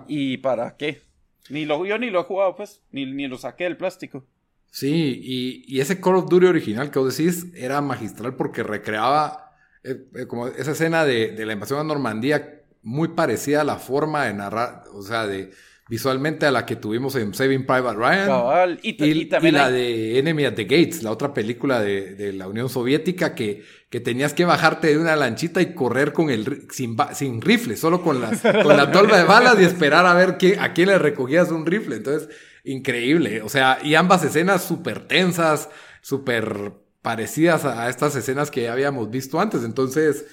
¿Y 0.08 0.38
para 0.38 0.76
qué? 0.76 1.02
Ni 1.50 1.66
lo, 1.66 1.86
yo 1.86 1.98
ni 1.98 2.10
lo 2.10 2.22
he 2.22 2.24
jugado, 2.24 2.56
pues, 2.56 2.82
ni, 2.92 3.06
ni 3.06 3.28
lo 3.28 3.38
saqué 3.38 3.66
del 3.66 3.78
plástico. 3.78 4.26
Sí, 4.72 5.20
y, 5.24 5.64
y, 5.68 5.80
ese 5.82 6.00
Call 6.00 6.16
of 6.16 6.30
Duty 6.30 6.46
original 6.46 6.92
que 6.92 7.00
vos 7.00 7.18
decís 7.18 7.48
era 7.56 7.82
magistral 7.82 8.36
porque 8.36 8.62
recreaba 8.62 9.56
eh, 9.84 10.06
eh, 10.16 10.28
como 10.28 10.48
esa 10.48 10.72
escena 10.72 11.06
de, 11.06 11.32
de 11.32 11.46
la 11.46 11.54
invasión 11.54 11.80
a 11.80 11.84
Normandía 11.84 12.59
muy 12.82 13.10
parecida 13.10 13.62
a 13.62 13.64
la 13.64 13.78
forma 13.78 14.26
de 14.26 14.34
narrar, 14.34 14.84
o 14.94 15.02
sea, 15.02 15.28
de 15.28 15.52
visualmente 15.90 16.46
a 16.46 16.52
la 16.52 16.66
que 16.66 16.76
tuvimos 16.76 17.16
en 17.16 17.34
Saving 17.34 17.66
Private 17.66 17.98
Ryan. 17.98 18.80
Y, 18.84 19.26
también 19.26 19.56
la 19.56 19.72
de 19.72 20.20
Enemy 20.20 20.46
at 20.46 20.54
the 20.54 20.64
Gates, 20.64 21.02
la 21.02 21.12
otra 21.12 21.34
película 21.34 21.82
de, 21.82 22.32
la 22.32 22.48
Unión 22.48 22.70
Soviética 22.70 23.34
que, 23.34 23.64
que, 23.90 24.00
tenías 24.00 24.34
que 24.34 24.46
bajarte 24.46 24.88
de 24.88 25.00
una 25.00 25.16
lanchita 25.16 25.62
y 25.62 25.74
correr 25.74 26.14
con 26.14 26.30
el 26.30 26.68
sin, 26.72 26.96
sin 27.14 27.42
rifle, 27.42 27.76
solo 27.76 28.04
con 28.04 28.22
la, 28.22 28.30
con 28.64 28.78
la 28.78 28.92
tolva 28.92 29.18
de 29.18 29.24
balas 29.24 29.60
y 29.60 29.64
esperar 29.64 30.06
a 30.06 30.14
ver 30.14 30.38
qué, 30.38 30.60
a 30.60 30.74
quién 30.74 30.90
le 30.90 31.00
recogías 31.00 31.50
un 31.50 31.66
rifle. 31.66 31.96
Entonces, 31.96 32.30
increíble. 32.64 33.42
O 33.42 33.50
sea, 33.50 33.80
y 33.84 33.96
ambas 33.96 34.24
escenas 34.24 34.64
súper 34.64 35.08
tensas, 35.08 35.70
súper 36.02 36.74
parecidas 37.02 37.66
a 37.66 37.90
estas 37.90 38.16
escenas 38.16 38.52
que 38.52 38.70
habíamos 38.70 39.10
visto 39.10 39.40
antes. 39.40 39.64
Entonces, 39.64 40.26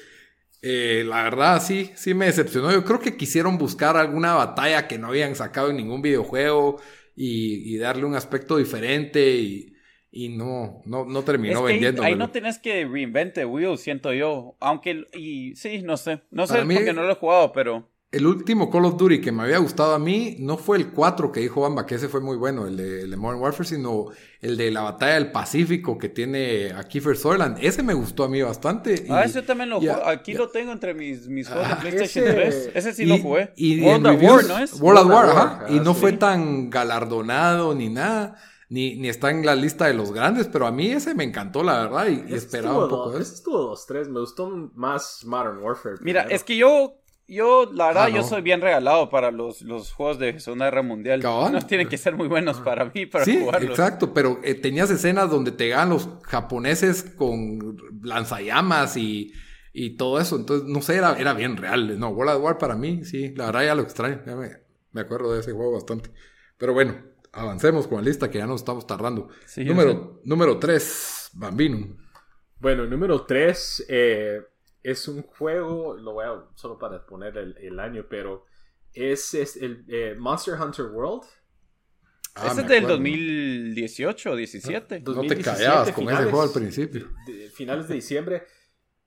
Eh, 0.69 1.05
la 1.07 1.23
verdad, 1.23 1.63
sí, 1.63 1.93
sí 1.95 2.13
me 2.13 2.27
decepcionó. 2.27 2.73
Yo 2.73 2.85
creo 2.85 2.99
que 2.99 3.17
quisieron 3.17 3.57
buscar 3.57 3.97
alguna 3.97 4.35
batalla 4.35 4.89
que 4.89 4.99
no 4.99 5.07
habían 5.09 5.37
sacado 5.37 5.71
en 5.71 5.77
ningún 5.77 6.03
videojuego 6.03 6.81
y, 7.15 7.77
darle 7.79 8.05
un 8.05 8.17
aspecto 8.17 8.57
diferente 8.57 9.37
y, 9.37 9.73
no, 10.31 10.83
no, 10.85 11.05
no 11.05 11.23
terminó 11.23 11.63
vendiendo. 11.63 12.03
Ahí, 12.03 12.17
no 12.17 12.31
tenés 12.31 12.59
que 12.59 12.85
reinvente 12.85 13.45
Wheel, 13.45 13.79
siento 13.79 14.13
yo. 14.13 14.57
Aunque, 14.59 15.07
y 15.15 15.55
sí, 15.55 15.83
no 15.83 15.97
sé. 15.97 16.23
No 16.33 16.49
sé 16.49 16.63
porque 16.63 16.93
no 16.93 17.05
lo 17.05 17.13
he 17.13 17.17
jugado, 17.17 17.53
pero 17.53 17.89
el 18.17 18.27
último 18.27 18.71
Call 18.71 18.87
of 18.87 18.97
Duty 18.97 19.21
que 19.21 19.31
me 19.31 19.43
había 19.43 19.59
gustado 19.59 19.95
a 19.95 19.99
mí 19.99 20.37
no 20.39 20.57
fue 20.57 20.79
el 20.79 20.91
4 20.91 21.31
que 21.31 21.41
dijo 21.41 21.61
Bamba, 21.61 21.85
que 21.85 21.97
ese 21.97 22.09
fue 22.09 22.23
muy 22.23 22.39
bueno, 22.39 22.67
el 22.67 22.77
de, 22.77 23.15
Modern 23.15 23.41
Warfare, 23.43 23.69
sino 23.69 24.07
el 24.41 24.57
de 24.57 24.71
la 24.71 24.81
batalla 24.81 25.15
del 25.15 25.31
Pacífico 25.31 25.99
que 25.99 26.09
tiene 26.09 26.73
a 26.73 26.85
Kiefer 26.85 27.17
Sutherland. 27.17 27.59
Ese 27.61 27.83
me 27.83 27.93
gustó 27.93 28.25
a 28.25 28.29
mí 28.29 28.41
bastante. 28.41 29.05
ah, 29.11 29.23
ese 29.23 29.43
también 29.43 29.69
lo 29.69 29.77
jugué. 29.81 29.93
Aquí 30.07 30.33
lo 30.33 30.49
tengo 30.49 30.73
entre 30.73 30.95
mis, 30.95 31.29
mis 31.29 31.47
juegos 31.47 31.69
de 31.69 31.75
ah, 31.75 31.79
PlayStation 31.79 32.25
ese, 32.25 32.35
3. 32.35 32.71
Ese 32.75 32.93
sí 32.95 33.05
lo 33.05 33.19
jugué. 33.19 33.53
Y, 33.55 33.83
World 33.83 34.07
of 34.07 34.23
War, 34.23 34.45
¿no 34.47 34.59
es? 34.61 34.81
World 34.81 35.01
of 35.01 35.11
War, 35.11 35.29
ajá. 35.29 35.67
y 35.69 35.81
no 35.81 35.93
fue 35.93 36.13
tan 36.15 36.71
galardonado 36.71 37.75
ni 37.75 37.91
nada. 37.91 38.37
Ni, 38.69 38.97
ni, 38.97 39.09
está 39.09 39.31
en 39.31 39.47
la 39.47 39.55
lista 39.55 39.87
de 39.87 39.95
los 39.95 40.11
grandes, 40.11 40.49
pero 40.49 40.67
a 40.67 40.73
mí 40.73 40.89
ese 40.89 41.15
me 41.15 41.23
encantó, 41.23 41.63
la 41.63 41.83
verdad, 41.83 42.09
y, 42.09 42.35
esperaba 42.35 42.85
un 42.85 42.91
poco 42.91 43.13
de 43.13 43.23
Ese 43.23 43.35
estuvo 43.35 43.59
dos, 43.59 43.87
tres. 43.87 44.09
Me 44.09 44.21
gustó 44.21 44.49
más 44.75 45.23
Modern 45.25 45.59
Warfare. 45.59 45.97
Mira, 46.01 46.23
es 46.23 46.43
que 46.43 46.57
yo 46.57 46.97
yo, 47.29 47.71
la 47.73 47.89
verdad, 47.89 48.05
ah, 48.05 48.09
yo 48.09 48.23
soy 48.23 48.43
bien 48.43 48.61
regalado 48.61 49.11
para 49.11 49.31
los, 49.31 49.63
los 49.63 49.93
juegos 49.93 50.19
de 50.19 50.39
Segunda 50.39 50.67
Guerra 50.67 50.83
Mundial. 50.83 51.21
No 51.23 51.61
tienen 51.67 51.89
que 51.89 51.99
ser 51.99 52.15
muy 52.15 52.29
buenos 52.29 52.61
para 52.61 52.85
mí, 52.85 53.07
para 53.07 53.25
sí, 53.25 53.45
exacto, 53.63 54.15
pero 54.15 54.39
eh, 54.45 54.55
tenías 54.55 54.91
escenas 54.91 55.31
donde 55.31 55.51
te 55.51 55.69
ganan 55.69 55.91
los 55.91 56.09
japoneses 56.23 57.03
con 57.03 57.77
lanzallamas 58.03 58.97
y, 58.97 59.33
y 59.73 59.97
todo 59.97 60.21
eso. 60.21 60.37
Entonces, 60.37 60.69
no 60.69 60.81
sé, 60.83 60.97
era, 60.97 61.19
era 61.19 61.35
bien 61.35 61.57
real. 61.57 61.99
No, 61.99 62.11
World 62.11 62.37
of 62.37 62.43
War 62.43 62.59
para 62.59 62.77
mí, 62.77 63.05
sí, 63.05 63.35
la 63.35 63.47
verdad 63.47 63.65
ya 63.65 63.75
lo 63.75 63.83
extraño. 63.83 64.23
Ya 64.25 64.37
me, 64.37 64.51
me 64.93 65.01
acuerdo 65.01 65.33
de 65.33 65.41
ese 65.41 65.53
juego 65.53 65.73
bastante. 65.73 66.11
Pero 66.57 66.75
bueno, 66.75 66.95
avancemos 67.33 67.89
con 67.89 67.99
la 67.99 68.05
lista 68.05 68.31
que 68.31 68.39
ya 68.39 68.47
nos 68.47 68.61
estamos 68.61 68.87
tardando. 68.87 69.29
número, 69.57 70.21
número 70.25 70.59
3, 70.59 71.31
Bambino. 71.35 71.97
Bueno, 72.59 72.87
número 72.87 73.27
3, 73.27 73.87
eh 73.89 74.41
es 74.87 75.09
un 75.09 75.23
juego, 75.23 75.97
lo 75.97 76.13
voy 76.13 76.25
a 76.27 76.45
solo 76.55 76.79
para 76.79 77.05
poner 77.05 77.37
el, 77.37 77.81
año, 77.81 78.07
pero 78.09 78.45
es, 78.93 79.35
el 79.35 79.85
eh, 79.89 80.15
Monster 80.17 80.55
Hunter 80.55 80.87
World. 80.87 81.25
Ah, 82.37 82.51
ese 82.53 82.61
es 82.61 82.69
del 82.69 82.87
2018 82.87 84.31
o 84.31 84.37
17. 84.37 85.01
No, 85.01 85.23
te 85.23 85.43
callabas 85.43 85.91
con 85.91 86.09
ese 86.09 86.23
juego 86.23 86.43
al 86.43 86.53
principio. 86.53 87.09
finales 87.53 87.89
de 87.89 87.95
diciembre. 87.97 88.45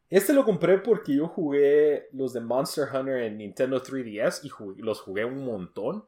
Este 0.09 0.33
lo 0.33 0.43
compré 0.43 0.79
porque 0.79 1.15
yo 1.15 1.29
jugué 1.29 2.09
los 2.11 2.33
de 2.33 2.41
Monster 2.41 2.89
Hunter 2.93 3.23
en 3.23 3.37
Nintendo 3.37 3.81
3DS 3.81 4.41
y 4.43 4.81
los 4.81 4.99
jugué 4.99 5.23
un 5.23 5.45
montón. 5.45 6.03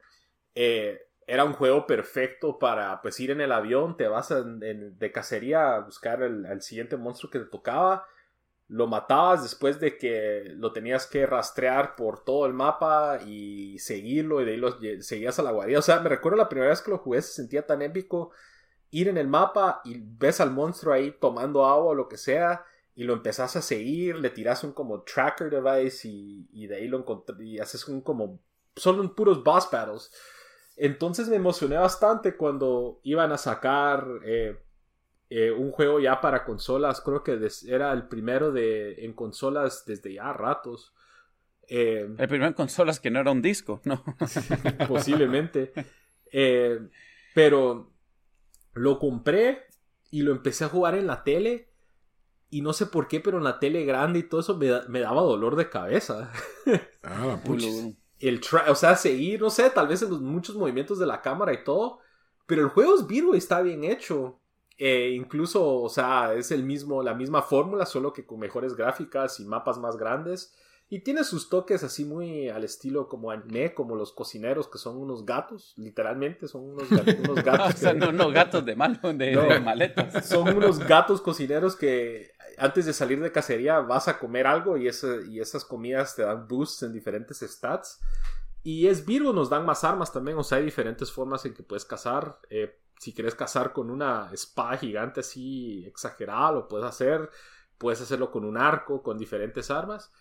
Eh, 0.54 1.00
era 1.26 1.46
un 1.46 1.54
juego 1.54 1.88
perfecto 1.88 2.60
para 2.60 3.02
pues 3.02 3.18
ir 3.22 3.32
en 3.32 3.40
el 3.40 3.54
avión, 3.54 3.96
te 3.96 4.10
vas 4.10 4.34
de 4.36 5.12
cacería 5.14 5.76
a 5.76 5.80
buscar 5.80 6.24
el, 6.24 6.62
siguiente 6.62 6.98
monstruo 6.98 7.32
que 7.32 7.40
te 7.40 7.46
tocaba 7.46 8.06
lo 8.72 8.88
matabas 8.88 9.44
después 9.44 9.82
de 9.82 9.98
que 9.98 10.46
lo 10.56 10.72
tenías 10.72 11.06
que 11.06 11.26
rastrear 11.26 11.98
por 11.98 12.24
todo 12.24 12.46
el 12.46 12.54
mapa 12.54 13.20
y 13.28 13.78
seguirlo 13.80 14.40
y 14.40 14.46
de 14.46 14.52
ahí 14.52 14.58
lo 14.58 14.80
seguías 15.02 15.38
a 15.40 15.44
la 15.44 15.52
guarida. 15.52 15.80
O 15.80 15.82
sea, 15.82 16.00
me 16.00 16.08
recuerdo 16.08 16.38
la 16.38 16.48
primera 16.48 16.70
vez 16.70 16.82
que 16.82 16.92
lo 16.92 17.00
jugué 17.00 17.22
se 17.22 17.34
sentía 17.34 17.68
tan 17.68 17.82
épico 17.82 18.32
ir 18.90 19.10
en 19.10 19.18
el 19.18 19.28
mapa 19.28 19.82
y 19.84 19.98
ves 20.00 20.40
al 20.40 20.52
monstruo 20.52 20.94
ahí 20.94 21.12
tomando 21.20 21.66
agua 21.66 21.92
o 21.92 21.96
lo 21.96 22.08
que 22.08 22.16
sea 22.16 22.64
y 22.96 23.04
lo 23.04 23.12
empezás 23.12 23.58
a 23.58 23.62
seguir, 23.62 24.16
le 24.20 24.30
tiras 24.30 24.64
un 24.64 24.72
como 24.72 25.02
tracker 25.02 25.50
device 25.50 26.08
y, 26.08 26.68
de 26.68 26.76
ahí 26.78 26.88
lo 26.88 26.98
encontré 26.98 27.44
y 27.44 27.60
haces 27.60 27.86
un 27.90 28.00
como 28.00 28.40
son 28.78 29.14
puros 29.14 29.44
boss 29.44 29.68
battles. 29.70 30.14
Entonces 30.78 31.28
me 31.28 31.36
emocioné 31.36 31.76
bastante 31.76 32.38
cuando 32.38 33.02
iban 33.04 33.34
a 33.34 33.38
sacar 33.38 34.08
eh, 34.24 34.58
eh, 35.34 35.50
un 35.50 35.72
juego 35.72 36.02
ya 36.02 36.20
para 36.20 36.44
consolas, 36.44 37.00
creo 37.00 37.24
que 37.24 37.40
era 37.66 37.94
el 37.94 38.10
primero 38.10 38.52
de, 38.52 39.06
en 39.06 39.14
consolas 39.14 39.86
desde 39.86 40.16
ya 40.16 40.34
ratos. 40.34 40.94
Eh, 41.70 42.02
el 42.18 42.28
primero 42.28 42.48
en 42.48 42.54
consolas 42.54 43.00
que 43.00 43.10
no 43.10 43.22
era 43.22 43.32
un 43.32 43.42
disco, 43.42 43.80
¿no? 43.86 44.04
posiblemente. 44.90 45.72
Eh, 46.34 46.82
pero 47.34 47.94
lo 48.74 49.00
compré 49.00 49.68
y 50.10 50.24
lo 50.24 50.34
empecé 50.34 50.66
a 50.66 50.70
jugar 50.70 50.96
en 50.96 51.08
la 51.08 51.24
tele. 51.24 51.70
Y 52.50 52.60
no 52.60 52.74
sé 52.74 52.88
por 52.88 53.08
qué, 53.08 53.22
pero 53.22 53.38
en 53.38 53.46
la 53.46 53.58
tele 53.58 53.86
grande 53.86 54.20
y 54.20 54.24
todo 54.24 54.42
eso 54.42 54.58
me, 54.58 55.00
daba 55.00 55.22
dolor 55.22 55.56
de 55.56 55.70
cabeza. 55.70 56.30
Ah, 57.04 57.42
el 58.20 58.42
o 58.68 58.76
sea, 58.76 58.96
seguir, 58.96 59.42
no 59.42 59.50
sé, 59.50 59.70
tal 59.72 59.88
vez 59.88 60.04
en 60.04 60.12
los 60.12 60.22
muchos 60.22 60.56
movimientos 60.56 61.00
de 61.00 61.08
la 61.08 61.22
cámara 61.22 61.54
y 61.54 61.64
todo. 61.64 62.00
Pero 62.46 62.64
el 62.64 62.68
juego 62.68 62.96
es 62.96 63.08
vivo 63.08 63.34
y 63.34 63.38
está 63.38 63.62
bien 63.62 63.86
hecho. 63.86 64.41
Eh, 64.78 65.12
incluso, 65.16 65.82
o 65.82 65.90
sea, 65.90 66.34
es 66.34 66.52
el 66.52 66.64
mismo, 66.64 67.04
la 67.04 67.14
misma 67.14 67.42
fórmula, 67.42 67.86
solo 67.86 68.14
que 68.14 68.26
con 68.26 68.40
mejores 68.40 68.76
gráficas 68.76 69.40
y 69.40 69.46
mapas 69.46 69.78
más 69.78 69.98
grandes. 69.98 70.54
Y 70.94 71.00
tiene 71.00 71.24
sus 71.24 71.48
toques 71.48 71.84
así 71.86 72.04
muy 72.04 72.50
al 72.50 72.66
estilo 72.66 73.08
como 73.08 73.32
anime, 73.32 73.74
como 73.74 73.96
los 73.96 74.12
cocineros, 74.12 74.68
que 74.68 74.78
son 74.78 74.98
unos 74.98 75.26
gatos, 75.26 75.74
literalmente, 75.78 76.50
son 76.50 76.64
unos, 76.64 76.92
unos 77.24 77.44
gatos. 77.46 77.76
o 77.76 77.78
sea, 77.78 77.94
no, 77.94 78.12
no 78.12 78.30
gatos 78.30 78.66
de 78.66 78.76
malo, 78.76 79.00
de, 79.14 79.62
maletas. 79.64 80.26
Son 80.28 80.54
unos 80.54 80.80
gatos 80.80 81.22
cocineros 81.22 81.78
que 81.78 82.34
antes 82.58 82.86
de 82.86 82.92
salir 82.92 83.22
de 83.22 83.32
cacería 83.32 83.80
vas 83.80 84.10
a 84.10 84.20
comer 84.20 84.46
algo 84.46 84.76
y, 84.76 84.90
ese, 84.90 85.22
y 85.30 85.40
esas 85.40 85.64
comidas 85.64 86.16
te 86.18 86.24
dan 86.24 86.46
boosts 86.46 86.84
en 86.84 86.92
diferentes 86.92 87.40
stats. 87.40 88.02
Y 88.62 88.88
es 88.88 89.06
Virgo, 89.06 89.32
nos 89.32 89.50
dan 89.50 89.66
más 89.66 89.86
armas 89.86 90.12
también, 90.12 90.38
o 90.38 90.44
sea, 90.44 90.58
hay 90.58 90.66
diferentes 90.66 91.10
formas 91.10 91.46
en 91.46 91.54
que 91.54 91.64
puedes 91.64 91.86
cazar. 91.86 92.38
Eh, 92.50 92.81
si 93.02 93.16
quieres 93.16 93.34
cazar 93.34 93.74
con 93.74 93.90
una 93.90 94.30
espada 94.32 94.78
gigante 94.78 95.22
así 95.22 95.84
exagerada, 95.88 96.52
lo 96.52 96.68
puedes 96.68 96.86
hacer. 96.86 97.32
Puedes 97.80 98.00
hacerlo 98.00 98.30
con 98.30 98.46
un 98.46 98.58
arco, 98.58 99.02
con 99.02 99.18
diferentes 99.18 99.72
armas. 99.72 100.12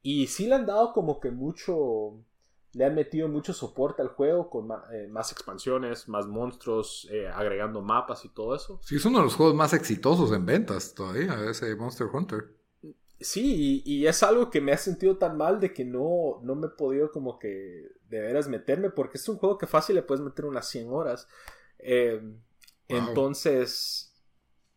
Y 0.00 0.26
sí 0.26 0.46
le 0.46 0.54
han 0.54 0.64
dado 0.64 0.94
como 0.94 1.20
que 1.20 1.30
mucho... 1.30 2.24
Le 2.72 2.86
han 2.86 2.94
metido 2.94 3.28
mucho 3.28 3.52
soporte 3.52 4.00
al 4.00 4.08
juego 4.08 4.48
con 4.48 4.70
eh, 4.90 5.06
más 5.10 5.32
expansiones, 5.32 6.08
más 6.08 6.26
monstruos, 6.26 7.06
eh, 7.10 7.28
agregando 7.28 7.82
mapas 7.82 8.24
y 8.24 8.30
todo 8.30 8.54
eso. 8.54 8.80
Sí, 8.84 8.96
es 8.96 9.04
uno 9.04 9.18
de 9.18 9.24
los 9.24 9.34
juegos 9.34 9.54
más 9.54 9.74
exitosos 9.74 10.32
en 10.32 10.46
ventas 10.46 10.94
todavía, 10.94 11.36
ese 11.50 11.76
Monster 11.76 12.06
Hunter. 12.10 12.56
Sí, 13.18 13.82
y, 13.84 14.06
es 14.06 14.22
algo 14.22 14.48
que 14.48 14.62
me 14.62 14.72
ha 14.72 14.78
sentido 14.78 15.18
tan 15.18 15.36
mal 15.36 15.60
de 15.60 15.74
que 15.74 15.84
no, 15.84 16.40
no 16.42 16.54
me 16.54 16.68
he 16.68 16.70
podido 16.70 17.12
como 17.12 17.38
que 17.38 17.86
de 18.08 18.20
veras 18.20 18.48
meterme, 18.48 18.88
porque 18.88 19.18
es 19.18 19.28
un 19.28 19.36
juego 19.36 19.58
que 19.58 19.66
fácil 19.66 19.96
le 19.96 20.02
puedes 20.02 20.24
meter 20.24 20.46
unas 20.46 20.66
100 20.70 20.90
horas. 20.90 21.28
Em, 21.82 22.40
entonces, 22.88 24.12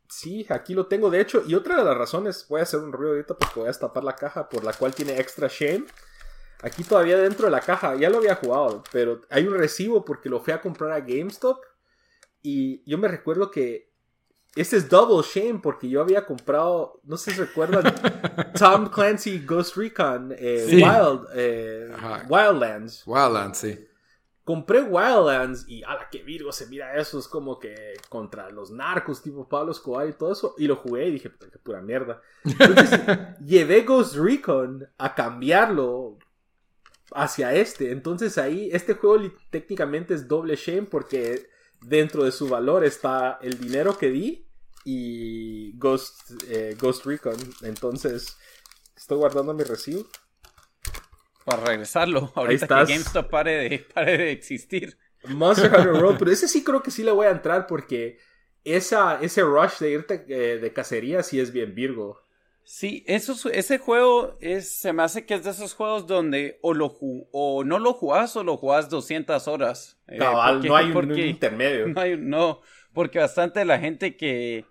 sí, 0.08 0.46
aquí 0.50 0.74
lo 0.74 0.88
tengo. 0.88 1.10
De 1.10 1.22
hecho, 1.22 1.44
y 1.46 1.56
otra 1.56 1.78
de 1.78 1.84
las 1.84 1.98
razones, 1.98 2.46
voy 2.48 2.60
a 2.60 2.64
hacer 2.64 2.80
un 2.80 2.92
ruido 2.92 3.14
ahorita 3.14 3.36
porque 3.38 3.56
voy 3.56 3.66
a 3.66 3.68
destapar 3.68 4.04
la 4.04 4.16
caja 4.16 4.50
por 4.50 4.64
la 4.64 4.74
cual 4.74 4.94
tiene 4.94 5.20
extra 5.20 5.48
shame. 5.48 5.86
Aquí 6.62 6.84
todavía 6.84 7.18
dentro 7.18 7.46
de 7.46 7.52
la 7.52 7.60
caja, 7.60 7.96
ya 7.96 8.10
lo 8.10 8.20
había 8.20 8.36
jugado, 8.36 8.84
pero 8.92 9.22
hay 9.30 9.46
un 9.46 9.56
recibo 9.56 10.06
porque 10.06 10.30
lo 10.30 10.40
fui 10.40 10.54
a 10.54 10.62
comprar 10.62 10.92
a 10.92 11.02
GameStop. 11.02 11.58
Y 12.42 12.90
yo 12.90 12.98
me 12.98 13.08
recuerdo 13.08 13.52
que 13.52 13.92
este 14.56 14.78
es 14.78 14.88
double 14.88 15.28
shame 15.28 15.60
porque 15.62 15.90
yo 15.90 16.00
había 16.02 16.26
comprado, 16.26 17.02
no 17.04 17.18
sé 17.18 17.32
si 17.32 17.40
recuerdan, 17.40 17.84
Tom 18.58 18.90
Clancy 18.90 19.40
Ghost 19.40 19.76
Recon 19.76 20.34
eh, 20.38 20.68
Wild, 20.72 21.28
eh, 21.34 21.94
Wildlands. 22.30 23.04
Wildlands, 23.06 23.58
sí 23.58 23.88
compré 24.44 24.82
Wildlands 24.82 25.68
y 25.68 25.84
a 25.84 25.96
la 25.96 26.10
que 26.10 26.22
Virgo 26.24 26.52
se 26.52 26.68
mira 26.68 26.98
eso, 26.98 27.20
es 27.20 27.28
como 27.28 27.60
que 27.60 27.94
contra 28.10 28.50
los 28.50 28.72
narcos 28.72 29.22
tipo 29.22 29.48
Pablo 29.48 29.72
Escobar 29.72 30.08
y 30.08 30.14
todo 30.14 30.34
eso, 30.34 30.56
y 30.58 30.68
lo 30.68 30.76
jugué 30.76 31.08
y 31.08 31.12
dije, 31.12 31.32
qué 31.40 31.60
pura 31.60 31.82
mierda. 31.82 32.22
Entonces 32.44 33.00
llevé 33.46 33.84
Ghost 33.84 34.16
Recon 34.16 34.88
a 34.98 35.16
cambiarlo 35.16 36.18
hacia 37.16 37.54
este, 37.54 37.92
entonces 37.92 38.38
ahí 38.38 38.70
este 38.72 38.96
juego 38.96 39.32
técnicamente 39.50 40.14
es 40.16 40.28
doble 40.28 40.56
shame 40.56 40.84
porque 40.84 41.48
dentro 41.82 42.24
de 42.24 42.32
su 42.32 42.48
valor 42.48 42.84
está 42.84 43.38
el 43.42 43.60
dinero 43.60 43.98
que 43.98 44.10
di 44.10 44.48
y 44.84 45.78
Ghost, 45.78 46.32
eh, 46.50 46.76
Ghost 46.80 47.06
Recon, 47.06 47.38
entonces 47.62 48.38
estoy 48.96 49.18
guardando 49.18 49.54
mi 49.54 49.64
recibo. 49.64 50.06
Para 51.46 51.64
regresarlo, 51.66 52.32
ahorita 52.36 52.68
que 52.68 52.94
GameStop 52.94 53.30
pare 53.30 53.70
de, 53.70 53.80
pare 53.80 54.18
de 54.18 54.32
existir. 54.32 54.98
Monster 55.26 55.72
Hunter 55.74 55.94
World, 56.04 56.20
pero 56.20 56.32
ese 56.32 56.48
sí 56.48 56.64
creo 56.64 56.84
que 56.84 56.92
sí 56.92 57.04
le 57.04 57.12
voy 57.12 57.28
a 57.28 57.32
entrar 57.32 57.68
porque 57.68 58.18
esa, 58.64 59.20
ese 59.22 59.42
rush 59.42 59.80
de 59.80 59.92
irte 59.92 60.26
eh, 60.28 60.58
de 60.60 60.74
cacería 60.74 61.24
sí 61.24 61.40
es 61.40 61.52
bien 61.52 61.76
Virgo. 61.76 62.24
Sí, 62.66 63.04
eso, 63.08 63.50
ese 63.50 63.78
juego 63.78 64.38
es, 64.40 64.70
se 64.70 64.94
me 64.94 65.04
hace 65.04 65.26
que 65.26 65.34
es 65.34 65.44
de 65.44 65.50
esos 65.50 65.74
juegos 65.74 66.08
donde 66.08 66.60
o, 66.62 66.74
lo 66.74 66.98
o 67.32 67.64
no 67.66 67.78
lo 67.78 67.94
jugás 67.94 68.38
o 68.38 68.44
lo 68.44 68.56
jugás 68.56 68.90
200 68.90 69.48
horas. 69.50 70.00
Eh, 70.08 70.18
no 70.18 70.76
hay 70.76 70.92
un, 70.92 71.20
intermedio. 71.20 71.88
No, 71.94 72.18
no, 72.18 72.62
porque 72.94 73.20
bastante 73.20 73.60
de 73.60 73.66
la 73.66 73.80
gente 73.80 74.16
que, 74.16 74.66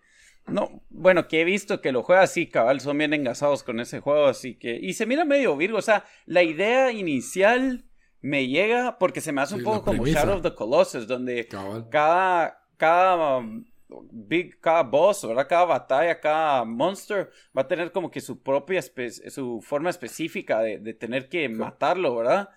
No, 0.46 0.82
bueno, 0.90 1.28
que 1.28 1.40
he 1.40 1.44
visto 1.44 1.80
que 1.80 1.92
lo 1.92 2.02
juega 2.02 2.22
así, 2.22 2.48
cabal, 2.48 2.80
son 2.80 2.98
bien 2.98 3.14
engasados 3.14 3.62
con 3.62 3.80
ese 3.80 4.00
juego, 4.00 4.26
así 4.26 4.54
que... 4.56 4.74
Y 4.74 4.94
se 4.94 5.06
mira 5.06 5.24
medio 5.24 5.56
virgo, 5.56 5.78
o 5.78 5.82
sea, 5.82 6.04
la 6.26 6.42
idea 6.42 6.92
inicial 6.92 7.84
me 8.20 8.48
llega 8.48 8.98
porque 8.98 9.20
se 9.20 9.32
me 9.32 9.40
hace 9.40 9.54
un 9.54 9.62
poco 9.62 9.84
como 9.84 10.06
Shadow 10.06 10.36
of 10.36 10.42
the 10.42 10.54
Colossus, 10.54 11.06
donde 11.06 11.48
cada... 11.90 12.58
cada 12.76 13.38
um, 13.38 13.64
big, 14.10 14.58
cada 14.60 14.82
boss, 14.82 15.26
¿verdad? 15.26 15.46
Cada 15.48 15.64
batalla, 15.64 16.18
cada 16.18 16.64
monster 16.64 17.30
va 17.56 17.62
a 17.62 17.68
tener 17.68 17.92
como 17.92 18.10
que 18.10 18.20
su 18.20 18.42
propia, 18.42 18.80
su 18.82 19.60
forma 19.60 19.90
específica 19.90 20.60
de, 20.60 20.78
de 20.78 20.94
tener 20.94 21.28
que 21.28 21.48
matarlo, 21.48 22.16
¿verdad? 22.16 22.48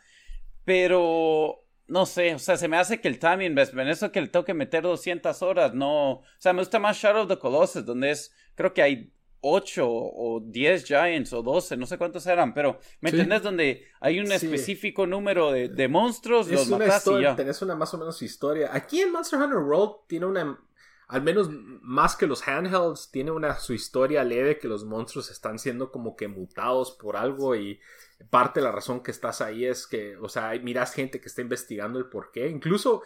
Pero 0.63 1.64
no 1.88 2.05
sé, 2.05 2.33
o 2.33 2.39
sea, 2.39 2.57
se 2.57 2.67
me 2.67 2.77
hace 2.77 2.99
que 2.99 3.07
el 3.07 3.19
timing, 3.19 3.53
¿ves? 3.53 3.71
En 3.73 3.88
eso 3.88 4.11
que 4.11 4.21
le 4.21 4.27
tengo 4.27 4.45
que 4.45 4.53
meter 4.53 4.83
200 4.83 5.41
horas, 5.41 5.73
no. 5.73 6.11
O 6.11 6.23
sea, 6.38 6.53
me 6.53 6.61
gusta 6.61 6.79
más 6.79 6.97
Shadow 6.97 7.23
of 7.23 7.29
the 7.29 7.38
Colossus, 7.38 7.86
donde 7.86 8.11
es, 8.11 8.33
creo 8.55 8.73
que 8.73 8.81
hay 8.81 9.11
8 9.47 9.86
o 9.88 10.41
10 10.43 10.86
Giants 10.86 11.33
o 11.33 11.43
12, 11.43 11.77
no 11.77 11.86
sé 11.86 11.99
cuántos 11.99 12.25
eran, 12.25 12.55
pero 12.55 12.79
¿me 13.01 13.11
entiendes? 13.11 13.43
Donde 13.43 13.86
hay 13.99 14.19
un 14.19 14.31
específico 14.31 15.05
número 15.05 15.51
de, 15.51 15.69
de 15.69 15.88
monstruos, 15.88 16.49
es 16.49 16.67
una 16.67 16.88
historia, 16.88 17.36
Tenés 17.36 17.61
una 17.61 17.75
más 17.75 17.93
o 17.93 17.99
menos 17.99 18.19
historia. 18.23 18.71
Aquí 18.73 19.01
en 19.01 19.11
Monster 19.11 19.39
Hunter 19.39 19.59
World 19.59 20.07
tiene 20.07 20.25
una, 20.25 20.59
al 21.07 21.21
menos 21.21 21.49
más 21.51 22.15
que 22.15 22.25
los 22.25 22.47
handhelds, 22.47 23.11
tiene 23.11 23.29
una 23.29 23.59
su 23.59 23.73
historia 23.73 24.23
leve 24.23 24.57
que 24.57 24.67
los 24.67 24.83
monstruos 24.83 25.29
están 25.29 25.59
siendo 25.59 25.91
como 25.91 26.15
que 26.15 26.27
mutados 26.27 26.93
por 26.93 27.15
algo 27.15 27.55
y 27.55 27.79
parte 28.30 28.59
de 28.59 28.66
la 28.66 28.72
razón 28.72 29.01
que 29.01 29.11
estás 29.11 29.41
ahí 29.41 29.66
es 29.66 29.88
que, 29.88 30.18
o 30.18 30.30
sea, 30.30 30.51
miras 30.61 30.93
gente 30.93 31.20
que 31.20 31.28
está 31.28 31.41
investigando 31.41 31.99
el 31.99 32.07
por 32.07 32.32
qué. 32.32 32.47
Incluso 32.47 33.03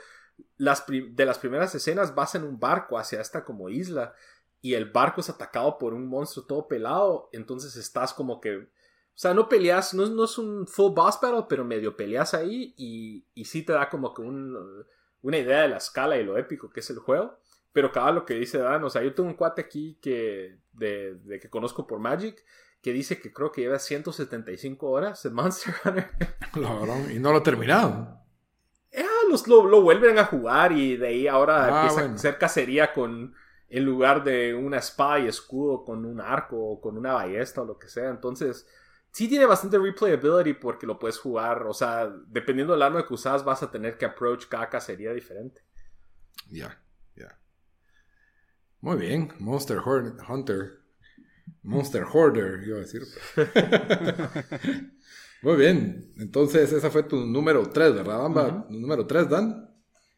las 0.58 0.86
de 0.88 1.26
las 1.26 1.40
primeras 1.40 1.74
escenas 1.76 2.16
vas 2.16 2.36
en 2.36 2.44
un 2.44 2.60
barco 2.60 2.98
hacia 2.98 3.22
esta 3.22 3.44
como 3.44 3.70
isla 3.70 4.14
y 4.62 4.74
el 4.74 4.92
barco 4.92 5.22
es 5.22 5.30
atacado 5.30 5.78
por 5.78 5.94
un 5.94 6.08
monstruo 6.08 6.46
todo 6.46 6.68
pelado, 6.68 7.30
entonces 7.32 7.76
estás 7.76 8.14
como 8.14 8.42
que, 8.42 8.58
o 8.58 8.68
sea, 9.16 9.34
no 9.34 9.48
peleas, 9.48 9.94
no, 9.94 10.06
no 10.08 10.26
es 10.26 10.38
un 10.38 10.68
full 10.68 10.94
boss 10.94 11.20
battle, 11.22 11.46
pero 11.48 11.64
medio 11.64 11.96
peleas 11.96 12.34
ahí 12.34 12.74
y, 12.78 13.26
y 13.34 13.46
sí 13.46 13.64
te 13.64 13.74
da 13.74 13.90
como 13.90 14.14
que 14.14 14.22
un, 14.22 14.86
una 15.22 15.38
idea 15.38 15.62
de 15.62 15.70
la 15.70 15.78
escala 15.78 16.18
y 16.18 16.24
lo 16.24 16.38
épico 16.38 16.70
que 16.70 16.82
es 16.82 16.90
el 16.90 17.00
juego. 17.00 17.40
Pero 17.72 17.92
cada 17.92 18.12
lo 18.12 18.26
que 18.26 18.34
dice 18.34 18.58
Dan, 18.58 18.84
o 18.84 18.90
sea, 18.90 19.04
yo 19.04 19.14
tengo 19.14 19.30
un 19.30 19.36
cuate 19.36 19.62
aquí 19.62 20.00
que, 20.02 20.60
de, 20.74 21.16
de 21.16 21.40
que 21.40 21.50
conozco 21.50 21.86
por 21.86 22.00
Magic, 22.00 22.44
que 22.82 22.94
dice 22.94 23.20
que 23.20 23.34
creo 23.34 23.52
que 23.52 23.62
lleva 23.62 23.80
175 23.80 24.90
horas 24.90 25.26
en 25.26 25.34
Monster 25.34 25.74
Hunter. 25.86 26.10
y 27.14 27.20
no 27.20 27.34
lo 27.34 27.44
terminaron. 27.44 28.18
Ah, 28.98 29.22
los, 29.30 29.48
lo, 29.48 29.82
vuelven 29.82 30.18
a 30.18 30.26
jugar 30.26 30.72
y 30.72 30.98
de 30.98 31.08
ahí 31.08 31.28
ahora 31.28 31.66
ah, 31.66 31.82
empieza 31.82 32.02
a 32.02 32.14
hacer 32.14 32.38
cacería 32.38 32.94
con, 32.94 33.36
en 33.68 33.86
lugar 33.86 34.24
de 34.24 34.54
una 34.54 34.78
espada 34.78 35.20
y 35.20 35.28
escudo, 35.28 35.84
con 35.84 36.06
un 36.06 36.22
arco 36.22 36.58
o 36.58 36.82
con 36.82 36.98
una 36.98 37.14
ballesta 37.14 37.62
o 37.62 37.66
lo 37.66 37.78
que 37.78 37.90
sea. 37.90 38.10
Entonces, 38.10 38.66
sí 39.12 39.28
tiene 39.28 39.46
bastante 39.46 39.78
replayability 39.78 40.54
porque 40.54 40.88
lo 40.88 40.98
puedes 40.98 41.20
jugar. 41.20 41.64
O 41.68 41.74
sea, 41.74 42.10
dependiendo 42.28 42.74
del 42.74 42.82
arma 42.82 43.06
que 43.06 43.14
usas, 43.14 43.44
vas 43.44 43.62
a 43.62 43.70
tener 43.70 43.98
que 43.98 44.06
approach 44.06 44.48
cada 44.48 44.70
cacería 44.70 45.14
diferente. 45.14 45.62
Ya, 46.50 46.82
ya. 47.16 47.38
Muy 48.80 48.98
bien, 48.98 49.34
Monster 49.40 49.80
Hunter 49.80 50.79
Monster 51.64 52.04
Hoarder, 52.04 52.64
iba 52.66 52.78
a 52.78 52.82
decir. 52.82 53.02
Muy 55.42 55.56
bien. 55.56 56.14
Entonces, 56.18 56.72
esa 56.74 56.90
fue 56.90 57.04
tu 57.04 57.26
número 57.26 57.70
3, 57.70 57.96
¿verdad, 57.96 58.20
Bamba? 58.20 58.66
Número 58.70 59.06
3, 59.06 59.30
Dan. 59.30 59.70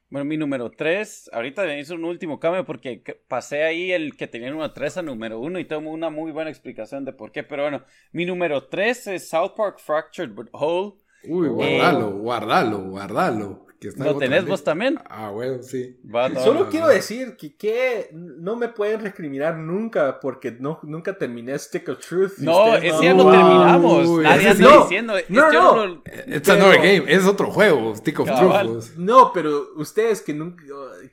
Bueno, 0.10 0.26
mi 0.26 0.36
número 0.36 0.72
3, 0.72 1.30
ahorita 1.32 1.64
me 1.64 1.80
hizo 1.80 1.96
un 1.96 2.04
último 2.04 2.38
cambio 2.38 2.66
porque 2.66 3.02
pasé 3.30 3.64
ahí 3.64 3.94
el 3.94 4.18
que 4.18 4.28
tenía 4.28 4.52
número 4.52 4.74
3 4.74 4.98
a 4.98 5.02
número 5.02 5.40
1 5.40 5.60
y 5.60 5.66
tengo 5.66 5.90
una 5.90 6.10
muy 6.10 6.34
buena 6.34 6.50
explicación 6.50 7.06
de 7.06 7.14
por 7.14 7.32
qué. 7.32 7.44
Pero 7.44 7.64
bueno, 7.64 7.84
mi 8.12 8.26
número 8.26 8.68
3 8.68 9.08
es 9.08 9.30
South 9.30 9.54
Park 9.56 9.80
Fractured 9.80 10.32
But 10.34 10.50
Whole. 10.52 10.96
Uy, 11.24 11.48
guardalo, 11.48 12.10
eh, 12.10 12.14
guardalo, 12.14 12.80
guardalo. 12.80 13.68
¿Lo 13.98 14.18
tenés 14.18 14.46
vos 14.46 14.64
también? 14.64 15.00
Ah, 15.10 15.30
bueno, 15.30 15.64
sí. 15.64 15.98
Solo 16.44 16.70
quiero 16.70 16.88
decir 16.88 17.36
que, 17.36 18.10
no 18.12 18.56
me 18.56 18.68
pueden 18.68 19.02
recriminar 19.02 19.58
nunca 19.58 20.20
porque 20.20 20.52
no, 20.52 20.80
nunca 20.84 21.18
terminé 21.18 21.58
Stick 21.58 21.90
of 21.90 22.00
Truth. 22.00 22.38
No, 22.40 22.76
ese 22.76 23.04
ya 23.04 23.14
lo 23.14 23.32
terminamos. 23.32 24.08
Nadie 24.22 24.50
está 24.50 24.78
diciendo. 24.82 25.14
No, 25.30 25.48
este 25.48 25.58
no. 25.58 26.04
It's 26.28 26.50
another 26.50 26.78
game. 26.78 27.04
Es 27.08 27.26
otro 27.26 27.50
juego, 27.50 27.96
Stick 27.96 28.20
of 28.20 28.30
Truth. 28.30 28.98
No, 28.98 29.32
pero 29.34 29.70
ustedes 29.76 30.22
que 30.22 30.34
nunca 30.34 30.64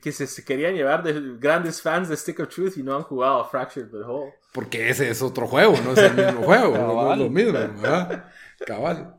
que 0.01 0.11
se, 0.11 0.43
querían 0.43 0.75
llevar 0.75 1.03
de 1.03 1.37
grandes 1.39 1.81
fans 1.81 2.09
de 2.09 2.17
Stick 2.17 2.39
of 2.39 2.49
Truth 2.49 2.77
y 2.77 2.83
no 2.83 2.95
han 2.95 3.03
jugado 3.03 3.41
a 3.41 3.49
Fractured 3.49 3.89
but 3.89 4.05
Whole. 4.05 4.33
Porque 4.51 4.89
ese 4.89 5.09
es 5.09 5.21
otro 5.21 5.47
juego, 5.47 5.75
no 5.83 5.93
es 5.93 5.97
el 5.99 6.13
mismo 6.13 6.43
juego. 6.43 6.77
no, 6.77 7.13
es 7.13 7.19
lo 7.19 7.29
mismo, 7.29 7.53
¿verdad? 7.53 8.25
Cabal. 8.65 9.18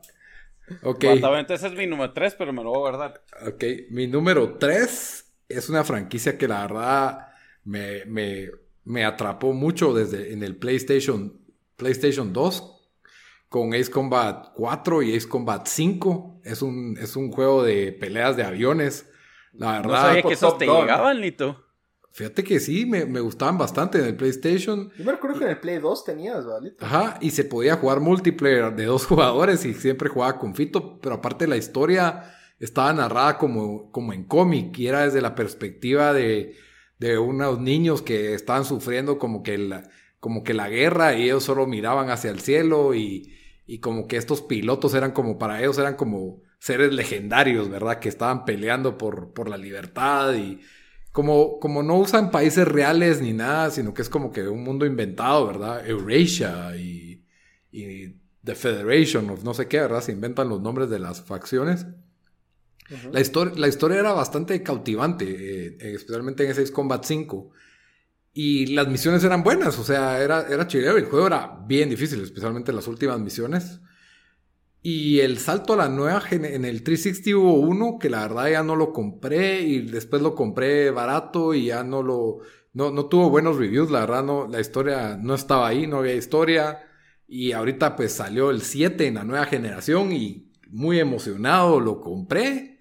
Ok. 0.83 1.03
ese 1.03 1.67
es 1.67 1.73
mi 1.73 1.87
número 1.87 2.13
3, 2.13 2.35
pero 2.37 2.53
me 2.53 2.63
lo 2.63 2.69
voy 2.69 2.77
a 2.77 2.91
guardar. 2.91 3.23
Ok, 3.47 3.63
mi 3.89 4.07
número 4.07 4.57
3 4.57 5.25
es 5.49 5.69
una 5.69 5.83
franquicia 5.83 6.37
que 6.37 6.47
la 6.47 6.61
verdad 6.61 7.27
me, 7.63 8.05
me, 8.83 9.05
atrapó 9.05 9.53
mucho 9.53 9.93
desde 9.93 10.33
en 10.33 10.43
el 10.43 10.55
PlayStation, 10.55 11.39
PlayStation 11.77 12.33
2 12.33 12.77
con 13.49 13.73
Ace 13.73 13.91
Combat 13.91 14.53
4 14.55 15.03
y 15.03 15.15
Ace 15.15 15.27
Combat 15.27 15.67
5. 15.67 16.41
Es 16.43 16.61
un, 16.61 16.97
es 16.99 17.15
un 17.15 17.31
juego 17.31 17.63
de 17.63 17.91
peleas 17.91 18.37
de 18.37 18.43
aviones. 18.43 19.09
La 19.53 19.73
verdad. 19.73 19.89
No 19.89 19.95
sabía 19.95 20.21
que 20.21 20.33
esos 20.33 20.57
te 20.57 20.65
llegaban, 20.65 21.19
Lito. 21.19 21.65
Fíjate 22.13 22.43
que 22.43 22.59
sí, 22.59 22.85
me, 22.85 23.05
gustaban 23.21 23.57
bastante 23.57 23.97
en 23.97 24.05
el 24.05 24.15
PlayStation. 24.15 24.91
Yo 24.97 25.05
me 25.05 25.13
acuerdo 25.13 25.39
que 25.39 25.45
en 25.45 25.51
el 25.51 25.59
Play 25.59 25.79
2 25.79 26.03
tenías, 26.03 26.45
¿vale? 26.45 26.75
Ajá, 26.79 27.17
y 27.21 27.31
se 27.31 27.45
podía 27.45 27.77
jugar 27.77 28.01
multiplayer 28.01 28.75
de 28.75 28.85
dos 28.85 29.05
jugadores 29.07 29.63
y 29.63 29.73
siempre 29.73 30.09
jugaba 30.09 30.37
con 30.37 30.53
Fito, 30.53 30.99
pero 30.99 31.15
aparte 31.15 31.47
la 31.47 31.55
historia 31.55 32.35
estaba 32.59 32.91
narrada 32.91 33.37
como, 33.37 33.91
como 33.91 34.11
en 34.11 34.25
cómic 34.25 34.77
y 34.77 34.87
era 34.87 35.05
desde 35.05 35.21
la 35.21 35.35
perspectiva 35.35 36.13
de, 36.13 36.57
de 36.99 37.17
unos 37.17 37.59
niños 37.59 38.01
que 38.01 38.33
estaban 38.33 38.65
sufriendo 38.65 39.17
como 39.17 39.41
que, 39.41 39.57
la, 39.57 39.89
como 40.19 40.43
que 40.43 40.53
la 40.53 40.67
guerra 40.67 41.15
y 41.15 41.23
ellos 41.23 41.43
solo 41.43 41.65
miraban 41.65 42.09
hacia 42.09 42.29
el 42.29 42.41
cielo 42.41 42.93
y, 42.93 43.33
y 43.65 43.79
como 43.79 44.07
que 44.07 44.17
estos 44.17 44.41
pilotos 44.41 44.93
eran 44.95 45.11
como 45.11 45.39
para 45.39 45.61
ellos 45.61 45.77
eran 45.77 45.95
como 45.95 46.41
seres 46.59 46.93
legendarios, 46.93 47.69
¿verdad? 47.69 47.99
Que 47.99 48.09
estaban 48.09 48.43
peleando 48.43 48.97
por, 48.97 49.33
por 49.33 49.49
la 49.49 49.57
libertad 49.57 50.35
y 50.35 50.59
como, 51.11 51.59
como 51.59 51.83
no 51.83 51.97
usan 51.97 52.31
países 52.31 52.67
reales 52.67 53.21
ni 53.21 53.33
nada, 53.33 53.69
sino 53.69 53.93
que 53.93 54.01
es 54.01 54.09
como 54.09 54.31
que 54.31 54.47
un 54.47 54.63
mundo 54.63 54.85
inventado, 54.85 55.45
¿verdad? 55.45 55.85
Eurasia 55.87 56.75
y, 56.77 57.25
y 57.71 58.15
The 58.43 58.55
Federation 58.55 59.29
of 59.29 59.43
no 59.43 59.53
sé 59.53 59.67
qué, 59.67 59.79
¿verdad? 59.79 60.01
Se 60.01 60.11
inventan 60.11 60.49
los 60.49 60.61
nombres 60.61 60.89
de 60.89 60.99
las 60.99 61.21
facciones. 61.21 61.85
la, 63.11 63.19
historia, 63.19 63.53
la 63.57 63.67
historia 63.67 63.99
era 63.99 64.13
bastante 64.13 64.63
cautivante, 64.63 65.25
eh, 65.25 65.77
especialmente 65.93 66.45
en 66.45 66.51
ese 66.51 66.71
Combat 66.71 67.03
5. 67.03 67.51
Y 68.33 68.67
las 68.67 68.87
misiones 68.87 69.23
eran 69.25 69.43
buenas, 69.43 69.77
o 69.77 69.83
sea, 69.83 70.21
era, 70.21 70.47
era 70.47 70.65
chilero. 70.65 70.97
El 70.97 71.05
juego 71.05 71.27
era 71.27 71.59
bien 71.67 71.89
difícil, 71.89 72.21
especialmente 72.21 72.71
las 72.71 72.87
últimas 72.87 73.19
misiones. 73.19 73.81
Y 74.83 75.19
el 75.19 75.37
salto 75.37 75.73
a 75.73 75.77
la 75.77 75.89
nueva 75.89 76.23
en 76.31 76.65
el 76.65 76.81
360 76.83 77.37
hubo 77.37 77.53
uno 77.53 77.99
que 77.99 78.09
la 78.09 78.21
verdad 78.27 78.49
ya 78.49 78.63
no 78.63 78.75
lo 78.75 78.91
compré 78.91 79.61
y 79.61 79.81
después 79.81 80.23
lo 80.23 80.33
compré 80.33 80.89
barato 80.89 81.53
y 81.53 81.65
ya 81.65 81.83
no 81.83 82.01
lo 82.01 82.39
no, 82.73 82.89
no 82.89 83.05
tuvo 83.05 83.29
buenos 83.29 83.57
reviews, 83.57 83.91
la 83.91 84.01
verdad 84.01 84.23
no 84.23 84.47
la 84.47 84.59
historia 84.59 85.17
no 85.21 85.35
estaba 85.35 85.67
ahí, 85.67 85.85
no 85.87 85.97
había 85.97 86.15
historia. 86.15 86.79
Y 87.27 87.51
ahorita 87.51 87.95
pues 87.95 88.13
salió 88.13 88.49
el 88.49 88.61
7 88.61 89.07
en 89.07 89.15
la 89.15 89.23
nueva 89.23 89.45
generación 89.45 90.11
y 90.11 90.51
muy 90.69 90.99
emocionado 90.99 91.79
lo 91.79 92.01
compré 92.01 92.79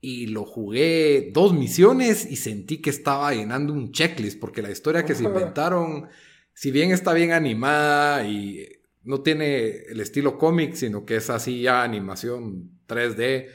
y 0.00 0.26
lo 0.26 0.44
jugué 0.44 1.30
dos 1.32 1.54
misiones 1.54 2.30
y 2.30 2.36
sentí 2.36 2.78
que 2.82 2.90
estaba 2.90 3.32
llenando 3.32 3.72
un 3.72 3.92
checklist 3.92 4.38
porque 4.38 4.62
la 4.62 4.70
historia 4.70 5.04
que 5.04 5.14
se 5.14 5.24
inventaron 5.24 6.08
si 6.54 6.70
bien 6.70 6.92
está 6.92 7.14
bien 7.14 7.32
animada 7.32 8.24
y 8.28 8.77
no 9.08 9.22
tiene 9.22 9.68
el 9.88 10.00
estilo 10.00 10.36
cómic, 10.36 10.74
sino 10.74 11.06
que 11.06 11.16
es 11.16 11.30
así 11.30 11.62
ya 11.62 11.82
animación 11.82 12.72
3D, 12.86 13.48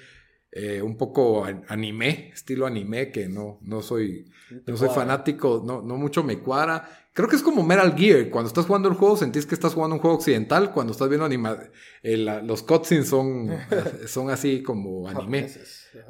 eh, 0.51 0.81
un 0.81 0.97
poco 0.97 1.45
anime, 1.45 2.31
estilo 2.33 2.65
anime, 2.65 3.11
que 3.11 3.29
no, 3.29 3.59
no 3.61 3.83
soy, 3.83 4.25
no 4.65 4.75
soy 4.75 4.89
fanático, 4.89 5.61
no, 5.63 5.83
no 5.83 5.95
mucho 5.95 6.23
me 6.23 6.39
cuadra. 6.39 7.05
Creo 7.13 7.29
que 7.29 7.35
es 7.35 7.43
como 7.43 7.61
Metal 7.61 7.95
Gear, 7.95 8.31
cuando 8.31 8.47
estás 8.47 8.65
jugando 8.65 8.89
el 8.89 8.95
juego 8.95 9.15
sentís 9.15 9.45
que 9.45 9.53
estás 9.53 9.75
jugando 9.75 9.95
un 9.95 10.01
juego 10.01 10.17
occidental, 10.17 10.71
cuando 10.71 10.91
estás 10.91 11.07
viendo 11.07 11.25
anima 11.25 11.55
los 12.01 12.63
cutscenes 12.63 13.07
son, 13.07 13.51
son 14.07 14.31
así 14.31 14.63
como 14.63 15.07
anime. 15.07 15.51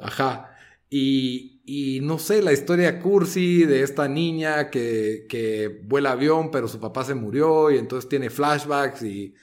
Ajá. 0.00 0.56
Y, 0.88 1.53
y, 1.64 2.00
no 2.00 2.18
sé, 2.18 2.42
la 2.42 2.52
historia 2.52 3.00
cursi 3.00 3.64
de 3.64 3.82
esta 3.82 4.06
niña 4.06 4.70
que, 4.70 5.26
que, 5.28 5.80
vuela 5.84 6.12
avión, 6.12 6.50
pero 6.50 6.68
su 6.68 6.78
papá 6.78 7.04
se 7.04 7.14
murió 7.14 7.70
y 7.70 7.78
entonces 7.78 8.08
tiene 8.08 8.30
flashbacks 8.30 9.02
y, 9.02 9.34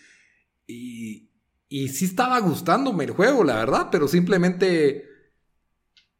y, 0.67 1.29
y 1.67 1.87
sí 1.89 2.05
estaba 2.05 2.39
gustándome 2.39 3.05
el 3.05 3.11
juego, 3.11 3.43
la 3.43 3.55
verdad, 3.55 3.89
pero 3.91 4.07
simplemente 4.07 5.11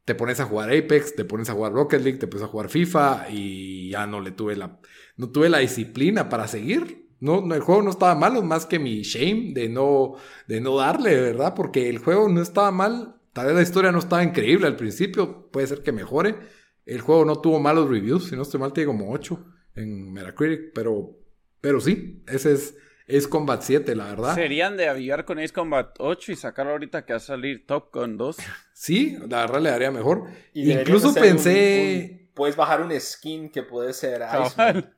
te 0.04 0.14
pones 0.14 0.40
a 0.40 0.46
jugar 0.46 0.70
Apex, 0.70 1.14
te 1.14 1.24
pones 1.24 1.48
a 1.48 1.54
jugar 1.54 1.72
Rocket 1.72 2.02
League, 2.02 2.18
te 2.18 2.26
pones 2.26 2.44
a 2.44 2.48
jugar 2.48 2.68
FIFA 2.68 3.26
y 3.30 3.90
ya 3.90 4.06
no 4.06 4.20
le 4.20 4.32
tuve 4.32 4.56
la, 4.56 4.80
no 5.16 5.30
tuve 5.30 5.48
la 5.48 5.58
disciplina 5.58 6.28
para 6.28 6.48
seguir. 6.48 7.10
No, 7.20 7.54
el 7.54 7.60
juego 7.60 7.82
no 7.82 7.90
estaba 7.90 8.16
malo, 8.16 8.42
más 8.42 8.66
que 8.66 8.80
mi 8.80 9.02
shame 9.02 9.52
de 9.54 9.68
no, 9.68 10.14
de 10.48 10.60
no 10.60 10.76
darle, 10.76 11.14
¿verdad? 11.20 11.54
Porque 11.54 11.88
el 11.88 11.98
juego 11.98 12.28
no 12.28 12.42
estaba 12.42 12.72
mal, 12.72 13.20
tal 13.32 13.46
vez 13.46 13.54
la 13.54 13.62
historia 13.62 13.92
no 13.92 13.98
estaba 13.98 14.22
increíble 14.22 14.66
al 14.66 14.76
principio, 14.76 15.50
puede 15.50 15.66
ser 15.66 15.82
que 15.82 15.92
mejore. 15.92 16.36
El 16.84 17.00
juego 17.00 17.24
no 17.24 17.40
tuvo 17.40 17.60
malos 17.60 17.88
reviews, 17.88 18.28
si 18.28 18.36
no 18.36 18.42
estoy 18.42 18.60
mal, 18.60 18.72
tiene 18.72 18.88
como 18.88 19.12
8 19.12 19.44
en 19.76 20.12
Metacritic, 20.12 20.72
pero, 20.74 21.18
pero 21.60 21.80
sí, 21.80 22.22
ese 22.26 22.52
es 22.52 22.76
Ace 23.08 23.28
Combat 23.28 23.62
7, 23.62 23.94
la 23.94 24.06
verdad. 24.06 24.34
Serían 24.34 24.76
de 24.76 24.88
avivar 24.88 25.24
con 25.24 25.38
Ace 25.38 25.52
Combat 25.52 25.94
8 25.98 26.32
y 26.32 26.36
sacarlo 26.36 26.72
ahorita 26.72 27.04
que 27.04 27.12
va 27.12 27.18
a 27.18 27.20
salir 27.20 27.66
Top 27.66 27.92
Gun 27.92 28.16
2. 28.16 28.36
Sí, 28.74 29.16
la 29.28 29.42
verdad 29.42 29.60
le 29.60 29.70
daría 29.70 29.90
mejor. 29.92 30.24
Incluso 30.54 31.14
pensé. 31.14 32.28
puedes 32.34 32.56
bajar 32.56 32.82
un 32.82 32.90
skin 32.98 33.48
que 33.48 33.62
puede 33.62 33.92
ser 33.92 34.22
Ice. 34.44 34.88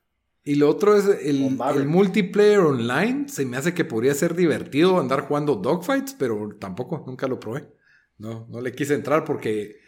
Y 0.43 0.55
lo 0.55 0.71
otro 0.71 0.97
es 0.97 1.05
el, 1.05 1.59
el, 1.59 1.87
multiplayer 1.87 2.61
online. 2.61 3.29
Se 3.29 3.45
me 3.45 3.59
hace 3.59 3.75
que 3.75 3.85
podría 3.85 4.15
ser 4.15 4.35
divertido 4.35 4.99
andar 4.99 5.23
jugando 5.23 5.57
dogfights, 5.57 6.15
pero 6.19 6.57
tampoco, 6.59 7.05
nunca 7.07 7.27
lo 7.27 7.39
probé. 7.39 7.69
No, 8.25 8.47
no 8.49 8.63
le 8.63 8.73
quise 8.73 8.95
entrar 8.95 9.23
porque, 9.23 9.81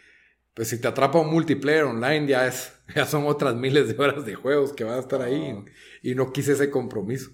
pues 0.53 0.67
si 0.67 0.79
te 0.79 0.87
atrapa 0.87 1.19
un 1.19 1.31
multiplayer 1.31 1.85
online 1.85 2.27
ya, 2.27 2.45
es, 2.45 2.71
ya 2.95 3.07
son 3.07 3.25
otras 3.25 3.55
miles 3.55 3.87
de 3.87 4.01
horas 4.01 4.23
de 4.25 4.35
juegos 4.35 4.73
que 4.73 4.83
van 4.83 4.93
a 4.93 4.99
estar 4.99 5.23
ahí. 5.23 5.65
Y 6.03 6.13
no 6.13 6.31
quise 6.31 6.53
ese 6.53 6.69
compromiso. 6.69 7.31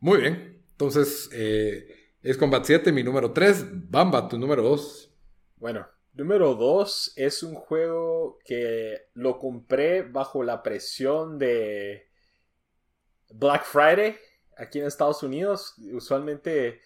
Muy 0.00 0.20
bien. 0.20 0.60
Entonces, 0.72 1.30
eh, 1.32 1.86
es 2.20 2.36
Combat 2.36 2.64
7, 2.64 2.90
mi 2.90 3.04
número 3.04 3.32
3. 3.32 3.88
Bamba, 3.88 4.26
tu 4.28 4.38
número 4.38 4.62
2. 4.62 5.14
Bueno, 5.58 5.86
número 6.12 6.56
2 6.56 7.12
es 7.14 7.44
un 7.44 7.54
juego 7.54 8.40
que 8.44 9.02
lo 9.14 9.38
compré 9.38 10.02
bajo 10.02 10.42
la 10.42 10.64
presión 10.64 11.38
de 11.38 12.08
Black 13.30 13.64
Friday 13.66 14.16
aquí 14.56 14.80
en 14.80 14.86
Estados 14.86 15.22
Unidos. 15.22 15.76
Usualmente 15.92 16.80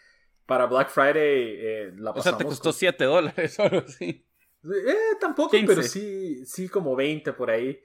para 0.50 0.66
Black 0.66 0.88
Friday 0.88 1.14
eh, 1.60 1.92
la 1.94 2.12
pasamos. 2.12 2.18
O 2.18 2.22
sea, 2.22 2.36
te 2.36 2.44
costó 2.44 2.72
7 2.72 3.04
dólares 3.04 3.56
o 3.60 3.62
algo 3.62 3.84
así. 3.86 4.26
Eh, 4.64 5.16
tampoco, 5.20 5.56
pero 5.64 5.80
sí, 5.84 6.44
sí, 6.44 6.68
como 6.68 6.96
20 6.96 7.32
por 7.34 7.52
ahí. 7.52 7.80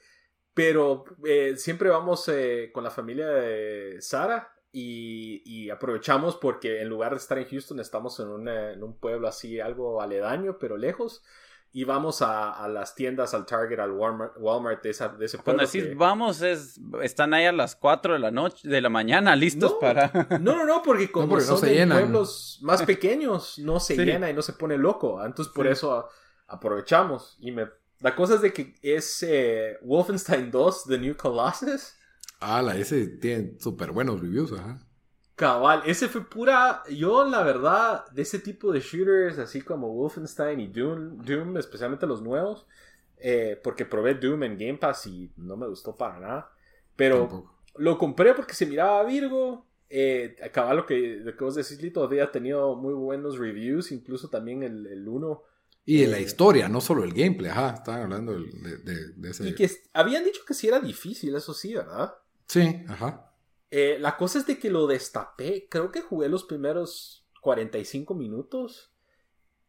Pero 0.55 1.05
eh, 1.27 1.57
siempre 1.57 1.89
vamos 1.89 2.27
eh, 2.27 2.71
con 2.73 2.83
la 2.83 2.89
familia 2.89 3.27
de 3.27 4.01
Sara 4.01 4.51
y, 4.71 5.69
aprovechamos 5.69 6.37
porque 6.37 6.81
en 6.81 6.89
lugar 6.89 7.11
de 7.11 7.17
estar 7.17 7.37
en 7.37 7.47
Houston 7.47 7.79
estamos 7.79 8.19
en, 8.19 8.83
un 8.83 8.99
pueblo 8.99 9.27
así 9.27 9.59
algo 9.59 10.01
aledaño 10.01 10.57
pero 10.59 10.77
lejos 10.77 11.23
y 11.75 11.83
vamos 11.83 12.21
a, 12.21 12.65
las 12.69 12.95
tiendas, 12.95 13.33
al 13.33 13.45
Target, 13.45 13.79
al 13.79 13.91
Walmart, 13.91 14.81
de, 14.81 14.91
ese 14.91 15.09
pueblo. 15.09 15.43
Cuando 15.43 15.63
decís 15.65 15.93
vamos, 15.97 16.41
es, 16.41 16.79
están 17.01 17.33
ahí 17.33 17.43
a 17.43 17.51
las 17.51 17.75
4 17.75 18.13
de 18.13 18.19
la 18.19 18.31
noche, 18.31 18.69
de 18.69 18.79
la 18.79 18.87
mañana, 18.87 19.35
listos 19.35 19.73
para... 19.81 20.09
no, 20.39 20.55
no, 20.55 20.65
no, 20.65 20.81
porque 20.81 21.11
como 21.11 21.37
son 21.41 21.59
pueblos 21.59 22.59
más 22.61 22.81
pequeños, 22.85 23.59
no 23.59 23.81
se 23.81 23.97
llena 23.97 24.29
y 24.29 24.33
no 24.33 24.41
se 24.41 24.53
pone 24.53 24.77
loco. 24.77 25.21
Entonces 25.25 25.53
por 25.53 25.67
eso 25.67 26.07
aprovechamos. 26.47 27.35
Y 27.41 27.51
me... 27.51 27.67
La 27.99 28.15
cosa 28.15 28.35
es 28.35 28.41
de 28.41 28.53
que 28.53 28.75
es 28.81 29.21
eh, 29.23 29.77
Wolfenstein 29.81 30.49
2, 30.49 30.85
The 30.85 30.97
New 30.97 31.17
Colossus. 31.17 31.93
Ah, 32.39 32.61
la 32.61 32.77
ese 32.77 33.05
tiene 33.07 33.59
súper 33.59 33.91
buenos 33.91 34.21
reviews, 34.21 34.53
ajá. 34.53 34.79
Cabal, 35.35 35.83
ese 35.85 36.07
fue 36.07 36.27
pura. 36.27 36.83
Yo, 36.89 37.25
la 37.25 37.43
verdad, 37.43 38.05
de 38.11 38.21
ese 38.21 38.39
tipo 38.39 38.71
de 38.71 38.79
shooters, 38.79 39.37
así 39.37 39.61
como 39.61 39.93
Wolfenstein 39.93 40.61
y 40.61 40.67
Doom, 40.67 41.17
Doom 41.17 41.57
especialmente 41.57 42.07
los 42.07 42.21
nuevos, 42.21 42.65
eh, 43.17 43.59
porque 43.61 43.85
probé 43.85 44.15
Doom 44.15 44.43
en 44.43 44.57
Game 44.57 44.77
Pass 44.77 45.07
y 45.07 45.29
no 45.35 45.57
me 45.57 45.67
gustó 45.67 45.93
para 45.95 46.19
nada. 46.19 46.51
Pero 46.95 47.51
lo 47.75 47.97
compré 47.97 48.33
porque 48.33 48.53
se 48.53 48.65
miraba 48.65 49.03
Virgo. 49.03 49.65
Eh, 49.89 50.37
cabal, 50.53 50.77
lo 50.77 50.85
que, 50.85 51.17
lo 51.21 51.35
que 51.35 51.43
vos 51.43 51.55
decís, 51.55 51.81
Lito, 51.81 52.03
había 52.03 52.31
tenido 52.31 52.75
muy 52.75 52.93
buenos 52.93 53.37
reviews, 53.37 53.91
incluso 53.91 54.29
también 54.29 54.63
el 54.63 55.07
1. 55.07 55.43
y 55.85 56.01
de 56.01 56.07
la 56.07 56.17
eh, 56.17 56.23
historia, 56.23 56.69
no 56.69 56.79
solo 56.79 57.03
el 57.03 57.13
gameplay, 57.13 57.51
ajá, 57.51 57.75
estaban 57.75 58.03
hablando 58.03 58.39
de, 58.39 58.77
de, 59.15 59.29
ese. 59.29 59.49
Y 59.49 59.53
que 59.53 59.69
habían 59.93 60.23
dicho 60.23 60.41
que 60.47 60.53
sí 60.53 60.67
era 60.67 60.79
difícil, 60.79 61.35
eso 61.35 61.53
sí, 61.53 61.75
¿verdad? 61.75 62.15
Sí, 62.47 62.83
ajá. 62.87 63.34
Eh, 63.71 63.97
la 63.99 64.17
cosa 64.17 64.39
es 64.39 64.47
de 64.47 64.59
que 64.59 64.69
lo 64.69 64.87
destapé. 64.87 65.67
Creo 65.69 65.91
que 65.91 66.01
jugué 66.01 66.29
los 66.29 66.43
primeros 66.43 67.27
45 67.41 68.15
minutos. 68.15 68.91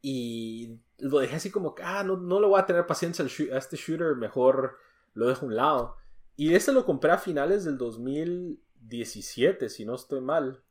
Y 0.02 0.78
lo 0.98 1.18
dejé 1.18 1.36
así 1.36 1.50
como 1.50 1.74
que, 1.74 1.82
ah, 1.82 2.04
no, 2.04 2.16
no 2.16 2.40
le 2.40 2.46
voy 2.46 2.60
a 2.60 2.66
tener 2.66 2.86
paciencia 2.86 3.24
a 3.24 3.58
este 3.58 3.76
shooter, 3.76 4.14
mejor 4.16 4.78
lo 5.14 5.26
dejo 5.26 5.46
a 5.46 5.48
un 5.48 5.56
lado. 5.56 5.96
Y 6.36 6.54
ese 6.54 6.72
lo 6.72 6.84
compré 6.84 7.10
a 7.10 7.18
finales 7.18 7.64
del 7.64 7.78
2017, 7.78 9.68
si 9.68 9.84
no 9.84 9.94
estoy 9.94 10.20
mal. 10.20 10.62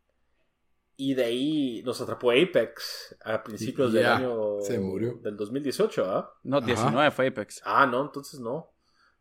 Y 0.98 1.14
de 1.16 1.26
ahí 1.26 1.84
nos 1.84 2.00
atrapó 2.00 2.32
Apex 2.32 3.18
a 3.26 3.44
principios 3.44 3.92
del 3.92 4.06
año. 4.06 4.62
Se 4.62 4.80
murió. 4.80 5.20
Del 5.22 5.36
2018, 5.36 6.06
¿ah? 6.06 6.34
No, 6.44 6.62
19 6.62 7.12
fue 7.12 7.28
Apex. 7.28 7.62
Ah, 7.66 7.86
no, 7.86 8.02
entonces 8.02 8.40
no. 8.40 8.72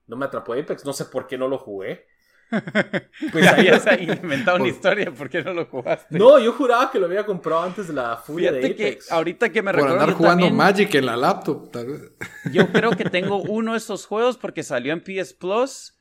No 0.07 0.17
me 0.17 0.27
atrapó 0.27 0.53
Apex. 0.53 0.85
No 0.85 0.93
sé 0.93 1.07
por 1.07 1.27
qué 1.27 1.37
no 1.37 1.49
lo 1.49 1.59
jugué. 1.59 2.07
Pues 3.33 3.47
ahí 3.47 3.69
has 3.69 3.87
inventado 4.01 4.59
una 4.59 4.69
historia, 4.69 5.11
¿por 5.11 5.29
qué 5.29 5.43
no 5.43 5.53
lo 5.53 5.67
jugaste? 5.67 6.19
No, 6.19 6.39
yo 6.39 6.53
juraba 6.53 6.91
que 6.91 6.99
lo 6.99 7.07
había 7.07 7.25
comprado 7.25 7.63
antes 7.63 7.89
de 7.89 7.95
la 7.95 8.17
furia 8.17 8.53
de 8.53 8.59
Apex. 8.59 9.09
Que 9.09 9.15
ahorita 9.15 9.51
que 9.51 9.63
me 9.63 9.73
Por 9.73 9.89
andar 9.89 10.13
jugando 10.13 10.51
Magic 10.51 10.95
en 10.95 11.07
la 11.07 11.17
laptop, 11.17 11.71
tal 11.71 11.87
vez. 11.87 12.13
Yo 12.53 12.69
creo 12.73 12.93
que 12.93 13.05
tengo 13.05 13.39
uno 13.43 13.73
de 13.73 13.79
esos 13.79 14.07
juegos 14.07 14.37
porque 14.37 14.63
salió 14.63 14.93
en 14.93 15.03
PS 15.03 15.35
Plus 15.35 15.95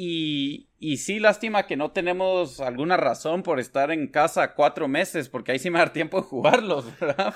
y, 0.00 0.68
y 0.78 0.98
sí, 0.98 1.18
lástima 1.18 1.66
que 1.66 1.76
no 1.76 1.90
tenemos 1.90 2.60
alguna 2.60 2.96
razón 2.96 3.42
por 3.42 3.58
estar 3.58 3.90
en 3.90 4.06
casa 4.06 4.54
cuatro 4.54 4.86
meses, 4.86 5.28
porque 5.28 5.50
ahí 5.50 5.58
sí 5.58 5.70
me 5.70 5.80
da 5.80 5.92
tiempo 5.92 6.20
de 6.20 6.22
jugarlos, 6.22 6.84
¿verdad? 7.00 7.34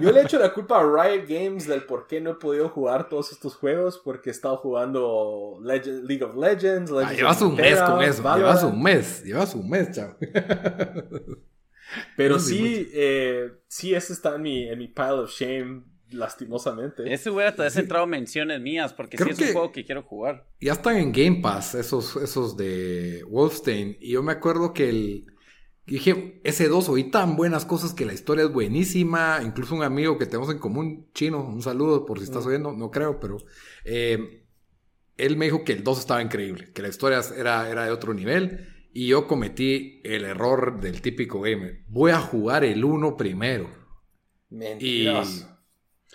Yo 0.00 0.10
le 0.10 0.22
echo 0.22 0.38
la 0.38 0.54
culpa 0.54 0.80
a 0.80 0.82
Riot 0.82 1.26
Games 1.28 1.66
del 1.66 1.82
por 1.82 2.06
qué 2.06 2.22
no 2.22 2.30
he 2.30 2.34
podido 2.36 2.70
jugar 2.70 3.10
todos 3.10 3.32
estos 3.32 3.54
juegos, 3.56 4.00
porque 4.02 4.30
he 4.30 4.32
estado 4.32 4.56
jugando 4.56 5.58
League 5.62 6.24
of 6.24 6.36
Legends, 6.36 6.90
ah, 6.90 7.12
llevas 7.12 7.42
un 7.42 7.54
mes 7.54 7.82
con 7.82 8.02
eso, 8.02 8.36
llevas 8.36 8.62
un 8.62 8.82
mes, 8.82 9.22
llevas 9.22 9.54
un 9.54 9.68
mes, 9.68 9.90
chao. 9.92 10.16
Pero 12.16 12.38
sí, 12.38 12.90
eh, 12.94 13.52
sí, 13.68 13.94
ese 13.94 14.14
está 14.14 14.36
en 14.36 14.42
mi, 14.42 14.68
en 14.68 14.78
mi 14.78 14.88
pile 14.88 15.20
of 15.20 15.30
shame 15.30 15.82
lastimosamente. 16.14 17.12
Ese 17.12 17.30
hubiera 17.30 17.54
te 17.54 17.62
has 17.62 17.76
entrado 17.76 18.06
menciones 18.06 18.60
mías, 18.60 18.92
porque 18.92 19.16
sí 19.16 19.24
es 19.28 19.38
un 19.38 19.52
juego 19.52 19.72
que 19.72 19.84
quiero 19.84 20.02
jugar. 20.02 20.46
Ya 20.60 20.72
están 20.72 20.96
en 20.96 21.12
Game 21.12 21.40
Pass 21.42 21.74
esos, 21.74 22.16
esos 22.16 22.56
de 22.56 23.24
Wolfstein. 23.28 23.96
Y 24.00 24.12
yo 24.12 24.22
me 24.22 24.32
acuerdo 24.32 24.72
que 24.72 24.88
el. 24.88 25.26
Dije, 25.86 26.40
ese 26.44 26.68
dos 26.68 26.88
oí 26.88 27.10
tan 27.10 27.36
buenas 27.36 27.66
cosas 27.66 27.92
que 27.92 28.06
la 28.06 28.14
historia 28.14 28.44
es 28.44 28.52
buenísima. 28.52 29.40
Incluso 29.44 29.74
un 29.74 29.82
amigo 29.82 30.16
que 30.16 30.24
tenemos 30.24 30.50
en 30.50 30.58
común, 30.58 31.08
chino, 31.12 31.44
un 31.44 31.60
saludo 31.60 32.06
por 32.06 32.18
si 32.18 32.24
estás 32.24 32.44
mm. 32.44 32.48
oyendo, 32.48 32.72
no 32.72 32.90
creo, 32.90 33.20
pero. 33.20 33.36
Eh, 33.84 34.40
él 35.16 35.36
me 35.36 35.44
dijo 35.44 35.62
que 35.64 35.72
el 35.72 35.84
2 35.84 36.00
estaba 36.00 36.22
increíble, 36.22 36.72
que 36.72 36.82
la 36.82 36.88
historia 36.88 37.20
era, 37.36 37.70
era 37.70 37.84
de 37.84 37.90
otro 37.90 38.14
nivel. 38.14 38.68
Y 38.92 39.08
yo 39.08 39.26
cometí 39.26 40.00
el 40.04 40.24
error 40.24 40.80
del 40.80 41.00
típico 41.02 41.40
gamer. 41.40 41.82
Voy 41.88 42.12
a 42.12 42.20
jugar 42.20 42.64
el 42.64 42.84
1 42.84 43.16
primero. 43.16 43.68
Mentiroso. 44.50 45.48
Y 45.50 45.53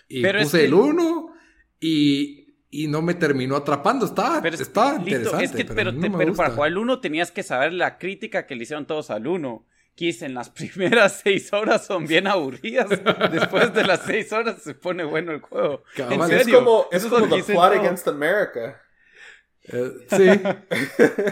puse 0.09 0.65
el 0.65 0.73
1 0.73 1.33
y, 1.79 2.55
y, 2.69 2.87
no 2.87 3.01
me 3.01 3.13
terminó 3.13 3.55
atrapando. 3.55 4.05
Estaba, 4.05 4.41
pero 4.41 4.55
interesante. 4.55 5.43
Es 5.43 5.51
que, 5.51 5.65
pero, 5.65 5.93
para 6.33 6.51
jugar 6.51 6.71
el 6.71 6.77
1 6.77 6.99
tenías 6.99 7.31
que 7.31 7.43
saber 7.43 7.73
la 7.73 7.97
crítica 7.97 8.45
que 8.45 8.55
le 8.55 8.63
hicieron 8.63 8.85
todos 8.85 9.09
al 9.11 9.27
1. 9.27 9.65
Que 9.95 10.15
en 10.21 10.33
las 10.33 10.49
primeras 10.49 11.19
6 11.23 11.53
horas 11.53 11.85
son 11.85 12.07
bien 12.07 12.27
aburridas. 12.27 12.89
Después 13.31 13.73
de 13.73 13.83
las 13.83 14.01
6 14.05 14.31
horas 14.31 14.61
se 14.63 14.73
pone 14.73 15.03
bueno 15.03 15.31
el 15.31 15.41
juego. 15.41 15.83
¿En 15.95 16.25
serio? 16.27 16.37
Es 16.37 16.63
como, 16.63 16.87
es 16.91 17.05
como 17.05 17.35
The 17.35 17.43
Plot 17.43 17.73
Against 17.73 18.07
America. 18.07 18.81
Eh, 19.71 19.91
sí, 20.09 20.41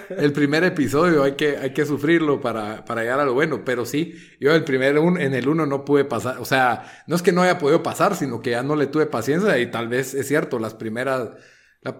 el 0.17 0.31
primer 0.31 0.63
episodio 0.63 1.23
hay 1.23 1.33
que, 1.33 1.57
hay 1.57 1.73
que 1.73 1.85
sufrirlo 1.85 2.39
para, 2.39 2.85
para, 2.85 3.01
llegar 3.01 3.19
a 3.19 3.25
lo 3.25 3.33
bueno, 3.33 3.63
pero 3.65 3.85
sí, 3.85 4.13
yo 4.39 4.53
el 4.53 4.63
primer 4.63 4.95
en 4.97 5.33
el 5.33 5.47
uno 5.47 5.65
no 5.65 5.83
pude 5.83 6.05
pasar, 6.05 6.37
o 6.39 6.45
sea, 6.45 7.03
no 7.07 7.15
es 7.15 7.21
que 7.21 7.31
no 7.31 7.41
haya 7.41 7.57
podido 7.57 7.81
pasar, 7.81 8.15
sino 8.15 8.41
que 8.41 8.51
ya 8.51 8.61
no 8.61 8.75
le 8.75 8.87
tuve 8.87 9.07
paciencia 9.07 9.57
y 9.57 9.71
tal 9.71 9.87
vez 9.87 10.13
es 10.13 10.27
cierto, 10.27 10.59
las 10.59 10.75
primeras, 10.75 11.31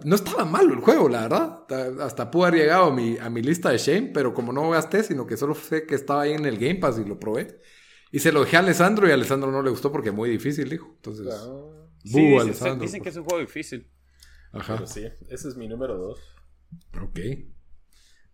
no 0.03 0.15
estaba 0.15 0.45
malo 0.45 0.73
el 0.73 0.81
juego, 0.81 1.09
la 1.09 1.23
verdad, 1.23 2.01
hasta 2.01 2.29
pude 2.29 2.47
haber 2.47 2.59
llegado 2.61 2.85
a 2.85 2.93
mi, 2.93 3.17
a 3.17 3.29
mi 3.29 3.41
lista 3.41 3.71
de 3.71 3.77
shame, 3.77 4.11
pero 4.13 4.33
como 4.33 4.53
no 4.53 4.69
gasté, 4.69 5.03
sino 5.03 5.25
que 5.25 5.37
solo 5.37 5.55
sé 5.55 5.85
que 5.85 5.95
estaba 5.95 6.23
ahí 6.23 6.33
en 6.33 6.45
el 6.45 6.57
Game 6.57 6.75
Pass 6.75 6.99
y 6.99 7.07
lo 7.07 7.19
probé. 7.19 7.59
Y 8.11 8.19
se 8.19 8.31
lo 8.31 8.41
dejé 8.41 8.57
a 8.57 8.59
Alessandro 8.59 9.07
y 9.07 9.11
a 9.11 9.15
Alessandro 9.15 9.51
no 9.51 9.61
le 9.61 9.69
gustó 9.69 9.91
porque 9.91 10.09
es 10.09 10.15
muy 10.15 10.29
difícil, 10.29 10.69
dijo. 10.69 10.93
Entonces, 10.95 11.27
sí, 12.03 12.37
dicen 12.79 13.01
que 13.01 13.09
es 13.09 13.17
un 13.17 13.23
juego 13.25 13.39
difícil. 13.39 13.87
Ajá. 14.51 14.85
sí, 14.85 15.07
ese 15.29 15.47
es 15.49 15.55
mi 15.57 15.67
número 15.67 15.97
dos. 15.97 16.19
Ok. 17.01 17.19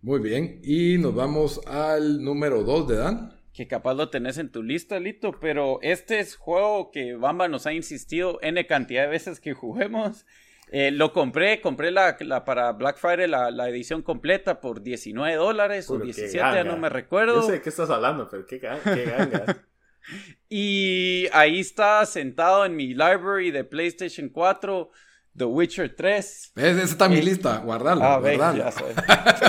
Muy 0.02 0.20
bien. 0.20 0.60
Y 0.64 0.98
nos 0.98 1.16
vamos 1.16 1.62
al 1.66 2.24
número 2.24 2.64
dos 2.64 2.88
de 2.88 2.98
Dan. 2.98 3.40
que 3.54 3.68
capaz 3.68 3.94
lo 3.94 4.10
tenés 4.10 4.38
en 4.38 4.52
tu 4.52 4.64
lista, 4.64 5.00
Lito, 5.00 5.40
pero 5.40 5.80
este 5.82 6.20
es 6.20 6.36
juego 6.36 6.92
que 6.92 7.16
Bamba 7.16 7.48
nos 7.48 7.68
ha 7.68 7.74
insistido 7.74 8.40
N 8.42 8.66
cantidad 8.66 9.04
de 9.04 9.10
veces 9.10 9.40
que 9.40 9.54
juguemos. 9.54 10.26
Eh, 10.72 10.92
lo 10.92 11.14
compré, 11.14 11.62
compré 11.62 11.92
la, 11.92 12.18
para 12.46 12.72
Black 12.72 12.98
Friday 12.98 13.28
la, 13.28 13.70
edición 13.70 14.02
completa 14.02 14.60
por 14.60 14.82
19 14.82 15.36
dólares 15.36 15.90
o 15.90 16.00
17, 16.00 16.36
ya 16.36 16.64
no 16.64 16.78
me 16.78 16.90
recuerdo. 16.90 17.36
Yo 17.36 17.44
sé 17.44 17.52
de 17.54 17.62
qué 17.62 17.70
estás 17.70 17.90
hablando, 17.90 18.28
pero 18.28 18.46
qué, 18.46 18.60
qué 18.60 19.06
ganga. 19.06 19.64
y 20.50 21.28
ahí 21.32 21.60
está 21.60 22.06
sentado 22.06 22.66
en 22.66 22.76
mi 22.76 22.88
library 22.88 23.52
de 23.52 23.64
PlayStation 23.64 24.30
4 24.30 24.90
The 25.36 25.46
Witcher 25.46 25.96
3. 25.96 26.52
¿Ves? 26.56 26.78
Esa 26.78 26.84
está 26.84 27.06
en 27.06 27.12
mi 27.12 27.22
lista. 27.22 27.58
Guardalo. 27.58 28.04
Ah, 28.04 28.20
guardalo. 28.20 28.66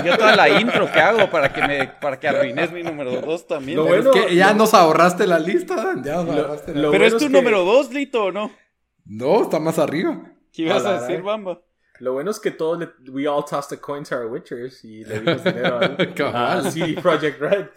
Yo 0.03 0.17
toda 0.17 0.35
la 0.35 0.49
intro 0.49 0.91
que 0.91 0.99
hago 0.99 1.29
para 1.29 1.53
que 1.53 1.61
me 1.61 1.87
para 1.87 2.19
que 2.19 2.27
arruines 2.27 2.71
mi 2.71 2.81
número 2.81 3.21
2 3.21 3.47
también. 3.47 3.77
Lo 3.77 3.85
bueno, 3.85 4.11
es 4.11 4.25
que 4.25 4.35
ya 4.35 4.53
nos 4.53 4.73
ahorraste 4.73 5.27
la 5.27 5.39
lista. 5.39 5.95
Ya 6.03 6.23
nos 6.23 6.35
ahorraste 6.35 6.73
la... 6.73 6.89
Pero 6.91 7.05
es 7.05 7.17
tu 7.17 7.29
número 7.29 7.63
2, 7.63 7.93
Lito, 7.93 8.25
¿o 8.25 8.31
no? 8.31 8.51
No, 9.05 9.43
está 9.43 9.59
más 9.59 9.77
arriba. 9.77 10.31
¿Qué 10.51 10.63
ibas 10.63 10.85
a, 10.85 11.01
decir, 11.01 11.21
Bamba? 11.21 11.61
Lo 11.99 12.13
bueno 12.13 12.31
es 12.31 12.39
que 12.39 12.51
todos 12.51 12.79
le, 12.79 12.89
we 13.11 13.27
all 13.27 13.45
tossed 13.45 13.77
a 13.77 13.79
coin 13.79 14.03
to 14.03 14.15
our 14.15 14.25
Witchers 14.25 14.83
y 14.83 15.05
le 15.05 15.19
dimos 15.19 15.43
dinero 15.43 15.79
a, 16.33 16.61
CD 16.69 16.99
Project 17.01 17.39
Red. 17.39 17.67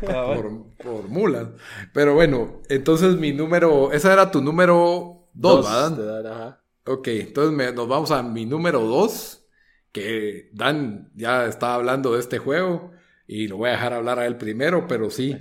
por, 0.00 0.76
por 0.76 1.08
mulas. 1.08 1.48
Pero 1.92 2.14
bueno, 2.14 2.62
entonces 2.68 3.16
mi 3.16 3.32
número, 3.32 3.92
esa 3.92 4.12
era 4.12 4.30
tu 4.30 4.40
número 4.40 5.28
2, 5.34 5.96
¿verdad? 5.98 6.59
Ok, 6.86 7.08
entonces 7.08 7.74
nos 7.74 7.88
vamos 7.88 8.10
a 8.10 8.22
mi 8.22 8.46
número 8.46 8.80
2, 8.80 9.46
que 9.92 10.50
Dan 10.52 11.10
ya 11.14 11.46
estaba 11.46 11.74
hablando 11.74 12.14
de 12.14 12.20
este 12.20 12.38
juego 12.38 12.92
y 13.26 13.46
lo 13.46 13.58
voy 13.58 13.68
a 13.68 13.72
dejar 13.72 13.92
hablar 13.92 14.18
a 14.18 14.26
él 14.26 14.36
primero, 14.36 14.86
pero 14.88 15.08
sí, 15.08 15.36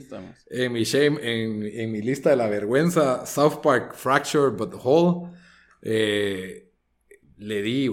en 0.48 0.72
mi, 0.72 0.84
shame, 0.84 1.18
en, 1.22 1.92
mi 1.92 2.02
lista 2.02 2.30
de 2.30 2.36
la 2.36 2.48
vergüenza, 2.48 3.26
South 3.26 3.62
Park 3.64 3.96
Fracture 3.96 4.52
But 4.52 4.76
Whole, 4.84 5.32
eh, 5.82 6.72
le 7.38 7.62
di, 7.64 7.90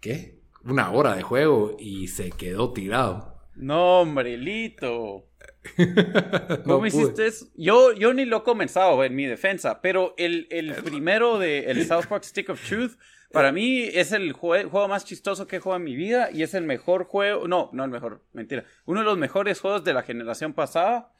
¿qué? 0.00 0.42
Una 0.64 0.90
hora 0.90 1.14
de 1.16 1.22
juego 1.22 1.76
y 1.78 2.08
se 2.08 2.30
quedó 2.30 2.72
tirado. 2.74 3.38
No, 3.54 4.00
hombre, 4.00 4.36
Lito. 4.36 5.27
¿Cómo 6.64 6.86
hiciste 6.86 7.26
eso? 7.26 7.46
Yo, 7.56 7.92
yo 7.92 8.14
ni 8.14 8.24
lo 8.24 8.38
he 8.38 8.42
comenzado 8.42 9.02
en 9.04 9.14
mi 9.14 9.26
defensa, 9.26 9.80
pero 9.80 10.14
el, 10.16 10.46
el 10.50 10.74
primero 10.74 11.38
de 11.38 11.70
el 11.70 11.86
South 11.86 12.06
Park 12.08 12.24
Stick 12.24 12.50
of 12.50 12.60
Truth, 12.66 12.92
para 13.32 13.52
mí 13.52 13.82
es 13.82 14.12
el 14.12 14.32
juego 14.32 14.88
más 14.88 15.04
chistoso 15.04 15.46
que 15.46 15.56
he 15.56 15.60
jugado 15.60 15.78
en 15.78 15.84
mi 15.84 15.96
vida 15.96 16.30
y 16.32 16.42
es 16.42 16.54
el 16.54 16.64
mejor 16.64 17.04
juego, 17.04 17.46
no, 17.46 17.70
no 17.72 17.84
el 17.84 17.90
mejor, 17.90 18.22
mentira, 18.32 18.64
uno 18.86 19.00
de 19.00 19.06
los 19.06 19.18
mejores 19.18 19.60
juegos 19.60 19.84
de 19.84 19.92
la 19.92 20.02
generación 20.02 20.54
pasada. 20.54 21.12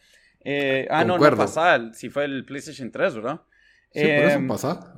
Eh, 0.44 0.86
ah, 0.90 1.04
no, 1.04 1.18
no 1.18 1.36
pasada, 1.36 1.92
si 1.92 2.08
fue 2.10 2.24
el 2.24 2.44
PlayStation 2.44 2.90
3, 2.90 3.14
¿verdad? 3.16 3.40
Sí, 3.92 4.00
por 4.00 4.08
eso 4.08 4.36
em, 4.36 4.48
pasada. 4.48 4.96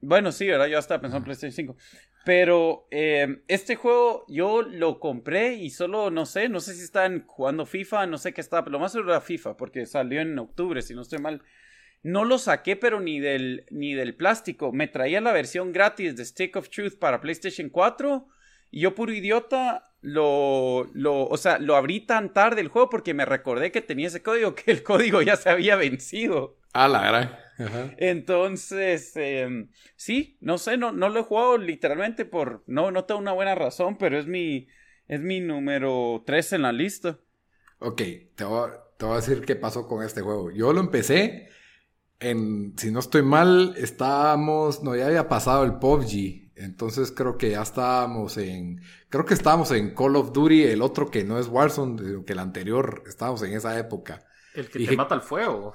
Bueno, 0.00 0.32
sí, 0.32 0.46
¿verdad? 0.46 0.66
Yo 0.66 0.78
estaba 0.78 1.00
pensando 1.00 1.18
en 1.18 1.24
PlayStation 1.24 1.52
5. 1.52 1.76
Pero 2.24 2.86
eh, 2.90 3.42
este 3.48 3.74
juego 3.74 4.24
yo 4.28 4.62
lo 4.62 5.00
compré 5.00 5.54
y 5.54 5.70
solo, 5.70 6.10
no 6.10 6.24
sé, 6.24 6.48
no 6.48 6.60
sé 6.60 6.74
si 6.74 6.82
están 6.82 7.26
jugando 7.26 7.66
FIFA, 7.66 8.06
no 8.06 8.16
sé 8.16 8.32
qué 8.32 8.40
está, 8.40 8.62
lo 8.62 8.78
más 8.78 8.92
seguro 8.92 9.10
era 9.10 9.20
FIFA, 9.20 9.56
porque 9.56 9.86
salió 9.86 10.20
en 10.20 10.38
octubre, 10.38 10.82
si 10.82 10.94
no 10.94 11.02
estoy 11.02 11.18
mal. 11.18 11.42
No 12.04 12.24
lo 12.24 12.38
saqué, 12.38 12.76
pero 12.76 13.00
ni 13.00 13.20
del, 13.20 13.64
ni 13.70 13.94
del 13.94 14.14
plástico. 14.14 14.72
Me 14.72 14.88
traía 14.88 15.20
la 15.20 15.32
versión 15.32 15.72
gratis 15.72 16.16
de 16.16 16.24
Stick 16.24 16.56
of 16.56 16.68
Truth 16.68 16.98
para 16.98 17.20
PlayStation 17.20 17.68
4. 17.68 18.26
Y 18.72 18.80
yo, 18.80 18.94
puro 18.94 19.12
idiota, 19.12 19.92
lo, 20.00 20.88
lo, 20.94 21.26
o 21.26 21.36
sea, 21.36 21.58
lo 21.58 21.76
abrí 21.76 22.00
tan 22.00 22.32
tarde 22.32 22.60
el 22.60 22.68
juego 22.68 22.90
porque 22.90 23.14
me 23.14 23.24
recordé 23.24 23.70
que 23.70 23.82
tenía 23.82 24.08
ese 24.08 24.22
código 24.22 24.54
que 24.56 24.70
el 24.72 24.82
código 24.82 25.22
ya 25.22 25.36
se 25.36 25.48
había 25.48 25.76
vencido. 25.76 26.56
Ah, 26.72 26.88
la 26.88 27.06
gran. 27.06 27.41
Entonces, 27.98 29.12
em, 29.16 29.68
sí, 29.96 30.36
no 30.40 30.58
sé, 30.58 30.76
no, 30.76 30.92
no 30.92 31.08
lo 31.08 31.20
he 31.20 31.24
jugado 31.24 31.58
literalmente 31.58 32.24
por, 32.24 32.64
no, 32.66 32.90
no 32.90 33.04
tengo 33.04 33.20
una 33.20 33.32
buena 33.32 33.54
razón, 33.54 33.98
pero 33.98 34.18
es 34.18 34.26
mi, 34.26 34.68
es 35.08 35.20
mi 35.20 35.40
número 35.40 36.22
3 36.26 36.54
en 36.54 36.62
la 36.62 36.72
lista. 36.72 37.18
Ok, 37.78 38.02
te 38.34 38.44
voy, 38.44 38.70
te 38.96 39.04
voy 39.04 39.14
a 39.14 39.20
decir 39.20 39.44
qué 39.44 39.56
pasó 39.56 39.86
con 39.86 40.04
este 40.04 40.20
juego. 40.20 40.50
Yo 40.50 40.72
lo 40.72 40.80
empecé 40.80 41.48
en, 42.20 42.74
si 42.78 42.90
no 42.90 43.00
estoy 43.00 43.22
mal, 43.22 43.74
estábamos, 43.76 44.82
no, 44.82 44.96
ya 44.96 45.06
había 45.06 45.28
pasado 45.28 45.64
el 45.64 45.78
PUBG. 45.78 46.42
Entonces 46.54 47.10
creo 47.10 47.38
que 47.38 47.50
ya 47.50 47.62
estábamos 47.62 48.36
en, 48.36 48.80
creo 49.08 49.24
que 49.24 49.34
estábamos 49.34 49.72
en 49.72 49.94
Call 49.94 50.16
of 50.16 50.32
Duty, 50.32 50.64
el 50.64 50.82
otro 50.82 51.10
que 51.10 51.24
no 51.24 51.38
es 51.38 51.48
Warzone, 51.48 52.24
que 52.24 52.32
el 52.32 52.38
anterior, 52.38 53.02
estábamos 53.06 53.42
en 53.42 53.54
esa 53.54 53.76
época. 53.78 54.24
El 54.54 54.68
que 54.68 54.86
te 54.86 54.96
mata 54.96 55.14
al 55.14 55.22
fuego. 55.22 55.74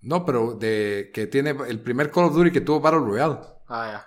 No, 0.00 0.24
pero 0.24 0.54
de 0.54 1.10
que 1.12 1.26
tiene 1.26 1.54
el 1.68 1.80
primer 1.80 2.10
Call 2.10 2.24
of 2.24 2.34
Duty 2.34 2.52
que 2.52 2.60
tuvo 2.60 2.80
Battle 2.80 3.00
Royale. 3.00 3.38
Ah, 3.66 4.06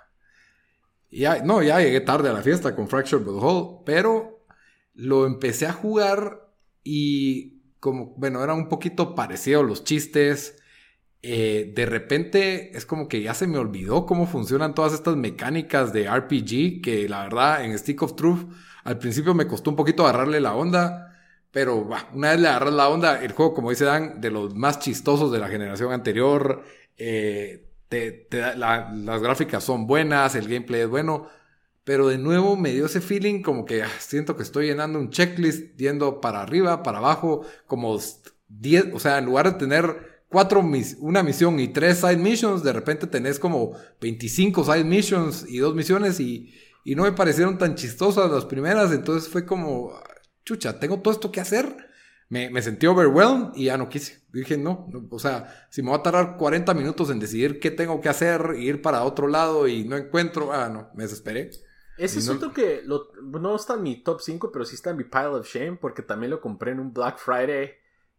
ya. 1.10 1.34
ya 1.36 1.44
no, 1.44 1.62
ya 1.62 1.80
llegué 1.80 2.00
tarde 2.00 2.30
a 2.30 2.32
la 2.32 2.42
fiesta 2.42 2.74
con 2.74 2.88
Fractured 2.88 3.24
But 3.24 3.42
Whole, 3.42 3.82
pero 3.84 4.46
lo 4.94 5.26
empecé 5.26 5.66
a 5.66 5.72
jugar 5.72 6.48
y 6.82 7.62
como, 7.80 8.14
bueno, 8.16 8.42
era 8.42 8.54
un 8.54 8.68
poquito 8.68 9.14
parecido 9.14 9.62
los 9.62 9.84
chistes. 9.84 10.58
Eh, 11.22 11.72
de 11.74 11.86
repente 11.86 12.76
es 12.76 12.84
como 12.84 13.06
que 13.06 13.22
ya 13.22 13.34
se 13.34 13.46
me 13.46 13.58
olvidó 13.58 14.06
cómo 14.06 14.26
funcionan 14.26 14.74
todas 14.74 14.92
estas 14.92 15.16
mecánicas 15.16 15.92
de 15.92 16.10
RPG 16.10 16.82
que 16.82 17.06
la 17.08 17.22
verdad 17.22 17.64
en 17.64 17.78
Stick 17.78 18.02
of 18.02 18.16
Truth 18.16 18.50
al 18.82 18.98
principio 18.98 19.32
me 19.32 19.46
costó 19.46 19.70
un 19.70 19.76
poquito 19.76 20.02
agarrarle 20.04 20.40
la 20.40 20.56
onda 20.56 21.11
pero 21.52 21.86
una 22.14 22.30
vez 22.30 22.40
le 22.40 22.48
agarras 22.48 22.72
la 22.72 22.88
onda, 22.88 23.22
el 23.22 23.32
juego, 23.32 23.52
como 23.54 23.70
dice 23.70 23.84
Dan, 23.84 24.20
de 24.22 24.30
los 24.30 24.54
más 24.54 24.78
chistosos 24.80 25.30
de 25.30 25.38
la 25.38 25.48
generación 25.48 25.92
anterior. 25.92 26.64
Eh, 26.96 27.68
te, 27.88 28.26
las 28.56 29.22
gráficas 29.22 29.62
son 29.62 29.86
buenas, 29.86 30.34
el 30.34 30.48
gameplay 30.48 30.80
es 30.80 30.88
bueno. 30.88 31.28
Pero 31.84 32.08
de 32.08 32.16
nuevo 32.16 32.56
me 32.56 32.72
dio 32.72 32.86
ese 32.86 33.02
feeling 33.02 33.42
como 33.42 33.66
que 33.66 33.82
ah, 33.82 33.90
siento 33.98 34.36
que 34.36 34.44
estoy 34.44 34.66
llenando 34.66 34.98
un 34.98 35.10
checklist 35.10 35.76
yendo 35.76 36.20
para 36.20 36.40
arriba, 36.40 36.82
para 36.82 36.98
abajo, 36.98 37.44
como 37.66 38.00
10, 38.48 38.86
o 38.94 38.98
sea, 38.98 39.18
en 39.18 39.26
lugar 39.26 39.52
de 39.52 39.58
tener 39.58 40.22
cuatro 40.28 40.64
una 41.00 41.22
misión 41.22 41.60
y 41.60 41.68
tres 41.68 41.98
side 41.98 42.16
missions, 42.16 42.62
de 42.62 42.72
repente 42.72 43.06
tenés 43.06 43.38
como 43.38 43.72
25 44.00 44.64
side 44.64 44.84
missions 44.84 45.44
y 45.46 45.58
dos 45.58 45.74
misiones 45.74 46.18
y, 46.20 46.54
y 46.84 46.94
no 46.94 47.02
me 47.02 47.12
parecieron 47.12 47.58
tan 47.58 47.74
chistosas 47.74 48.30
las 48.30 48.46
primeras, 48.46 48.92
entonces 48.92 49.28
fue 49.28 49.44
como, 49.44 49.92
chucha, 50.44 50.78
tengo 50.78 51.00
todo 51.00 51.12
esto 51.12 51.32
que 51.32 51.40
hacer. 51.40 51.90
Me, 52.28 52.48
me 52.48 52.62
sentí 52.62 52.86
overwhelmed 52.86 53.54
y 53.54 53.66
ya 53.66 53.76
no 53.76 53.88
quise. 53.88 54.22
Dije, 54.32 54.56
no, 54.56 54.88
o 55.10 55.18
sea, 55.18 55.66
si 55.68 55.82
me 55.82 55.90
va 55.90 55.96
a 55.96 56.02
tardar 56.02 56.36
40 56.38 56.72
minutos 56.72 57.10
en 57.10 57.20
decidir 57.20 57.60
qué 57.60 57.70
tengo 57.70 58.00
que 58.00 58.08
hacer, 58.08 58.54
ir 58.56 58.80
para 58.80 59.04
otro 59.04 59.28
lado 59.28 59.68
y 59.68 59.84
no 59.84 59.96
encuentro, 59.96 60.52
ah, 60.52 60.70
no, 60.70 60.88
me 60.94 61.02
desesperé. 61.02 61.50
Ese 61.98 62.20
asunto 62.20 62.52
que 62.52 62.82
no 62.86 63.54
está 63.54 63.74
en 63.74 63.82
mi 63.82 64.02
top 64.02 64.20
5, 64.22 64.50
pero 64.50 64.64
sí 64.64 64.74
está 64.74 64.90
en 64.90 64.96
mi 64.96 65.04
pile 65.04 65.26
of 65.26 65.46
shame 65.46 65.76
porque 65.76 66.02
también 66.02 66.30
lo 66.30 66.40
compré 66.40 66.72
en 66.72 66.80
un 66.80 66.92
Black 66.92 67.18
Friday 67.18 67.72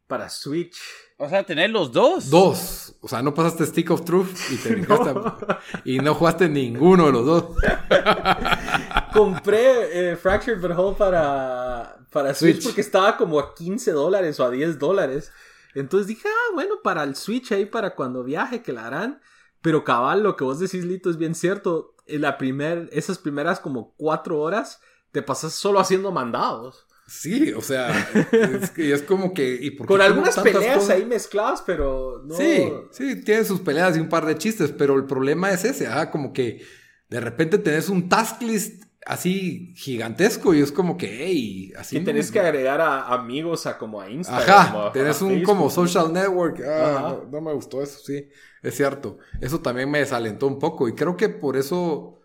para 0.08 0.30
Switch. 0.30 0.78
O 1.18 1.28
sea, 1.28 1.44
tener 1.44 1.72
los 1.72 1.92
dos. 1.92 2.30
Dos. 2.30 2.96
O 3.02 3.08
sea, 3.08 3.22
no 3.24 3.34
pasaste 3.34 3.66
Stick 3.66 3.90
of 3.90 4.06
Truth 4.06 4.30
y 4.52 4.58
te 4.58 4.76
no. 4.88 5.38
y 5.86 5.98
no 6.00 6.14
jugaste 6.14 6.48
ninguno 6.50 7.08
de 7.08 7.12
los 7.12 7.26
dos. 7.26 7.46
Compré 9.14 10.12
eh, 10.12 10.16
Fractured 10.16 10.60
But 10.60 10.78
Whole 10.78 10.98
para, 10.98 11.98
para 12.12 12.34
Switch, 12.34 12.64
porque 12.64 12.82
estaba 12.82 13.16
como 13.16 13.40
a 13.40 13.54
15 13.54 13.92
dólares 13.92 14.40
o 14.40 14.46
a 14.46 14.50
10 14.50 14.80
dólares. 14.80 15.32
Entonces 15.76 16.08
dije, 16.08 16.28
ah, 16.28 16.52
bueno, 16.54 16.76
para 16.84 17.04
el 17.04 17.16
Switch 17.16 17.52
ahí, 17.52 17.66
para 17.66 17.96
cuando 17.96 18.24
viaje, 18.24 18.62
que 18.62 18.74
la 18.74 18.88
harán. 18.88 19.22
Pero 19.62 19.84
cabal, 19.84 20.24
lo 20.24 20.36
que 20.36 20.44
vos 20.44 20.60
decís, 20.60 20.84
Lito, 20.84 21.10
es 21.10 21.18
bien 21.18 21.36
cierto. 21.36 21.96
En 22.06 22.22
la 22.22 22.38
primer, 22.38 22.90
esas 22.92 23.18
primeras 23.18 23.60
como 23.60 23.94
cuatro 23.96 24.40
horas 24.40 24.82
te 25.12 25.22
pasas 25.22 25.54
solo 25.54 25.80
haciendo 25.80 26.12
mandados. 26.12 26.86
Sí, 27.08 27.54
o 27.54 27.62
sea, 27.62 27.92
es, 28.32 28.78
es 28.78 29.02
como 29.04 29.34
que... 29.34 29.58
¿y 29.62 29.76
Con 29.78 30.02
algunas 30.02 30.40
peleas 30.40 30.90
ahí 30.90 31.06
mezcladas, 31.06 31.62
pero 31.66 32.22
no... 32.26 32.36
Sí, 32.36 32.74
sí, 32.92 33.22
tiene 33.24 33.44
sus 33.46 33.60
peleas 33.60 33.96
y 33.96 34.00
un 34.00 34.10
par 34.10 34.26
de 34.26 34.38
chistes, 34.38 34.72
pero 34.72 34.96
el 34.96 35.06
problema 35.06 35.52
es 35.52 35.66
ese, 35.66 35.88
ah, 35.88 36.10
como 36.10 36.34
que 36.34 36.66
de 37.10 37.20
repente 37.20 37.58
tenés 37.60 37.90
un 37.90 38.10
task 38.10 38.42
list 38.42 38.84
así 39.06 39.74
gigantesco 39.76 40.54
y 40.54 40.62
es 40.62 40.72
como 40.72 40.98
que, 40.98 41.26
hey, 41.26 41.74
así. 41.78 41.98
Y 41.98 42.04
tenés 42.04 42.32
que 42.32 42.40
agregar 42.40 42.82
a 42.82 43.08
amigos 43.14 43.66
a 43.66 43.78
como 43.78 44.02
a 44.02 44.10
Instagram. 44.10 44.50
Ajá, 44.50 44.92
tenés 44.92 45.22
un 45.22 45.44
como 45.44 45.70
social 45.70 46.12
network. 46.12 46.62
Ah, 46.66 47.18
no, 47.30 47.42
me 47.42 47.54
gustó 47.54 47.82
eso, 47.82 48.00
sí, 48.00 48.30
es 48.62 48.76
cierto. 48.76 49.18
Eso 49.42 49.60
también 49.60 49.90
me 49.90 50.00
desalentó 50.00 50.48
un 50.48 50.60
poco 50.60 50.88
y 50.88 50.94
creo 50.94 51.18
que 51.18 51.30
por 51.30 51.58
eso, 51.58 52.22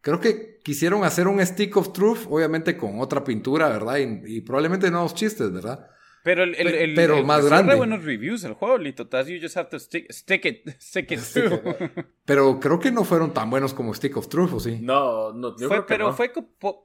creo 0.00 0.20
que 0.20 0.58
quisieron 0.62 1.04
hacer 1.04 1.28
un 1.28 1.44
stick 1.44 1.76
of 1.76 1.92
truth, 1.92 2.26
obviamente 2.28 2.76
con 2.76 3.00
otra 3.00 3.22
pintura, 3.22 3.68
¿verdad? 3.68 3.98
Y, 3.98 4.36
y 4.36 4.40
probablemente 4.40 4.90
nuevos 4.90 5.14
chistes, 5.14 5.52
¿verdad? 5.52 5.88
Pero 6.26 6.42
el, 6.42 6.56
el, 6.56 6.66
el, 6.66 6.94
pero 6.94 7.22
más 7.22 7.46
grande. 7.46 7.76
buenos 7.76 8.02
reviews 8.02 8.42
el 8.42 8.54
juego, 8.54 8.78
Lito. 8.78 9.04
You 9.04 9.38
just 9.40 9.56
have 9.56 9.68
to 9.68 9.78
stick, 9.78 10.10
stick 10.10 10.44
it, 10.44 10.68
stick 10.80 11.12
it 11.12 11.20
through. 11.20 11.60
pero 12.24 12.58
creo 12.58 12.80
que 12.80 12.90
no 12.90 13.04
fueron 13.04 13.32
tan 13.32 13.48
buenos 13.48 13.72
como 13.72 13.94
Stick 13.94 14.16
of 14.16 14.28
Truth, 14.28 14.52
¿o 14.54 14.58
sí? 14.58 14.80
No, 14.82 15.32
no, 15.32 15.56
yo 15.56 15.68
fue, 15.68 15.86
pero 15.86 16.12
fue, 16.12 16.32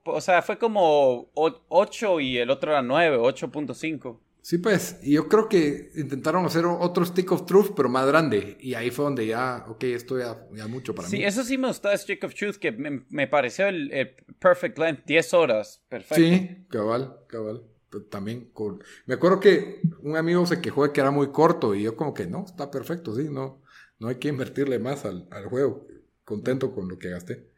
o 0.06 0.22
sea, 0.22 0.44
fue 0.44 0.60
como 0.60 1.32
8 1.34 2.20
y 2.20 2.38
el 2.38 2.52
otro 2.52 2.70
era 2.70 2.84
9, 2.84 3.18
8.5. 3.18 4.20
Sí, 4.44 4.60
pues, 4.60 5.00
y 5.02 5.14
yo 5.14 5.28
creo 5.28 5.50
que 5.50 5.90
intentaron 5.96 6.46
hacer 6.46 6.66
otro 6.66 7.04
Stick 7.04 7.32
of 7.32 7.48
Truth, 7.48 7.72
pero 7.76 7.90
más 7.90 8.06
grande. 8.06 8.58
Y 8.60 8.76
ahí 8.76 8.92
fue 8.92 9.06
donde 9.06 9.26
ya, 9.26 9.66
ok, 9.68 9.86
esto 9.86 10.20
ya, 10.20 10.38
ya 10.54 10.68
mucho 10.68 10.94
para 10.94 11.08
mí. 11.08 11.18
Sí, 11.18 11.24
eso 11.24 11.44
sí 11.44 11.58
me 11.58 11.68
gustó, 11.70 11.90
Stick 11.98 12.24
of 12.24 12.36
Truth, 12.36 12.58
que 12.58 12.72
me, 12.72 13.28
pareció 13.28 13.70
el, 13.70 14.16
perfect 14.38 14.78
length, 14.78 15.06
10 15.08 15.34
horas, 15.34 15.84
perfecto. 15.90 16.16
Sí, 16.24 16.66
cabal, 16.70 17.18
cabal. 17.28 17.64
También, 18.10 18.52
con... 18.52 18.84
me 19.06 19.16
acuerdo 19.16 19.40
que 19.40 19.82
un 20.02 20.16
amigo 20.18 20.46
se 20.46 20.62
quejó 20.62 20.84
de 20.84 20.94
que 20.94 21.02
era 21.02 21.12
muy 21.12 21.32
corto 21.32 21.76
y 21.76 21.84
yo 21.84 21.96
como 21.96 22.14
que 22.14 22.26
no, 22.28 22.46
está 22.46 22.72
perfecto, 22.72 23.16
sí, 23.16 23.28
no, 23.30 23.62
no 24.00 24.08
hay 24.08 24.16
que 24.16 24.30
invertirle 24.30 24.80
más 24.80 25.06
al, 25.06 25.28
al 25.32 25.46
juego. 25.46 25.88
Contento 26.24 26.74
con 26.74 26.88
lo 26.88 26.98
que 26.98 27.10
gasté. 27.10 27.52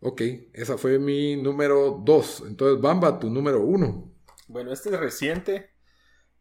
Ok, 0.00 0.20
esa 0.52 0.76
fue 0.76 0.98
mi 0.98 1.34
número 1.36 2.02
2. 2.04 2.44
Entonces, 2.48 2.78
Bamba, 2.78 3.18
tu 3.18 3.30
número 3.30 3.62
1. 3.62 4.12
Bueno, 4.48 4.70
este 4.70 4.90
es 4.90 5.00
reciente. 5.00 5.70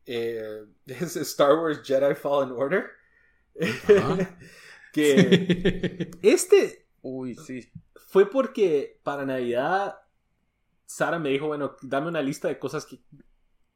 Eh, 0.05 0.65
es 0.85 1.15
Star 1.15 1.53
Wars 1.53 1.81
Jedi 1.81 2.13
Fallen 2.13 2.51
Order. 2.51 2.85
que 4.91 6.11
este. 6.21 6.89
Uy, 7.01 7.35
sí. 7.35 7.71
Fue 8.07 8.29
porque 8.29 8.99
para 9.03 9.25
Navidad 9.25 9.95
Sara 10.93 11.17
me 11.17 11.29
dijo, 11.29 11.47
bueno, 11.47 11.75
dame 11.81 12.07
una 12.07 12.21
lista 12.21 12.47
de 12.47 12.59
cosas 12.59 12.85
que, 12.85 12.99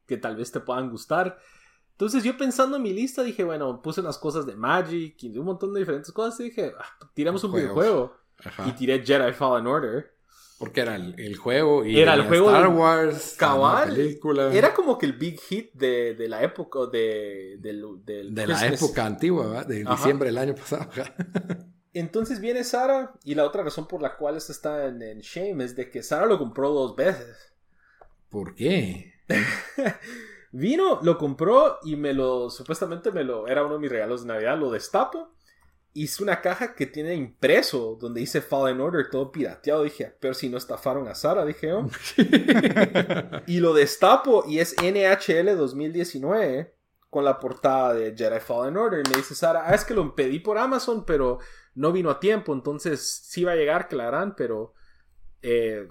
que 0.06 0.16
tal 0.18 0.36
vez 0.36 0.52
te 0.52 0.60
puedan 0.60 0.88
gustar. 0.88 1.36
Entonces 1.90 2.22
yo 2.22 2.36
pensando 2.36 2.76
en 2.76 2.82
mi 2.84 2.92
lista 2.92 3.24
dije, 3.24 3.42
bueno, 3.42 3.82
puse 3.82 4.00
unas 4.00 4.18
cosas 4.18 4.46
de 4.46 4.54
Magic 4.54 5.16
y 5.24 5.36
un 5.36 5.46
montón 5.46 5.74
de 5.74 5.80
diferentes 5.80 6.12
cosas 6.12 6.38
y 6.38 6.44
dije, 6.44 6.72
ah, 6.78 7.08
tiramos 7.14 7.42
un 7.42 7.54
videojuego. 7.54 8.14
Y 8.66 8.70
tiré 8.72 9.04
Jedi 9.04 9.32
Fallen 9.32 9.66
Order. 9.66 10.14
Porque 10.60 10.80
era 10.80 10.94
el, 10.94 11.36
juego 11.36 11.84
y 11.84 11.98
era 11.98 12.14
el 12.14 12.22
juego 12.22 12.50
Star 12.50 12.68
Wars, 12.68 13.34
cabal, 13.36 13.88
película. 13.88 14.52
Era 14.52 14.72
como 14.72 14.96
que 14.96 15.06
el 15.06 15.14
big 15.14 15.40
hit 15.40 15.72
de, 15.72 16.14
de 16.14 16.28
la 16.28 16.42
época 16.44 16.86
de, 16.86 17.58
de, 17.58 18.46
la 18.46 18.66
época 18.66 19.06
antigua, 19.06 19.64
de 19.64 19.84
diciembre 19.84 20.28
del 20.28 20.38
año 20.38 20.54
pasado. 20.54 20.88
Entonces 21.98 22.40
viene 22.40 22.64
Sara 22.64 23.12
y 23.24 23.34
la 23.34 23.44
otra 23.44 23.62
razón 23.62 23.86
por 23.86 24.02
la 24.02 24.16
cual 24.16 24.36
esto 24.36 24.52
está 24.52 24.86
en, 24.86 25.02
en 25.02 25.20
Shame 25.20 25.64
es 25.64 25.76
de 25.76 25.90
que 25.90 26.02
Sara 26.02 26.26
lo 26.26 26.38
compró 26.38 26.70
dos 26.70 26.94
veces. 26.96 27.52
¿Por 28.28 28.54
qué? 28.54 29.14
Vino, 30.52 31.00
lo 31.02 31.18
compró 31.18 31.78
y 31.82 31.96
me 31.96 32.12
lo, 32.12 32.50
supuestamente 32.50 33.10
me 33.10 33.24
lo, 33.24 33.48
era 33.48 33.64
uno 33.64 33.74
de 33.74 33.80
mis 33.80 33.90
regalos 33.90 34.22
de 34.22 34.28
Navidad, 34.28 34.58
lo 34.58 34.70
destapo 34.70 35.32
hice 35.94 36.22
una 36.22 36.40
caja 36.40 36.74
que 36.74 36.86
tiene 36.86 37.14
impreso 37.14 37.96
donde 38.00 38.20
dice 38.20 38.40
Fallen 38.40 38.80
Order 38.80 39.10
todo 39.10 39.32
pirateado. 39.32 39.82
Dije, 39.82 40.14
pero 40.20 40.34
si 40.34 40.48
no 40.48 40.58
estafaron 40.58 41.08
a 41.08 41.14
Sara, 41.14 41.44
dije 41.44 41.68
yo. 41.68 41.86
y 43.46 43.58
lo 43.58 43.74
destapo 43.74 44.44
y 44.46 44.60
es 44.60 44.76
NHL 44.80 45.56
2019 45.56 46.74
con 47.10 47.24
la 47.24 47.38
portada 47.38 47.94
de 47.94 48.14
Jedi 48.16 48.40
Fallen 48.40 48.76
Order. 48.76 49.04
Y 49.04 49.10
me 49.10 49.16
dice 49.16 49.34
Sara, 49.34 49.64
ah, 49.66 49.74
es 49.74 49.84
que 49.84 49.94
lo 49.94 50.14
pedí 50.14 50.40
por 50.40 50.58
Amazon, 50.58 51.04
pero 51.04 51.38
no 51.74 51.92
vino 51.92 52.10
a 52.10 52.20
tiempo. 52.20 52.52
Entonces 52.52 53.22
sí 53.24 53.44
va 53.44 53.52
a 53.52 53.56
llegar, 53.56 53.88
Clarán, 53.88 54.34
pero, 54.36 54.74
eh, 55.42 55.88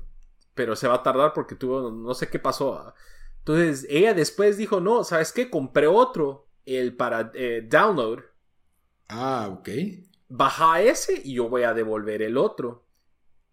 pero 0.54 0.76
se 0.76 0.88
va 0.88 0.96
a 0.96 1.04
tardar 1.04 1.34
porque 1.34 1.56
tuvo, 1.56 1.92
no 1.92 2.14
sé 2.14 2.30
qué 2.30 2.40
pasó. 2.40 2.94
Entonces 3.40 3.86
ella 3.90 4.14
después 4.14 4.58
dijo, 4.58 4.80
no, 4.82 5.04
¿sabes 5.04 5.32
qué? 5.32 5.50
Compré 5.50 5.88
otro, 5.88 6.48
el 6.66 6.96
para 6.96 7.32
eh, 7.34 7.66
download 7.68 8.20
Ah, 9.10 9.50
ok. 9.52 9.70
Baja 10.30 10.82
ese 10.82 11.22
y 11.24 11.36
yo 11.36 11.50
voy 11.50 11.64
a 11.64 11.74
devolver 11.74 12.22
el 12.22 12.38
otro. 12.38 12.86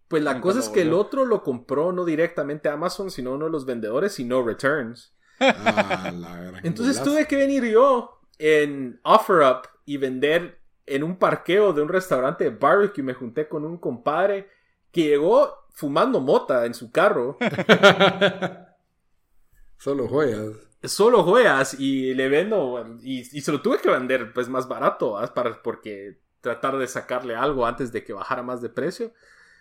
Pues 0.07 0.21
la 0.21 0.39
cosa 0.39 0.59
es 0.59 0.69
que 0.69 0.81
el 0.81 0.93
otro 0.93 1.25
lo 1.25 1.41
compró 1.41 1.91
no 1.91 2.05
directamente 2.05 2.69
a 2.69 2.73
Amazon, 2.73 3.09
sino 3.09 3.33
uno 3.33 3.45
de 3.45 3.51
los 3.51 3.65
vendedores 3.65 4.19
y 4.19 4.25
no 4.25 4.43
returns. 4.43 5.15
Ah, 5.39 6.11
la 6.13 6.59
Entonces 6.63 7.01
tuve 7.03 7.27
que 7.27 7.35
venir 7.35 7.65
yo 7.65 8.21
en 8.37 8.99
OfferUp 9.03 9.65
y 9.85 9.97
vender 9.97 10.59
en 10.85 11.03
un 11.03 11.17
parqueo 11.17 11.73
de 11.73 11.81
un 11.81 11.89
restaurante 11.89 12.45
de 12.45 12.49
barbecue. 12.51 13.03
Me 13.03 13.13
junté 13.13 13.47
con 13.47 13.65
un 13.65 13.77
compadre 13.77 14.49
que 14.91 15.03
llegó 15.03 15.67
fumando 15.69 16.21
mota 16.21 16.65
en 16.65 16.73
su 16.73 16.91
carro. 16.91 17.37
Solo 19.77 20.07
joyas 20.07 20.65
solo 20.87 21.23
juegas 21.23 21.79
y 21.79 22.13
le 22.13 22.29
vendo 22.29 22.97
y, 23.01 23.23
se 23.23 23.51
lo 23.51 23.61
tuve 23.61 23.79
que 23.79 23.89
vender 23.89 24.33
pues 24.33 24.49
más 24.49 24.67
barato 24.67 25.19
para 25.33 25.61
porque 25.61 26.19
tratar 26.41 26.77
de 26.77 26.87
sacarle 26.87 27.35
algo 27.35 27.65
antes 27.65 27.91
de 27.91 28.03
que 28.03 28.13
bajara 28.13 28.43
más 28.43 28.61
de 28.61 28.69
precio 28.69 29.13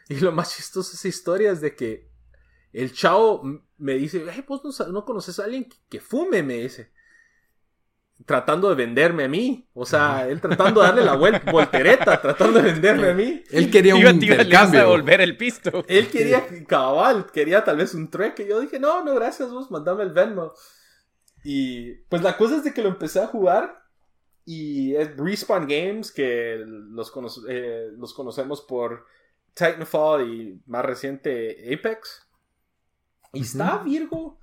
y 0.08 0.16
lo 0.16 0.32
más 0.32 0.54
chistoso 0.54 0.90
de 0.90 0.96
esa 0.96 1.08
historia 1.08 1.50
es 1.50 1.60
de 1.60 1.74
que 1.74 2.10
el 2.74 2.92
chavo 2.92 3.42
me 3.78 3.94
dice 3.94 4.24
hey, 4.30 4.44
vos 4.46 4.62
no, 4.90 5.04
conoces 5.04 5.38
a 5.38 5.44
alguien 5.44 5.68
que, 5.88 6.00
fume 6.00 6.42
me 6.42 6.54
dice 6.54 6.92
tratando 8.26 8.68
de 8.68 8.76
venderme 8.76 9.24
a 9.24 9.28
mí. 9.28 9.68
O 9.74 9.84
sea 9.84 10.28
él 10.28 10.40
tratando 10.40 10.80
de 10.80 10.86
darle 10.86 11.04
la 11.04 11.16
vuelta 11.16 11.50
voltereta 11.50 12.20
tratando 12.20 12.60
de 12.60 12.72
venderme 12.72 13.08
a 13.08 13.14
mí. 13.14 13.42
Él 13.50 13.70
quería 13.70 13.96
un 13.96 14.06
intercambio. 14.06 14.80
devolver 14.80 15.20
el 15.20 15.36
pisto. 15.36 15.84
Él 15.88 16.08
quería 16.08 16.46
cabal 16.66 17.26
quería 17.32 17.64
tal 17.64 17.78
vez 17.78 17.94
un 17.94 18.10
trueque. 18.10 18.46
Yo 18.46 18.60
dije 18.60 18.78
no 18.78 19.04
no 19.04 19.14
gracias 19.14 19.50
vos 19.50 19.70
mandame 19.70 20.02
el 20.02 20.10
Venmo 20.10 20.52
y 21.44 21.92
pues 22.08 22.22
la 22.22 22.36
cosa 22.36 22.56
es 22.56 22.64
de 22.64 22.72
que 22.72 22.82
lo 22.82 22.88
empecé 22.88 23.20
a 23.20 23.26
jugar 23.26 23.84
y 24.46 24.94
es 24.96 25.16
Respawn 25.16 25.66
Games, 25.66 26.10
que 26.12 26.62
los, 26.66 27.12
eh, 27.48 27.90
los 27.96 28.14
conocemos 28.14 28.62
por 28.62 29.06
Titanfall 29.54 30.28
y 30.28 30.62
más 30.66 30.84
reciente 30.84 31.72
Apex. 31.72 32.23
Y 33.34 33.42
está 33.42 33.78
Virgo, 33.78 34.38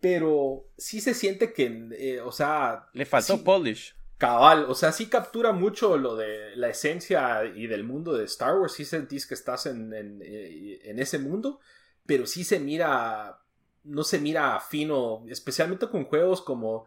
pero 0.00 0.66
sí 0.76 1.00
se 1.00 1.14
siente 1.14 1.52
que, 1.52 1.88
eh, 1.98 2.20
o 2.20 2.32
sea... 2.32 2.88
Le 2.92 3.06
faltó 3.06 3.42
polish. 3.42 3.94
Cabal, 4.18 4.66
o 4.68 4.74
sea, 4.74 4.92
sí 4.92 5.06
captura 5.06 5.52
mucho 5.52 5.96
lo 5.96 6.14
de 6.14 6.54
la 6.54 6.68
esencia 6.68 7.44
y 7.44 7.66
del 7.66 7.82
mundo 7.82 8.12
de 8.12 8.24
Star 8.24 8.56
Wars, 8.56 8.72
sí 8.72 8.84
sentís 8.84 9.26
que 9.26 9.34
estás 9.34 9.66
en, 9.66 9.92
en, 9.92 10.20
eh, 10.22 10.80
en 10.84 11.00
ese 11.00 11.18
mundo, 11.18 11.58
pero 12.06 12.26
sí 12.26 12.44
se 12.44 12.60
mira 12.60 13.42
no 13.84 14.04
se 14.04 14.18
mira 14.20 14.60
fino, 14.60 15.24
especialmente 15.28 15.88
con 15.88 16.04
juegos 16.04 16.40
como 16.40 16.84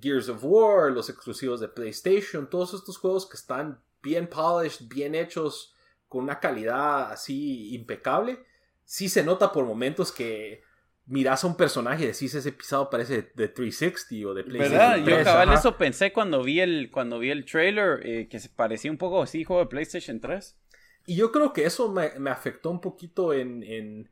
Gears 0.00 0.28
of 0.28 0.42
War, 0.42 0.90
los 0.90 1.08
exclusivos 1.08 1.60
de 1.60 1.68
PlayStation, 1.68 2.48
todos 2.48 2.74
estos 2.74 2.98
juegos 2.98 3.26
que 3.26 3.36
están 3.36 3.80
bien 4.02 4.28
polished, 4.28 4.86
bien 4.88 5.14
hechos, 5.14 5.74
con 6.08 6.24
una 6.24 6.40
calidad 6.40 7.12
así 7.12 7.74
impecable. 7.74 8.44
Sí 8.84 9.08
se 9.08 9.24
nota 9.24 9.52
por 9.52 9.64
momentos 9.64 10.12
que 10.12 10.62
miras 11.06 11.44
a 11.44 11.46
un 11.46 11.56
personaje 11.56 12.04
y 12.04 12.06
decís 12.08 12.34
ese 12.34 12.52
pisado 12.52 12.88
parece 12.88 13.32
de 13.34 13.48
360 13.48 14.28
o 14.28 14.34
de 14.34 14.44
PlayStation. 14.44 15.04
¿Verdad? 15.04 15.18
Yo 15.18 15.24
cabal 15.24 15.52
eso 15.52 15.76
pensé 15.76 16.12
cuando 16.12 16.42
vi 16.42 16.60
el, 16.60 16.90
cuando 16.90 17.18
vi 17.18 17.30
el 17.30 17.44
trailer, 17.44 18.00
eh, 18.06 18.28
que 18.28 18.38
se 18.38 18.48
parecía 18.48 18.90
un 18.90 18.98
poco 18.98 19.22
así, 19.22 19.44
juego 19.44 19.62
de 19.62 19.68
PlayStation 19.68 20.20
3. 20.20 20.58
Y 21.06 21.16
yo 21.16 21.32
creo 21.32 21.52
que 21.52 21.64
eso 21.64 21.90
me, 21.90 22.30
afectó 22.30 22.70
un 22.70 22.80
poquito 22.80 23.32
en 23.32 24.08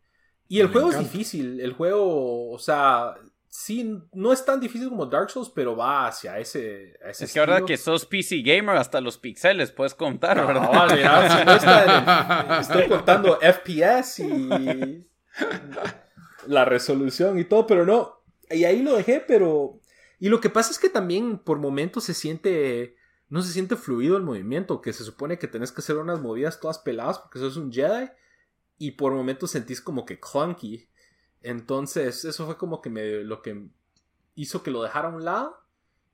y 0.51 0.59
el 0.59 0.67
juego 0.67 0.91
es 0.91 0.99
difícil. 0.99 1.61
El 1.61 1.75
juego, 1.75 2.51
o 2.51 2.59
sea, 2.59 3.15
sí, 3.49 4.03
no 4.13 4.33
es 4.33 4.45
tan 4.45 4.59
difícil 4.59 4.89
como 4.89 5.07
Dark 5.07 5.31
Souls, 5.31 5.49
pero 5.49 5.77
va 5.77 6.09
hacia 6.09 6.41
ese. 6.41 6.99
ese 7.09 7.27
es 7.27 7.33
que 7.33 7.39
ahora 7.39 7.65
que 7.65 7.77
sos 7.77 8.05
PC 8.05 8.43
gamer, 8.43 8.77
hasta 8.77 9.01
los 9.01 9.17
pixeles 9.17 9.71
puedes 9.71 9.95
contar, 9.95 10.45
¿verdad? 10.45 10.69
Vale, 10.69 10.97
si 10.97 11.45
no 11.45 11.53
está 11.53 12.59
estoy 12.61 12.89
contando 12.89 13.39
FPS 13.41 14.25
y 14.25 15.07
la 16.47 16.65
resolución 16.65 17.39
y 17.39 17.45
todo, 17.45 17.67
pero 17.67 17.87
no. 17.87 18.23
Y 18.51 18.65
ahí 18.65 18.83
lo 18.83 18.97
dejé, 18.97 19.21
pero. 19.27 19.81
Y 20.19 20.29
lo 20.29 20.41
que 20.41 20.51
pasa 20.51 20.71
es 20.71 20.79
que 20.79 20.89
también 20.89 21.39
por 21.39 21.59
momentos 21.59 22.05
se 22.05 22.15
siente. 22.15 22.97
No 23.29 23.43
se 23.43 23.53
siente 23.53 23.77
fluido 23.77 24.17
el 24.17 24.25
movimiento, 24.25 24.81
que 24.81 24.93
se 24.93 25.05
supone 25.05 25.39
que 25.39 25.47
tenés 25.47 25.71
que 25.71 25.81
hacer 25.81 25.97
unas 25.97 26.21
movidas 26.21 26.59
todas 26.59 26.79
peladas 26.79 27.21
porque 27.21 27.39
sos 27.39 27.57
un 27.57 27.73
Jedi 27.73 28.11
y 28.77 28.93
por 28.93 29.13
momentos 29.13 29.53
sentís 29.53 29.81
como 29.81 30.05
que 30.05 30.19
clunky. 30.19 30.89
Entonces, 31.41 32.25
eso 32.25 32.47
fue 32.47 32.57
como 32.57 32.81
que 32.81 32.91
me, 32.91 33.23
lo 33.23 33.41
que 33.41 33.69
hizo 34.35 34.63
que 34.65 34.73
lo 34.73 34.83
dejara 34.83 35.09
a 35.09 35.15
un 35.15 35.25
lado. 35.25 35.57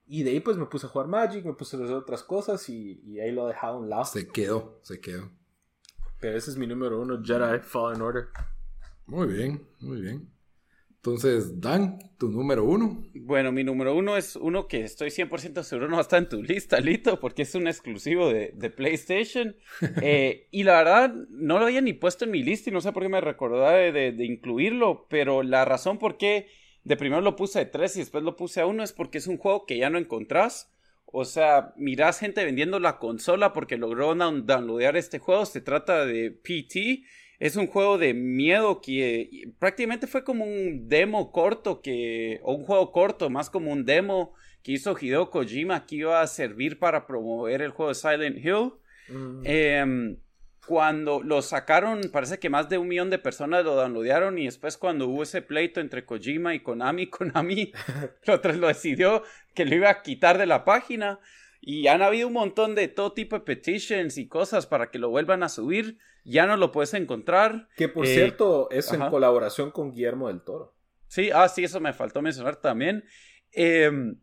Y 0.07 0.25
de 0.25 0.33
ahí 0.33 0.41
pues 0.41 0.57
me 0.57 0.67
puse 0.67 0.87
a 0.87 0.89
jugar 0.91 1.09
Magic, 1.09 1.45
me 1.45 1.55
puse 1.55 1.77
a 1.77 1.83
hacer 1.83 1.97
otras 1.97 2.23
cosas 2.23 2.69
y, 2.69 3.01
y 3.05 3.19
ahí 3.19 3.33
lo 3.33 3.47
dejaba 3.47 3.75
a 3.75 3.79
un 3.79 3.89
lado. 3.89 4.05
Se 4.05 4.29
quedó, 4.29 4.79
se 4.83 5.01
quedó. 5.01 5.31
Pero 6.21 6.37
ese 6.37 6.51
es 6.51 6.57
mi 6.57 6.67
número 6.67 7.01
uno, 7.01 7.21
Jedi 7.23 7.61
Fallen 7.61 8.03
Order. 8.03 8.29
Muy 9.07 9.27
bien, 9.29 9.61
muy 9.81 10.01
bien. 10.01 10.37
Entonces, 11.07 11.61
Dan, 11.61 12.01
tu 12.19 12.29
número 12.33 12.65
uno. 12.65 13.07
Bueno, 13.15 13.53
mi 13.53 13.63
número 13.63 13.95
uno 13.95 14.17
es 14.17 14.35
uno 14.35 14.67
que 14.67 14.83
estoy 14.83 15.11
100% 15.11 15.63
seguro 15.63 15.89
no 15.89 16.01
está 16.01 16.19
en 16.19 16.29
tu 16.29 16.43
lista, 16.43 16.81
Lito, 16.81 17.21
porque 17.21 17.43
es 17.43 17.55
un 17.55 17.69
exclusivo 17.69 18.29
de, 18.29 18.71
PlayStation. 18.71 19.55
Eh, 20.03 20.49
y 20.51 20.65
la 20.65 20.79
verdad, 20.79 21.15
no 21.31 21.61
lo 21.61 21.67
había 21.67 21.81
ni 21.81 21.93
puesto 21.93 22.25
en 22.25 22.33
mi 22.33 22.43
lista 22.43 22.71
y 22.71 22.73
no 22.73 22.81
sé 22.81 22.91
por 22.91 23.05
qué 23.05 23.09
me 23.09 23.21
recordaba 23.21 23.73
de, 23.73 24.17
incluirlo, 24.19 25.07
pero 25.09 25.45
la 25.45 25.65
razón 25.65 25.99
por 25.99 26.17
qué 26.17 26.49
de 26.83 26.97
primero 26.97 27.23
lo 27.23 27.37
puse 27.37 27.61
de 27.61 27.67
tres 27.67 27.95
y 27.95 28.01
después 28.01 28.25
lo 28.25 28.35
puse 28.35 28.61
a 28.61 28.67
uno 28.67 28.83
es 28.83 28.93
porque 28.93 29.19
es 29.19 29.29
un 29.29 29.39
juego 29.39 29.65
que 29.65 29.79
ya 29.79 29.91
no 29.91 29.99
encontrás. 29.99 30.73
O 31.05 31.25
sea, 31.25 31.73
mirás 31.77 32.19
gente 32.19 32.45
vendiendo 32.45 32.81
la 32.81 32.99
consola 32.99 33.53
porque 33.53 33.77
logró 33.77 34.13
downloadar 34.17 34.97
este 34.97 35.21
juego. 35.21 35.47
Se 35.47 35.61
trata 35.61 36.05
de 36.05 36.33
PT 36.33 37.05
es 37.39 37.57
un 37.57 37.67
juego 37.67 37.99
de 37.99 38.15
miedo 38.15 38.81
que 38.81 39.53
prácticamente 39.59 40.07
fue 40.07 40.25
como 40.25 40.45
un 40.45 40.89
demo 40.89 41.33
corto 41.33 41.83
que, 41.83 42.41
o 42.43 42.55
un 42.55 42.65
juego 42.65 42.93
corto, 42.93 43.31
más 43.31 43.51
como 43.51 43.73
un 43.73 43.85
demo 43.85 44.33
que 44.63 44.73
hizo 44.73 44.97
Hideo 44.99 45.31
Kojima 45.31 45.87
que 45.87 45.97
iba 45.97 46.21
a 46.21 46.27
servir 46.27 46.79
para 46.79 47.07
promover 47.07 47.63
el 47.63 47.71
juego 47.71 47.91
de 47.91 47.95
Silent 47.95 48.39
Hill. 48.39 48.73
Mm. 49.09 49.43
Em, 49.45 50.17
cuando 50.67 51.23
lo 51.23 51.43
sacaron, 51.43 52.01
parece 52.13 52.41
que 52.41 52.51
más 52.51 52.69
de 52.69 52.79
un 52.79 52.89
millón 52.89 53.09
de 53.09 53.19
personas 53.19 53.65
lo 53.65 53.77
downloadaron 53.77 54.37
y 54.39 54.47
después 54.47 54.77
cuando 54.77 55.07
hubo 55.07 55.23
ese 55.23 55.41
pleito 55.41 55.81
entre 55.81 56.05
Kojima 56.05 56.55
y 56.55 56.61
Konami, 56.61 57.07
Konami 57.11 57.73
lo, 58.25 58.37
lo 58.55 58.67
decidió 58.67 59.23
que 59.55 59.65
lo 59.65 59.77
iba 59.77 59.91
a 59.91 60.03
quitar 60.03 60.39
de 60.39 60.47
la 60.47 60.65
página 60.65 61.21
y 61.61 61.87
han 61.87 62.03
habido 62.03 62.27
un 62.27 62.35
montón 62.35 62.75
de 62.75 62.89
todo 62.89 63.13
tipo 63.13 63.37
de 63.37 63.45
petitions 63.45 64.19
y 64.19 64.27
cosas 64.27 64.67
para 64.67 64.91
que 64.91 64.99
lo 64.99 65.11
vuelvan 65.11 65.43
a 65.43 65.49
subir. 65.49 65.99
Ya 66.29 66.47
no 66.47 66.57
lo 66.57 66.73
puedes 66.73 66.93
encontrar. 66.95 67.69
Que 67.77 67.89
por 67.89 68.05
eh, 68.05 68.15
cierto 68.15 68.69
es 68.71 68.93
en 68.93 69.09
colaboración 69.09 69.71
con 69.71 69.93
Guillermo 69.93 70.29
del 70.29 70.43
Toro. 70.43 70.75
Sí, 71.07 71.31
ah, 71.33 71.49
sí, 71.49 71.65
eso 71.65 71.81
me 71.81 71.93
faltó 71.93 72.21
mencionar 72.21 72.57
también. 72.57 73.05
Em, 73.53 74.21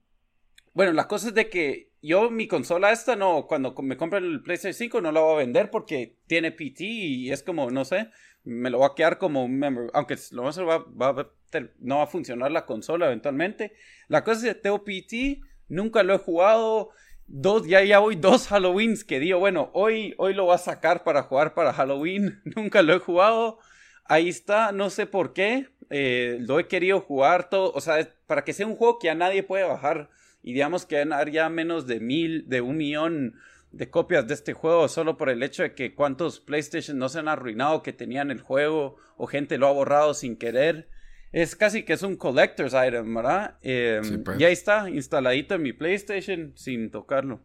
bueno, 0.74 0.92
la 0.92 1.08
cosa 1.08 1.30
es 1.30 1.34
de 1.34 1.50
que 1.50 1.94
yo 2.02 2.30
mi 2.30 2.48
consola 2.48 2.92
esta 2.92 3.16
no, 3.16 3.48
cuando 3.48 3.74
me 3.82 3.96
compre 3.96 4.20
el 4.20 4.44
PlayStation 4.44 4.74
5 4.74 5.02
no 5.02 5.12
la 5.14 5.22
voy 5.22 5.36
a 5.36 5.38
vender 5.38 5.72
porque 5.72 6.18
tiene 6.28 6.52
PT 6.52 6.84
y 6.84 7.32
es 7.32 7.42
como, 7.42 7.72
no 7.72 7.86
sé, 7.86 8.10
me 8.44 8.70
lo 8.70 8.80
va 8.80 8.88
a 8.88 8.96
quedar 8.96 9.18
como 9.18 9.46
un 9.46 9.58
member, 9.58 9.90
aunque 9.94 10.18
lo 10.32 10.44
más 10.44 10.60
va, 10.60 10.80
va, 10.80 11.32
no 11.80 11.98
va 12.00 12.04
a 12.04 12.08
funcionar 12.08 12.52
la 12.52 12.66
consola 12.66 13.06
eventualmente. 13.06 13.74
La 14.10 14.26
cosa 14.26 14.48
es 14.48 14.56
que 14.56 14.62
tengo 14.62 14.84
PT, 14.84 15.40
nunca 15.70 16.04
lo 16.04 16.14
he 16.14 16.18
jugado, 16.18 16.90
dos, 17.28 17.68
ya, 17.68 17.84
ya 17.84 18.00
voy 18.00 18.16
dos 18.16 18.52
Halloweens 18.52 19.04
que 19.04 19.20
digo, 19.20 19.40
bueno, 19.40 19.70
hoy, 19.74 20.14
hoy 20.18 20.34
lo 20.34 20.46
voy 20.46 20.56
a 20.56 20.60
sacar 20.60 21.04
para 21.04 21.24
jugar 21.24 21.54
para 21.54 21.74
Halloween, 21.74 22.42
nunca 22.56 22.82
lo 22.82 22.94
he 22.94 23.00
jugado. 23.00 23.60
Ahí 24.06 24.28
está, 24.30 24.72
no 24.72 24.90
sé 24.90 25.06
por 25.06 25.34
qué, 25.34 25.70
eh, 25.90 26.38
lo 26.42 26.60
he 26.60 26.68
querido 26.68 27.00
jugar 27.00 27.50
todo, 27.50 27.72
o 27.74 27.82
sea, 27.82 28.10
para 28.28 28.44
que 28.44 28.54
sea 28.54 28.68
un 28.68 28.76
juego 28.76 29.00
que 29.00 29.10
a 29.10 29.16
nadie 29.16 29.44
puede 29.44 29.64
bajar 29.64 30.10
y 30.42 30.54
digamos 30.54 30.86
que 30.86 31.04
van 31.04 31.32
ya 31.32 31.50
menos 31.50 31.88
de 31.88 32.00
mil, 32.00 32.48
de 32.50 32.62
un 32.62 32.78
millón 32.78 33.36
de 33.72 33.90
copias 33.90 34.28
de 34.28 34.36
este 34.36 34.54
juego 34.54 34.88
solo 34.88 35.18
por 35.18 35.30
el 35.30 35.42
hecho 35.42 35.64
de 35.64 35.74
que 35.74 35.96
cuántos 35.96 36.40
PlayStation 36.40 36.98
no 36.98 37.10
se 37.10 37.20
han 37.20 37.28
arruinado 37.28 37.82
que 37.82 37.94
tenían 37.94 38.30
el 38.30 38.42
juego 38.42 38.98
o 39.18 39.26
gente 39.26 39.58
lo 39.58 39.68
ha 39.68 39.72
borrado 39.72 40.14
sin 40.14 40.38
querer. 40.38 40.90
Es 41.34 41.56
casi 41.58 41.84
que 41.84 41.94
es 41.94 42.04
un 42.04 42.16
collector's 42.16 42.74
item, 42.74 43.14
¿verdad? 43.14 43.58
Em, 43.62 44.24
pues. 44.24 44.40
Y 44.40 44.46
ahí 44.46 44.54
está, 44.54 44.90
instaladito 44.90 45.56
en 45.56 45.64
mi 45.64 45.74
PlayStation 45.74 46.54
sin 46.56 46.90
tocarlo. 46.90 47.42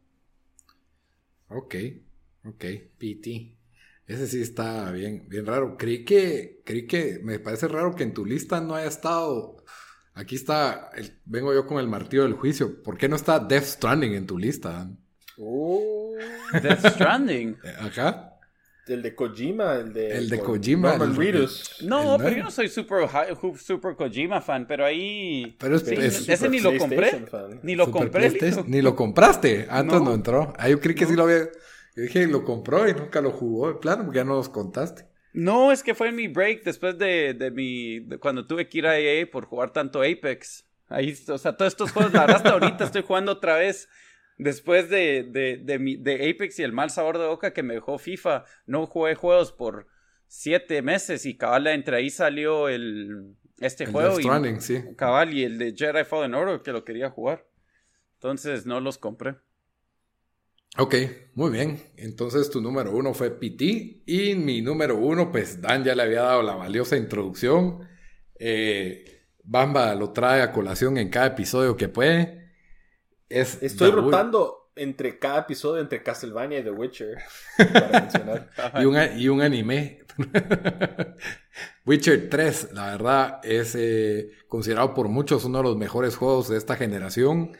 Ok, 1.49 1.75
ok, 2.45 2.65
PT. 2.99 3.57
Ese 4.07 4.27
sí 4.29 4.41
está 4.41 4.93
bien, 4.93 5.27
bien 5.29 5.45
raro. 5.45 5.77
Creí 5.77 6.05
que, 6.05 6.61
creí 6.65 6.87
que, 6.87 7.19
me 7.23 7.41
parece 7.41 7.67
raro 7.67 7.97
que 7.97 8.05
en 8.05 8.15
tu 8.15 8.25
lista 8.25 8.61
no 8.61 8.77
haya 8.77 8.89
estado 8.89 9.65
Aquí 10.19 10.35
está, 10.35 10.91
vengo 11.27 11.55
yo 11.55 11.65
con 11.65 11.79
el 11.79 11.87
martillo 11.87 12.25
del 12.25 12.33
juicio. 12.33 12.83
¿Por 12.83 12.99
qué 12.99 13.09
no 13.09 13.15
está 13.15 13.39
Death 13.39 13.63
Stranding 13.63 14.15
en 14.15 14.27
tu 14.27 14.37
lista? 14.37 14.91
Oh. 15.37 16.13
Death 16.61 16.87
Stranding. 16.95 17.57
Acá. 17.79 18.28
El 18.89 19.03
de 19.03 19.15
Kojima, 19.15 19.75
el 19.75 19.93
de, 19.93 20.17
el 20.17 20.29
de 20.29 20.39
Kojima. 20.39 20.97
no, 21.83 22.17
pero 22.19 22.37
yo 22.37 22.43
no 22.45 22.51
soy 22.51 22.69
super, 22.69 23.09
super 23.59 23.95
Kojima 23.97 24.41
fan, 24.41 24.67
pero 24.67 24.85
ahí. 24.85 25.57
Pero 25.59 25.77
ese 25.77 26.49
ni 26.49 26.61
lo 26.61 26.77
compré. 26.77 27.25
Ni 27.63 27.75
lo 27.75 27.91
compré. 27.91 28.33
Ni 28.67 28.83
lo 28.83 28.97
compraste. 28.97 29.67
Antes 29.71 30.01
no, 30.01 30.15
entró. 30.15 30.53
Ah, 30.59 30.69
yo 30.69 30.81
creí 30.81 30.95
que 30.95 31.07
sí 31.07 31.15
lo 31.15 31.25
había. 31.25 31.49
Yo 31.97 32.03
dije, 32.03 32.27
lo 32.27 32.45
compró 32.45 32.89
y 32.89 32.95
nunca 32.95 33.21
lo 33.21 33.33
jugó. 33.33 33.71
En 33.71 33.79
plan, 33.81 34.05
porque 34.05 34.19
ya 34.19 34.25
no 34.25 34.35
los 34.35 34.49
contaste. 34.49 35.05
No, 35.33 35.73
es 35.73 35.83
que 35.83 35.95
fue 35.95 36.09
en 36.09 36.17
mi 36.17 36.29
break 36.29 36.65
después 36.65 36.97
de, 36.99 37.35
de 37.35 37.51
mi. 37.51 38.07
cuando 38.19 38.47
tuve 38.47 38.69
que 38.69 38.79
ir 38.79 38.87
a 38.87 38.99
EA 38.99 39.31
por 39.31 39.45
jugar 39.45 39.73
tanto 39.73 40.03
Apex. 40.03 40.65
Ahí, 40.89 41.17
o 41.29 41.39
sea, 41.39 41.57
todos 41.57 41.73
estos 41.73 41.93
juegos, 41.93 42.13
la 42.15 42.21
verdad, 42.21 42.37
hasta 42.37 42.51
ahorita 42.51 42.85
estoy 42.85 43.03
jugando 43.03 43.33
otra 43.33 43.57
vez. 43.57 43.89
Después 44.39 44.89
de, 44.89 45.25
de, 45.25 45.61
de, 45.63 45.79
mi, 45.79 45.97
de 45.97 46.31
Apex 46.31 46.59
y 46.61 46.63
el 46.63 46.73
mal 46.73 46.91
sabor 46.91 47.19
de 47.19 47.27
boca 47.27 47.53
que 47.53 47.63
me 47.63 47.75
dejó 47.75 47.99
FIFA, 47.99 48.45
no 48.67 48.87
jugué 48.87 49.17
juegos 49.17 49.53
por 49.53 49.89
siete 50.29 50.81
meses 50.81 51.27
y 51.27 51.37
cabal, 51.37 51.67
entre 51.67 51.97
ahí 51.97 52.09
salió 52.09 52.69
el, 52.69 53.35
este 53.59 53.87
juego. 53.87 54.21
y, 54.21 54.61
sí. 54.61 54.83
Cabal 54.97 55.35
y 55.35 55.45
el 55.45 55.59
de 55.59 55.75
Jedi 55.77 56.05
Fallen 56.05 56.35
Order 56.35 56.61
que 56.63 56.73
lo 56.73 56.85
quería 56.85 57.11
jugar. 57.11 57.47
Entonces 58.15 58.67
no 58.67 58.81
los 58.81 58.99
compré. 58.99 59.37
Ok, 60.77 60.95
muy 61.35 61.51
bien. 61.51 61.81
Entonces 61.97 62.51
tu 62.51 62.61
número 62.61 62.93
uno 62.93 63.15
fue 63.15 63.31
PT 63.31 64.03
y 64.07 64.35
mi 64.37 64.61
número 64.63 64.97
uno, 64.97 65.33
pues 65.33 65.61
Dan 65.61 65.83
ya 65.83 65.95
le 65.95 66.03
había 66.03 66.23
dado 66.23 66.43
la 66.43 66.55
valiosa 66.55 66.97
introducción. 66.97 67.89
Eh, 68.39 69.27
Bamba 69.43 69.95
lo 69.95 70.13
trae 70.13 70.43
a 70.43 70.53
colación 70.53 70.99
en 70.99 71.09
cada 71.09 71.29
episodio 71.29 71.77
que 71.77 71.89
puede. 71.89 72.38
Es 73.29 73.59
Estoy 73.63 73.91
rotando 73.91 74.71
entre 74.79 75.19
cada 75.19 75.41
episodio 75.41 75.81
entre 75.81 76.03
Castlevania 76.03 76.61
y 76.61 76.63
The 76.63 76.71
Witcher. 76.71 77.19
y, 78.81 78.85
un, 78.85 78.97
y, 79.17 79.29
un, 79.29 79.43
anime. 79.43 80.01
Witcher 81.87 82.29
3, 82.31 82.71
la 82.73 82.87
verdad, 82.93 83.41
es 83.43 83.75
eh, 83.75 84.31
considerado 84.49 84.95
por 84.95 85.09
muchos 85.09 85.45
uno 85.45 85.59
de 85.59 85.65
los 85.65 85.77
mejores 85.77 86.17
juegos 86.17 86.49
de 86.49 86.57
esta 86.57 86.77
generación. 86.77 87.57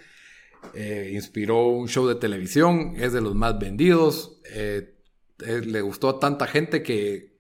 Eh, 0.75 1.11
inspiró 1.15 1.69
un 1.69 1.89
show 1.89 2.07
de 2.07 2.17
televisión, 2.17 2.95
es 2.97 3.13
de 3.13 3.21
los 3.21 3.35
más 3.35 3.59
vendidos, 3.59 4.41
eh, 4.51 4.95
le 5.39 5.81
gustó 5.83 6.09
a 6.09 6.19
tanta 6.19 6.49
gente 6.49 6.83
que 6.83 7.39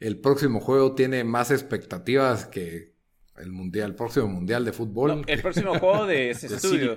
el 0.00 0.18
próximo 0.18 0.60
juego 0.60 0.94
tiene 0.94 1.24
más 1.24 1.50
expectativas 1.50 2.46
que 2.46 2.93
el 3.38 3.52
mundial, 3.52 3.90
el 3.90 3.96
próximo 3.96 4.28
mundial 4.28 4.64
de 4.64 4.72
fútbol. 4.72 5.24
el 5.26 5.42
próximo 5.42 5.74
juego 5.78 6.06
de 6.06 6.30
ese 6.30 6.46
estudio. 6.54 6.96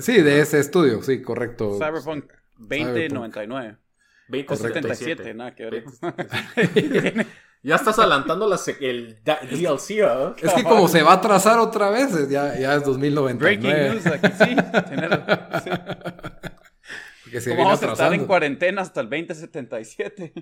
Sí, 0.00 0.22
de 0.22 0.40
ese 0.40 0.60
estudio, 0.60 1.02
sí, 1.02 1.22
correcto. 1.22 1.78
Cyberpunk 1.78 2.32
2099. 2.58 3.76
2077, 4.28 5.34
nada 5.34 5.54
que 5.54 5.64
ver. 5.64 5.84
Ya 7.62 7.74
estás 7.74 7.98
adelantando 7.98 8.46
el 8.80 9.18
DLC, 9.24 9.90
¿no? 9.98 10.36
Es 10.36 10.52
que 10.52 10.62
como 10.62 10.86
se 10.86 11.02
va 11.02 11.12
a 11.12 11.14
atrasar 11.14 11.58
otra 11.58 11.90
vez, 11.90 12.28
ya, 12.28 12.56
ya 12.56 12.76
es 12.76 12.84
2099. 12.84 13.34
Breaking 13.34 13.94
news 13.94 14.06
aquí, 14.06 14.28
sí. 14.38 14.56
Porque 17.24 17.40
se 17.40 17.56
vamos 17.56 17.82
a 17.82 17.90
estar 17.90 18.14
en 18.14 18.24
cuarentena 18.24 18.82
hasta 18.82 19.00
el 19.00 19.10
2077. 19.10 20.32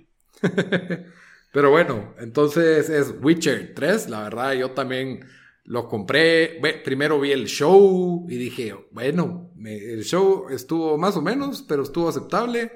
Pero 1.55 1.71
bueno, 1.71 2.17
entonces 2.19 2.91
es 2.91 3.15
Witcher 3.23 3.75
3. 3.77 4.09
La 4.09 4.25
verdad, 4.25 4.55
yo 4.55 4.73
también 4.73 5.25
lo 5.63 5.87
compré. 5.87 6.61
Primero 6.85 7.21
vi 7.21 7.31
el 7.31 7.47
show 7.47 8.27
y 8.29 8.37
dije, 8.37 8.75
bueno, 8.91 9.53
el 9.65 10.03
show 10.03 10.49
estuvo 10.51 10.99
más 10.99 11.17
o 11.17 11.23
menos, 11.23 11.63
pero 11.63 11.85
estuvo 11.85 12.09
aceptable. 12.09 12.73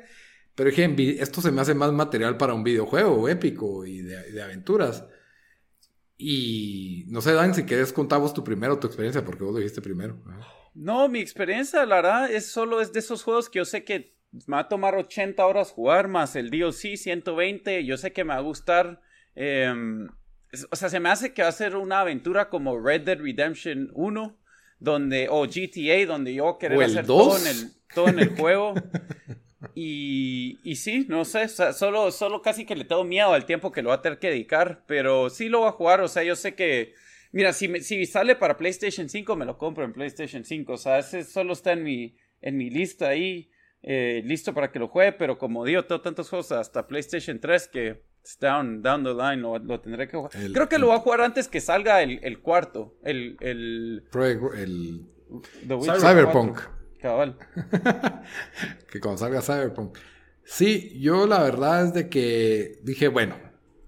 Pero 0.55 0.71
dije, 0.71 1.21
esto 1.21 1.41
se 1.41 1.51
me 1.51 1.61
hace 1.61 1.75
más 1.75 1.93
material 1.93 2.37
para 2.37 2.55
un 2.55 2.63
videojuego 2.63 3.29
épico 3.29 3.85
y 3.85 4.03
de, 4.03 4.41
aventuras. 4.41 5.05
Y 6.17 7.05
no 7.09 7.21
sé, 7.21 7.33
Dan, 7.33 7.57
si 7.57 7.65
quieres 7.65 7.93
contamos 7.93 8.33
tu 8.33 8.45
primero, 8.45 8.79
tu 8.79 8.87
experiencia, 8.87 9.25
porque 9.25 9.43
vos 9.43 9.55
lo 9.55 9.59
dijiste 9.59 9.83
primero. 9.83 10.23
No, 10.73 11.09
mi 11.09 11.19
experiencia, 11.19 11.85
la 11.85 11.97
verdad, 11.97 12.31
es 12.31 12.47
solo 12.47 12.81
es 12.81 12.93
de 12.93 13.01
esos 13.01 13.25
juegos 13.25 13.51
que 13.51 13.59
yo 13.59 13.65
sé 13.65 13.83
que 13.83 14.18
me 14.33 14.57
va 14.57 14.61
a 14.61 14.69
tomar 14.69 14.95
80 14.95 15.45
horas 15.45 15.73
jugar, 15.73 16.09
más 16.09 16.37
el 16.37 16.51
DLC 16.51 16.97
120. 16.97 17.85
Yo 17.85 17.97
sé 17.97 18.13
que 18.13 18.25
me 18.25 18.35
va 18.35 18.41
a 18.41 18.43
gustar. 18.43 19.01
Em, 19.35 20.09
o 20.71 20.77
sea, 20.77 20.89
se 20.89 21.01
me 21.01 21.09
hace 21.09 21.33
que 21.33 21.43
va 21.43 21.49
a 21.49 21.53
ser 21.53 21.77
una 21.77 22.01
aventura 22.01 22.49
como 22.49 22.79
Red 22.79 23.03
Dead 23.03 23.19
Redemption 23.19 23.91
1, 23.95 24.39
donde, 24.81 25.29
o 25.31 25.47
GTA, 25.47 26.07
donde 26.07 26.35
yo 26.35 26.57
quiero 26.59 26.81
hacer 26.81 27.07
todo 27.07 27.39
en, 27.39 27.47
el, 27.47 27.73
todo 27.95 28.09
en 28.09 28.19
el 28.19 28.29
juego. 28.37 28.75
Y, 29.75 30.59
y 30.63 30.77
sí, 30.77 31.07
no 31.09 31.25
sé, 31.25 31.49
solo, 31.49 32.11
solo 32.13 32.43
casi 32.43 32.65
que 32.65 32.77
le 32.77 32.85
tengo 32.85 33.05
miedo 33.05 33.33
al 33.33 33.45
tiempo 33.45 33.73
que 33.73 33.83
lo 33.83 33.89
va 33.89 33.97
a 33.97 34.03
tener 34.03 34.19
que 34.19 34.31
dedicar, 34.31 34.85
pero 34.87 35.31
sí 35.31 35.49
lo 35.49 35.61
voy 35.61 35.69
a 35.69 35.73
jugar, 35.73 36.01
o 36.01 36.07
sea, 36.07 36.23
yo 36.23 36.37
sé 36.37 36.55
que, 36.55 36.95
mira, 37.33 37.53
si, 37.53 37.69
si 37.81 38.07
sale 38.07 38.37
para 38.37 38.57
PlayStation 38.57 39.09
5, 39.09 39.35
me 39.35 39.45
lo 39.45 39.59
compro 39.59 39.85
en 39.85 39.93
PlayStation 39.93 40.45
5, 40.45 40.73
o 40.73 40.77
sea, 40.77 40.99
ese 41.01 41.25
solo 41.25 41.55
está 41.55 41.73
en 41.73 41.83
mi, 41.83 42.17
en 42.41 42.57
mi 42.57 42.71
lista 42.71 43.09
ahí, 43.09 43.51
eh, 43.83 44.23
listo 44.25 44.55
para 44.55 44.71
que 44.71 44.79
lo 44.79 44.89
juegue, 44.89 45.13
pero 45.13 45.39
como 45.39 45.65
digo, 45.65 45.85
tengo 45.85 46.01
tantas 46.01 46.29
cosas 46.29 46.61
hasta 46.61 46.87
PlayStation 46.87 47.41
3 47.41 47.69
que 47.69 48.03
down, 48.41 48.83
down 48.83 49.05
the 49.05 49.15
line, 49.15 49.37
lo, 49.37 49.81
tendré 49.81 50.09
que 50.09 50.17
jugar. 50.17 50.33
Creo 50.53 50.69
que 50.69 50.79
lo 50.79 50.89
voy 50.89 50.97
a 50.97 51.01
jugar 51.01 51.21
antes 51.23 51.49
que 51.49 51.61
salga 51.61 52.03
el, 52.03 52.21
el 52.23 52.41
cuarto, 52.41 52.97
el... 53.03 53.37
el, 53.41 54.05
el 54.15 55.07
Cyberpunk. 56.01 56.59
Cabal. 57.01 57.37
que 58.91 59.01
cuando 59.01 59.19
salga 59.19 59.41
Cyberpunk. 59.41 59.97
Sí, 60.45 60.99
yo 60.99 61.27
la 61.27 61.43
verdad 61.43 61.87
es 61.87 61.95
de 61.95 62.09
que 62.09 62.81
dije, 62.83 63.09
bueno, 63.09 63.37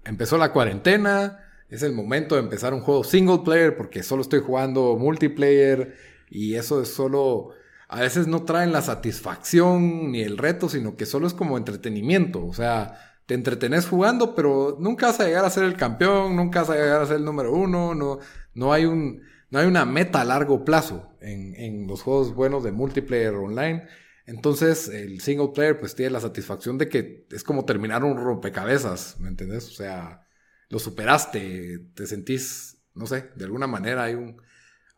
empezó 0.05 0.37
la 0.37 0.53
cuarentena, 0.53 1.39
es 1.69 1.83
el 1.83 1.93
momento 1.93 2.35
de 2.35 2.41
empezar 2.41 2.73
un 2.73 2.81
juego 2.81 3.03
single 3.03 3.39
player 3.43 3.75
porque 3.75 4.03
solo 4.03 4.21
estoy 4.21 4.41
jugando 4.41 4.95
multiplayer 4.97 5.95
y 6.29 6.55
eso 6.55 6.81
es 6.81 6.89
solo, 6.93 7.49
a 7.91 7.99
veces 7.99 8.25
no 8.25 8.43
traen 8.43 8.71
la 8.71 8.81
satisfacción 8.81 10.13
ni 10.13 10.21
el 10.21 10.37
reto, 10.37 10.69
sino 10.69 10.95
que 10.95 11.05
solo 11.05 11.27
es 11.27 11.33
como 11.33 11.57
entretenimiento, 11.57 12.45
o 12.45 12.53
sea, 12.53 12.97
te 13.25 13.33
entretenés 13.33 13.85
jugando, 13.85 14.33
pero 14.33 14.77
nunca 14.79 15.07
vas 15.07 15.19
a 15.19 15.25
llegar 15.25 15.43
a 15.43 15.49
ser 15.49 15.65
el 15.65 15.75
campeón, 15.75 16.37
nunca 16.37 16.61
vas 16.61 16.69
a 16.69 16.75
llegar 16.75 17.01
a 17.01 17.05
ser 17.05 17.17
el 17.17 17.25
número 17.25 17.51
uno, 17.53 17.93
no, 17.93 18.19
no 18.53 18.71
hay 18.71 18.85
un, 18.85 19.23
no 19.49 19.59
hay 19.59 19.67
una 19.67 19.85
meta 19.85 20.21
a 20.21 20.25
largo 20.25 20.63
plazo 20.63 21.17
en, 21.19 21.53
en 21.57 21.85
los 21.85 22.01
juegos 22.01 22.33
buenos 22.33 22.63
de 22.63 22.71
multiplayer 22.71 23.33
online. 23.35 23.83
Entonces, 24.25 24.87
el 24.87 25.19
single 25.19 25.49
player 25.53 25.77
pues 25.77 25.93
tiene 25.93 26.11
la 26.11 26.21
satisfacción 26.21 26.77
de 26.77 26.87
que 26.87 27.27
es 27.29 27.43
como 27.43 27.65
terminar 27.65 28.05
un 28.05 28.15
rompecabezas, 28.15 29.19
¿me 29.19 29.27
entendés? 29.27 29.67
O 29.67 29.73
sea, 29.73 30.25
lo 30.69 30.79
superaste, 30.79 31.89
te 31.93 32.07
sentís, 32.07 32.77
no 32.95 33.05
sé, 33.05 33.31
de 33.35 33.43
alguna 33.43 33.67
manera 33.67 34.03
hay 34.05 34.15
un, 34.15 34.41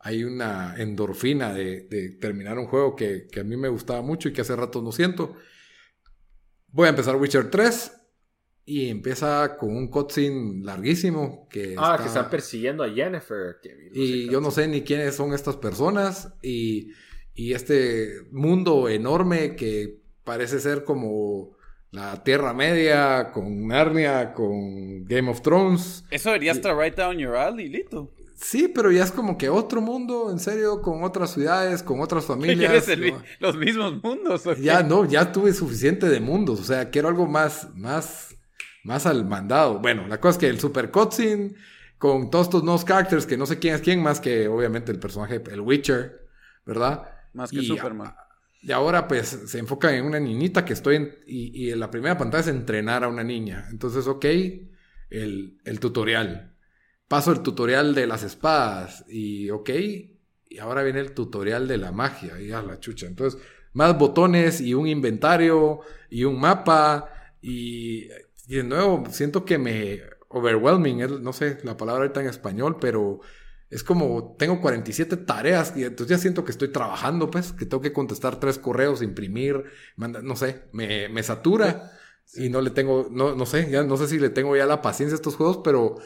hay 0.04 0.22
una 0.22 0.74
endorfina 0.76 1.54
de, 1.54 2.18
terminar 2.20 2.58
un 2.58 2.66
juego 2.66 2.94
que, 2.94 3.26
a 3.40 3.42
mí 3.42 3.56
me 3.56 3.68
gustaba 3.68 4.02
mucho 4.02 4.28
y 4.28 4.34
que 4.34 4.42
hace 4.42 4.54
rato 4.54 4.82
no 4.82 4.92
siento. 4.92 5.34
Voy 6.68 6.86
a 6.86 6.90
empezar 6.90 7.16
Witcher 7.16 7.50
3 7.50 7.90
y 8.66 8.90
empieza 8.90 9.56
con 9.56 9.74
un 9.74 9.88
cutscene 9.88 10.62
larguísimo 10.62 11.48
que 11.48 11.74
ah 11.78 11.98
que 11.98 12.08
están 12.08 12.30
persiguiendo 12.30 12.82
a 12.82 12.90
Jennifer 12.90 13.56
y 13.92 14.26
yo 14.30 14.40
no 14.40 14.50
sé 14.50 14.68
ni 14.68 14.80
quiénes 14.80 15.14
son 15.14 15.34
estas 15.34 15.56
personas 15.56 16.32
y, 16.40 16.92
y 17.34 17.52
este 17.52 18.22
mundo 18.30 18.88
enorme 18.88 19.54
que 19.54 20.00
parece 20.24 20.60
ser 20.60 20.82
como 20.84 21.54
la 21.90 22.24
Tierra 22.24 22.54
Media 22.54 23.32
con 23.32 23.66
Narnia 23.66 24.32
con 24.32 25.04
Game 25.04 25.30
of 25.30 25.42
Thrones 25.42 26.06
eso 26.10 26.30
debería 26.30 26.52
estar 26.52 26.74
right 26.74 26.96
down 26.96 27.18
your 27.18 27.36
alley 27.36 27.68
Lito 27.68 28.14
Sí, 28.34 28.68
pero 28.68 28.90
ya 28.90 29.04
es 29.04 29.12
como 29.12 29.38
que 29.38 29.48
otro 29.48 29.80
mundo, 29.80 30.30
en 30.30 30.38
serio, 30.38 30.82
con 30.82 31.04
otras 31.04 31.32
ciudades, 31.32 31.82
con 31.82 32.00
otras 32.00 32.24
familias. 32.26 32.86
los 33.40 33.56
mismos 33.56 34.02
mundos? 34.02 34.42
Ya 34.60 34.82
no, 34.82 35.04
ya 35.04 35.32
tuve 35.32 35.52
suficiente 35.52 36.08
de 36.08 36.20
mundos. 36.20 36.60
O 36.60 36.64
sea, 36.64 36.90
quiero 36.90 37.08
algo 37.08 37.26
más, 37.26 37.68
más, 37.74 38.36
más 38.82 39.06
al 39.06 39.24
mandado. 39.24 39.78
Bueno, 39.78 40.06
la 40.08 40.20
cosa 40.20 40.32
es 40.32 40.38
que 40.38 40.48
el 40.48 40.58
Super 40.58 40.90
Cutscene, 40.90 41.54
con 41.98 42.30
todos 42.30 42.48
estos 42.48 42.64
nuevos 42.64 42.84
characters, 42.84 43.24
que 43.26 43.36
no 43.36 43.46
sé 43.46 43.58
quién 43.58 43.74
es 43.74 43.80
quién, 43.80 44.02
más 44.02 44.20
que 44.20 44.48
obviamente 44.48 44.90
el 44.90 44.98
personaje, 44.98 45.42
el 45.50 45.60
Witcher, 45.60 46.26
¿verdad? 46.66 47.08
Más 47.32 47.50
que 47.50 47.62
Superman. 47.62 48.14
y 48.62 48.72
ahora 48.72 49.08
pues 49.08 49.28
se 49.46 49.58
enfoca 49.58 49.94
en 49.94 50.04
una 50.04 50.20
niñita 50.20 50.64
que 50.64 50.72
estoy 50.72 50.96
en, 50.96 51.14
y, 51.26 51.70
en 51.70 51.80
la 51.80 51.90
primera 51.90 52.16
pantalla 52.16 52.42
es 52.42 52.48
entrenar 52.48 53.04
a 53.04 53.08
una 53.08 53.24
niña. 53.24 53.66
Entonces, 53.70 54.06
ok, 54.06 54.24
el, 55.10 55.58
el 55.64 55.80
tutorial 55.80 56.53
paso 57.08 57.32
el 57.32 57.40
tutorial 57.40 57.94
de 57.94 58.06
las 58.06 58.22
espadas 58.22 59.04
y 59.08 59.50
ok, 59.50 59.70
y 60.48 60.58
ahora 60.58 60.82
viene 60.82 61.00
el 61.00 61.12
tutorial 61.12 61.66
de 61.68 61.78
la 61.78 61.92
magia 61.92 62.40
y 62.40 62.52
a 62.52 62.62
la 62.62 62.78
chucha. 62.78 63.06
Entonces, 63.06 63.40
más 63.72 63.98
botones 63.98 64.60
y 64.60 64.74
un 64.74 64.86
inventario 64.86 65.80
y 66.08 66.24
un 66.24 66.40
mapa 66.40 67.10
y, 67.42 68.08
de 68.46 68.62
nuevo 68.62 69.04
siento 69.10 69.44
que 69.44 69.58
me 69.58 70.00
overwhelming, 70.28 71.22
no 71.22 71.32
sé 71.32 71.58
la 71.62 71.76
palabra 71.76 72.02
ahorita 72.02 72.20
en 72.20 72.28
español, 72.28 72.78
pero 72.80 73.20
es 73.70 73.82
como 73.82 74.36
tengo 74.38 74.60
47 74.60 75.16
tareas 75.18 75.76
y 75.76 75.84
entonces 75.84 76.16
ya 76.16 76.20
siento 76.20 76.44
que 76.44 76.52
estoy 76.52 76.68
trabajando, 76.68 77.30
pues, 77.30 77.52
que 77.52 77.66
tengo 77.66 77.80
que 77.80 77.92
contestar 77.92 78.38
tres 78.38 78.58
correos, 78.58 79.02
imprimir, 79.02 79.64
no 79.96 80.36
sé, 80.36 80.64
me, 80.72 81.08
me 81.08 81.22
satura 81.22 81.90
y 82.34 82.48
no 82.48 82.60
le 82.60 82.70
tengo, 82.70 83.08
no, 83.10 83.34
no 83.34 83.46
sé, 83.46 83.70
ya 83.70 83.82
no 83.82 83.96
sé 83.96 84.08
si 84.08 84.18
le 84.18 84.30
tengo 84.30 84.56
ya 84.56 84.66
la 84.66 84.82
paciencia 84.82 85.14
a 85.14 85.16
estos 85.16 85.36
juegos, 85.36 85.60
pero 85.64 85.96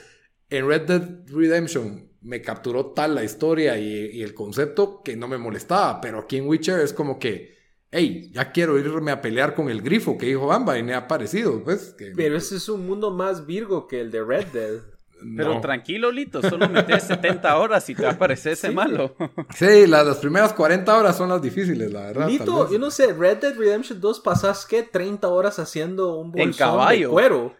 en 0.51 0.67
Red 0.67 0.83
Dead 0.83 1.03
Redemption 1.27 2.09
me 2.23 2.43
capturó 2.43 2.87
tal 2.87 3.15
la 3.15 3.25
historia 3.25 3.79
y, 3.79 4.23
el 4.23 4.35
concepto 4.35 5.03
que 5.03 5.17
no 5.17 5.29
me 5.29 5.39
molestaba, 5.39 6.01
pero 6.01 6.21
aquí 6.21 6.37
en 6.37 6.47
Witcher 6.47 6.81
es 6.81 6.93
como 6.93 7.19
que, 7.19 7.57
hey, 7.91 8.31
ya 8.33 8.51
quiero 8.53 8.79
irme 8.79 9.13
a 9.13 9.21
pelear 9.21 9.55
con 9.55 9.71
el 9.71 9.83
grifo 9.83 10.19
que 10.19 10.27
dijo 10.27 10.47
Bamba 10.47 10.79
y 10.79 10.83
me 10.83 10.95
ha 10.95 11.07
parecido, 11.07 11.63
pues. 11.63 11.95
Pero 12.17 12.37
ese 12.37 12.57
es 12.57 12.69
un 12.69 12.87
mundo 12.87 13.11
más 13.11 13.47
virgo 13.47 13.87
que 13.87 14.01
el 14.01 14.11
de 14.11 14.25
Red 14.25 14.47
Dead. 14.49 14.81
Pero 15.37 15.61
tranquilo, 15.61 16.13
Lito, 16.13 16.41
solo 16.43 16.69
metes 16.69 17.05
70 17.05 17.59
horas 17.59 17.89
y 17.91 17.95
te 17.95 18.07
aparece 18.07 18.53
ese 18.53 18.71
malo. 18.71 19.17
Sí, 19.55 19.87
las, 19.87 20.19
primeras 20.19 20.53
40 20.53 20.97
horas 20.97 21.17
son 21.17 21.29
las 21.29 21.43
difíciles, 21.43 21.93
la 21.93 22.03
verdad. 22.03 22.29
Lito, 22.29 22.71
yo 22.71 22.79
no 22.79 22.91
sé, 22.91 23.13
Red 23.13 23.39
Dead 23.39 23.57
Redemption 23.57 24.01
2 24.01 24.21
pasas 24.21 24.65
que 24.65 24.85
30 24.85 25.27
horas 25.29 25.59
haciendo 25.59 26.17
un 26.17 26.31
bolsón 26.31 26.89
de 26.89 27.09
cuero. 27.09 27.55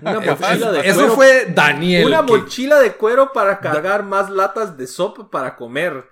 Una 0.00 0.20
mochila 0.20 0.72
de 0.72 0.88
Eso 0.88 1.10
fue 1.10 1.46
Daniel. 1.54 2.06
Una 2.06 2.22
mochila 2.22 2.80
de 2.80 2.92
cuero 2.92 3.32
para 3.32 3.60
cargar 3.60 4.02
más 4.04 4.30
latas 4.30 4.76
de 4.76 4.86
sopa 4.86 5.30
para 5.30 5.56
comer. 5.56 6.04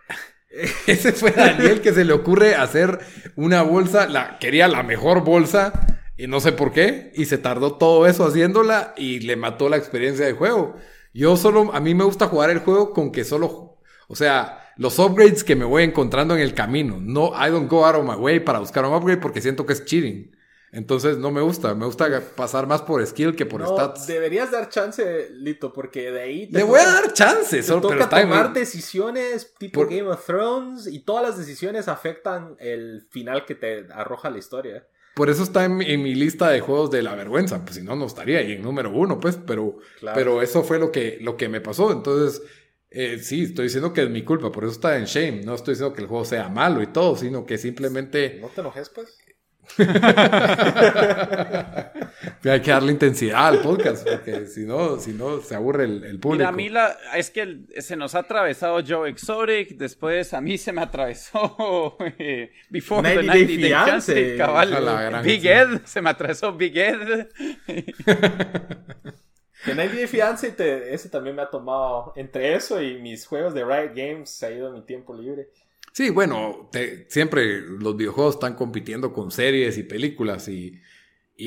Ese 0.87 1.13
fue 1.13 1.33
Daniel 1.33 1.81
que 1.81 1.93
se 1.93 2.05
le 2.05 2.13
ocurre 2.13 2.55
hacer 2.55 3.01
una 3.37 3.63
bolsa, 3.63 4.07
la 4.07 4.39
quería 4.39 4.69
la 4.69 4.83
mejor 4.83 5.25
bolsa 5.25 5.73
y 6.17 6.29
no 6.29 6.41
sé 6.41 6.53
por 6.53 6.73
qué 6.73 7.13
y 7.15 7.25
se 7.25 7.39
tardó 7.39 7.75
todo 7.75 8.07
eso 8.07 8.25
haciéndola 8.25 8.95
y 8.97 9.21
le 9.21 9.37
mató 9.37 9.69
la 9.69 9.77
experiencia 9.77 10.25
de 10.25 10.33
juego. 10.33 10.77
Yo 11.13 11.37
solo 11.37 11.73
a 11.75 11.81
mí 11.81 11.95
me 11.95 12.05
gusta 12.05 12.29
jugar 12.29 12.51
el 12.51 12.61
juego 12.61 12.93
con 12.93 13.11
que 13.11 13.25
solo, 13.25 13.79
o 14.09 14.15
sea, 14.15 14.65
los 14.77 14.99
upgrades 14.99 15.45
que 15.45 15.57
me 15.57 15.65
voy 15.65 15.85
encontrando 15.85 16.35
en 16.35 16.41
el 16.41 16.55
camino. 16.55 16.99
No, 17.01 17.33
I 17.35 17.51
don't 17.51 17.71
go 17.71 17.85
out 17.85 17.97
of 17.97 18.05
my 18.05 18.17
way 18.17 18.41
para 18.41 18.59
buscar 18.59 18.85
un 18.85 18.95
upgrade 18.95 19.21
porque 19.21 19.41
siento 19.41 19.67
que 19.67 19.73
es 19.73 19.85
cheating. 19.85 20.34
Entonces 20.75 21.19
no 21.19 21.31
me 21.31 21.41
gusta, 21.41 21.73
me 21.77 21.87
gusta 21.87 22.21
pasar 22.35 22.67
más 22.67 22.83
por 22.83 23.05
skill 23.07 23.37
que 23.37 23.47
por 23.47 23.61
no, 23.61 23.69
stats. 23.69 24.09
Deberías 24.09 24.51
dar 24.51 24.69
chance, 24.69 25.29
Lito, 25.31 25.73
porque 25.73 26.11
de 26.11 26.21
ahí 26.21 26.47
te 26.49 26.59
Le 26.59 26.65
voy 26.65 26.81
a 26.81 26.87
dar 26.87 27.13
chance, 27.13 27.63
solo 27.63 27.83
toca 27.83 28.09
tomar 28.09 28.53
decisiones 28.53 29.55
tipo 29.57 29.87
Game 29.87 30.09
of 30.09 30.27
Thrones 30.27 30.89
y 30.89 31.05
todas 31.05 31.23
las 31.23 31.39
decisiones 31.39 31.87
afectan 31.87 32.57
el 32.59 33.07
final 33.09 33.45
que 33.45 33.55
te 33.55 33.87
arroja 33.93 34.31
la 34.31 34.39
historia. 34.39 34.85
Por 35.15 35.31
eso 35.31 35.45
está 35.45 35.65
en, 35.65 35.77
mi 35.77 36.15
lista 36.17 36.51
de 36.51 36.59
juegos 36.59 36.91
de 36.91 37.03
la 37.03 37.15
vergüenza, 37.15 37.65
pues 37.65 37.77
si 37.77 37.83
no, 37.83 37.95
no 37.95 38.07
estaría 38.07 38.41
ahí 38.41 38.55
en 38.55 38.63
número 38.63 38.91
uno, 38.91 39.21
pues, 39.21 39.39
pero, 39.47 39.79
pero 40.13 40.43
eso 40.43 40.65
fue 40.65 40.81
lo 40.81 40.91
que, 40.91 41.19
lo 41.21 41.37
que 41.37 41.49
me 41.49 41.61
pasó. 41.61 41.93
Entonces, 41.93 42.43
eh, 42.91 43.21
sí, 43.21 43.45
estoy 43.45 43.67
diciendo 43.67 43.93
que 43.93 44.03
es 44.03 44.11
mi 44.11 44.25
culpa, 44.25 44.51
por 44.51 44.65
eso 44.65 44.73
está 44.73 44.99
en 44.99 45.05
shame. 45.05 45.43
No 45.45 45.55
estoy 45.55 45.75
diciendo 45.75 45.95
que 45.95 46.03
el 46.03 46.09
juego 46.09 46.25
sea 46.25 46.49
malo 46.49 46.83
y 46.83 46.89
todo, 46.89 47.15
sino 47.15 47.47
que 47.47 47.59
simplemente... 47.59 48.39
No 48.41 48.49
te 48.49 48.61
enojes, 48.61 48.89
pues. 48.89 49.17
Hay 52.45 52.61
que 52.61 52.71
darle 52.71 52.93
intensidad 52.93 53.49
al 53.49 53.61
podcast, 53.61 54.09
porque 54.09 54.47
si 54.47 54.65
no, 54.65 55.01
si 55.01 55.13
no 55.13 55.41
se 55.41 55.55
aburre 55.55 55.85
el, 55.85 56.19
público. 56.21 56.53
Mira, 56.53 56.87
a 56.87 56.93
mí 56.93 57.19
es 57.19 57.31
que 57.31 57.61
se 57.79 57.97
nos 57.97 58.15
ha 58.15 58.21
atravesado 58.21 58.81
Joe 58.87 59.11
Exotic, 59.11 59.77
después 59.77 60.33
a 60.35 60.41
mí 60.41 60.59
se 60.59 60.73
me 60.73 60.83
atravesó 60.83 61.97
eh, 62.19 62.53
Before 62.69 63.09
the 63.09 63.15
90 63.17 63.33
Day 63.33 63.47
Fiance, 63.47 64.37
cabal, 64.37 65.23
Big 65.25 65.47
Ed, 65.47 65.81
se 65.85 66.01
me 66.01 66.11
atravesó 66.11 66.53
Big 66.53 66.77
Ed. 66.77 67.29
Que 69.65 69.75
90 69.75 69.97
Day 69.97 70.07
Fiance, 70.07 70.55
ese 70.93 71.09
también 71.09 71.35
me 71.35 71.43
ha 71.43 71.51
tomado, 71.51 72.13
entre 72.17 72.55
eso 72.55 72.83
y 72.83 73.01
mis 73.01 73.27
juegos 73.27 73.55
de 73.55 73.65
Riot 73.65 73.95
Games, 73.95 74.31
se 74.31 74.47
ha 74.47 74.51
ido 74.51 74.71
mi 74.71 74.83
tiempo 74.83 75.15
libre. 75.15 75.49
Sí, 75.95 76.11
bueno, 76.11 76.69
siempre 77.07 77.61
los 77.61 77.97
videojuegos 77.97 78.35
están 78.35 78.57
compitiendo 78.57 79.13
con 79.13 79.31
series 79.31 79.79
y 79.79 79.85
películas 79.85 80.49
y, 80.49 80.81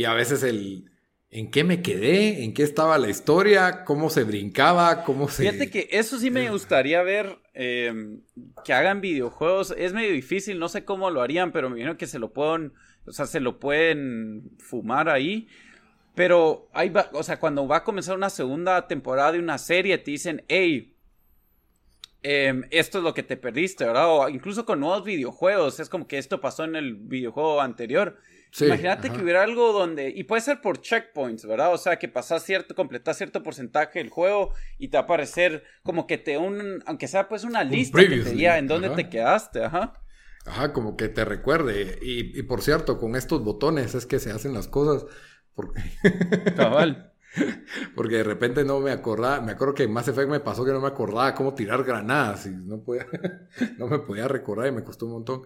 a 0.06 0.14
veces 0.14 0.42
el 0.42 0.90
en 1.30 1.52
qué 1.52 1.66
me 1.66 1.82
quedé, 1.82 2.46
en 2.46 2.54
qué 2.54 2.64
estaba 2.64 2.98
la 2.98 3.10
historia, 3.10 3.84
cómo 3.84 4.10
se 4.10 4.24
brincaba, 4.24 5.04
cómo 5.04 5.28
se... 5.28 5.44
Fíjate 5.44 5.70
que 5.70 5.90
eso 5.92 6.18
sí 6.18 6.32
me 6.32 6.50
gustaría 6.50 7.04
ver, 7.04 7.40
em, 7.54 8.22
que 8.64 8.72
hagan 8.72 9.02
videojuegos. 9.02 9.76
Es 9.78 9.92
medio 9.92 10.14
difícil, 10.14 10.60
no 10.60 10.70
sé 10.70 10.86
cómo 10.86 11.10
lo 11.10 11.22
harían, 11.22 11.52
pero 11.52 11.70
me 11.70 11.80
imagino 11.80 11.98
que 11.98 12.08
se 12.08 12.18
lo 12.18 12.32
pueden, 12.32 12.72
o 13.06 13.12
sea, 13.12 13.26
se 13.26 13.42
lo 13.42 13.60
pueden 13.60 14.52
fumar 14.60 15.10
ahí. 15.10 15.50
Pero 16.16 16.70
ahí 16.72 16.88
va, 16.88 17.10
o 17.12 17.22
sea, 17.22 17.38
cuando 17.42 17.68
va 17.68 17.78
a 17.78 17.84
comenzar 17.84 18.16
una 18.16 18.30
segunda 18.30 18.88
temporada 18.88 19.34
de 19.34 19.40
una 19.40 19.58
serie, 19.58 19.98
te 19.98 20.12
dicen, 20.12 20.46
hey, 20.48 20.97
Em, 22.24 22.64
esto 22.72 22.98
es 22.98 23.04
lo 23.04 23.14
que 23.14 23.24
te 23.24 23.38
perdiste, 23.38 23.86
¿verdad? 23.86 24.10
O 24.10 24.30
incluso 24.30 24.66
con 24.66 24.80
nuevos 24.80 25.04
videojuegos, 25.04 25.80
es 25.80 25.90
como 25.90 26.08
que 26.08 26.18
esto 26.18 26.42
pasó 26.42 26.64
en 26.64 26.76
el 26.76 26.96
videojuego 26.96 27.62
anterior. 27.62 28.18
Imagínate 28.60 29.12
que 29.12 29.22
hubiera 29.22 29.44
algo 29.44 29.72
donde, 29.72 30.10
y 30.10 30.24
puede 30.24 30.42
ser 30.42 30.62
por 30.62 30.82
checkpoints, 30.82 31.46
¿verdad? 31.46 31.74
O 31.74 31.78
sea, 31.78 32.00
que 32.00 32.08
pasas 32.08 32.44
cierto, 32.44 32.74
completas 32.74 33.18
cierto 33.18 33.44
porcentaje 33.44 34.00
del 34.00 34.10
juego 34.10 34.54
y 34.80 34.88
te 34.88 34.98
va 34.98 35.02
a 35.02 35.04
aparecer 35.04 35.64
como 35.84 36.08
que 36.08 36.18
te 36.18 36.38
un, 36.38 36.82
aunque 36.88 37.08
sea 37.08 37.28
pues 37.28 37.44
una 37.44 37.64
lista 37.64 38.00
que 38.00 38.08
te 38.08 38.32
diga 38.32 38.58
en 38.58 38.68
dónde 38.68 38.90
te 38.90 39.10
quedaste, 39.10 39.64
ajá. 39.64 39.94
Ajá, 40.46 40.74
como 40.74 40.96
que 40.96 41.10
te 41.10 41.26
recuerde. 41.26 42.00
Y, 42.02 42.40
y, 42.40 42.44
por 42.44 42.62
cierto, 42.62 42.98
con 42.98 43.16
estos 43.16 43.44
botones 43.44 43.94
es 43.96 44.06
que 44.06 44.18
se 44.18 44.32
hacen 44.32 44.54
las 44.54 44.70
cosas. 44.70 45.06
Porque... 45.54 45.82
Cabal. 46.56 47.14
Porque 47.96 48.18
de 48.18 48.24
repente 48.24 48.64
no 48.64 48.80
me 48.80 48.92
acordaba, 48.92 49.42
me 49.42 49.52
acuerdo 49.54 49.74
que 49.74 49.84
en 49.84 49.92
Mass 49.92 50.08
Effect 50.08 50.30
me 50.30 50.40
pasó 50.40 50.66
que 50.66 50.72
no 50.72 50.82
me 50.82 50.88
acordaba 50.88 51.34
cómo 51.36 51.54
tirar 51.54 51.84
granadas 51.84 52.46
y 52.48 52.52
no, 52.52 52.82
podía, 52.82 53.08
no 53.78 53.88
me 53.88 54.00
podía 54.00 54.28
recordar 54.28 54.68
y 54.68 54.72
me 54.72 54.84
costó 54.84 55.06
un 55.06 55.14
montón. 55.14 55.44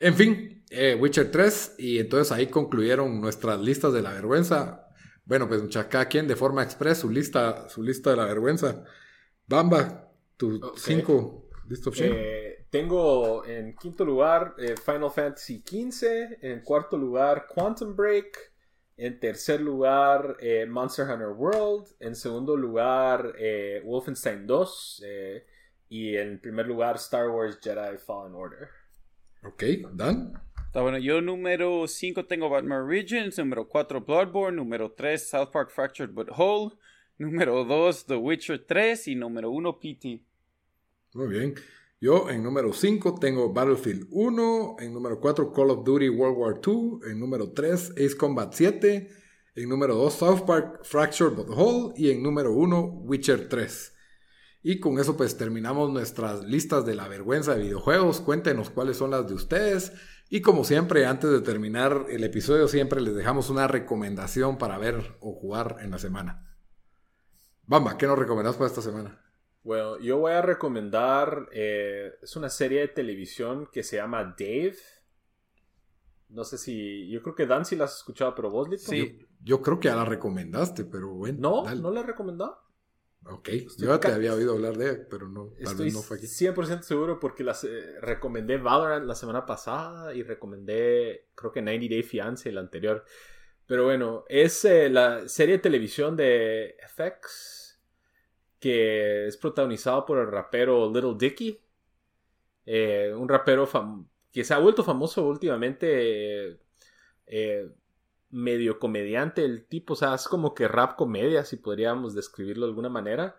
En 0.00 0.14
fin, 0.14 0.64
eh, 0.70 0.96
Witcher 1.00 1.30
3 1.30 1.76
y 1.78 1.98
entonces 1.98 2.32
ahí 2.32 2.48
concluyeron 2.48 3.20
nuestras 3.20 3.60
listas 3.60 3.92
de 3.92 4.02
la 4.02 4.12
vergüenza. 4.12 4.88
Bueno, 5.24 5.48
pues 5.48 5.62
cada 5.88 6.06
quien 6.06 6.26
de 6.28 6.36
forma 6.36 6.62
express 6.62 6.98
su 6.98 7.10
lista, 7.10 7.68
su 7.68 7.82
lista 7.82 8.10
de 8.10 8.16
la 8.16 8.26
vergüenza. 8.26 8.84
Bamba, 9.46 10.10
tus 10.36 10.60
cinco 10.76 11.44
eh, 11.96 12.66
tengo 12.68 13.44
en 13.46 13.74
quinto 13.76 14.04
lugar 14.04 14.54
eh, 14.58 14.74
Final 14.76 15.10
Fantasy 15.10 15.62
XV, 15.66 16.42
en 16.42 16.60
cuarto 16.62 16.98
lugar 16.98 17.46
Quantum 17.46 17.96
Break, 17.96 18.52
En 18.96 19.18
tercer 19.18 19.60
lugar, 19.60 20.36
eh, 20.40 20.66
Monster 20.66 21.08
Hunter 21.08 21.28
World. 21.28 21.88
En 21.98 22.14
segundo 22.14 22.56
lugar, 22.56 23.34
eh, 23.38 23.82
Wolfenstein 23.84 24.46
2. 24.46 25.02
Eh, 25.04 25.46
y 25.88 26.16
en 26.16 26.40
primer 26.40 26.66
lugar, 26.66 26.96
Star 26.96 27.28
Wars 27.28 27.58
Jedi 27.60 27.98
Fallen 27.98 28.34
Order. 28.34 28.68
Ok, 29.42 29.62
Dan. 29.92 30.40
Está 30.66 30.82
bueno, 30.82 30.98
yo 30.98 31.20
número 31.20 31.86
5 31.86 32.24
tengo 32.26 32.48
Batman 32.48 32.82
Origins, 32.82 33.38
número 33.38 33.68
4 33.68 34.00
Bloodborne, 34.00 34.56
número 34.56 34.90
3 34.90 35.28
South 35.28 35.50
Park 35.52 35.70
Fractured 35.70 36.10
But 36.10 36.28
Whole, 36.36 36.74
número 37.18 37.64
2 37.64 38.06
The 38.06 38.16
Witcher 38.16 38.64
3 38.66 39.06
y 39.08 39.14
número 39.14 39.50
1 39.50 39.78
PT. 39.78 40.20
Muy 41.12 41.28
bien. 41.28 41.54
Yo 42.04 42.28
en 42.28 42.42
número 42.42 42.74
5 42.74 43.14
tengo 43.18 43.54
Battlefield 43.54 44.08
1, 44.10 44.76
en 44.80 44.92
número 44.92 45.18
4 45.18 45.54
Call 45.54 45.70
of 45.70 45.84
Duty 45.86 46.10
World 46.10 46.36
War 46.36 46.60
2, 46.60 47.10
en 47.10 47.18
número 47.18 47.52
3 47.52 47.92
Ace 47.92 48.14
Combat 48.14 48.52
7, 48.52 49.08
en 49.54 49.68
número 49.70 49.94
2 49.94 50.12
South 50.12 50.40
Park 50.42 50.80
Fractured 50.82 51.34
But 51.34 51.48
Whole 51.48 51.94
y 51.96 52.10
en 52.10 52.22
número 52.22 52.52
1 52.52 53.04
Witcher 53.06 53.48
3. 53.48 53.94
Y 54.64 54.80
con 54.80 54.98
eso 54.98 55.16
pues 55.16 55.38
terminamos 55.38 55.90
nuestras 55.90 56.44
listas 56.44 56.84
de 56.84 56.94
la 56.94 57.08
vergüenza 57.08 57.54
de 57.54 57.62
videojuegos. 57.62 58.20
Cuéntenos 58.20 58.68
cuáles 58.68 58.98
son 58.98 59.10
las 59.10 59.26
de 59.26 59.32
ustedes. 59.32 59.94
Y 60.28 60.42
como 60.42 60.64
siempre, 60.64 61.06
antes 61.06 61.30
de 61.30 61.40
terminar 61.40 62.04
el 62.10 62.22
episodio, 62.22 62.68
siempre 62.68 63.00
les 63.00 63.14
dejamos 63.14 63.48
una 63.48 63.66
recomendación 63.66 64.58
para 64.58 64.76
ver 64.76 65.16
o 65.20 65.32
jugar 65.32 65.78
en 65.80 65.90
la 65.90 65.98
semana. 65.98 66.54
Bamba, 67.62 67.96
¿qué 67.96 68.06
nos 68.06 68.18
recomendás 68.18 68.56
para 68.56 68.66
esta 68.66 68.82
semana? 68.82 69.23
Bueno, 69.64 69.98
yo 69.98 70.18
voy 70.18 70.32
a 70.32 70.42
recomendar, 70.42 71.48
eh, 71.50 72.12
es 72.22 72.36
una 72.36 72.50
serie 72.50 72.80
de 72.80 72.88
televisión 72.88 73.66
que 73.72 73.82
se 73.82 73.96
llama 73.96 74.36
Dave. 74.38 74.76
No 76.28 76.44
sé 76.44 76.58
si, 76.58 77.08
yo 77.08 77.22
creo 77.22 77.34
que 77.34 77.46
Dan 77.46 77.64
sí 77.64 77.74
la 77.74 77.86
has 77.86 77.96
escuchado, 77.96 78.34
pero 78.34 78.50
vos, 78.50 78.68
Lito. 78.68 78.82
Sí, 78.82 79.26
yo, 79.42 79.62
creo 79.62 79.80
que 79.80 79.88
ya 79.88 79.96
la 79.96 80.04
recomendaste, 80.04 80.84
pero 80.84 81.14
bueno. 81.14 81.38
No, 81.40 81.74
no 81.76 81.90
la 81.90 82.00
he 82.00 82.02
recomendado. 82.02 82.62
Ok, 83.26 83.48
yo 83.78 83.88
ya 83.88 83.98
te 83.98 84.08
había 84.08 84.34
oído 84.34 84.52
hablar 84.52 84.76
de 84.76 84.90
ella, 84.90 85.06
pero 85.08 85.28
no, 85.28 85.54
tal 85.62 85.76
vez 85.76 85.94
no 85.94 86.02
fue 86.02 86.18
aquí. 86.18 86.26
100% 86.26 86.82
seguro 86.82 87.18
porque 87.18 87.42
las, 87.42 87.64
eh, 87.64 87.98
recomendé 88.02 88.58
Valorant 88.58 89.06
la 89.06 89.14
semana 89.14 89.46
pasada 89.46 90.14
y 90.14 90.22
recomendé, 90.22 91.30
creo 91.34 91.50
que 91.50 91.62
90 91.62 91.86
Day 91.88 92.02
Fiance, 92.02 92.50
el 92.50 92.58
anterior. 92.58 93.02
Pero 93.66 93.84
bueno, 93.84 94.26
es 94.28 94.62
eh, 94.66 94.90
la 94.90 95.26
serie 95.26 95.56
de 95.56 95.62
televisión 95.62 96.16
de 96.16 96.76
FX 96.86 97.63
que 98.64 99.26
es 99.26 99.36
protagonizado 99.36 100.06
por 100.06 100.16
el 100.16 100.28
rapero 100.28 100.90
Little 100.90 101.16
Dicky. 101.18 101.60
Eh, 102.64 103.12
un 103.14 103.28
rapero 103.28 103.68
que 104.32 104.42
se 104.42 104.54
ha 104.54 104.58
vuelto 104.58 104.82
famoso 104.82 105.22
últimamente 105.26 106.58
medio 108.30 108.78
comediante 108.78 109.44
el 109.44 109.66
tipo, 109.66 109.92
o 109.92 109.96
sea, 109.96 110.14
es 110.14 110.26
como 110.28 110.54
que 110.54 110.66
rap 110.66 110.96
comedia, 110.96 111.44
si 111.44 111.56
podríamos 111.56 112.14
describirlo 112.14 112.64
de 112.64 112.70
alguna 112.70 112.88
manera. 112.88 113.36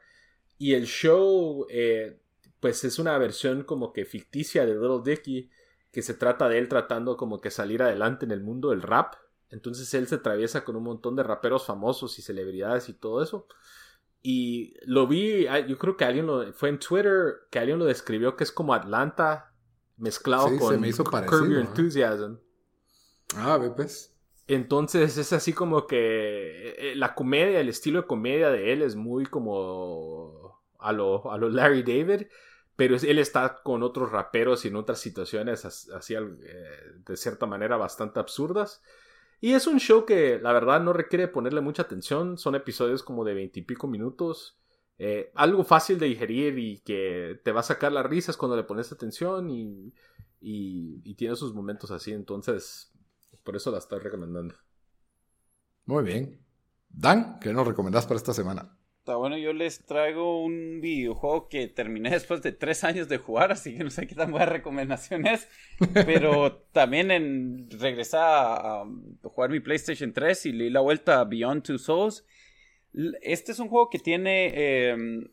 Y 0.59 0.73
el 0.73 0.85
show, 0.85 1.65
eh, 1.69 2.19
pues 2.59 2.83
es 2.83 2.99
una 2.99 3.17
versión 3.17 3.63
como 3.63 3.91
que 3.93 4.05
ficticia 4.05 4.63
de 4.65 4.73
Little 4.75 5.01
Dicky, 5.03 5.49
que 5.91 6.03
se 6.03 6.13
trata 6.13 6.47
de 6.47 6.59
él 6.59 6.69
tratando 6.69 7.17
como 7.17 7.41
que 7.41 7.49
salir 7.49 7.81
adelante 7.81 8.25
en 8.25 8.31
el 8.31 8.41
mundo 8.41 8.69
del 8.69 8.83
rap. 8.83 9.15
Entonces 9.49 9.91
él 9.95 10.07
se 10.07 10.15
atraviesa 10.15 10.63
con 10.63 10.75
un 10.75 10.83
montón 10.83 11.15
de 11.15 11.23
raperos 11.23 11.65
famosos 11.65 12.19
y 12.19 12.21
celebridades 12.21 12.87
y 12.89 12.93
todo 12.93 13.23
eso. 13.23 13.47
Y 14.27 14.73
lo 14.87 15.05
vi, 15.05 15.45
ah, 15.45 15.59
yo 15.59 15.77
creo 15.77 15.95
que 15.95 16.03
alguien 16.03 16.25
lo, 16.25 16.51
fue 16.51 16.69
en 16.69 16.79
Twitter, 16.79 17.41
que 17.51 17.59
alguien 17.59 17.77
lo 17.77 17.85
describió 17.85 18.35
que 18.35 18.43
es 18.43 18.51
como 18.51 18.73
Atlanta 18.73 19.53
mezclado 19.97 20.45
con 20.57 20.81
Curb 20.81 21.47
Your 21.47 21.59
Enthusiasm. 21.59 22.37
Ah, 23.35 23.61
pues. 23.75 24.15
Entonces 24.47 25.19
es 25.19 25.31
así 25.31 25.53
como 25.53 25.85
que 25.85 25.97
eh, 26.69 26.75
eh, 26.79 26.95
la 26.95 27.13
comedia, 27.13 27.59
el 27.59 27.69
estilo 27.69 28.01
de 28.01 28.07
comedia 28.07 28.49
de 28.49 28.73
él 28.73 28.81
es 28.81 28.95
muy 28.95 29.27
como 29.27 30.59
a 30.79 30.91
lo, 30.91 31.31
a 31.31 31.37
lo 31.37 31.47
Larry 31.47 31.83
David, 31.83 32.25
pero 32.75 32.95
él 32.95 33.19
está 33.19 33.61
con 33.61 33.83
otros 33.83 34.11
raperos 34.11 34.65
y 34.65 34.69
en 34.69 34.75
otras 34.75 34.97
situaciones 34.97 35.65
así 35.65 36.15
eh, 36.15 36.19
de 37.05 37.15
cierta 37.15 37.45
manera 37.45 37.77
bastante 37.77 38.19
absurdas. 38.19 38.81
Y 39.41 39.53
es 39.53 39.67
un 39.67 39.79
show 39.79 40.05
que 40.05 40.39
la 40.39 40.53
verdad 40.53 40.81
no 40.81 40.93
requiere 40.93 41.27
ponerle 41.27 41.61
mucha 41.61 41.83
atención, 41.83 42.37
son 42.37 42.55
episodios 42.55 43.03
como 43.03 43.23
de 43.23 43.33
veintipico 43.33 43.87
minutos. 43.87 44.57
algo 45.35 45.63
fácil 45.63 45.99
de 45.99 46.07
digerir 46.07 46.57
y 46.57 46.79
que 46.79 47.39
te 47.43 47.51
va 47.51 47.59
a 47.59 47.63
sacar 47.63 47.91
las 47.91 48.05
risas 48.05 48.37
cuando 48.37 48.55
le 48.55 48.63
pones 48.63 48.91
atención 48.91 49.49
y, 49.49 49.93
y 50.41 51.15
tiene 51.15 51.35
sus 51.35 51.53
momentos 51.53 51.91
así. 51.91 52.11
Entonces, 52.11 52.91
por 53.43 53.55
eso 53.55 53.71
la 53.71 53.77
estoy 53.77 53.99
recomendando. 53.99 54.55
Muy 55.85 56.03
bien. 56.03 56.39
Dan, 56.89 57.39
¿qué 57.39 57.53
nos 57.53 57.67
recomendás 57.67 58.05
para 58.05 58.17
esta 58.17 58.33
semana? 58.33 58.77
Está 59.05 59.17
bueno, 59.17 59.37
yo 59.37 59.53
les 59.53 59.85
traigo 59.85 60.43
un 60.43 60.81
videojuego 60.81 61.47
que 61.47 61.67
terminé 61.67 62.09
después 62.19 62.41
de 62.41 62.51
tres 62.51 62.83
años 62.83 63.07
de 63.07 63.19
jugar, 63.19 63.51
así 63.51 63.77
que 63.77 63.83
no 63.83 63.91
sé 63.91 64.07
qué 64.07 64.15
tan 64.15 64.31
buena 64.31 64.47
recomendación 64.47 65.27
es. 65.27 65.47
Pero 65.93 66.63
también 66.71 67.11
en 67.11 67.69
regresar 67.69 68.23
a, 68.23 68.83
jugar 69.21 69.51
mi 69.51 69.59
PlayStation 69.59 70.11
3 70.11 70.47
y 70.47 70.51
le 70.53 70.63
di 70.63 70.69
la 70.71 70.79
vuelta 70.79 71.19
a 71.19 71.23
Beyond 71.23 71.61
Two 71.61 71.77
Souls. 71.77 72.25
Este 73.21 73.51
es 73.51 73.59
un 73.59 73.67
juego 73.67 73.91
que 73.91 73.99
tiene 73.99 74.89
em, 74.89 75.27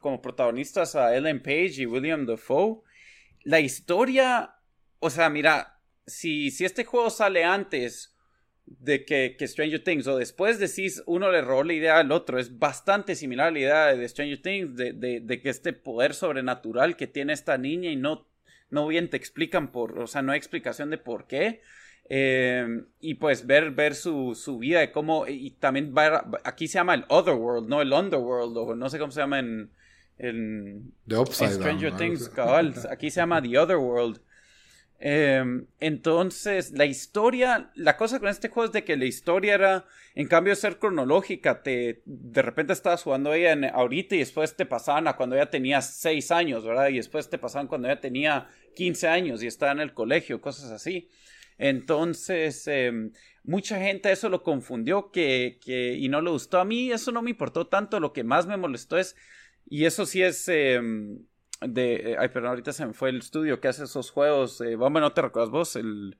como 0.00 0.20
protagonistas 0.20 0.96
a 0.96 1.16
Ellen 1.16 1.40
Page 1.40 1.74
y 1.82 1.86
William 1.86 2.26
Dafoe. 2.26 2.80
La 3.44 3.60
historia, 3.60 4.56
o 4.98 5.10
sea, 5.10 5.30
mira, 5.30 5.78
si, 6.08 6.50
si 6.50 6.64
este 6.64 6.84
juego 6.84 7.10
sale 7.10 7.44
antes 7.44 8.15
de 8.66 9.04
que, 9.04 9.36
Stranger 9.46 9.82
Things 9.82 10.06
o 10.06 10.16
después 10.16 10.58
decís 10.58 11.02
uno 11.06 11.30
le 11.30 11.40
robó 11.40 11.62
la 11.62 11.72
idea 11.72 11.98
al 11.98 12.12
otro, 12.12 12.38
es 12.38 12.58
bastante 12.58 13.14
similar 13.14 13.48
a 13.48 13.50
la 13.52 13.58
idea 13.58 13.86
de 13.94 14.08
Stranger 14.08 14.42
Things, 14.42 14.76
de, 14.76 15.40
que 15.42 15.48
este 15.48 15.72
poder 15.72 16.14
sobrenatural 16.14 16.96
que 16.96 17.06
tiene 17.06 17.32
esta 17.32 17.58
niña 17.58 17.90
y 17.90 17.96
no, 17.96 18.26
no 18.70 18.86
bien 18.86 19.08
te 19.08 19.16
explican 19.16 19.70
por, 19.70 19.98
o 19.98 20.06
sea, 20.06 20.22
no 20.22 20.32
hay 20.32 20.38
explicación 20.38 20.90
de 20.90 20.98
por 20.98 21.26
qué. 21.26 21.62
Em, 22.08 22.86
y 23.00 23.14
pues 23.14 23.46
ver, 23.46 23.72
ver 23.72 23.96
su, 23.96 24.36
vida 24.60 24.80
de 24.80 24.92
cómo, 24.92 25.26
y 25.26 25.50
también 25.52 25.92
va, 25.96 26.28
aquí 26.44 26.68
se 26.68 26.74
llama 26.74 26.94
el 26.94 27.04
Otherworld, 27.08 27.68
no 27.68 27.82
el 27.82 27.92
Underworld, 27.92 28.56
o 28.56 28.74
no 28.76 28.88
sé 28.88 28.98
cómo 28.98 29.10
se 29.10 29.20
llama 29.20 29.40
en, 29.40 29.70
en, 30.18 30.92
Stranger 31.32 31.96
Things, 31.96 32.28
cabal, 32.28 32.74
aquí 32.90 33.10
se 33.10 33.20
llama 33.20 33.42
The 33.42 33.58
Otherworld. 33.58 34.20
Em, 34.98 35.66
entonces, 35.78 36.72
la 36.72 36.86
historia, 36.86 37.70
la 37.74 37.96
cosa 37.98 38.18
con 38.18 38.28
este 38.28 38.48
juego 38.48 38.66
es 38.66 38.72
de 38.72 38.84
que 38.84 38.96
la 38.96 39.04
historia 39.04 39.54
era, 39.54 39.84
en 40.14 40.26
cambio 40.26 40.52
de 40.52 40.56
ser 40.56 40.78
cronológica, 40.78 41.62
te, 41.62 42.02
de 42.06 42.42
repente 42.42 42.72
estabas 42.72 43.02
jugando 43.02 43.34
ella 43.34 43.52
en, 43.52 43.64
ahorita 43.66 44.14
y 44.14 44.20
después 44.20 44.56
te 44.56 44.64
pasaban 44.64 45.06
a 45.06 45.16
cuando 45.16 45.36
ella 45.36 45.50
tenía 45.50 45.82
6 45.82 46.30
años, 46.30 46.64
¿verdad? 46.64 46.88
Y 46.88 46.96
después 46.96 47.28
te 47.28 47.38
pasaban 47.38 47.68
cuando 47.68 47.88
ella 47.88 48.00
tenía 48.00 48.48
15 48.74 49.08
años 49.08 49.42
y 49.42 49.46
estaba 49.46 49.72
en 49.72 49.80
el 49.80 49.92
colegio, 49.92 50.40
cosas 50.40 50.70
así. 50.70 51.08
Entonces, 51.58 52.66
em, 52.66 53.12
mucha 53.44 53.78
gente 53.78 54.10
eso 54.12 54.30
lo 54.30 54.42
confundió 54.42 55.10
que, 55.10 55.58
que, 55.62 55.94
y 55.94 56.08
no 56.08 56.22
le 56.22 56.30
gustó. 56.30 56.58
A 56.58 56.64
mí 56.64 56.90
eso 56.90 57.12
no 57.12 57.22
me 57.22 57.30
importó 57.30 57.66
tanto, 57.66 58.00
lo 58.00 58.12
que 58.14 58.24
más 58.24 58.46
me 58.46 58.56
molestó 58.56 58.96
es, 58.96 59.14
y 59.68 59.84
eso 59.84 60.06
sí 60.06 60.22
es... 60.22 60.48
Em, 60.48 61.26
de 61.60 62.12
eh, 62.12 62.16
ay 62.18 62.28
perdón 62.28 62.50
ahorita 62.50 62.72
se 62.72 62.86
me 62.86 62.92
fue 62.92 63.10
el 63.10 63.18
estudio 63.18 63.60
que 63.60 63.68
hace 63.68 63.84
esos 63.84 64.10
juegos 64.10 64.60
eh, 64.60 64.76
bueno 64.76 65.00
no 65.00 65.12
te 65.12 65.22
recuerdas 65.22 65.50
vos 65.50 65.76
el 65.76 66.18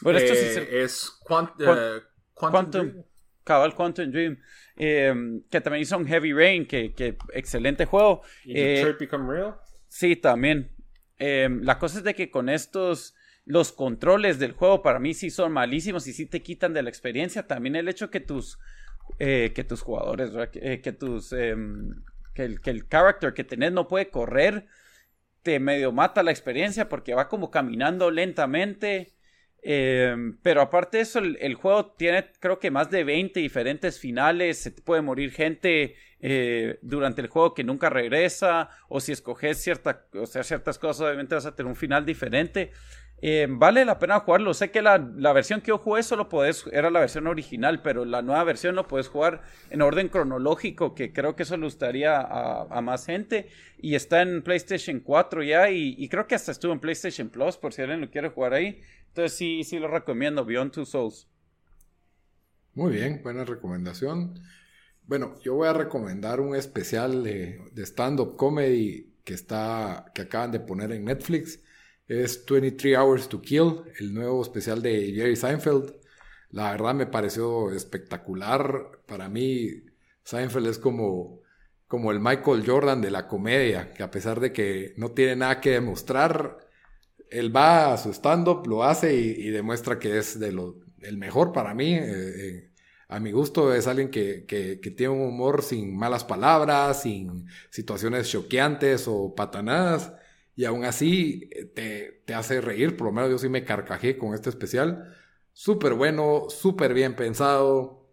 bueno 0.00 0.18
esto 0.18 0.32
es, 0.32 0.56
eh, 0.56 0.82
es 0.82 1.06
eh, 1.06 2.02
Quantum, 2.34 2.70
Dream. 2.70 3.04
Cabal 3.44 3.74
Quantum 3.74 4.10
Dream. 4.10 4.40
Que 4.76 5.60
también 5.60 5.82
hizo 5.82 5.98
un 5.98 6.06
Heavy 6.06 6.32
Rain 6.32 6.66
que, 6.66 6.94
que 6.94 7.18
excelente 7.34 7.84
juego. 7.84 8.22
¿Y 8.44 8.54
Detroit 8.54 8.98
Become 8.98 9.30
Real 9.30 9.56
sí 9.88 10.16
también. 10.16 10.70
La 11.18 11.78
cosa 11.78 11.98
es 11.98 12.04
de 12.04 12.14
que 12.14 12.30
con 12.30 12.48
estos 12.48 13.14
los 13.44 13.72
controles 13.72 14.38
del 14.38 14.52
juego 14.52 14.82
para 14.82 15.00
mí 15.00 15.12
sí 15.12 15.28
son 15.28 15.52
malísimos 15.52 16.06
y 16.06 16.14
sí 16.14 16.24
te 16.24 16.42
quitan 16.42 16.72
de 16.72 16.82
la 16.82 16.88
experiencia. 16.88 17.46
También 17.46 17.76
el 17.76 17.88
hecho 17.88 18.08
que 18.10 18.20
tus 18.20 18.58
que 19.18 19.66
tus 19.68 19.82
jugadores 19.82 20.30
que 20.50 20.92
tus 20.92 21.32
em, 21.32 22.02
que 22.40 22.44
el, 22.46 22.60
que 22.60 22.70
el 22.70 22.88
character 22.88 23.34
que 23.34 23.44
tenés 23.44 23.72
no 23.72 23.86
puede 23.86 24.08
correr, 24.08 24.66
te 25.42 25.60
medio 25.60 25.92
mata 25.92 26.22
la 26.22 26.30
experiencia 26.30 26.88
porque 26.88 27.14
va 27.14 27.28
como 27.28 27.50
caminando 27.50 28.10
lentamente. 28.10 29.14
Em, 29.62 30.38
pero 30.42 30.62
aparte 30.62 30.96
de 30.96 31.02
eso, 31.02 31.18
el, 31.18 31.54
juego 31.54 31.92
tiene 31.92 32.30
creo 32.40 32.58
que 32.58 32.70
más 32.70 32.90
de 32.90 33.04
20 33.04 33.40
diferentes 33.40 33.98
finales. 33.98 34.58
Se 34.58 34.70
te 34.70 34.82
puede 34.82 35.02
morir 35.02 35.32
gente 35.32 35.96
eh, 36.20 36.78
durante 36.82 37.20
el 37.20 37.28
juego 37.28 37.54
que 37.54 37.64
nunca 37.64 37.90
regresa. 37.90 38.70
O 38.88 39.00
si 39.00 39.12
escoges 39.12 39.62
cierta, 39.62 40.06
o 40.14 40.26
sea, 40.26 40.42
ciertas 40.42 40.78
cosas, 40.78 41.02
obviamente 41.02 41.34
vas 41.34 41.46
a 41.46 41.54
tener 41.54 41.68
un 41.68 41.76
final 41.76 42.06
diferente. 42.06 42.72
Eh, 43.22 43.46
vale 43.50 43.84
la 43.84 43.98
pena 43.98 44.20
jugarlo. 44.20 44.54
Sé 44.54 44.70
que 44.70 44.80
la, 44.80 44.98
versión 45.32 45.60
que 45.60 45.68
yo 45.68 45.78
jugué 45.78 46.02
solo 46.02 46.28
podés, 46.28 46.64
era 46.72 46.90
la 46.90 47.00
versión 47.00 47.26
original, 47.26 47.82
pero 47.82 48.04
la 48.04 48.22
nueva 48.22 48.44
versión 48.44 48.74
lo 48.74 48.88
puedes 48.88 49.08
jugar 49.08 49.42
en 49.68 49.82
orden 49.82 50.08
cronológico, 50.08 50.94
que 50.94 51.12
creo 51.12 51.36
que 51.36 51.42
eso 51.42 51.56
le 51.56 51.64
gustaría 51.64 52.20
a, 52.20 52.80
más 52.80 53.06
gente. 53.06 53.48
Y 53.78 53.94
está 53.94 54.22
en 54.22 54.42
PlayStation 54.42 55.00
4 55.00 55.42
ya, 55.42 55.70
y, 55.70 56.08
creo 56.08 56.26
que 56.26 56.34
hasta 56.34 56.52
estuvo 56.52 56.72
en 56.72 56.80
PlayStation 56.80 57.28
Plus, 57.28 57.56
por 57.56 57.72
si 57.72 57.82
alguien 57.82 58.00
lo 58.00 58.10
quiere 58.10 58.30
jugar 58.30 58.54
ahí. 58.54 58.80
Entonces 59.08 59.36
sí, 59.36 59.64
sí 59.64 59.78
lo 59.78 59.88
recomiendo, 59.88 60.44
Beyond 60.44 60.72
Two 60.72 60.86
Souls. 60.86 61.26
Muy 62.74 62.92
bien, 62.92 63.20
buena 63.22 63.44
recomendación. 63.44 64.40
Bueno, 65.06 65.34
yo 65.42 65.56
voy 65.56 65.68
a 65.68 65.72
recomendar 65.72 66.40
un 66.40 66.54
especial 66.54 67.24
de, 67.24 67.60
de 67.72 67.82
stand-up 67.82 68.36
comedy 68.36 69.12
que, 69.24 69.34
está, 69.34 70.12
que 70.14 70.22
acaban 70.22 70.52
de 70.52 70.60
poner 70.60 70.92
en 70.92 71.04
Netflix. 71.04 71.60
Es 72.10 72.44
23 72.44 72.98
Hours 72.98 73.28
to 73.28 73.40
Kill, 73.40 73.82
el 74.00 74.12
nuevo 74.12 74.42
especial 74.42 74.82
de 74.82 75.12
Jerry 75.14 75.36
Seinfeld. 75.36 75.94
La 76.50 76.72
verdad 76.72 76.92
me 76.92 77.06
pareció 77.06 77.70
espectacular. 77.70 79.00
Para 79.06 79.28
mí, 79.28 79.84
Seinfeld 80.24 80.66
es 80.66 80.80
como, 80.80 81.40
como 81.86 82.10
el 82.10 82.18
Michael 82.18 82.64
Jordan 82.66 83.00
de 83.00 83.12
la 83.12 83.28
comedia, 83.28 83.92
que 83.94 84.02
a 84.02 84.10
pesar 84.10 84.40
de 84.40 84.52
que 84.52 84.92
no 84.96 85.12
tiene 85.12 85.36
nada 85.36 85.60
que 85.60 85.70
demostrar, 85.70 86.58
él 87.30 87.54
va 87.54 87.94
a 87.94 87.96
su 87.96 88.12
stand-up, 88.12 88.66
lo 88.66 88.82
hace 88.82 89.14
y, 89.14 89.48
demuestra 89.50 90.00
que 90.00 90.18
es 90.18 90.40
de 90.40 90.50
lo, 90.50 90.80
el 91.02 91.16
mejor 91.16 91.52
para 91.52 91.74
mí. 91.74 91.94
Eh, 91.94 92.02
eh, 92.04 92.70
a 93.06 93.20
mi 93.20 93.30
gusto 93.30 93.72
es 93.72 93.86
alguien 93.86 94.10
que, 94.10 94.46
que, 94.46 94.78
tiene 94.96 95.14
un 95.14 95.28
humor 95.28 95.62
sin 95.62 95.96
malas 95.96 96.24
palabras, 96.24 97.02
sin 97.02 97.46
situaciones 97.70 98.28
choqueantes 98.28 99.06
o 99.06 99.32
patanadas. 99.32 100.12
Y 100.60 100.66
aún 100.66 100.84
así 100.84 101.48
eh, 101.52 101.64
te, 101.64 102.22
te 102.26 102.34
hace 102.34 102.60
reír, 102.60 102.94
por 102.94 103.06
lo 103.06 103.12
menos 103.14 103.30
yo 103.30 103.38
sí 103.38 103.48
me 103.48 103.64
carcajé 103.64 104.18
con 104.18 104.34
este 104.34 104.50
especial. 104.50 105.16
Súper 105.54 105.94
bueno, 105.94 106.48
súper 106.50 106.92
bien 106.92 107.16
pensado. 107.16 108.10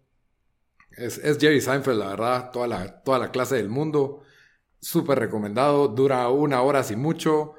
Es, 0.92 1.18
es, 1.18 1.36
Jerry 1.36 1.60
Seinfeld, 1.60 1.98
la 1.98 2.08
verdad, 2.08 2.50
toda 2.50 2.66
la, 2.66 3.02
toda 3.02 3.18
la 3.18 3.30
clase 3.32 3.56
del 3.56 3.68
mundo. 3.68 4.22
Súper 4.80 5.18
recomendado, 5.18 5.88
dura 5.88 6.26
una 6.30 6.62
hora 6.62 6.82
sin 6.84 7.00
mucho 7.00 7.54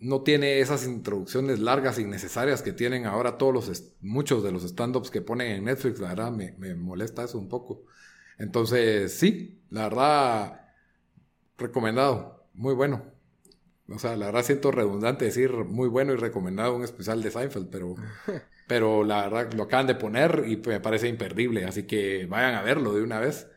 no 0.00 0.22
tiene 0.22 0.58
esas 0.58 0.84
introducciones 0.84 1.60
largas 1.60 2.00
innecesarias 2.00 2.62
que 2.62 2.72
tienen 2.72 3.06
ahora 3.06 3.38
todos 3.38 3.54
los 3.54 3.94
muchos 4.00 4.42
de 4.42 4.50
los 4.52 4.64
stand-ups 4.64 5.10
que 5.10 5.22
ponen 5.22 5.52
en 5.52 5.64
Netflix, 5.64 6.00
la 6.00 6.08
verdad 6.08 6.32
me, 6.32 6.52
me, 6.58 6.74
molesta 6.74 7.24
eso 7.24 7.38
un 7.38 7.48
poco. 7.48 7.84
Entonces, 8.38 9.16
sí, 9.16 9.62
la 9.70 9.84
verdad, 9.84 10.60
recomendado, 11.56 12.48
muy 12.52 12.74
bueno. 12.74 13.15
O 13.88 13.98
sea, 13.98 14.16
la 14.16 14.26
verdad 14.26 14.42
siento 14.42 14.72
redundante 14.72 15.24
decir 15.24 15.52
muy 15.52 15.88
bueno 15.88 16.12
y 16.12 16.16
recomendado 16.16 16.74
un 16.74 16.82
especial 16.82 17.22
de 17.22 17.30
Seinfeld, 17.30 17.68
pero, 17.70 17.94
pero 18.66 19.04
la 19.04 19.28
verdad 19.28 19.52
lo 19.52 19.64
acaban 19.64 19.86
de 19.86 19.94
poner 19.94 20.44
y 20.46 20.56
me 20.56 20.80
parece 20.80 21.08
imperdible, 21.08 21.64
así 21.64 21.84
que 21.84 22.26
vayan 22.26 22.54
a 22.54 22.62
verlo 22.62 22.94
de 22.94 23.02
una 23.02 23.20
vez. 23.20 23.48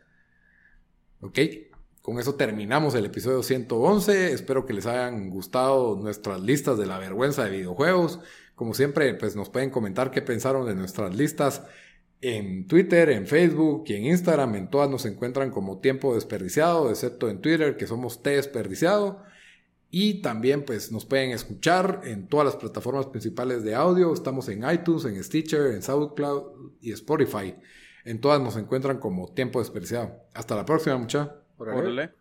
¿Ok? 1.22 1.40
Con 2.02 2.20
eso 2.20 2.36
terminamos 2.36 2.96
el 2.96 3.06
episodio 3.06 3.44
111. 3.44 4.32
Espero 4.32 4.66
que 4.66 4.74
les 4.74 4.86
hayan 4.86 5.30
gustado 5.30 5.96
nuestras 5.96 6.40
listas 6.42 6.78
de 6.78 6.86
la 6.86 6.98
vergüenza 6.98 7.44
de 7.44 7.52
videojuegos. 7.52 8.20
Como 8.56 8.74
siempre, 8.74 9.14
pues 9.16 9.36
nos 9.36 9.50
pueden 9.50 9.70
comentar 9.70 10.12
qué 10.12 10.22
pensaron 10.22 10.66
de 10.66 10.76
nuestras 10.76 11.16
listas 11.16 11.64
en 12.22 12.68
Twitter, 12.68 13.10
en 13.10 13.28
Facebook 13.28 13.84
y 13.88 13.96
en 13.96 14.06
Instagram. 14.06 14.56
En 14.56 14.70
todas 14.70 14.90
nos 14.90 15.06
encuentran 15.06 15.52
como 15.52 15.80
tiempo 15.80 16.16
desperdiciado, 16.16 16.90
excepto 16.90 17.30
en 17.30 17.42
Twitter, 17.42 17.78
que 17.78 17.88
somos 17.88 18.24
T 18.24 18.32
desperdiciado. 18.32 19.24
Y 19.92 20.22
también 20.22 20.66
pues 20.66 20.92
nos 20.92 21.06
pueden 21.06 21.32
escuchar 21.32 22.02
en 22.04 22.28
todas 22.28 22.46
las 22.46 22.56
plataformas 22.56 23.08
principales 23.08 23.64
de 23.64 23.74
audio. 23.74 24.14
Estamos 24.14 24.48
en 24.50 24.70
iTunes, 24.70 25.06
en 25.06 25.24
Stitcher, 25.24 25.74
en 25.74 25.82
SoundCloud 25.82 26.74
y 26.82 26.92
Spotify. 26.92 27.56
En 28.06 28.22
todas 28.22 28.40
nos 28.40 28.56
encuentran 28.56 29.00
como 29.00 29.34
tiempo 29.34 29.60
desperdiciado. 29.60 30.12
Hasta 30.34 30.56
la 30.56 30.66
próxima, 30.66 30.98
muchachos. 30.98 31.34
Órale. 31.58 32.19